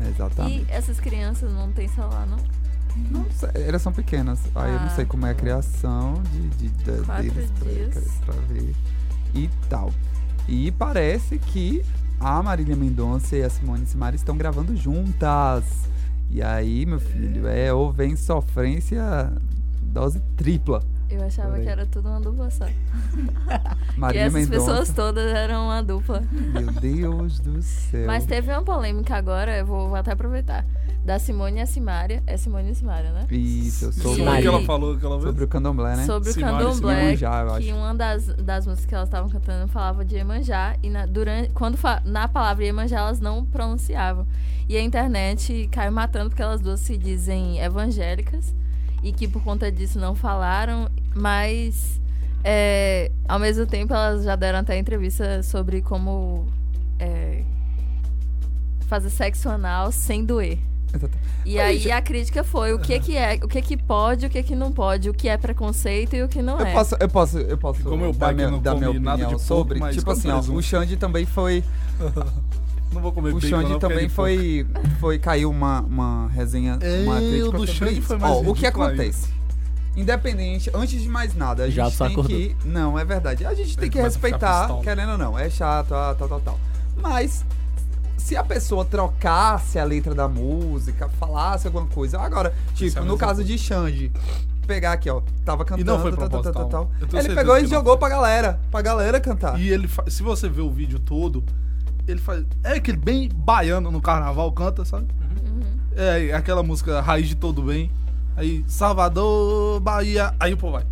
Exatamente. 0.08 0.68
E 0.70 0.72
essas 0.72 1.00
crianças 1.00 1.52
não 1.52 1.72
têm 1.72 1.88
celular, 1.88 2.28
não? 2.28 2.38
Não 3.12 3.26
sei, 3.32 3.50
elas 3.68 3.82
são 3.82 3.92
pequenas. 3.92 4.40
Aí 4.56 4.72
eu 4.74 4.80
não 4.80 4.88
Ah. 4.88 4.96
sei 4.96 5.06
como 5.06 5.26
é 5.26 5.32
a 5.32 5.34
criação 5.36 6.22
de, 6.32 6.70
de, 6.70 7.04
Quatro 7.06 7.24
deles 7.32 7.52
pra, 8.26 8.34
pra 8.34 8.42
ver. 8.48 8.74
E 9.34 9.50
tal. 9.70 9.92
E 10.48 10.72
parece 10.72 11.38
que 11.38 11.84
a 12.20 12.42
Marília 12.42 12.76
Mendonça 12.76 13.36
e 13.36 13.44
a 13.44 13.50
Simone 13.50 13.86
Simara 13.86 14.16
estão 14.16 14.38
gravando 14.38 14.76
juntas. 14.76 15.64
E 16.30 16.42
aí, 16.42 16.86
meu 16.86 17.00
filho, 17.00 17.48
é 17.48 17.74
ou 17.74 17.92
vem 17.92 18.16
sofrência 18.16 19.32
dose 19.82 20.20
tripla. 20.36 20.82
Eu 21.16 21.26
achava 21.26 21.60
que 21.60 21.68
era 21.68 21.86
tudo 21.86 22.10
uma 22.10 22.20
dupla 22.20 22.50
só. 22.52 22.66
e 23.96 24.00
Marília 24.00 24.26
essas 24.26 24.50
pessoas 24.50 24.90
todas 24.94 25.32
eram 25.34 25.66
uma 25.66 25.82
dupla. 25.82 26.22
Meu 26.32 26.72
Deus 26.72 27.40
do 27.40 27.62
céu. 27.62 28.06
Mas 28.08 28.26
teve 28.26 28.52
uma 28.52 28.64
polêmica 28.64 29.16
agora, 29.16 29.58
eu 29.58 29.66
vou, 29.66 29.88
vou 29.90 29.96
até 29.98 30.12
aproveitar. 30.12 30.66
Da 31.06 31.20
Simone 31.20 31.60
e 31.60 31.62
a 31.62 31.66
Simária. 31.68 32.24
É 32.26 32.36
Simone 32.36 32.72
e 32.72 32.76
Simária, 32.76 33.12
né? 33.12 33.28
Isso, 33.30 33.92
Sobre 33.94 34.18
sobre, 34.18 34.32
o 34.38 34.42
que 34.42 34.48
ela 34.48 34.62
falou 34.64 34.96
aquela 34.96 35.16
vez? 35.18 35.28
sobre 35.28 35.44
o 35.44 35.48
candomblé, 35.48 35.96
né? 35.96 36.06
Sobre 36.06 36.30
o 36.30 36.34
Simária 36.34 36.56
e 36.56 36.66
candomblé, 36.66 37.02
Iemanjá, 37.04 37.42
eu 37.42 37.48
que 37.62 37.70
acho. 37.70 37.76
uma 37.78 37.94
das, 37.96 38.26
das 38.26 38.66
músicas 38.66 38.86
que 38.88 38.96
elas 38.96 39.08
estavam 39.08 39.30
cantando 39.30 39.68
falava 39.68 40.04
de 40.04 40.16
Iemanjá 40.16 40.76
e 40.82 40.90
na, 40.90 41.06
durante, 41.06 41.50
quando 41.52 41.78
fa- 41.78 42.02
na 42.04 42.28
palavra 42.28 42.66
Iemanjá 42.66 42.98
elas 43.00 43.20
não 43.20 43.46
pronunciavam. 43.46 44.26
E 44.68 44.76
a 44.76 44.82
internet 44.82 45.70
caiu 45.72 45.92
matando 45.92 46.30
porque 46.32 46.42
elas 46.42 46.60
duas 46.60 46.80
se 46.80 46.98
dizem 46.98 47.60
evangélicas 47.60 48.52
e 49.06 49.14
que 49.14 49.28
por 49.28 49.42
conta 49.44 49.72
disso 49.72 50.00
não 50.00 50.16
falaram, 50.16 50.90
mas 51.16 52.02
É, 52.48 53.12
ao 53.28 53.40
mesmo 53.40 53.66
tempo, 53.66 53.92
elas 53.94 54.24
já 54.24 54.36
deram 54.36 54.60
até 54.60 54.78
entrevista 54.78 55.42
sobre 55.42 55.82
como 55.82 56.46
é, 57.00 57.42
fazer 58.88 59.10
sexo 59.10 59.50
anal 59.50 59.92
sem 59.92 60.24
doer. 60.24 60.60
Exato. 60.94 61.18
E 61.44 61.60
Aí, 61.60 61.78
aí 61.78 61.80
já- 61.80 61.98
a 61.98 62.02
crítica 62.04 62.44
foi 62.44 62.72
o 62.72 62.78
que 62.80 63.00
que 63.00 63.18
é, 63.18 63.40
o 63.44 63.48
que 63.48 63.62
que 63.64 63.76
pode, 63.76 64.28
o 64.28 64.30
que 64.30 64.44
que 64.44 64.54
não 64.56 64.72
pode, 64.72 65.10
o 65.10 65.14
que 65.14 65.28
é 65.28 65.38
preconceito 65.38 66.16
e 66.16 66.22
o 66.22 66.28
que 66.30 66.42
não 66.42 66.60
Eu 66.60 66.66
é. 66.68 66.74
posso, 66.74 66.96
eu 67.00 67.10
posso, 67.10 67.38
eu 67.40 67.58
posso 67.58 67.98
meu 67.98 68.12
dar, 68.14 68.20
pai 68.20 68.30
que 68.30 68.36
minha, 68.36 68.52
não 68.52 68.62
dar 68.62 68.76
minha 68.76 68.92
opinião 68.92 69.40
sobre. 69.40 69.80
Tipo 69.92 70.12
assim, 70.12 70.30
ó, 70.30 70.40
o 70.40 70.62
Xande 70.62 70.98
também 70.98 71.26
foi. 71.26 71.64
Não 72.96 73.02
vou 73.02 73.12
comer 73.12 73.32
O 73.32 73.36
bacon, 73.36 73.48
Xande 73.48 73.72
não, 73.72 73.80
também 73.80 74.08
foi, 74.10 74.66
foi. 75.00 75.20
Caiu 75.20 75.52
uma, 75.52 75.82
uma 75.82 76.30
resenha, 76.30 76.80
uma 77.04 77.18
crítica 77.18 77.50
o 77.50 77.52
do 77.52 77.68
Xande 77.68 78.02
foi 78.02 78.18
mais 78.18 78.34
Ó, 78.34 78.40
o 78.50 78.54
que 78.56 78.66
acontece? 78.66 79.28
Independente, 79.98 80.70
antes 80.74 81.02
de 81.02 81.08
mais 81.08 81.36
nada, 81.36 81.64
a 81.64 81.70
Já 81.70 81.86
gente 81.86 81.96
só 81.96 82.06
tem 82.06 82.14
acordou. 82.14 82.38
que. 82.38 82.56
Não, 82.66 82.98
é 83.00 83.06
verdade. 83.06 83.46
A 83.46 83.54
gente 83.54 83.78
tem 83.78 83.90
que 83.90 84.00
respeitar, 84.00 84.70
querendo 84.82 85.12
ou 85.14 85.18
não. 85.18 85.38
É 85.38 85.50
chato, 85.50 85.94
ah, 85.94 86.16
tal, 86.18 86.28
tal, 86.28 86.40
tal. 86.42 86.60
Mas, 86.98 87.46
se 88.18 88.36
a 88.36 88.44
pessoa 88.44 88.84
trocasse 88.84 89.78
a 89.80 89.84
letra 89.84 90.14
da 90.16 90.28
música, 90.28 91.08
falasse 91.20 91.68
alguma 91.68 91.86
coisa. 91.88 92.20
Agora, 92.20 92.54
tipo, 92.74 92.98
é 93.00 93.02
no 93.04 93.18
caso 93.18 93.44
de 93.44 93.58
Xande, 93.58 94.12
pegar 94.66 94.94
aqui, 94.94 95.10
ó, 95.10 95.22
tava 95.46 95.64
cantando, 95.64 95.86
não 95.86 96.02
foi 96.02 96.12
tal, 96.12 96.30
tal, 96.30 96.44
tal, 96.44 96.66
tal, 96.68 96.92
Ele 97.14 97.34
pegou 97.36 97.58
e 97.58 97.66
jogou 97.66 97.94
foi. 97.94 98.00
pra 98.00 98.10
galera, 98.10 98.60
pra 98.72 98.82
galera 98.82 99.20
cantar. 99.22 99.60
E 99.60 99.70
ele, 99.70 99.88
fa- 99.88 100.04
se 100.10 100.24
você 100.24 100.50
ver 100.50 100.62
o 100.62 100.70
vídeo 100.72 101.00
todo, 101.00 101.44
ele 102.08 102.20
faz. 102.20 102.46
É 102.64 102.74
aquele 102.74 102.98
bem 102.98 103.30
baiano 103.30 103.92
no 103.92 104.02
carnaval, 104.02 104.52
canta, 104.52 104.86
sabe? 104.86 105.08
É 105.96 106.34
aquela 106.34 106.62
música 106.62 107.00
Raiz 107.02 107.28
de 107.28 107.36
Todo 107.36 107.62
Bem. 107.62 107.90
Aí, 108.36 108.66
Salvador, 108.68 109.80
Bahia. 109.80 110.36
Aí 110.40 110.54
o 110.54 110.58
povo 110.58 110.74
vai. 110.74 110.86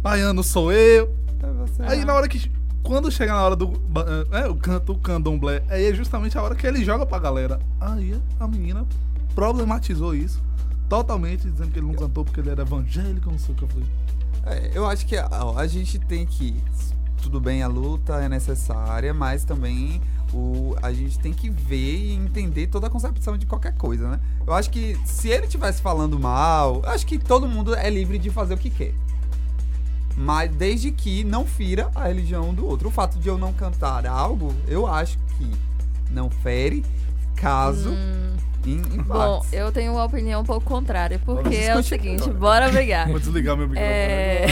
Baiano 0.00 0.42
sou 0.42 0.72
eu. 0.72 1.14
É 1.42 1.46
você. 1.52 1.82
Aí 1.82 2.04
na 2.04 2.14
hora 2.14 2.28
que. 2.28 2.50
Quando 2.82 3.10
chega 3.10 3.32
na 3.32 3.42
hora 3.42 3.56
do. 3.56 3.72
É, 4.30 4.46
o 4.46 4.54
canto, 4.54 4.92
o 4.92 4.98
candomblé. 4.98 5.62
Aí 5.68 5.86
é 5.86 5.94
justamente 5.94 6.38
a 6.38 6.42
hora 6.42 6.54
que 6.54 6.66
ele 6.66 6.84
joga 6.84 7.04
pra 7.04 7.18
galera. 7.18 7.58
Aí 7.80 8.16
a 8.38 8.46
menina 8.46 8.86
problematizou 9.34 10.14
isso. 10.14 10.40
Totalmente, 10.88 11.50
dizendo 11.50 11.70
que 11.70 11.78
ele 11.78 11.86
não 11.86 11.94
cantou 11.94 12.24
porque 12.24 12.40
ele 12.40 12.50
era 12.50 12.62
evangélico, 12.62 13.30
não 13.30 13.38
sei 13.38 13.54
o 13.54 13.58
que 13.58 13.64
eu 13.64 13.68
falei. 13.68 13.88
É, 14.46 14.70
eu 14.72 14.86
acho 14.86 15.04
que 15.04 15.16
ó, 15.18 15.58
a 15.58 15.66
gente 15.66 15.98
tem 15.98 16.24
que. 16.24 16.62
Tudo 17.22 17.40
bem, 17.40 17.62
a 17.62 17.68
luta 17.68 18.14
é 18.14 18.28
necessária, 18.28 19.12
mas 19.12 19.44
também 19.44 20.00
o, 20.32 20.76
a 20.82 20.92
gente 20.92 21.18
tem 21.18 21.32
que 21.32 21.50
ver 21.50 21.96
e 21.96 22.12
entender 22.12 22.66
toda 22.68 22.86
a 22.86 22.90
concepção 22.90 23.36
de 23.36 23.46
qualquer 23.46 23.74
coisa, 23.74 24.08
né? 24.08 24.20
Eu 24.46 24.54
acho 24.54 24.70
que 24.70 24.98
se 25.04 25.28
ele 25.28 25.46
estivesse 25.46 25.82
falando 25.82 26.18
mal, 26.18 26.82
eu 26.84 26.90
acho 26.90 27.06
que 27.06 27.18
todo 27.18 27.48
mundo 27.48 27.74
é 27.74 27.88
livre 27.90 28.18
de 28.18 28.30
fazer 28.30 28.54
o 28.54 28.58
que 28.58 28.70
quer. 28.70 28.94
Mas 30.16 30.50
desde 30.50 30.90
que 30.90 31.22
não 31.22 31.46
fira 31.46 31.90
a 31.94 32.08
religião 32.08 32.52
do 32.52 32.66
outro. 32.66 32.88
O 32.88 32.90
fato 32.90 33.18
de 33.18 33.28
eu 33.28 33.38
não 33.38 33.52
cantar 33.52 34.04
algo, 34.06 34.52
eu 34.66 34.86
acho 34.86 35.16
que 35.36 35.50
não 36.10 36.28
fere 36.28 36.84
caso 37.36 37.90
em, 38.74 38.96
em. 38.96 39.02
Bom, 39.02 39.44
eu 39.52 39.72
tenho 39.72 39.92
uma 39.92 40.04
opinião 40.04 40.42
um 40.42 40.44
pouco 40.44 40.66
contrária, 40.66 41.18
porque 41.24 41.54
é 41.56 41.76
o 41.76 41.82
seguinte, 41.82 42.24
agora. 42.24 42.38
bora 42.38 42.70
brigar. 42.70 43.08
Vou 43.08 43.18
desligar 43.18 43.56
meu 43.56 43.68
microfone. 43.68 43.92
É... 43.92 44.46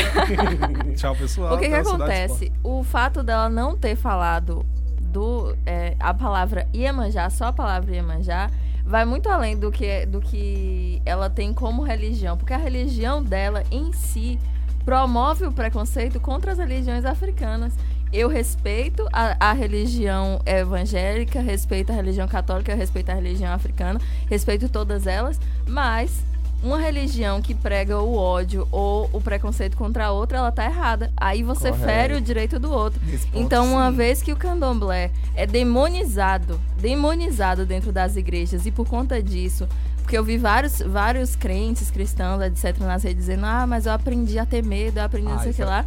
Tchau, 0.97 1.15
pessoal. 1.17 1.55
O 1.55 1.59
que 1.59 1.69
que 1.69 1.75
acontece? 1.75 2.53
O 2.63 2.83
fato 2.83 3.23
dela 3.23 3.49
não 3.49 3.77
ter 3.77 3.97
falado 3.97 4.65
do 5.01 5.57
é, 5.65 5.97
a 5.99 6.13
palavra 6.13 6.69
Iemanjá, 6.75 7.31
só 7.31 7.47
a 7.47 7.53
palavra 7.53 7.95
Iemanjá, 7.95 8.51
vai 8.85 9.05
muito 9.05 9.29
além 9.29 9.57
do 9.57 9.73
que, 9.73 10.07
do 10.07 10.21
que 10.21 11.01
ela 11.05 11.31
tem 11.31 11.53
como 11.53 11.83
religião. 11.83 12.37
Porque 12.37 12.53
a 12.53 12.59
religião 12.59 13.23
dela 13.23 13.63
em 13.71 13.93
si 13.93 14.39
promove 14.85 15.45
o 15.47 15.53
preconceito 15.53 16.21
contra 16.21 16.53
as 16.53 16.59
religiões 16.59 17.05
africanas. 17.05 17.75
Eu 18.17 18.29
respeito 18.31 19.07
a, 19.13 19.51
a 19.51 19.53
religião 19.53 20.41
evangélica, 20.47 21.39
respeito 21.39 21.93
a 21.93 21.95
religião 21.95 22.27
católica, 22.27 22.75
respeito 22.75 23.11
a 23.11 23.15
religião 23.15 23.53
africana, 23.53 24.01
respeito 24.27 24.71
todas 24.71 25.07
elas, 25.07 25.39
mas 25.69 26.11
uma 26.63 26.79
religião 26.81 27.43
que 27.43 27.55
prega 27.55 27.99
o 28.01 28.17
ódio 28.17 28.67
ou 28.73 29.11
o 29.13 29.21
preconceito 29.21 29.77
contra 29.77 30.07
a 30.07 30.13
outra, 30.13 30.39
ela 30.39 30.51
tá 30.51 30.65
errada. 30.65 31.13
Aí 31.15 31.43
você 31.43 31.69
Correto. 31.69 31.85
fere 31.85 32.15
o 32.15 32.21
direito 32.23 32.59
do 32.59 32.73
outro. 32.73 32.99
Nesse 33.05 33.27
ponto, 33.27 33.39
Então, 33.45 33.71
uma 33.75 33.91
sim. 33.91 33.97
vez 33.99 34.23
que 34.23 34.33
o 34.33 34.37
candomblé 34.37 35.11
é 35.35 35.47
demonizado, 35.47 36.59
demonizado 36.81 37.67
dentro 37.67 37.93
das 37.93 38.17
igrejas, 38.17 38.65
e 38.65 38.71
por 38.71 38.89
conta 38.89 39.23
disso, 39.23 39.69
porque 40.03 40.17
eu 40.17 40.25
vi 40.25 40.39
vários, 40.39 40.81
vários 40.81 41.37
crentes 41.37 41.91
cristãos, 41.91 42.41
etc., 42.41 42.79
nas 42.79 43.03
redes 43.03 43.27
dizendo, 43.27 43.45
ah, 43.45 43.67
mas 43.67 43.85
eu 43.85 43.93
aprendi 43.93 44.39
a 44.39 44.47
ter 44.47 44.65
medo, 44.65 45.01
eu 45.01 45.05
aprendi 45.05 45.29
não 45.29 45.37
Ah, 45.37 45.41
sei 45.41 45.51
o 45.51 45.55
que 45.55 45.61
é- 45.63 45.67
lá. 45.67 45.85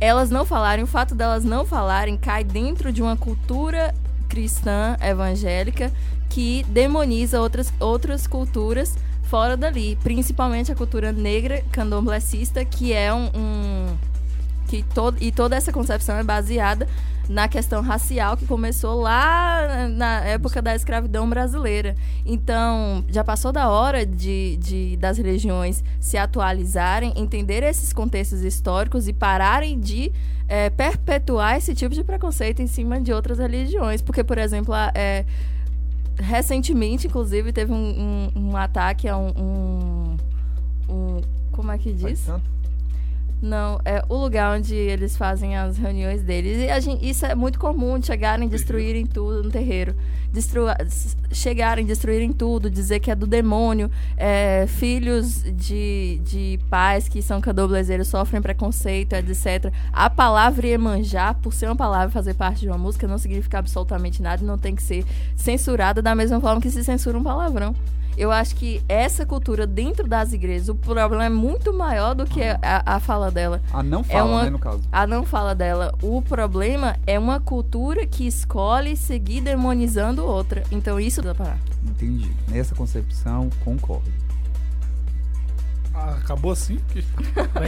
Elas 0.00 0.30
não 0.30 0.44
falarem, 0.44 0.84
o 0.84 0.88
fato 0.88 1.14
delas 1.14 1.44
não 1.44 1.64
falarem 1.64 2.16
cai 2.16 2.44
dentro 2.44 2.92
de 2.92 3.00
uma 3.02 3.16
cultura 3.16 3.94
cristã 4.28 4.96
evangélica 5.00 5.92
que 6.28 6.64
demoniza 6.68 7.40
outras, 7.40 7.72
outras 7.78 8.26
culturas 8.26 8.96
fora 9.24 9.56
dali, 9.56 9.96
principalmente 10.02 10.70
a 10.70 10.74
cultura 10.74 11.12
negra 11.12 11.62
candomblessista, 11.70 12.64
que 12.64 12.92
é 12.92 13.12
um, 13.14 13.30
um- 13.34 13.96
que 14.68 14.82
todo 14.94 15.16
e 15.20 15.30
toda 15.30 15.54
essa 15.56 15.72
concepção 15.72 16.16
é 16.16 16.22
baseada 16.24 16.88
na 17.28 17.48
questão 17.48 17.80
racial 17.82 18.36
que 18.36 18.46
começou 18.46 19.00
lá 19.00 19.88
na 19.88 20.20
época 20.24 20.60
da 20.60 20.74
escravidão 20.74 21.28
brasileira. 21.28 21.94
Então, 22.26 23.04
já 23.08 23.24
passou 23.24 23.50
da 23.52 23.68
hora 23.70 24.04
de, 24.04 24.56
de 24.58 24.96
das 24.98 25.16
religiões 25.18 25.82
se 25.98 26.16
atualizarem, 26.18 27.12
entender 27.16 27.62
esses 27.62 27.92
contextos 27.92 28.42
históricos 28.42 29.08
e 29.08 29.12
pararem 29.12 29.78
de 29.80 30.12
é, 30.46 30.68
perpetuar 30.68 31.56
esse 31.56 31.74
tipo 31.74 31.94
de 31.94 32.04
preconceito 32.04 32.60
em 32.60 32.66
cima 32.66 33.00
de 33.00 33.12
outras 33.12 33.38
religiões. 33.38 34.02
Porque, 34.02 34.22
por 34.22 34.36
exemplo, 34.36 34.74
a- 34.74 34.92
é, 34.94 35.24
recentemente, 36.18 37.06
inclusive, 37.06 37.52
teve 37.52 37.72
um, 37.72 38.30
um- 38.36 38.48
um 38.50 38.56
ataque 38.56 39.08
a 39.08 39.16
um, 39.16 40.16
um- 40.88 41.20
Como 41.50 41.70
é 41.72 41.78
que 41.78 41.92
diz? 41.92 42.26
Não, 43.44 43.78
é 43.84 44.02
o 44.08 44.16
lugar 44.16 44.56
onde 44.56 44.74
eles 44.74 45.16
fazem 45.18 45.54
as 45.56 45.76
reuniões 45.76 46.22
deles. 46.22 46.56
E 46.66 46.70
a 46.70 46.80
gente, 46.80 47.06
isso 47.06 47.26
é 47.26 47.34
muito 47.34 47.58
comum 47.58 47.98
de 47.98 48.06
chegarem, 48.06 48.48
destruírem 48.48 49.04
tudo 49.04 49.42
no 49.44 49.50
terreiro. 49.50 49.94
Destru, 50.32 50.66
s- 50.80 51.14
chegarem, 51.30 51.84
destruírem 51.84 52.32
tudo, 52.32 52.70
dizer 52.70 53.00
que 53.00 53.10
é 53.10 53.14
do 53.14 53.26
demônio. 53.26 53.90
é, 54.16 54.66
filhos 54.66 55.42
de, 55.42 56.20
de 56.24 56.58
pais 56.70 57.06
que 57.06 57.20
são 57.20 57.38
candomblezeiros 57.40 58.08
sofrem 58.08 58.40
preconceito, 58.40 59.12
etc. 59.12 59.70
A 59.92 60.08
palavra 60.08 60.66
Iemanjá, 60.66 61.34
por 61.34 61.52
ser 61.52 61.66
uma 61.66 61.76
palavra 61.76 62.10
fazer 62.10 62.32
parte 62.34 62.60
de 62.60 62.68
uma 62.68 62.78
música, 62.78 63.06
não 63.06 63.18
significa 63.18 63.58
absolutamente 63.58 64.22
nada 64.22 64.42
e 64.42 64.46
não 64.46 64.56
tem 64.56 64.74
que 64.74 64.82
ser 64.82 65.04
censurada 65.36 66.00
da 66.00 66.14
mesma 66.14 66.40
forma 66.40 66.60
que 66.62 66.70
se 66.70 66.82
censura 66.82 67.18
um 67.18 67.22
palavrão. 67.22 67.74
Eu 68.16 68.30
acho 68.30 68.54
que 68.56 68.80
essa 68.88 69.26
cultura 69.26 69.66
dentro 69.66 70.06
das 70.06 70.32
igrejas, 70.32 70.68
o 70.68 70.74
problema 70.74 71.24
é 71.24 71.28
muito 71.28 71.72
maior 71.72 72.14
do 72.14 72.24
que 72.24 72.40
a, 72.42 72.58
a 72.86 73.00
fala 73.00 73.30
dela. 73.30 73.60
Ah, 73.72 73.82
não 73.82 74.04
fala, 74.04 74.24
uma- 74.30 74.44
né, 74.44 74.50
no 74.50 74.58
caso. 74.58 74.82
A 74.92 75.06
não 75.06 75.24
fala 75.24 75.54
dela. 75.54 75.92
O 76.00 76.22
problema 76.22 76.96
é 77.06 77.18
uma 77.18 77.40
cultura 77.40 78.06
que 78.06 78.26
escolhe 78.26 78.96
seguir 78.96 79.40
demonizando 79.40 80.24
outra. 80.24 80.62
Então 80.70 81.00
isso 81.00 81.20
dá 81.22 81.34
parar. 81.34 81.58
Entendi. 81.84 82.30
Nessa 82.48 82.74
concepção, 82.74 83.50
concordo. 83.64 84.10
Ah, 85.92 86.16
acabou 86.18 86.52
assim? 86.52 86.78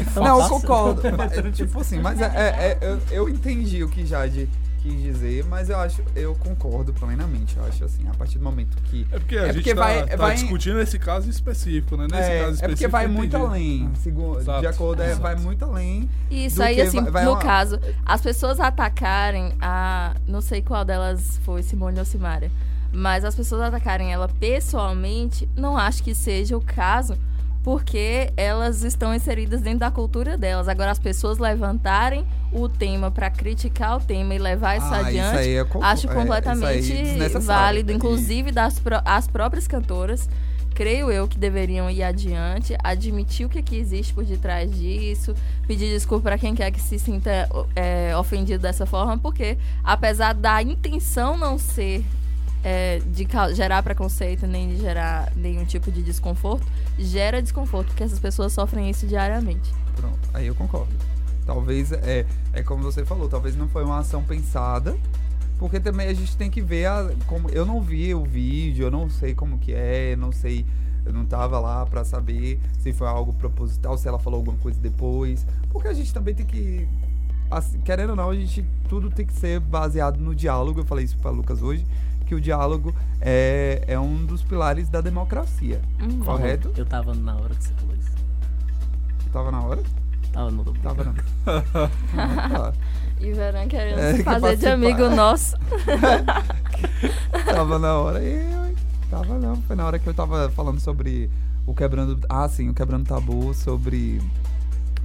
Então 0.00 0.22
não, 0.24 0.40
eu 0.42 0.48
concordo. 0.48 1.02
Mas, 1.16 1.56
tipo 1.56 1.80
assim, 1.80 2.00
mas 2.00 2.20
é, 2.20 2.24
é- 2.26 2.28
é- 2.28 2.78
eu, 2.80 3.00
eu 3.10 3.28
entendi 3.28 3.82
o 3.84 3.88
que 3.88 4.04
Jade 4.04 4.48
quis 4.86 5.02
dizer, 5.02 5.44
mas 5.46 5.68
eu 5.70 5.78
acho, 5.78 6.02
eu 6.14 6.34
concordo 6.36 6.92
plenamente. 6.92 7.56
Eu 7.56 7.64
acho 7.64 7.84
assim, 7.84 8.06
a 8.08 8.14
partir 8.14 8.38
do 8.38 8.44
momento 8.44 8.76
que. 8.84 9.06
É 9.10 9.18
porque 9.18 9.36
a 9.36 9.42
É 9.42 9.46
gente 9.46 9.54
porque 9.56 9.74
tá, 9.74 9.80
vai- 9.80 10.06
tá 10.06 10.16
vai- 10.16 10.34
discutindo 10.34 10.80
esse 10.80 10.98
caso 10.98 11.28
específico, 11.28 11.96
né? 11.96 12.06
Nesse 12.10 12.22
É, 12.22 12.38
caso 12.38 12.50
é 12.50 12.52
específico. 12.54 12.70
porque 12.70 12.88
vai 12.88 13.06
muito 13.06 13.36
além. 13.36 13.90
Segundo, 14.02 14.38
Exato, 14.40 14.60
de 14.60 14.66
acordo, 14.66 15.02
é, 15.02 15.14
vai 15.14 15.34
muito 15.36 15.64
além. 15.64 16.08
Isso 16.30 16.62
aí, 16.62 16.80
assim, 16.80 17.00
vai- 17.02 17.10
vai 17.10 17.24
no 17.24 17.32
uma- 17.32 17.40
caso, 17.40 17.80
as 18.04 18.20
pessoas 18.20 18.60
atacarem 18.60 19.52
a. 19.60 20.14
Não 20.26 20.40
sei 20.40 20.62
qual 20.62 20.84
delas 20.84 21.38
foi, 21.44 21.62
Simone 21.62 21.98
ou 21.98 22.04
Simária. 22.04 22.50
Mas 22.92 23.24
as 23.24 23.34
pessoas 23.34 23.60
atacarem 23.62 24.12
ela 24.12 24.28
pessoalmente, 24.28 25.48
não 25.56 25.76
acho 25.76 26.02
que 26.02 26.14
seja 26.14 26.56
o 26.56 26.60
caso, 26.60 27.16
porque 27.66 28.30
elas 28.36 28.84
estão 28.84 29.12
inseridas 29.12 29.60
dentro 29.60 29.80
da 29.80 29.90
cultura 29.90 30.38
delas. 30.38 30.68
Agora, 30.68 30.92
as 30.92 31.00
pessoas 31.00 31.36
levantarem 31.38 32.24
o 32.52 32.68
tema 32.68 33.10
pra 33.10 33.28
criticar 33.28 33.96
o 33.96 34.00
tema 34.00 34.36
e 34.36 34.38
levar 34.38 34.76
isso 34.76 34.86
Ah, 34.86 35.00
isso 35.00 35.08
adiante, 35.20 35.48
é 35.56 35.64
co- 35.64 35.82
acho 35.82 36.08
é, 36.08 36.14
completamente 36.14 36.78
isso 36.92 36.92
aí 36.92 37.22
é 37.24 37.28
válido, 37.40 37.90
inclusive 37.90 38.52
das 38.52 38.78
pró- 38.78 39.02
as 39.04 39.26
próprias 39.26 39.66
cantoras. 39.66 40.28
Creio 40.76 41.10
eu 41.10 41.26
que 41.26 41.36
deveriam 41.36 41.90
ir 41.90 42.04
adiante, 42.04 42.76
admitir 42.84 43.46
o 43.46 43.48
que, 43.48 43.60
que 43.60 43.76
existe 43.76 44.14
por 44.14 44.22
detrás 44.24 44.70
disso, 44.72 45.34
pedir 45.66 45.88
desculpa 45.88 46.22
para 46.22 46.38
quem 46.38 46.54
quer 46.54 46.70
que 46.70 46.80
se 46.80 47.00
sinta 47.00 47.48
é, 47.74 48.16
ofendido 48.16 48.62
dessa 48.62 48.86
forma, 48.86 49.18
porque 49.18 49.58
apesar 49.82 50.34
da 50.34 50.62
intenção 50.62 51.36
não 51.36 51.58
ser 51.58 52.04
é, 52.66 52.98
de 52.98 53.28
gerar 53.54 53.80
preconceito 53.80 54.44
nem 54.44 54.68
de 54.70 54.78
gerar 54.78 55.32
nenhum 55.36 55.64
tipo 55.64 55.88
de 55.88 56.02
desconforto, 56.02 56.66
gera 56.98 57.40
desconforto, 57.40 57.86
porque 57.86 58.02
essas 58.02 58.18
pessoas 58.18 58.52
sofrem 58.52 58.90
isso 58.90 59.06
diariamente. 59.06 59.72
Pronto, 59.94 60.18
aí 60.34 60.48
eu 60.48 60.54
concordo. 60.56 60.92
Talvez, 61.46 61.92
é, 61.92 62.26
é 62.52 62.62
como 62.64 62.82
você 62.82 63.04
falou, 63.04 63.28
talvez 63.28 63.54
não 63.54 63.68
foi 63.68 63.84
uma 63.84 64.00
ação 64.00 64.20
pensada, 64.24 64.96
porque 65.60 65.78
também 65.78 66.08
a 66.08 66.12
gente 66.12 66.36
tem 66.36 66.50
que 66.50 66.60
ver 66.60 66.86
a, 66.86 67.08
como 67.28 67.48
eu 67.50 67.64
não 67.64 67.80
vi 67.80 68.12
o 68.12 68.24
vídeo, 68.24 68.86
eu 68.86 68.90
não 68.90 69.08
sei 69.08 69.32
como 69.32 69.58
que 69.58 69.72
é, 69.72 70.16
não 70.16 70.32
sei, 70.32 70.66
eu 71.04 71.12
não 71.12 71.24
tava 71.24 71.60
lá 71.60 71.86
pra 71.86 72.04
saber 72.04 72.58
se 72.80 72.92
foi 72.92 73.06
algo 73.06 73.32
proposital, 73.34 73.96
se 73.96 74.08
ela 74.08 74.18
falou 74.18 74.38
alguma 74.38 74.58
coisa 74.58 74.80
depois, 74.80 75.46
porque 75.70 75.86
a 75.86 75.94
gente 75.94 76.12
também 76.12 76.34
tem 76.34 76.44
que 76.44 76.88
assim, 77.48 77.80
querendo 77.82 78.10
ou 78.10 78.16
não, 78.16 78.30
a 78.30 78.34
gente 78.34 78.66
tudo 78.88 79.08
tem 79.08 79.24
que 79.24 79.34
ser 79.34 79.60
baseado 79.60 80.18
no 80.18 80.34
diálogo. 80.34 80.80
Eu 80.80 80.84
falei 80.84 81.04
isso 81.04 81.16
para 81.18 81.30
Lucas 81.30 81.62
hoje, 81.62 81.86
que 82.26 82.34
o 82.34 82.40
diálogo 82.40 82.94
é, 83.20 83.84
é 83.86 83.98
um 83.98 84.26
dos 84.26 84.42
pilares 84.42 84.88
da 84.88 85.00
democracia. 85.00 85.80
Uhum. 86.00 86.20
Correto? 86.20 86.72
Eu 86.76 86.84
tava 86.84 87.14
na 87.14 87.36
hora 87.36 87.54
que 87.54 87.64
você 87.64 87.72
falou 87.74 87.94
isso. 87.94 88.10
Tava 89.32 89.50
na 89.50 89.60
hora? 89.62 89.82
Tava 90.32 90.50
no 90.50 90.64
Tava 90.64 91.04
não. 91.04 91.14
Ah, 91.46 92.48
tá. 92.48 92.72
E 93.20 93.32
o 93.32 93.34
Verão 93.34 93.66
querendo 93.68 93.98
É, 93.98 94.12
se 94.12 94.18
que 94.18 94.24
fazer 94.24 94.56
de 94.56 94.66
amigo 94.66 95.08
nosso. 95.08 95.56
tava 97.46 97.78
na 97.78 97.94
hora. 97.94 98.22
E 98.22 98.52
eu, 98.52 98.74
tava 99.08 99.38
não. 99.38 99.56
Foi 99.62 99.76
na 99.76 99.86
hora 99.86 99.98
que 99.98 100.06
eu 100.06 100.12
tava 100.12 100.50
falando 100.50 100.80
sobre 100.80 101.30
o 101.66 101.74
quebrando. 101.74 102.20
Ah, 102.28 102.48
sim, 102.48 102.68
o 102.68 102.74
quebrando 102.74 103.06
tabu 103.06 103.54
sobre 103.54 104.20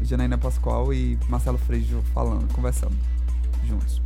Janaína 0.01 0.37
Pascoal 0.37 0.93
e 0.93 1.17
Marcelo 1.29 1.57
Freixo 1.57 2.01
falando, 2.13 2.51
conversando 2.53 2.95
juntos. 3.65 4.01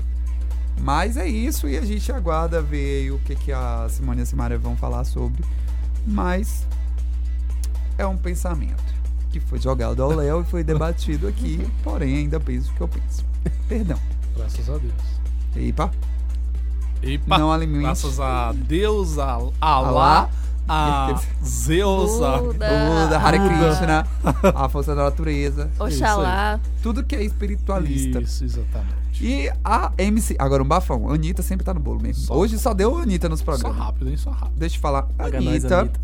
Mas 0.82 1.18
é 1.18 1.28
isso 1.28 1.68
e 1.68 1.78
a 1.78 1.82
gente 1.86 2.12
aguarda 2.12 2.62
ver 2.62 3.04
aí 3.04 3.12
o 3.12 3.20
que, 3.20 3.36
que 3.36 3.52
a 3.52 3.88
Simone 3.90 4.20
e 4.20 4.24
a 4.24 4.26
Simaria 4.26 4.58
vão 4.58 4.76
falar 4.76 5.04
sobre. 5.04 5.44
Mas 6.06 6.66
é 7.98 8.06
um 8.06 8.18
pensamento 8.18 8.84
que 9.32 9.40
foi 9.40 9.60
jogado 9.60 10.02
ao 10.04 10.12
Léo 10.12 10.42
e 10.42 10.44
foi 10.46 10.64
debatido 10.64 11.28
aqui, 11.28 11.66
porém 11.84 12.18
ainda 12.18 12.40
penso 12.40 12.72
o 12.72 12.76
que 12.76 12.82
eu 12.82 12.88
penso. 12.88 13.26
Perdão. 13.68 14.00
Graças 14.36 14.70
a 14.70 14.78
Deus. 14.78 14.94
Epa, 15.56 15.92
Epa, 17.02 17.38
não 17.38 17.52
alimente. 17.52 17.84
graças 17.84 18.20
a 18.20 18.52
Deus, 18.54 19.18
a 19.18 19.32
Alá, 19.34 19.50
Alá. 19.62 20.30
a 20.68 21.22
Zeus, 21.44 22.22
a 22.22 22.38
Buda. 22.40 22.68
Buda, 22.68 23.18
Hare. 23.20 23.40
Krishna, 23.40 24.08
a 24.54 24.68
força 24.70 24.94
da 24.94 25.06
natureza, 25.06 25.70
Oxalá. 25.80 26.60
tudo 26.84 27.04
que 27.04 27.16
é 27.16 27.24
espiritualista. 27.24 28.20
Isso, 28.22 28.44
exatamente. 28.44 29.05
E 29.22 29.50
a 29.64 29.92
MC, 29.98 30.36
agora 30.38 30.62
um 30.62 30.68
bafão, 30.68 31.10
Anitta 31.10 31.42
sempre 31.42 31.64
tá 31.66 31.74
no 31.74 31.80
bolo 31.80 32.02
mesmo. 32.02 32.24
Só. 32.24 32.34
Hoje 32.36 32.58
só 32.60 32.74
deu 32.74 32.98
Anitta 32.98 33.30
nos 33.30 33.40
Só 33.40 33.46
programas. 33.46 33.78
rápido, 33.78 34.10
hein? 34.10 34.18
Só 34.18 34.32
rápido. 34.32 34.58
Deixa 34.58 34.76
eu 34.78 34.82
falar. 34.82 35.04
Paga 35.04 35.40
nós, 35.42 35.50
Anitta, 35.64 35.80
Anitta. 35.82 36.00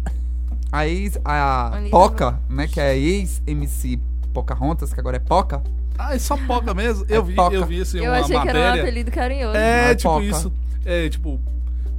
a 0.72 0.88
ex, 0.88 1.18
a 1.26 1.76
Anitta 1.78 1.92
Poca, 1.92 2.40
né, 2.50 2.68
que 2.68 2.80
é 2.80 2.92
a 2.92 2.96
ex-MC 2.96 4.00
Pocahontas, 4.34 4.94
que 4.94 5.00
agora 5.00 5.18
é 5.18 5.20
Poca. 5.20 5.62
Ah, 5.98 6.16
é 6.16 6.20
só 6.20 6.38
Poca 6.38 6.74
mesmo? 6.74 7.06
Eu 7.10 7.22
É 7.22 7.26
vi, 7.26 7.36
Poca. 7.36 7.56
eu 7.56 7.66
vi 7.66 7.82
assim, 7.82 7.98
Eu 8.00 8.06
uma 8.12 8.20
achei 8.20 8.40
que 8.40 8.48
era 8.48 8.60
um 8.60 8.64
matéria. 8.64 8.82
apelido 8.82 9.12
carinhoso. 9.12 9.58
É, 9.58 9.92
É 9.92 9.96
tipo 9.96 10.10
Poca. 10.14 10.26
isso. 10.26 10.52
É, 10.86 11.10
tipo, 11.10 11.40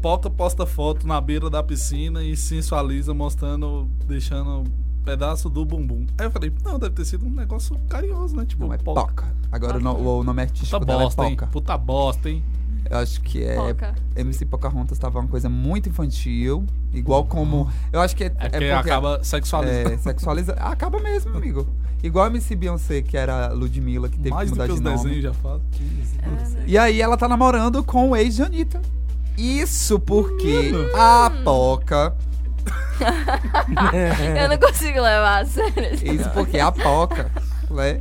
Poca 0.01 0.29
posta 0.31 0.67
foto 0.67 1.07
na 1.07 1.21
beira 1.21 1.49
da 1.51 1.63
piscina 1.63 2.23
e 2.25 2.37
sensualiza, 2.37 3.15
mostrando, 3.15 3.89
deixando 4.09 4.65
pedaço 5.05 5.49
do 5.51 5.65
bumbum. 5.65 6.07
Aí 6.19 6.27
eu 6.27 6.31
falei, 6.31 6.53
não, 6.65 6.79
deve 6.79 6.95
ter 6.95 7.05
sido 7.05 7.27
um 7.27 7.31
negócio 7.31 7.77
carinhoso, 7.89 8.37
né? 8.37 8.45
Tipo, 8.45 8.67
Não, 8.67 8.73
é 8.75 8.79
Poca. 8.79 9.01
Poca. 9.03 9.27
Agora 9.51 9.79
o, 9.79 9.81
no- 9.81 10.19
o 10.21 10.25
nome 10.25 10.43
artístico 10.43 10.81
Puta 10.81 10.87
dela 10.87 11.03
é 11.03 11.05
bosta, 11.05 11.25
hein? 11.25 11.31
Poca. 11.37 11.47
Puta 11.49 11.79
bosta, 11.79 12.31
hein? 12.31 12.43
Eu 12.91 12.99
acho 12.99 13.21
que 13.23 13.43
é. 13.45 13.55
Poca. 13.57 13.95
MC 14.17 14.45
Pocahontas 14.45 14.99
tava 14.99 15.19
uma 15.21 15.29
coisa 15.29 15.49
muito 15.49 15.89
infantil. 15.89 16.67
Igual 16.93 17.25
como. 17.25 17.71
Eu 17.93 18.01
acho 18.01 18.15
que 18.15 18.25
é, 18.25 18.33
É 18.39 18.65
é 18.65 18.75
acaba 18.75 19.23
sexualizando. 19.23 19.95
É, 19.95 19.97
sexualiza. 20.03 20.53
Acaba 20.55 20.99
mesmo, 21.01 21.37
amigo. 21.37 21.67
Igual 22.03 22.25
a 22.25 22.29
MC 22.29 22.57
Beyoncé, 22.57 23.01
que 23.01 23.17
era 23.17 23.47
a 23.47 23.53
Ludmilla, 23.53 24.09
que 24.09 24.17
teve 24.19 24.31
Mais 24.31 24.51
que 24.51 24.57
do 24.57 24.61
mudar 24.63 24.67
que 24.67 24.73
os 24.73 24.79
de 24.79 24.85
nome. 24.85 24.97
desenhos 24.97 25.23
já 25.23 25.33
fazem. 25.33 25.63
E 26.67 26.77
aí 26.77 27.01
ela 27.01 27.17
tá 27.17 27.29
namorando 27.29 27.83
com 27.85 28.11
o 28.11 28.17
ex 28.17 28.35
de 28.37 28.43
Anitta. 28.43 28.83
Isso 29.39 29.99
porque 30.01 30.73
a 30.97 31.31
Poca. 31.45 32.15
Eu 34.41 34.49
não 34.49 34.59
consigo 34.59 35.01
levar 35.01 35.43
a 35.43 35.47
sério. 35.47 35.95
Isso 35.95 36.31
porque 36.31 36.59
a 36.59 36.71
Poca, 36.71 37.31
né? 37.71 38.01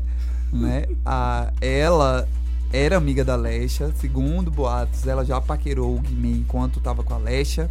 né 0.52 0.86
a, 1.06 1.52
ela 1.60 2.28
era 2.72 2.98
amiga 2.98 3.24
da 3.24 3.36
Lesha. 3.36 3.92
Segundo 3.98 4.52
boatos, 4.52 5.06
ela 5.08 5.26
já 5.26 5.40
paquerou 5.42 5.96
o 5.96 6.00
Guimê 6.00 6.32
enquanto 6.32 6.80
tava 6.80 7.04
com 7.04 7.14
a 7.14 7.18
Lesha. 7.18 7.70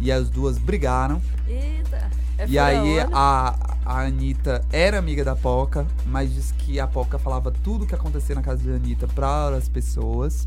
E 0.00 0.12
as 0.12 0.28
duas 0.28 0.58
brigaram. 0.58 1.22
Eita. 1.48 2.10
É 2.38 2.46
E 2.46 2.58
aí 2.58 2.76
fura-olho. 2.76 3.16
a, 3.16 3.76
a 3.84 4.00
Anitta 4.02 4.62
era 4.70 4.98
amiga 4.98 5.24
da 5.24 5.34
Poca, 5.34 5.86
mas 6.04 6.34
diz 6.34 6.52
que 6.52 6.78
a 6.78 6.86
Poca 6.86 7.18
falava 7.18 7.50
tudo 7.50 7.86
que 7.86 7.94
acontecia 7.94 8.34
na 8.34 8.42
casa 8.42 8.62
da 8.62 8.76
Anitta 8.76 9.08
para 9.08 9.56
as 9.56 9.68
pessoas. 9.68 10.46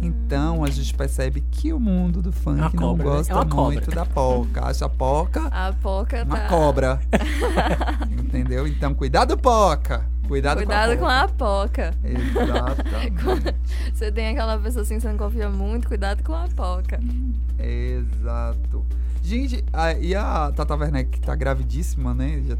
Então 0.00 0.64
a 0.64 0.70
gente 0.70 0.94
percebe 0.94 1.40
que 1.50 1.72
o 1.72 1.78
mundo 1.80 2.22
do 2.22 2.32
funk 2.32 2.58
Uma 2.60 2.70
não 2.70 2.78
cobra, 2.78 3.04
né? 3.04 3.10
gosta 3.16 3.32
É 3.32 3.36
cobra. 3.36 3.54
muito 3.64 3.90
da 3.90 4.04
Poca. 4.06 4.64
Acha 4.66 4.86
a 4.86 4.88
Poca 4.88 5.46
A 5.48 5.72
Poca 5.72 6.22
uma 6.24 6.36
tá... 6.38 6.48
cobra. 6.48 7.00
Entendeu? 8.10 8.66
Então 8.66 8.94
cuidado, 8.94 9.36
Poca. 9.36 10.06
Cuidado, 10.26 10.58
Cuidado 10.58 10.92
com 10.94 10.98
com 11.00 11.06
a 11.08 11.28
Poca. 11.28 11.92
Poca. 11.92 11.94
Exatamente. 12.04 13.56
Você 13.92 14.10
tem 14.12 14.28
aquela 14.28 14.56
pessoa 14.58 14.82
assim 14.82 14.94
que 14.94 15.00
você 15.02 15.08
não 15.08 15.18
confia 15.18 15.50
muito, 15.50 15.88
cuidado 15.88 16.22
com 16.22 16.32
a 16.34 16.48
Poca. 16.48 16.98
Exato. 17.58 18.84
Gente, 19.22 19.64
a- 19.72 19.92
e 19.94 20.14
a 20.14 20.50
Tata 20.54 20.74
Werneck, 20.74 21.10
que 21.10 21.20
tá 21.20 21.34
gravidíssima, 21.34 22.14
né? 22.14 22.42
Já 22.46 22.56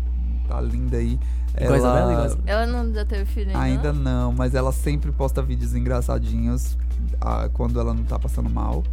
tá 0.49 0.61
linda 0.61 0.97
aí. 0.99 1.19
Igual 1.57 1.75
a 1.75 1.77
Isabela, 1.79 2.11
igual 2.13 2.23
a 2.23 2.27
Isabela. 2.27 2.51
Ela 2.51 2.67
não 2.67 2.95
já 2.95 3.05
teve 3.05 3.25
filho 3.25 3.49
ainda? 3.49 3.61
Ainda 3.61 3.93
não, 3.93 4.33
mas 4.33 4.55
ela 4.55 4.73
sempre 4.73 5.11
posta 5.13 5.43
vídeos 5.43 5.75
engraçadinhos 5.75 6.77
ah, 7.21 7.49
quando 7.53 7.79
ela 7.79 7.95
não 7.95 8.05
tá 8.05 8.19
passando 8.19 8.49
mal. 8.49 8.85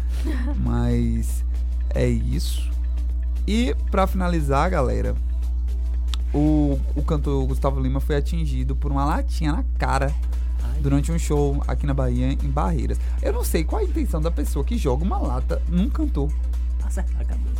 mas 0.58 1.44
é 1.90 2.06
isso. 2.06 2.70
E 3.46 3.74
pra 3.90 4.06
finalizar, 4.06 4.70
galera, 4.70 5.14
o, 6.32 6.78
o 6.94 7.02
cantor 7.02 7.46
Gustavo 7.46 7.80
Lima 7.80 8.00
foi 8.00 8.16
atingido 8.16 8.74
por 8.76 8.90
uma 8.90 9.04
latinha 9.04 9.52
na 9.52 9.64
cara 9.78 10.14
durante 10.80 11.12
um 11.12 11.18
show 11.18 11.62
aqui 11.66 11.86
na 11.86 11.94
Bahia, 11.94 12.32
em 12.32 12.50
Barreiras. 12.50 12.98
Eu 13.22 13.32
não 13.32 13.44
sei 13.44 13.64
qual 13.64 13.80
a 13.80 13.84
intenção 13.84 14.20
da 14.20 14.30
pessoa 14.30 14.64
que 14.64 14.76
joga 14.76 15.04
uma 15.04 15.18
lata 15.18 15.60
num 15.68 15.88
cantor. 15.88 16.30
Acertar 16.84 17.22
a 17.22 17.24
cabeça. 17.24 17.51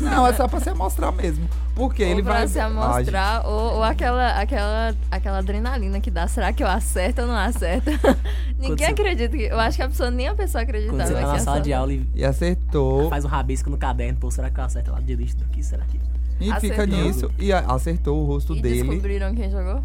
Não, 0.00 0.26
é 0.26 0.32
só 0.32 0.48
pra 0.48 0.60
se 0.60 0.68
amostrar 0.70 1.12
mesmo. 1.12 1.48
Porque 1.74 2.02
Ou 2.04 2.10
ele 2.10 2.22
pra 2.22 2.32
vai. 2.34 2.48
se 2.48 2.58
Ah, 2.58 2.66
amostrar, 2.66 3.46
ou, 3.46 3.76
ou 3.76 3.82
aquela, 3.82 4.40
aquela, 4.40 4.94
aquela 5.10 5.38
adrenalina 5.38 6.00
que 6.00 6.10
dá. 6.10 6.26
Será 6.28 6.52
que 6.52 6.62
eu 6.62 6.68
acerto 6.68 7.22
ou 7.22 7.26
não 7.28 7.36
acerto? 7.36 7.90
Ninguém 8.58 8.86
você- 8.88 8.92
acredita. 8.92 9.36
Que, 9.36 9.44
eu 9.44 9.58
acho 9.60 9.76
que 9.76 9.82
a 9.82 9.88
pessoa, 9.88 10.10
nem 10.10 10.28
a 10.28 10.34
pessoa 10.34 10.62
acreditava. 10.62 10.96
Quando 10.98 11.06
você 11.08 11.14
tá 11.14 11.20
que 11.20 11.26
na 11.26 11.38
sala 11.38 11.60
de 11.60 11.72
aula 11.72 11.92
e 11.92 12.06
E 12.14 12.24
acertou. 12.24 13.08
faz 13.08 13.24
um 13.24 13.28
rabisco 13.28 13.70
no 13.70 13.78
caderno, 13.78 14.18
pô, 14.18 14.30
será 14.30 14.50
que 14.50 14.58
eu 14.60 14.64
acerto 14.64 14.90
lá 14.92 15.00
de 15.00 15.14
lixo 15.14 15.36
daqui? 15.36 15.62
Será 15.62 15.84
que. 15.84 15.98
E 16.40 16.44
fica 16.60 16.82
Acertou. 16.82 16.86
nisso. 16.86 17.30
E 17.38 17.52
acertou 17.52 18.22
o 18.22 18.24
rosto 18.26 18.54
E 18.56 18.62
dele. 18.62 18.82
descobriram 18.88 19.34
quem 19.34 19.50
jogou? 19.50 19.82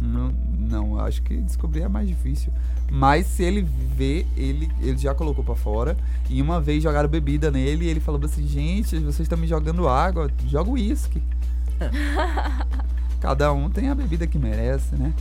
Não, 0.00 0.32
não, 0.58 0.98
acho 1.00 1.22
que 1.22 1.36
descobrir 1.36 1.82
é 1.82 1.88
mais 1.88 2.08
difícil. 2.08 2.52
Mas 2.90 3.26
se 3.26 3.42
ele 3.42 3.62
vê, 3.62 4.26
ele, 4.36 4.70
ele 4.80 4.98
já 4.98 5.14
colocou 5.14 5.44
pra 5.44 5.54
fora. 5.54 5.96
E 6.28 6.40
uma 6.40 6.60
vez 6.60 6.82
jogaram 6.82 7.08
bebida 7.08 7.50
nele 7.50 7.86
e 7.86 7.88
ele 7.88 8.00
falou 8.00 8.20
assim: 8.24 8.46
gente, 8.46 8.98
vocês 8.98 9.20
estão 9.20 9.38
me 9.38 9.46
jogando 9.46 9.88
água, 9.88 10.30
joga 10.46 10.70
uísque. 10.70 11.22
Cada 13.20 13.52
um 13.52 13.70
tem 13.70 13.88
a 13.88 13.94
bebida 13.94 14.26
que 14.26 14.38
merece, 14.38 14.94
né? 14.96 15.12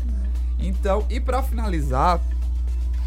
Então, 0.59 1.05
e 1.09 1.19
pra 1.19 1.41
finalizar, 1.41 2.19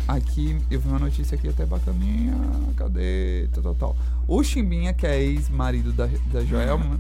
aqui 0.09 0.59
eu 0.71 0.81
vi 0.81 0.89
uma 0.89 0.99
notícia 0.99 1.37
aqui 1.37 1.49
até 1.49 1.67
bacaninha. 1.67 2.35
Cadê? 2.77 3.49
Tal, 3.53 3.63
tal, 3.63 3.75
tal. 3.75 3.97
O 4.27 4.43
Chimbinha, 4.43 4.93
que 4.93 5.07
é 5.07 5.21
ex-marido 5.21 5.93
da, 5.93 6.09
da 6.33 6.45
Joelma, 6.45 6.99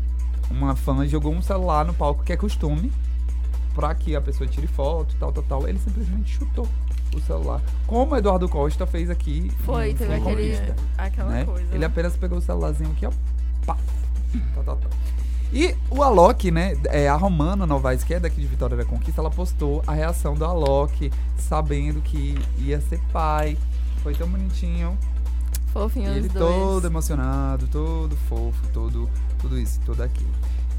uma 0.50 0.76
fã 0.76 1.06
jogou 1.06 1.32
um 1.32 1.42
celular 1.42 1.84
no 1.84 1.94
palco, 1.94 2.22
que 2.22 2.32
é 2.32 2.36
costume 2.36 2.92
pra 3.76 3.94
que 3.94 4.16
a 4.16 4.20
pessoa 4.22 4.48
tire 4.48 4.66
foto, 4.66 5.14
tal, 5.20 5.30
tal, 5.30 5.42
tal. 5.44 5.68
Ele 5.68 5.78
simplesmente 5.78 6.38
chutou 6.38 6.66
o 7.14 7.20
celular. 7.20 7.60
Como 7.86 8.14
o 8.14 8.16
Eduardo 8.16 8.48
Costa 8.48 8.86
fez 8.86 9.10
aqui. 9.10 9.52
Foi, 9.64 9.92
teve 9.92 10.14
aquele, 10.14 10.54
Conquista, 10.56 10.76
aquela 10.96 11.30
né? 11.30 11.44
coisa. 11.44 11.74
Ele 11.74 11.84
apenas 11.84 12.16
pegou 12.16 12.38
o 12.38 12.40
celularzinho 12.40 12.90
aqui, 12.92 13.04
ó. 13.06 13.12
Pá. 13.66 13.76
Tá, 14.54 14.62
tá, 14.62 14.76
tá. 14.76 14.88
E 15.52 15.76
o 15.90 16.02
Alok, 16.02 16.50
né? 16.50 16.76
É, 16.86 17.06
a 17.08 17.14
Romana 17.16 17.66
Novaes, 17.66 18.02
que 18.02 18.14
é 18.14 18.18
daqui 18.18 18.40
de 18.40 18.46
Vitória 18.46 18.76
da 18.76 18.84
Conquista, 18.84 19.20
ela 19.20 19.30
postou 19.30 19.82
a 19.86 19.92
reação 19.92 20.34
do 20.34 20.44
Alok, 20.44 21.12
sabendo 21.38 22.00
que 22.00 22.34
ia 22.58 22.80
ser 22.80 22.98
pai. 23.12 23.56
Foi 24.02 24.14
tão 24.14 24.26
bonitinho. 24.28 24.98
Fofinho 25.72 26.12
E 26.12 26.16
ele 26.16 26.28
dois. 26.28 26.54
todo 26.54 26.86
emocionado, 26.86 27.66
todo 27.68 28.16
fofo, 28.28 28.66
todo, 28.72 29.08
tudo 29.38 29.58
isso, 29.58 29.78
tudo 29.84 30.02
aquilo. 30.02 30.30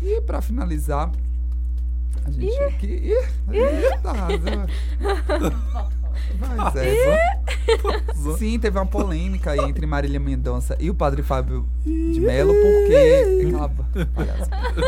E 0.01 0.19
pra 0.21 0.41
finalizar, 0.41 1.11
a 2.27 2.31
gente 2.31 2.63
aqui. 2.63 3.13
Ih, 3.51 3.57
eita, 3.57 4.13
Mas 6.39 6.75
é. 6.75 7.39
Sim, 8.37 8.59
teve 8.59 8.77
uma 8.77 8.85
polêmica 8.85 9.51
aí 9.51 9.59
entre 9.61 9.85
Marília 9.85 10.19
Mendonça 10.19 10.75
e 10.79 10.89
o 10.89 10.93
padre 10.95 11.23
Fábio 11.23 11.65
de 11.85 12.19
Mello, 12.19 12.53
porque. 12.53 13.45
Aquela. 13.47 13.71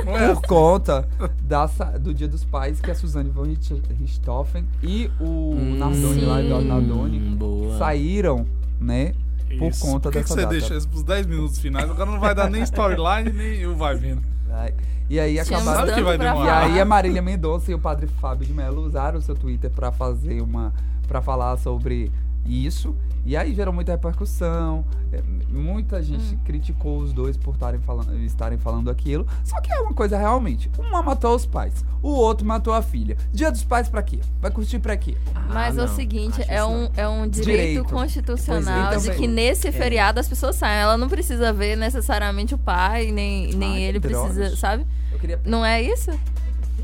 Não 0.06 0.18
é 0.18 0.34
Por 0.34 0.42
conta 0.48 1.08
da 1.42 1.66
do 2.00 2.14
Dia 2.14 2.28
dos 2.28 2.44
Pais, 2.44 2.82
que 2.82 2.92
a 2.92 2.96
Suzane 2.96 3.30
von 3.30 3.44
Richt- 3.44 3.82
Richthofen 4.00 4.66
e 4.84 5.10
o 5.20 5.56
Nardoni 5.78 6.22
lá, 6.22 6.42
Eduardo 6.42 6.68
Nardoni, 6.68 7.20
Hum, 7.20 7.36
boa. 7.36 7.78
saíram, 7.78 8.46
né? 8.80 9.14
Por 9.58 9.70
Isso. 9.70 9.82
conta 9.86 10.04
Por 10.04 10.12
que 10.12 10.20
dessa 10.20 10.28
que 10.28 10.34
você 10.36 10.42
data. 10.42 10.52
deixa 10.52 10.76
isso 10.76 10.88
pros 10.88 11.04
10 11.04 11.26
minutos 11.26 11.58
finais? 11.60 11.90
Agora 11.90 12.12
não 12.12 12.20
vai 12.20 12.36
dar 12.36 12.50
nem 12.50 12.62
storyline, 12.64 13.32
nem 13.34 13.66
o 13.66 13.76
vai 13.76 13.96
vendo. 13.96 14.22
Ai, 14.52 14.74
E 15.10 15.20
aí 15.20 15.34
Tínhamos 15.44 15.68
acabaram. 15.68 15.80
Sabe 15.88 15.94
que 16.00 16.04
vai 16.04 16.16
E 16.16 16.18
demorar. 16.18 16.36
falar. 16.46 16.60
aí 16.66 16.80
a 16.82 16.86
Marília 16.86 17.22
Mendonça 17.22 17.72
e 17.72 17.74
o 17.74 17.80
padre 17.80 18.08
Fábio 18.08 18.46
de 18.46 18.54
Mello 18.54 18.82
usaram 18.82 19.18
o 19.20 19.22
seu 19.22 19.36
Twitter 19.36 19.70
pra 19.70 19.92
fazer 19.92 20.42
uma. 20.42 20.74
para 21.08 21.22
falar 21.22 21.58
sobre 21.58 22.12
isso. 22.46 22.96
E 23.26 23.36
aí 23.38 23.54
gerou 23.54 23.74
muita 23.74 23.92
repercussão. 23.92 24.84
é, 25.12 25.22
Muita 25.50 26.02
gente 26.02 26.36
Hum. 26.36 26.40
criticou 26.46 27.00
os 27.00 27.12
dois 27.12 27.36
por 27.36 27.54
estarem 27.56 27.80
falando, 27.82 28.16
estarem 28.20 28.58
falando 28.58 28.90
aquilo. 28.90 29.28
Só 29.44 29.60
que 29.60 29.72
é 29.72 29.80
uma 29.80 29.94
coisa 29.94 30.18
realmente. 30.18 30.70
Uma 30.78 31.02
matou 31.02 31.36
os 31.36 31.46
pais, 31.46 31.84
o 32.02 32.10
outro 32.10 32.46
matou 32.46 32.72
a 32.74 32.82
filha. 32.82 33.18
Dia 33.34 33.52
dos 33.52 33.64
pais 33.64 33.90
pra 33.90 34.02
quê? 34.04 34.20
Vai 34.40 34.52
curtir 34.52 34.80
pra 34.80 34.96
quê? 34.96 35.18
Mas 35.48 35.78
Ah, 35.78 35.82
é 35.82 35.86
o 35.86 35.88
não. 35.88 35.96
seguinte, 35.96 36.44
é 36.48 36.64
um, 36.64 36.90
é 36.96 37.08
um 37.08 37.28
direito, 37.28 37.46
Direito. 37.84 37.84
constitucional 37.86 38.94
é, 38.94 38.98
de 38.98 39.04
então, 39.08 39.16
que 39.18 39.26
é. 39.26 39.28
nesse 39.28 39.72
feriado 39.72 40.20
as 40.20 40.28
pessoas 40.28 40.56
saem. 40.56 40.80
Ela 40.82 40.98
não 40.98 41.10
precisa 41.10 41.52
ver 41.52 41.76
necessariamente 41.76 42.54
o 42.54 42.58
pai, 42.58 43.12
nem, 43.12 43.54
nem 43.56 43.74
Ai, 43.78 43.82
ele 43.84 44.00
que 44.00 44.08
precisa, 44.08 44.34
drogas. 44.34 44.60
sabe? 44.60 44.86
Eu 45.12 45.20
queria. 45.20 45.40
Não 45.46 45.66
é 45.66 45.82
isso? 45.82 46.12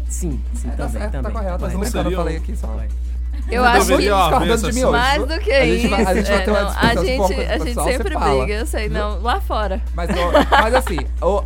Sim, 0.09 0.41
sim, 0.53 0.67
É, 0.67 0.71
tá 0.71 0.77
também, 0.85 1.01
certo, 1.01 1.11
também. 1.13 1.31
tá 1.33 1.39
correto. 1.39 1.61
Mas 1.61 1.73
Não 1.73 1.79
não 1.81 1.87
seria 1.87 2.11
eu 2.11 2.17
falei 2.17 2.37
aqui 2.37 2.55
só. 2.55 2.67
Eu 3.49 3.61
Não 3.61 3.69
acho 3.69 3.85
que 3.85 3.97
discordando 3.97 4.57
de 4.71 4.73
mim 4.75 4.83
hoje. 4.83 4.91
mais 4.91 5.27
do 5.27 5.39
que 5.39 5.51
A 5.51 5.65
isso. 5.65 5.89
vai- 5.89 6.03
a 6.05 6.13
gente 6.15 6.27
vai 6.31 6.37
é, 6.37 6.41
ter 6.41 6.51
uma 6.51 6.61
não, 6.61 6.69
a 6.69 6.95
gente, 6.95 7.33
a 7.33 7.57
gente 7.59 7.83
sempre 7.83 8.13
fala. 8.13 8.37
briga, 8.45 8.59
eu 8.59 8.65
sei, 8.65 8.89
não, 8.89 9.21
lá 9.21 9.39
fora. 9.39 9.81
Mas, 9.93 10.09
ó, 10.09 10.31
mas 10.63 10.73
assim, 10.73 10.97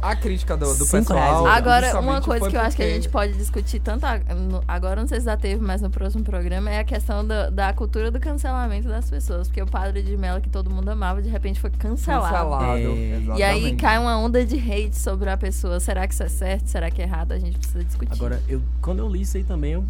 a 0.02 0.16
crítica 0.16 0.56
do, 0.56 0.74
do 0.76 0.88
pessoal. 0.88 1.44
reais. 1.44 1.58
Agora, 1.58 2.00
uma 2.00 2.22
coisa 2.22 2.50
que 2.50 2.56
eu 2.56 2.62
acho 2.62 2.76
que 2.78 2.82
a 2.84 2.86
porque- 2.86 2.96
gente 3.02 3.10
pode 3.10 3.34
discutir 3.34 3.80
tanto 3.82 4.06
a- 4.06 4.18
no- 4.34 4.64
agora, 4.68 5.02
não 5.02 5.08
sei 5.10 5.20
se 5.20 5.26
já 5.26 5.36
teve, 5.36 5.62
mas 5.62 5.82
no 5.82 5.90
próximo 5.90 6.24
programa, 6.24 6.70
é 6.70 6.80
a 6.80 6.84
questão 6.86 7.26
da, 7.26 7.50
da 7.50 7.74
cultura 7.74 8.10
do 8.10 8.20
cancelamento 8.20 8.88
das 8.88 9.10
pessoas. 9.10 9.48
Porque 9.48 9.62
o 9.62 9.68
padre 9.68 10.02
de 10.02 10.16
Mello, 10.16 10.40
que 10.40 10.50
todo 10.50 10.70
mundo 10.70 10.88
amava, 10.90 11.22
de 11.22 11.28
repente 11.30 11.60
foi 11.60 11.70
cancelado. 11.70 12.34
Cancelado. 12.34 12.78
É. 12.78 13.38
E 13.38 13.44
aí 13.44 13.76
cai 13.76 13.98
uma 13.98 14.18
onda 14.18 14.46
de 14.46 14.56
hate 14.58 14.98
sobre 14.98 15.30
a 15.30 15.36
pessoa. 15.36 15.80
Será 15.82 16.08
que 16.08 16.14
isso 16.14 16.24
é 16.24 16.30
certo? 16.30 16.68
Será 16.68 16.90
que 16.90 17.02
é 17.02 17.06
errado? 17.06 17.34
A 17.34 17.40
gente 17.40 17.58
precisa 17.58 17.84
discutir. 17.84 18.14
Agora, 18.14 18.42
eu, 18.48 18.62
quando 18.82 19.00
eu 19.00 19.10
li 19.10 19.22
isso 19.22 19.36
aí 19.36 19.44
também, 19.44 19.74
eu 19.74 19.84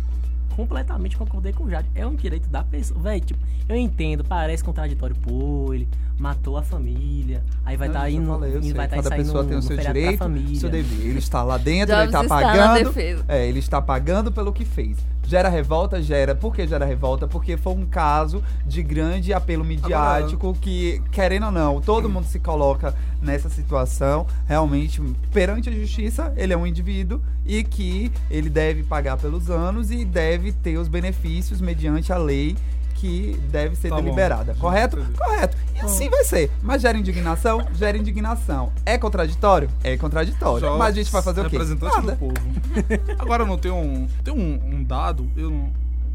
completamente 0.60 1.16
concordei 1.16 1.54
com 1.54 1.64
o 1.64 1.70
Jade. 1.70 1.88
É 1.96 2.06
um 2.06 2.16
direito 2.16 2.50
da 2.50 2.62
pessoa. 2.64 3.00
Véi, 3.00 3.22
tipo, 3.22 3.40
eu 3.68 3.78
entendo, 3.78 4.26
parece 4.26 4.62
contraditório. 4.62 5.16
Pô, 5.16 5.74
ele 5.74 5.88
matou 6.18 6.58
a 6.58 6.62
família. 6.62 7.42
Aí 7.66 7.78
vai 7.78 7.88
estar 7.88 8.10
eu 8.10 8.18
indo. 8.18 8.28
falei, 8.28 8.58
e 8.58 8.62
sei, 8.64 8.74
vai 8.74 8.88
tá 8.88 8.96
Cada 8.98 9.10
saindo 9.10 9.24
pessoa 9.24 9.46
tem 9.46 9.58
o 9.58 9.62
seu 9.62 9.78
direito, 9.78 10.24
seu 10.56 10.70
dever. 10.70 11.08
Ele 11.08 11.20
está 11.20 11.44
lá 11.44 11.58
dentro, 11.58 11.96
ele 11.96 12.12
Jobs 12.12 12.14
está 12.14 12.24
está 12.24 12.42
na 12.42 12.58
pagando. 12.58 12.84
defesa. 12.86 13.26
É, 13.30 13.48
ele 13.48 13.60
está 13.60 13.82
pagando 13.82 14.32
pelo 14.32 14.52
que 14.52 14.66
fez. 14.66 14.98
Gera 15.30 15.48
revolta? 15.48 16.02
Gera. 16.02 16.34
Por 16.34 16.56
que 16.56 16.66
gera 16.66 16.84
revolta? 16.84 17.28
Porque 17.28 17.56
foi 17.56 17.74
um 17.74 17.86
caso 17.86 18.44
de 18.66 18.82
grande 18.82 19.32
apelo 19.32 19.64
midiático 19.64 20.58
que, 20.60 21.04
querendo 21.12 21.46
ou 21.46 21.52
não, 21.52 21.80
todo 21.80 22.10
mundo 22.10 22.26
se 22.26 22.40
coloca 22.40 22.96
nessa 23.22 23.48
situação. 23.48 24.26
Realmente, 24.48 25.00
perante 25.32 25.70
a 25.70 25.72
justiça, 25.72 26.34
ele 26.36 26.52
é 26.52 26.58
um 26.58 26.66
indivíduo 26.66 27.22
e 27.46 27.64
que 27.64 28.12
ele 28.28 28.50
deve 28.50 28.82
pagar 28.82 29.18
pelos 29.18 29.52
anos 29.52 29.92
e 29.92 30.04
deve 30.04 30.52
ter 30.52 30.80
os 30.80 30.88
benefícios 30.88 31.62
mediante 31.62 32.12
a 32.12 32.18
lei 32.18 32.58
que 33.00 33.40
deve 33.50 33.76
ser 33.76 33.90
Tá 33.90 33.96
bom. 33.96 34.04
deliberada. 34.04 34.54
Correto? 34.56 35.00
Entendi. 35.00 35.18
Correto. 35.18 35.58
E 35.76 35.80
assim 35.80 36.10
vai 36.10 36.24
ser. 36.24 36.52
Mas 36.62 36.82
gera 36.82 36.98
indignação? 36.98 37.66
Gera 37.74 37.98
indignação. 37.98 38.72
É 38.86 38.98
contraditório? 38.98 39.70
É 39.84 39.96
contraditório. 39.98 40.60
Jobs, 40.60 40.78
Mas 40.80 40.90
a 40.90 40.98
gente 41.02 41.12
vai 41.12 41.22
fazer 41.22 41.42
o 41.42 41.44
quê? 41.50 41.52
Representante 41.58 41.96
Nada. 41.96 42.12
do 42.12 42.18
povo. 42.18 42.34
Agora 43.18 43.46
não 43.46 43.58
tem 43.58 43.72
um, 43.72 44.08
tem 44.24 44.34
um, 44.34 44.60
um 44.76 44.84
dado, 44.84 45.30
eu 45.38 45.50
não, 45.50 45.72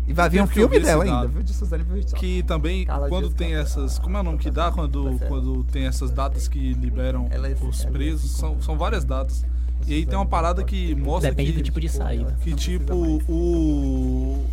E 0.07 0.13
vai 0.13 0.29
vir 0.29 0.43
um 0.43 0.47
filme 0.47 0.79
dela 0.79 1.05
ainda, 1.05 1.27
viu? 1.27 1.43
De 1.43 1.53
Suzane 1.55 1.85
que 2.17 2.43
também 2.43 2.85
Carla 2.85 3.09
quando 3.09 3.25
Dias 3.29 3.35
tem 3.35 3.55
essas, 3.55 3.99
como 3.99 4.17
é 4.17 4.21
o 4.21 4.23
nome 4.23 4.39
que 4.39 4.51
dá 4.51 4.71
quando 4.71 5.19
ser. 5.19 5.27
quando 5.29 5.65
tem 5.65 5.87
essas 5.87 6.11
datas 6.11 6.47
que 6.49 6.75
liberam 6.75 7.27
Ela 7.31 7.49
é- 7.49 7.57
os 7.61 7.81
ela 7.81 7.89
é 7.89 7.93
presos, 7.93 8.31
assim 8.31 8.41
são, 8.41 8.61
são 8.63 8.77
várias 8.77 9.05
datas. 9.05 9.45
E 9.87 9.95
aí 9.95 10.07
tem 10.07 10.17
uma 10.17 10.25
parada 10.27 10.63
que 10.65 10.95
mostra 10.95 11.31
Depende 11.31 11.53
que 11.53 11.59
do 11.59 11.65
tipo 11.65 11.81
de 11.81 11.89
saída. 11.89 12.37
que 12.43 12.55
tipo 12.55 12.95
o 13.29 14.45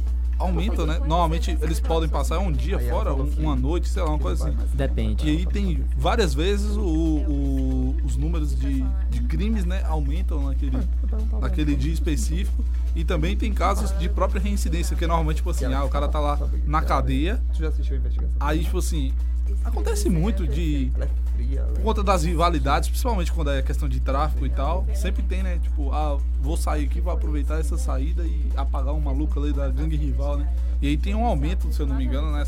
aumenta, 0.41 0.85
né? 0.85 0.99
Normalmente 0.99 1.57
eles 1.61 1.79
podem 1.79 2.09
passar 2.09 2.39
um 2.39 2.51
dia 2.51 2.77
fora, 2.79 3.13
uma 3.13 3.55
noite, 3.55 3.87
sei 3.89 4.01
lá, 4.01 4.09
uma 4.09 4.19
coisa 4.19 4.49
assim. 4.49 4.57
Depende. 4.73 5.27
E 5.27 5.29
aí 5.37 5.45
tem 5.45 5.83
várias 5.97 6.33
vezes 6.33 6.75
o, 6.75 6.81
o- 6.81 7.97
os 8.03 8.17
números 8.17 8.57
de, 8.57 8.83
de 9.09 9.21
crimes, 9.23 9.63
né, 9.65 9.83
aumentam 9.85 10.43
naquele, 10.47 10.77
naquele 11.39 11.75
dia 11.75 11.93
específico. 11.93 12.63
E 12.95 13.05
também 13.05 13.37
tem 13.37 13.53
casos 13.53 13.97
de 13.97 14.09
própria 14.09 14.41
reincidência, 14.41 14.95
que 14.97 15.07
normalmente, 15.07 15.37
tipo 15.37 15.49
assim, 15.49 15.65
ah, 15.73 15.83
o 15.85 15.89
cara 15.89 16.07
tá 16.09 16.19
lá 16.19 16.37
na 16.65 16.81
cadeia, 16.81 17.41
Tu 17.53 17.59
já 17.59 17.69
assistiu 17.69 17.95
a 17.95 17.99
investigação? 17.99 18.35
aí, 18.39 18.63
tipo 18.65 18.77
assim, 18.79 19.13
acontece 19.63 20.09
muito 20.09 20.45
de. 20.45 20.91
É- 21.57 21.61
Por 21.61 21.81
conta 21.83 22.03
das 22.03 22.23
rivalidades, 22.23 22.89
principalmente 22.89 23.31
quando 23.31 23.51
é 23.51 23.61
questão 23.61 23.87
de 23.89 23.99
tráfico 23.99 24.45
e 24.45 24.49
tal, 24.49 24.85
sempre 24.93 25.21
tem, 25.23 25.41
né? 25.43 25.59
Tipo, 25.61 25.91
ah, 25.91 26.17
vou 26.41 26.55
sair 26.57 26.85
aqui, 26.85 26.99
vou 27.01 27.11
aproveitar 27.13 27.59
essa 27.59 27.77
saída 27.77 28.23
e 28.23 28.41
apagar 28.55 28.93
um 28.93 28.99
maluco 29.01 29.39
ali 29.41 29.51
da 29.53 29.67
gangue 29.69 29.95
rival, 29.95 30.37
né? 30.37 30.47
E 30.81 30.87
aí 30.87 30.97
tem 30.97 31.13
um 31.15 31.25
aumento, 31.25 31.71
se 31.71 31.79
eu 31.79 31.85
não 31.87 31.95
me 31.95 32.05
engano, 32.05 32.31
né? 32.31 32.43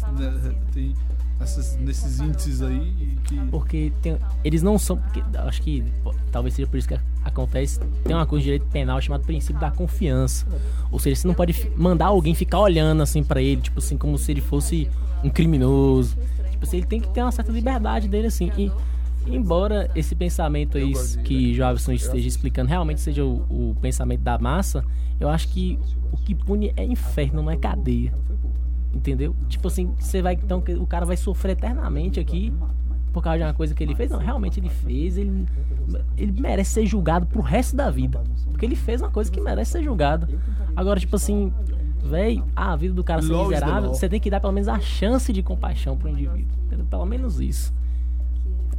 Tem 0.73 0.93
essas, 1.39 1.75
nesses 1.77 2.19
índices 2.19 2.61
aí 2.61 3.17
que. 3.25 3.35
Porque 3.51 3.91
tem- 4.01 4.17
eles 4.43 4.61
não 4.61 4.77
são. 4.79 4.97
Porque, 4.97 5.21
acho 5.39 5.61
que 5.61 5.83
pô, 6.03 6.13
talvez 6.31 6.53
seja 6.55 6.67
por 6.67 6.77
isso 6.77 6.87
que 6.87 6.97
acontece. 7.23 7.79
Tem 8.03 8.15
uma 8.15 8.25
coisa 8.25 8.41
de 8.41 8.45
direito 8.45 8.65
penal 8.71 8.99
chamada 9.01 9.23
princípio 9.23 9.59
da 9.59 9.69
confiança. 9.71 10.45
Ou 10.91 10.99
seja, 10.99 11.15
você 11.21 11.27
não 11.27 11.35
pode 11.35 11.69
mandar 11.75 12.07
alguém 12.07 12.33
ficar 12.33 12.59
olhando 12.59 13.01
assim 13.03 13.23
pra 13.23 13.41
ele, 13.41 13.61
tipo 13.61 13.79
assim, 13.79 13.97
como 13.97 14.17
se 14.17 14.31
ele 14.31 14.41
fosse 14.41 14.89
um 15.23 15.29
criminoso. 15.29 16.15
Tipo 16.51 16.65
assim, 16.65 16.77
ele 16.77 16.85
tem 16.85 16.99
que 17.01 17.09
ter 17.09 17.21
uma 17.21 17.31
certa 17.31 17.51
liberdade 17.51 18.07
dele, 18.07 18.27
assim. 18.27 18.51
E 18.57 18.71
embora 19.27 19.89
esse 19.95 20.15
pensamento 20.15 20.77
aí 20.77 20.93
que 21.23 21.53
Jovison 21.53 21.91
esteja 21.91 22.27
explicando 22.27 22.69
realmente 22.69 23.01
seja 23.01 23.23
o, 23.23 23.71
o 23.71 23.75
pensamento 23.81 24.21
da 24.21 24.37
massa, 24.37 24.83
eu 25.19 25.29
acho 25.29 25.47
que 25.49 25.79
o 26.11 26.17
que 26.17 26.35
pune 26.35 26.73
é 26.75 26.83
inferno, 26.83 27.41
não 27.41 27.51
é 27.51 27.57
cadeia. 27.57 28.13
Entendeu? 28.93 29.35
Tipo 29.49 29.67
assim, 29.67 29.91
você 29.97 30.21
vai. 30.21 30.33
Então, 30.35 30.61
que 30.61 30.73
o 30.73 30.85
cara 30.85 31.05
vai 31.05 31.17
sofrer 31.17 31.53
eternamente 31.53 32.19
aqui 32.19 32.53
por 33.11 33.23
causa 33.23 33.39
de 33.39 33.43
uma 33.43 33.53
coisa 33.53 33.73
que 33.73 33.83
ele 33.83 33.95
fez. 33.95 34.11
Não, 34.11 34.19
realmente 34.19 34.59
ele 34.59 34.69
fez, 34.69 35.17
ele, 35.17 35.47
ele 36.17 36.39
merece 36.39 36.71
ser 36.71 36.85
julgado 36.85 37.25
pro 37.25 37.41
resto 37.41 37.75
da 37.75 37.89
vida. 37.89 38.23
Porque 38.51 38.65
ele 38.65 38.75
fez 38.75 39.01
uma 39.01 39.09
coisa 39.09 39.31
que 39.31 39.41
merece 39.41 39.71
ser 39.71 39.83
julgado. 39.83 40.27
Agora, 40.75 40.99
tipo 40.99 41.15
assim, 41.15 41.51
véi, 42.03 42.43
a 42.55 42.75
vida 42.75 42.93
do 42.93 43.03
cara 43.03 43.21
ser 43.21 43.35
miserável, 43.35 43.89
você 43.89 44.07
tem 44.07 44.19
que 44.19 44.29
dar 44.29 44.39
pelo 44.39 44.53
menos 44.53 44.67
a 44.67 44.79
chance 44.79 45.33
de 45.33 45.41
compaixão 45.41 45.97
pro 45.97 46.09
indivíduo. 46.09 46.55
Entendeu? 46.65 46.85
Pelo 46.85 47.05
menos 47.05 47.39
isso. 47.39 47.73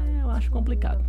É, 0.07 0.23
eu 0.23 0.31
acho 0.31 0.51
complicado. 0.51 1.03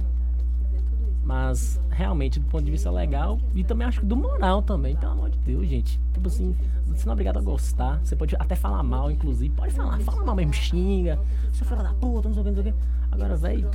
Mas, 1.24 1.80
realmente, 1.90 2.40
do 2.40 2.46
ponto 2.46 2.64
de 2.64 2.72
vista 2.72 2.92
legal, 2.92 3.40
e 3.56 3.64
também 3.64 3.88
acho 3.88 4.02
que 4.02 4.06
do 4.06 4.16
moral 4.16 4.62
também, 4.62 4.96
pelo 4.96 5.14
amor 5.14 5.32
de 5.32 5.40
Deus, 5.40 5.68
gente. 5.68 6.00
Tipo 6.14 6.28
assim, 6.28 6.56
você 6.86 7.06
não 7.06 7.12
é 7.12 7.14
obrigado 7.14 7.40
a 7.40 7.42
gostar. 7.42 8.00
Você 8.04 8.16
pode 8.16 8.36
até 8.38 8.56
falar 8.56 8.84
mal, 8.84 9.10
inclusive. 9.10 9.54
Pode 9.56 9.74
falar, 9.74 10.00
fala 10.02 10.24
mal 10.24 10.36
mesmo, 10.36 10.54
xinga. 10.54 11.20
Seu 11.52 11.66
filho 11.66 11.82
da 11.82 11.94
puta, 11.94 12.30
não 12.30 12.36
sei 12.36 12.42
o 12.42 12.46
que, 12.46 12.52
não 12.52 12.64
sei 12.64 12.72
o 12.72 12.76
que. 12.76 12.80
Agora, 13.12 13.36
velho, 13.36 13.70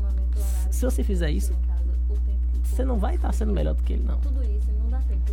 se 0.70 0.84
você 0.84 1.02
fizer 1.02 1.30
isso, 1.30 1.52
você 2.62 2.84
não 2.84 2.98
vai 2.98 3.16
estar 3.16 3.32
sendo 3.32 3.52
melhor 3.52 3.74
do 3.74 3.82
que 3.82 3.94
ele, 3.94 4.04
não. 4.04 4.18
Tudo 4.18 4.42
isso 4.44 4.70
não 4.78 4.90
dá 4.90 4.98
tempo 5.00 5.32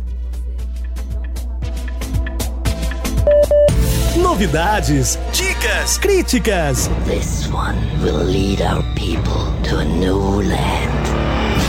você 3.82 3.87
Novidades, 4.22 5.16
dicas, 5.32 5.96
críticas. 5.96 6.90
This 7.04 7.48
one 7.52 7.78
will 8.02 8.24
lead 8.24 8.60
our 8.60 8.82
people 8.94 9.46
to 9.68 9.78
a 9.78 9.84
new 9.84 10.42
land. 10.42 11.08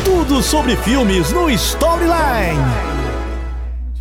Tudo 0.03 0.41
sobre 0.41 0.76
filmes 0.77 1.31
no 1.31 1.49
Storyline. 1.51 2.59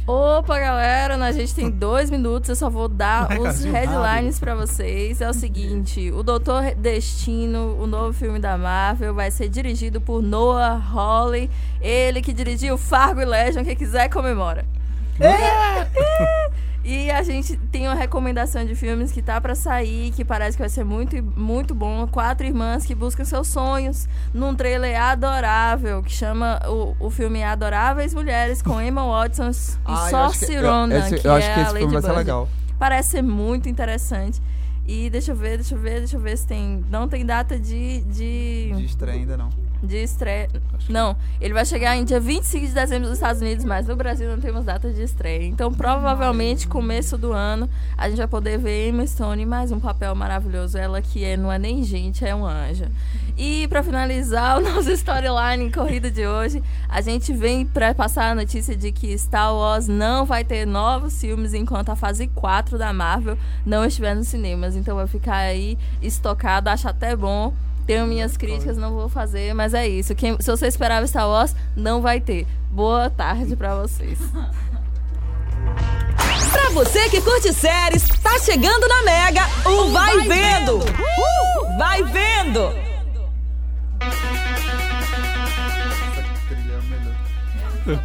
Opa, 0.07 0.59
galera, 0.59 1.17
a 1.23 1.33
gente 1.33 1.55
tem 1.55 1.69
dois 1.69 2.11
minutos, 2.11 2.49
eu 2.49 2.57
só 2.57 2.71
vou 2.71 2.89
dar 2.89 3.39
os 3.39 3.65
headlines 3.65 4.41
pra 4.41 4.55
vocês. 4.55 5.21
É 5.21 5.29
o 5.29 5.35
seguinte, 5.35 6.11
o 6.11 6.23
Doutor 6.23 6.75
Destino, 6.75 7.77
o 7.79 7.87
novo 7.87 8.15
filme 8.15 8.39
da 8.39 8.57
Marvel, 8.57 9.13
vai 9.13 9.31
ser 9.31 9.51
dirigido 9.51 10.01
por 10.01 10.23
Noah 10.23 10.83
Hawley, 10.91 11.51
ele 11.83 12.23
que 12.23 12.33
dirigiu 12.33 12.79
Fargo 12.79 13.21
e 13.21 13.27
Legion, 13.27 13.63
quem 13.63 13.77
quiser 13.77 14.09
comemora. 14.09 14.65
E 16.91 17.11
a 17.11 17.23
gente 17.23 17.55
tem 17.71 17.87
uma 17.87 17.95
recomendação 17.95 18.65
de 18.65 18.75
filmes 18.75 19.13
que 19.13 19.21
tá 19.21 19.39
pra 19.39 19.55
sair, 19.55 20.11
que 20.13 20.25
parece 20.25 20.57
que 20.57 20.63
vai 20.63 20.71
ser 20.71 20.85
muito, 20.85 21.23
muito 21.39 21.75
bom. 21.75 22.07
Quatro 22.07 22.47
irmãs 22.47 22.87
que 22.87 22.95
buscam 22.95 23.27
seus 23.27 23.49
sonhos 23.49 24.09
num 24.33 24.55
trailer 24.55 24.99
adorável, 24.99 26.03
que 26.03 26.11
chama 26.11 26.59
o, 26.67 26.97
o 26.99 27.11
filme 27.11 27.43
Adoráveis 27.45 28.15
Mulheres, 28.15 28.63
com 28.63 28.81
Emma 28.81 29.05
Watson 29.05 29.51
e 29.51 29.53
Ah, 29.85 30.09
eu 30.11 30.17
acho 30.17 30.39
que- 30.39 30.47
Saoirse 30.47 30.53
eu- 30.55 30.63
Ronan, 30.63 30.99
esse- 30.99 31.19
que 31.19 31.29
Eu 31.29 31.33
acho 31.35 31.47
é 31.47 31.53
que 31.55 31.61
a 31.61 31.63
esse 31.65 31.77
filme 31.77 31.93
vai 31.93 32.03
ser 32.03 32.13
legal. 32.13 32.49
Parece 32.79 33.09
ser 33.11 33.23
muito 33.23 33.69
interessante. 33.69 34.41
E 34.87 35.11
deixa 35.11 35.33
eu 35.33 35.37
ver, 35.37 35.59
deixa 35.59 35.75
eu 35.75 35.79
ver, 35.79 35.99
deixa 35.99 36.17
eu 36.17 36.21
ver 36.21 36.39
se 36.39 36.47
tem. 36.47 36.83
Não 36.91 37.07
tem 37.07 37.27
data 37.27 37.59
de. 37.59 38.01
de... 38.05 38.73
De 38.75 38.85
estreia 38.87 39.19
ainda 39.21 39.37
não. 39.37 39.51
De 39.83 40.03
estreia. 40.03 40.49
Não, 40.89 41.17
ele 41.41 41.55
vai 41.55 41.65
chegar 41.65 41.97
em 41.97 42.05
dia 42.05 42.19
25 42.19 42.67
de 42.67 42.73
dezembro 42.73 43.09
nos 43.09 43.19
Estados 43.19 43.41
Unidos, 43.41 43.65
mas 43.65 43.87
no 43.87 43.95
Brasil 43.95 44.29
não 44.29 44.41
temos 44.41 44.65
data 44.65 44.91
de 44.91 45.03
estreia. 45.03 45.45
Então, 45.45 45.73
provavelmente, 45.73 46.67
começo 46.67 47.17
do 47.19 47.33
ano, 47.33 47.69
a 47.97 48.09
gente 48.09 48.19
vai 48.19 48.29
poder 48.29 48.59
ver 48.59 48.89
Emma 48.89 49.07
Stone 49.07 49.43
em 49.43 49.47
mais 49.47 49.71
um 49.71 49.79
papel 49.79 50.15
maravilhoso. 50.15 50.79
Ela 50.79 51.03
que 51.03 51.25
é, 51.25 51.37
não 51.37 51.53
é 51.53 51.59
nem 51.59 51.85
gente, 51.85 52.25
é 52.25 52.35
um 52.35 52.45
anjo. 52.45 52.87
E 53.37 53.69
para 53.69 53.83
finalizar 53.83 54.59
o 54.59 54.61
nosso 54.61 54.91
storyline 54.91 55.65
em 55.65 55.71
corrida 55.71 56.11
de 56.11 56.27
hoje, 56.27 56.63
a 56.89 57.01
gente 57.01 57.33
vem 57.33 57.65
para 57.65 57.95
passar 57.95 58.33
a 58.33 58.35
notícia 58.35 58.77
de 58.77 58.91
que 58.91 59.17
Star 59.17 59.55
Wars 59.55 59.87
não 59.87 60.25
vai 60.25 60.43
ter 60.43 60.67
novos 60.67 61.21
filmes 61.21 61.55
enquanto 61.55 61.91
a 61.91 61.97
fase 61.97 62.27
4 62.29 62.77
da 62.77 62.93
Marvel 62.93 63.39
não 63.65 63.85
estiver 63.85 64.15
nos 64.15 64.29
cinemas. 64.29 64.75
Então 64.75 64.97
vai 64.97 65.07
ficar 65.07 65.37
aí 65.37 65.79
estocado, 66.03 66.69
acho 66.69 66.89
até 66.89 67.15
bom. 67.15 67.53
Tenho 67.89 68.07
minhas 68.07 68.37
críticas, 68.37 68.77
não 68.77 68.93
vou 68.93 69.09
fazer, 69.09 69.55
mas 69.55 69.73
é 69.73 69.89
isso. 69.89 70.15
Quem, 70.15 70.37
se 70.39 70.51
você 70.51 70.67
esperava 70.67 71.07
Star 71.07 71.27
Wars, 71.27 71.57
não 71.75 72.03
vai 72.03 72.21
ter. 72.21 72.47
Boa 72.71 73.09
tarde 73.09 73.57
para 73.57 73.77
vocês. 73.77 74.19
Pra 76.53 76.71
você 76.71 77.09
que 77.09 77.21
curte 77.21 77.53
séries, 77.53 78.09
tá 78.23 78.39
chegando 78.39 78.87
na 78.89 79.03
Mega 79.03 79.43
o 79.67 79.91
Vai, 79.91 80.19
Vendo. 80.21 80.79
Uh, 80.79 81.79
vai 81.79 82.03
Vendo. 82.05 82.61
Essa 84.01 84.23
trilha 86.49 86.75
é 86.75 87.87
melhor. 87.87 88.03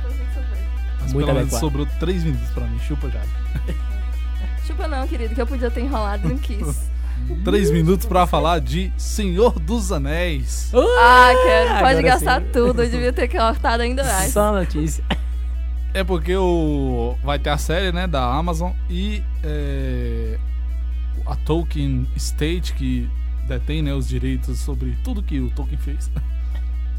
Mas 1.02 1.14
Muito 1.14 1.26
pelo 1.26 1.38
menos 1.40 1.54
sobrou 1.56 1.86
3 2.00 2.24
minutos 2.24 2.50
pra 2.52 2.66
mim. 2.68 2.80
Chupa 2.80 3.10
já. 3.10 3.22
Chupa 4.66 4.88
não, 4.88 5.06
querido, 5.08 5.36
que 5.36 5.42
eu 5.42 5.48
podia 5.48 5.70
ter 5.70 5.82
enrolado 5.82 6.26
e 6.26 6.30
não 6.32 6.38
quis. 6.38 6.90
3 7.44 7.72
minutos 7.72 8.06
pra 8.06 8.26
falar 8.26 8.60
de 8.60 8.92
Senhor 8.98 9.60
dos 9.60 9.92
Anéis. 9.92 10.72
Ah, 10.74 11.32
quero. 11.44 11.70
Pode 11.70 11.84
agora 11.84 12.02
gastar 12.02 12.42
sim. 12.42 12.48
tudo. 12.52 12.84
Eu 12.84 12.90
devia 12.90 13.14
ter 13.14 13.28
cortado 13.28 13.84
ainda 13.84 14.04
mais. 14.04 14.32
Só 14.32 14.52
notícia. 14.52 15.04
É 15.94 16.04
porque 16.04 16.36
o 16.36 17.16
vai 17.24 17.38
ter 17.38 17.52
a 17.52 17.58
série, 17.58 17.92
né, 17.92 18.08
da 18.08 18.24
Amazon 18.24 18.72
e 18.90 19.22
é, 19.44 20.40
a 21.26 21.36
Tolkien 21.36 22.08
State 22.16 22.74
que 22.74 23.08
detém, 23.48 23.84
né, 23.84 23.94
os 23.94 24.08
direitos 24.08 24.60
sobre 24.60 24.98
tudo 25.04 25.22
que 25.22 25.40
o 25.40 25.50
Tolkien 25.52 25.80
fez. 25.80 26.12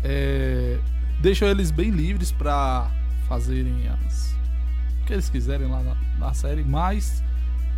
É, 0.07 0.77
deixou 1.23 1.49
eles 1.49 1.71
bem 1.71 1.89
livres 1.89 2.31
pra 2.31 2.91
fazerem 3.27 3.89
as 3.89 4.35
o 5.01 5.07
que 5.07 5.13
eles 5.13 5.29
quiserem 5.29 5.67
lá 5.67 5.83
na, 5.83 5.97
na 6.19 6.35
série, 6.35 6.63
mas 6.63 7.23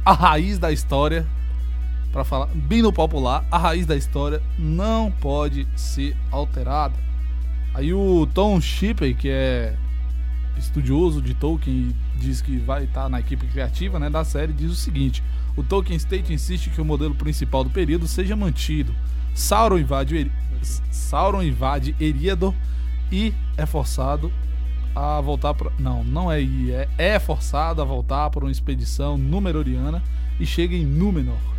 a 0.04 0.12
raiz 0.12 0.58
da 0.58 0.72
história 0.72 1.26
pra 2.16 2.24
falar 2.24 2.46
bem 2.54 2.80
no 2.80 2.90
popular, 2.90 3.44
a 3.50 3.58
raiz 3.58 3.84
da 3.84 3.94
história 3.94 4.42
não 4.58 5.10
pode 5.10 5.68
ser 5.76 6.16
alterada. 6.30 6.94
Aí 7.74 7.92
o 7.92 8.26
Tom 8.32 8.58
Shippey, 8.58 9.12
que 9.12 9.28
é 9.28 9.76
estudioso 10.56 11.20
de 11.20 11.34
Tolkien 11.34 11.94
e 12.14 12.18
diz 12.18 12.40
que 12.40 12.56
vai 12.56 12.84
estar 12.84 13.10
na 13.10 13.20
equipe 13.20 13.46
criativa 13.46 13.98
né, 13.98 14.08
da 14.08 14.24
série, 14.24 14.54
diz 14.54 14.70
o 14.70 14.74
seguinte: 14.74 15.22
o 15.54 15.62
Tolkien 15.62 15.98
State 15.98 16.32
insiste 16.32 16.70
que 16.70 16.80
o 16.80 16.86
modelo 16.86 17.14
principal 17.14 17.62
do 17.62 17.68
período 17.68 18.08
seja 18.08 18.34
mantido. 18.34 18.94
Sauron 19.34 19.78
invade, 19.78 20.32
Sauron 20.90 21.42
invade 21.42 21.94
Eriador 22.00 22.54
e 23.12 23.34
é 23.58 23.66
forçado 23.66 24.32
a 24.94 25.20
voltar 25.20 25.52
para 25.52 25.70
não, 25.78 26.02
não 26.02 26.32
é 26.32 26.42
é, 26.42 26.88
é 26.96 27.18
forçado 27.18 27.82
a 27.82 27.84
voltar 27.84 28.30
para 28.30 28.42
uma 28.42 28.50
expedição 28.50 29.18
númenoriana 29.18 30.02
e 30.40 30.46
chega 30.46 30.74
em 30.74 30.86
Númenor. 30.86 31.55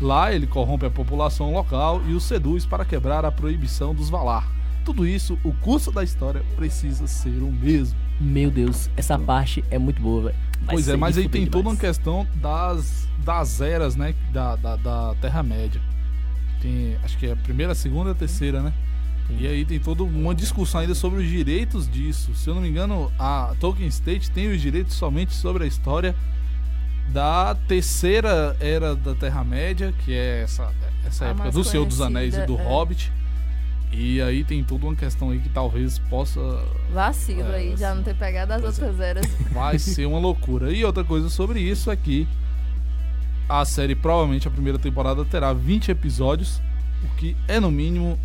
Lá 0.00 0.32
ele 0.32 0.46
corrompe 0.46 0.86
a 0.86 0.90
população 0.90 1.52
local 1.52 2.00
e 2.08 2.14
os 2.14 2.24
seduz 2.24 2.64
para 2.64 2.84
quebrar 2.84 3.24
a 3.24 3.30
proibição 3.30 3.94
dos 3.94 4.08
Valar. 4.08 4.48
Tudo 4.84 5.06
isso, 5.06 5.38
o 5.44 5.52
curso 5.52 5.92
da 5.92 6.02
história 6.02 6.42
precisa 6.56 7.06
ser 7.06 7.42
o 7.42 7.52
mesmo. 7.52 7.98
Meu 8.18 8.50
Deus, 8.50 8.88
essa 8.96 9.18
parte 9.18 9.62
é 9.70 9.78
muito 9.78 10.00
boa, 10.00 10.24
velho. 10.24 10.36
Pois 10.66 10.88
é, 10.88 10.96
mas 10.96 11.18
aí 11.18 11.28
tem 11.28 11.44
toda 11.46 11.68
uma 11.68 11.74
demais. 11.74 11.96
questão 11.96 12.26
das, 12.36 13.06
das 13.24 13.60
eras, 13.60 13.94
né? 13.94 14.14
Da, 14.32 14.56
da, 14.56 14.76
da 14.76 15.14
Terra-média. 15.20 15.80
Tem, 16.62 16.96
acho 17.02 17.18
que 17.18 17.26
é 17.26 17.32
a 17.32 17.36
primeira, 17.36 17.72
a 17.72 17.74
segunda 17.74 18.10
e 18.10 18.12
a 18.12 18.14
terceira, 18.14 18.62
né? 18.62 18.72
E 19.38 19.46
aí 19.46 19.64
tem 19.64 19.78
toda 19.78 20.02
uma 20.02 20.34
discussão 20.34 20.80
ainda 20.80 20.94
sobre 20.94 21.22
os 21.22 21.28
direitos 21.28 21.88
disso. 21.88 22.34
Se 22.34 22.48
eu 22.48 22.54
não 22.54 22.62
me 22.62 22.68
engano, 22.68 23.12
a 23.18 23.54
Tolkien 23.60 23.88
State 23.88 24.30
tem 24.30 24.50
os 24.50 24.60
direitos 24.60 24.94
somente 24.94 25.34
sobre 25.34 25.64
a 25.64 25.66
história 25.66 26.16
da 27.12 27.54
terceira 27.66 28.56
era 28.60 28.94
da 28.94 29.14
Terra-média, 29.14 29.92
que 30.04 30.12
é 30.12 30.42
essa, 30.42 30.72
essa 31.06 31.26
A 31.26 31.28
época 31.28 31.50
do 31.50 31.64
Senhor 31.64 31.84
dos 31.84 32.00
Anéis 32.00 32.36
e 32.36 32.46
do 32.46 32.58
é. 32.58 32.62
Hobbit. 32.62 33.12
E 33.92 34.22
aí 34.22 34.44
tem 34.44 34.62
toda 34.62 34.86
uma 34.86 34.94
questão 34.94 35.30
aí 35.30 35.40
que 35.40 35.48
talvez 35.48 35.98
possa 35.98 36.40
Vacilo 36.92 37.42
É, 37.50 37.56
aí, 37.56 37.76
já 37.76 37.92
não 37.92 38.04
ter 38.04 38.14
pegado 38.14 38.52
as 38.52 38.62
é. 38.62 38.66
outras 38.66 39.00
eras. 39.00 39.26
vai 39.52 39.78
ser 39.78 40.06
uma 40.06 40.18
loucura. 40.18 40.72
E 40.72 40.84
outra 40.84 41.02
coisa 41.02 41.28
sobre 41.28 41.60
isso 41.60 41.90
é 41.90 41.96
que 41.96 42.28
a 43.48 43.64
série, 43.64 43.96
provavelmente, 43.96 44.46
a 44.46 44.50
primeira 44.50 44.78
temporada 44.78 45.24
terá 45.24 45.52
20 45.52 45.90
episódios, 45.90 46.62
o 47.02 47.16
que 47.16 47.36
é, 47.48 47.58
no 47.58 47.70
mínimo, 47.70 48.16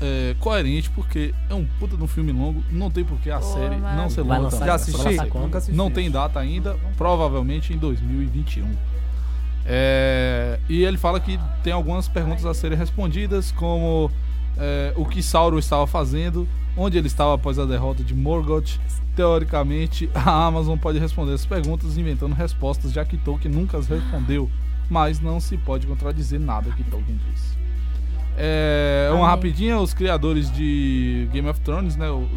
é, 0.00 0.34
coerente, 0.38 0.88
porque 0.90 1.34
é 1.50 1.54
um 1.54 1.66
puta 1.78 1.96
de 1.96 2.02
um 2.02 2.06
filme 2.06 2.32
longo, 2.32 2.62
não 2.70 2.90
tem 2.90 3.04
por 3.04 3.18
que 3.18 3.30
a 3.30 3.38
Pô, 3.40 3.46
série 3.54 3.76
mas- 3.76 3.96
não 3.96 4.08
ser 4.10 4.22
longa 4.22 4.38
lançar-. 4.38 4.66
Já 4.66 4.74
assisti? 4.74 5.16
Nunca 5.34 5.58
assisti. 5.58 5.76
Não 5.76 5.90
tem 5.90 6.10
data 6.10 6.38
ainda, 6.38 6.76
provavelmente 6.96 7.72
em 7.72 7.76
2021. 7.76 8.70
É, 9.70 10.58
e 10.68 10.82
ele 10.82 10.96
fala 10.96 11.20
que 11.20 11.38
tem 11.62 11.72
algumas 11.72 12.08
perguntas 12.08 12.46
a 12.46 12.54
serem 12.54 12.78
respondidas, 12.78 13.52
como 13.52 14.10
é, 14.56 14.92
o 14.96 15.04
que 15.04 15.22
Sauron 15.22 15.58
estava 15.58 15.86
fazendo, 15.86 16.48
onde 16.76 16.96
ele 16.96 17.06
estava 17.06 17.34
após 17.34 17.58
a 17.58 17.66
derrota 17.66 18.02
de 18.02 18.14
Morgoth. 18.14 18.78
Teoricamente, 19.14 20.08
a 20.14 20.46
Amazon 20.46 20.78
pode 20.78 20.98
responder 20.98 21.34
as 21.34 21.44
perguntas 21.44 21.98
inventando 21.98 22.34
respostas, 22.34 22.92
já 22.92 23.04
que 23.04 23.16
Tolkien 23.18 23.52
nunca 23.52 23.76
as 23.76 23.86
respondeu, 23.88 24.50
mas 24.88 25.20
não 25.20 25.38
se 25.40 25.58
pode 25.58 25.86
contradizer 25.86 26.40
nada 26.40 26.70
que 26.70 26.84
Tolkien 26.84 27.18
disse. 27.30 27.57
É, 28.40 29.10
uma 29.12 29.26
rapidinha, 29.26 29.78
os 29.78 29.92
criadores 29.92 30.50
de 30.52 31.28
Game 31.32 31.48
of 31.48 31.60
Thrones, 31.60 31.96
né, 31.96 32.08
o 32.08 32.28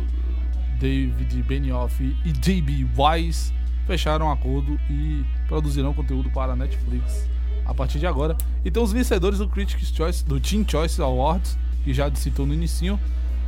David 0.80 1.44
Benioff 1.44 2.04
e 2.26 2.32
J.B. 2.32 2.88
Wise 2.98 3.54
fecharam 3.86 4.28
um 4.28 4.32
acordo 4.32 4.80
e 4.90 5.24
produzirão 5.48 5.94
conteúdo 5.94 6.30
para 6.32 6.54
a 6.54 6.56
Netflix 6.56 7.30
a 7.66 7.74
partir 7.74 8.00
de 8.00 8.08
agora. 8.08 8.36
E 8.66 8.72
tem 8.72 8.82
os 8.82 8.92
vencedores 8.92 9.38
do 9.40 9.48
Critics' 9.48 9.94
Choice, 9.96 10.26
do 10.26 10.40
Teen 10.40 10.66
Choice 10.68 11.00
Awards, 11.02 11.58
que 11.84 11.94
já 11.94 12.14
citou 12.16 12.46
no 12.46 12.54
inicinho. 12.54 13.00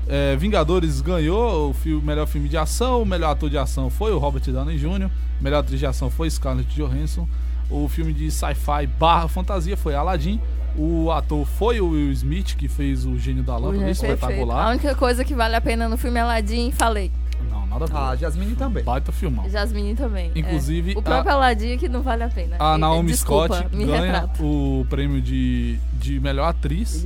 É, 0.07 0.35
Vingadores 0.35 1.01
ganhou 1.01 1.71
o 1.71 1.73
fi- 1.73 1.93
melhor 1.95 2.27
filme 2.27 2.47
de 2.49 2.57
ação, 2.57 3.01
o 3.01 3.05
melhor 3.05 3.31
ator 3.31 3.49
de 3.49 3.57
ação 3.57 3.89
foi 3.89 4.11
o 4.11 4.17
Robert 4.19 4.43
Downey 4.43 4.77
Jr., 4.77 5.09
o 5.39 5.43
melhor 5.43 5.59
atriz 5.59 5.79
de 5.79 5.85
ação 5.85 6.09
foi 6.09 6.29
Scarlett 6.29 6.69
Johansson, 6.75 7.27
o 7.69 7.87
filme 7.87 8.13
de 8.13 8.29
sci-fi 8.29 8.85
barra 8.99 9.27
fantasia 9.29 9.77
foi 9.77 9.95
Aladdin, 9.95 10.39
o 10.77 11.11
ator 11.11 11.45
foi 11.45 11.79
o 11.81 11.89
Will 11.89 12.11
Smith, 12.11 12.55
que 12.55 12.67
fez 12.67 13.05
o 13.05 13.17
Gênio 13.17 13.43
da 13.43 13.55
Lâmpada, 13.57 13.77
Ui, 13.77 13.83
é 13.83 13.87
perfeito. 13.87 14.11
A 14.11 14.15
espetacular. 14.15 14.69
única 14.71 14.95
coisa 14.95 15.23
que 15.23 15.33
vale 15.35 15.55
a 15.55 15.61
pena 15.61 15.87
no 15.89 15.97
filme 15.97 16.19
é 16.19 16.23
Aladdin, 16.23 16.71
falei. 16.71 17.11
Não, 17.49 17.65
nada 17.67 17.85
a 17.85 17.87
ver. 17.87 17.95
Ah, 17.95 18.15
Jasmine 18.15 18.55
também. 18.55 18.83
Baita 18.83 19.11
filmão. 19.11 19.47
Jasmine 19.49 19.95
também. 19.95 20.31
é. 20.33 20.39
Inclusive, 20.39 20.93
O 20.97 21.01
próprio 21.01 21.33
Aladdin 21.33 21.77
que 21.77 21.87
não 21.89 22.01
vale 22.01 22.23
a 22.23 22.29
pena. 22.29 22.55
A 22.59 22.77
Naomi 22.77 23.11
Desculpa, 23.11 23.55
Scott 23.57 23.75
ganha 23.75 24.01
retrato. 24.01 24.43
o 24.43 24.85
prêmio 24.89 25.21
de, 25.21 25.77
de 25.93 26.19
melhor 26.19 26.47
atriz. 26.49 27.05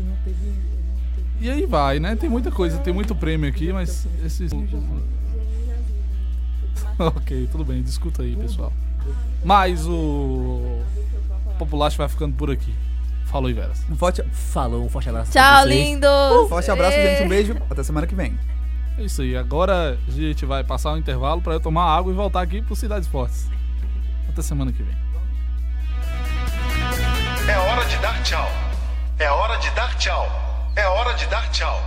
E 1.40 1.50
aí 1.50 1.66
vai, 1.66 2.00
né? 2.00 2.16
Tem 2.16 2.30
muita 2.30 2.50
coisa, 2.52 2.78
tem 2.80 2.94
muito 2.94 3.14
prêmio 3.16 3.50
aqui, 3.50 3.72
mas 3.74 4.08
esses. 4.26 4.52
ok, 6.98 7.48
tudo 7.52 7.64
bem, 7.66 7.82
discuta 7.84 8.24
aí, 8.24 8.36
pessoal. 8.36 8.72
Mas 9.44 9.86
o 9.88 10.82
Populacho 11.60 11.98
vai 11.98 12.08
ficando 12.10 12.36
por 12.36 12.50
aqui. 12.50 12.74
Falou, 13.28 13.50
Iveras. 13.50 13.86
Um 13.90 13.96
forte, 13.96 14.24
Falou, 14.32 14.86
um 14.86 14.90
forte 14.90 15.10
abraço. 15.10 15.32
Tchau, 15.32 15.64
vocês. 15.64 15.70
lindos! 15.70 16.50
forte 16.50 16.72
abraço, 16.72 16.96
gente. 16.96 17.24
Um 17.24 17.30
beijo. 17.30 17.56
Até 17.70 17.84
semana 17.84 18.08
que 18.08 18.16
vem. 18.16 18.38
É 18.98 19.04
isso 19.04 19.22
aí. 19.22 19.36
Agora 19.36 19.98
a 20.08 20.12
gente 20.12 20.46
vai 20.46 20.64
passar 20.64 20.94
um 20.94 20.98
intervalo 20.98 21.42
para 21.42 21.54
eu 21.54 21.60
tomar 21.60 21.84
água 21.96 22.12
e 22.12 22.16
voltar 22.16 22.42
aqui 22.42 22.62
pro 22.62 22.76
Cidades 22.76 23.08
Fortes. 23.08 23.48
Até 24.30 24.42
semana 24.42 24.72
que 24.72 24.82
vem. 24.82 24.96
É 27.48 27.58
hora 27.58 27.86
de 27.86 27.98
dar 27.98 28.24
tchau. 28.24 28.50
É 29.20 29.30
hora 29.30 29.58
de 29.58 29.70
dar 29.72 29.96
tchau. 29.98 30.28
É 30.76 30.88
hora 30.88 31.14
de 31.14 31.26
dar 31.28 31.50
tchau. 31.52 31.80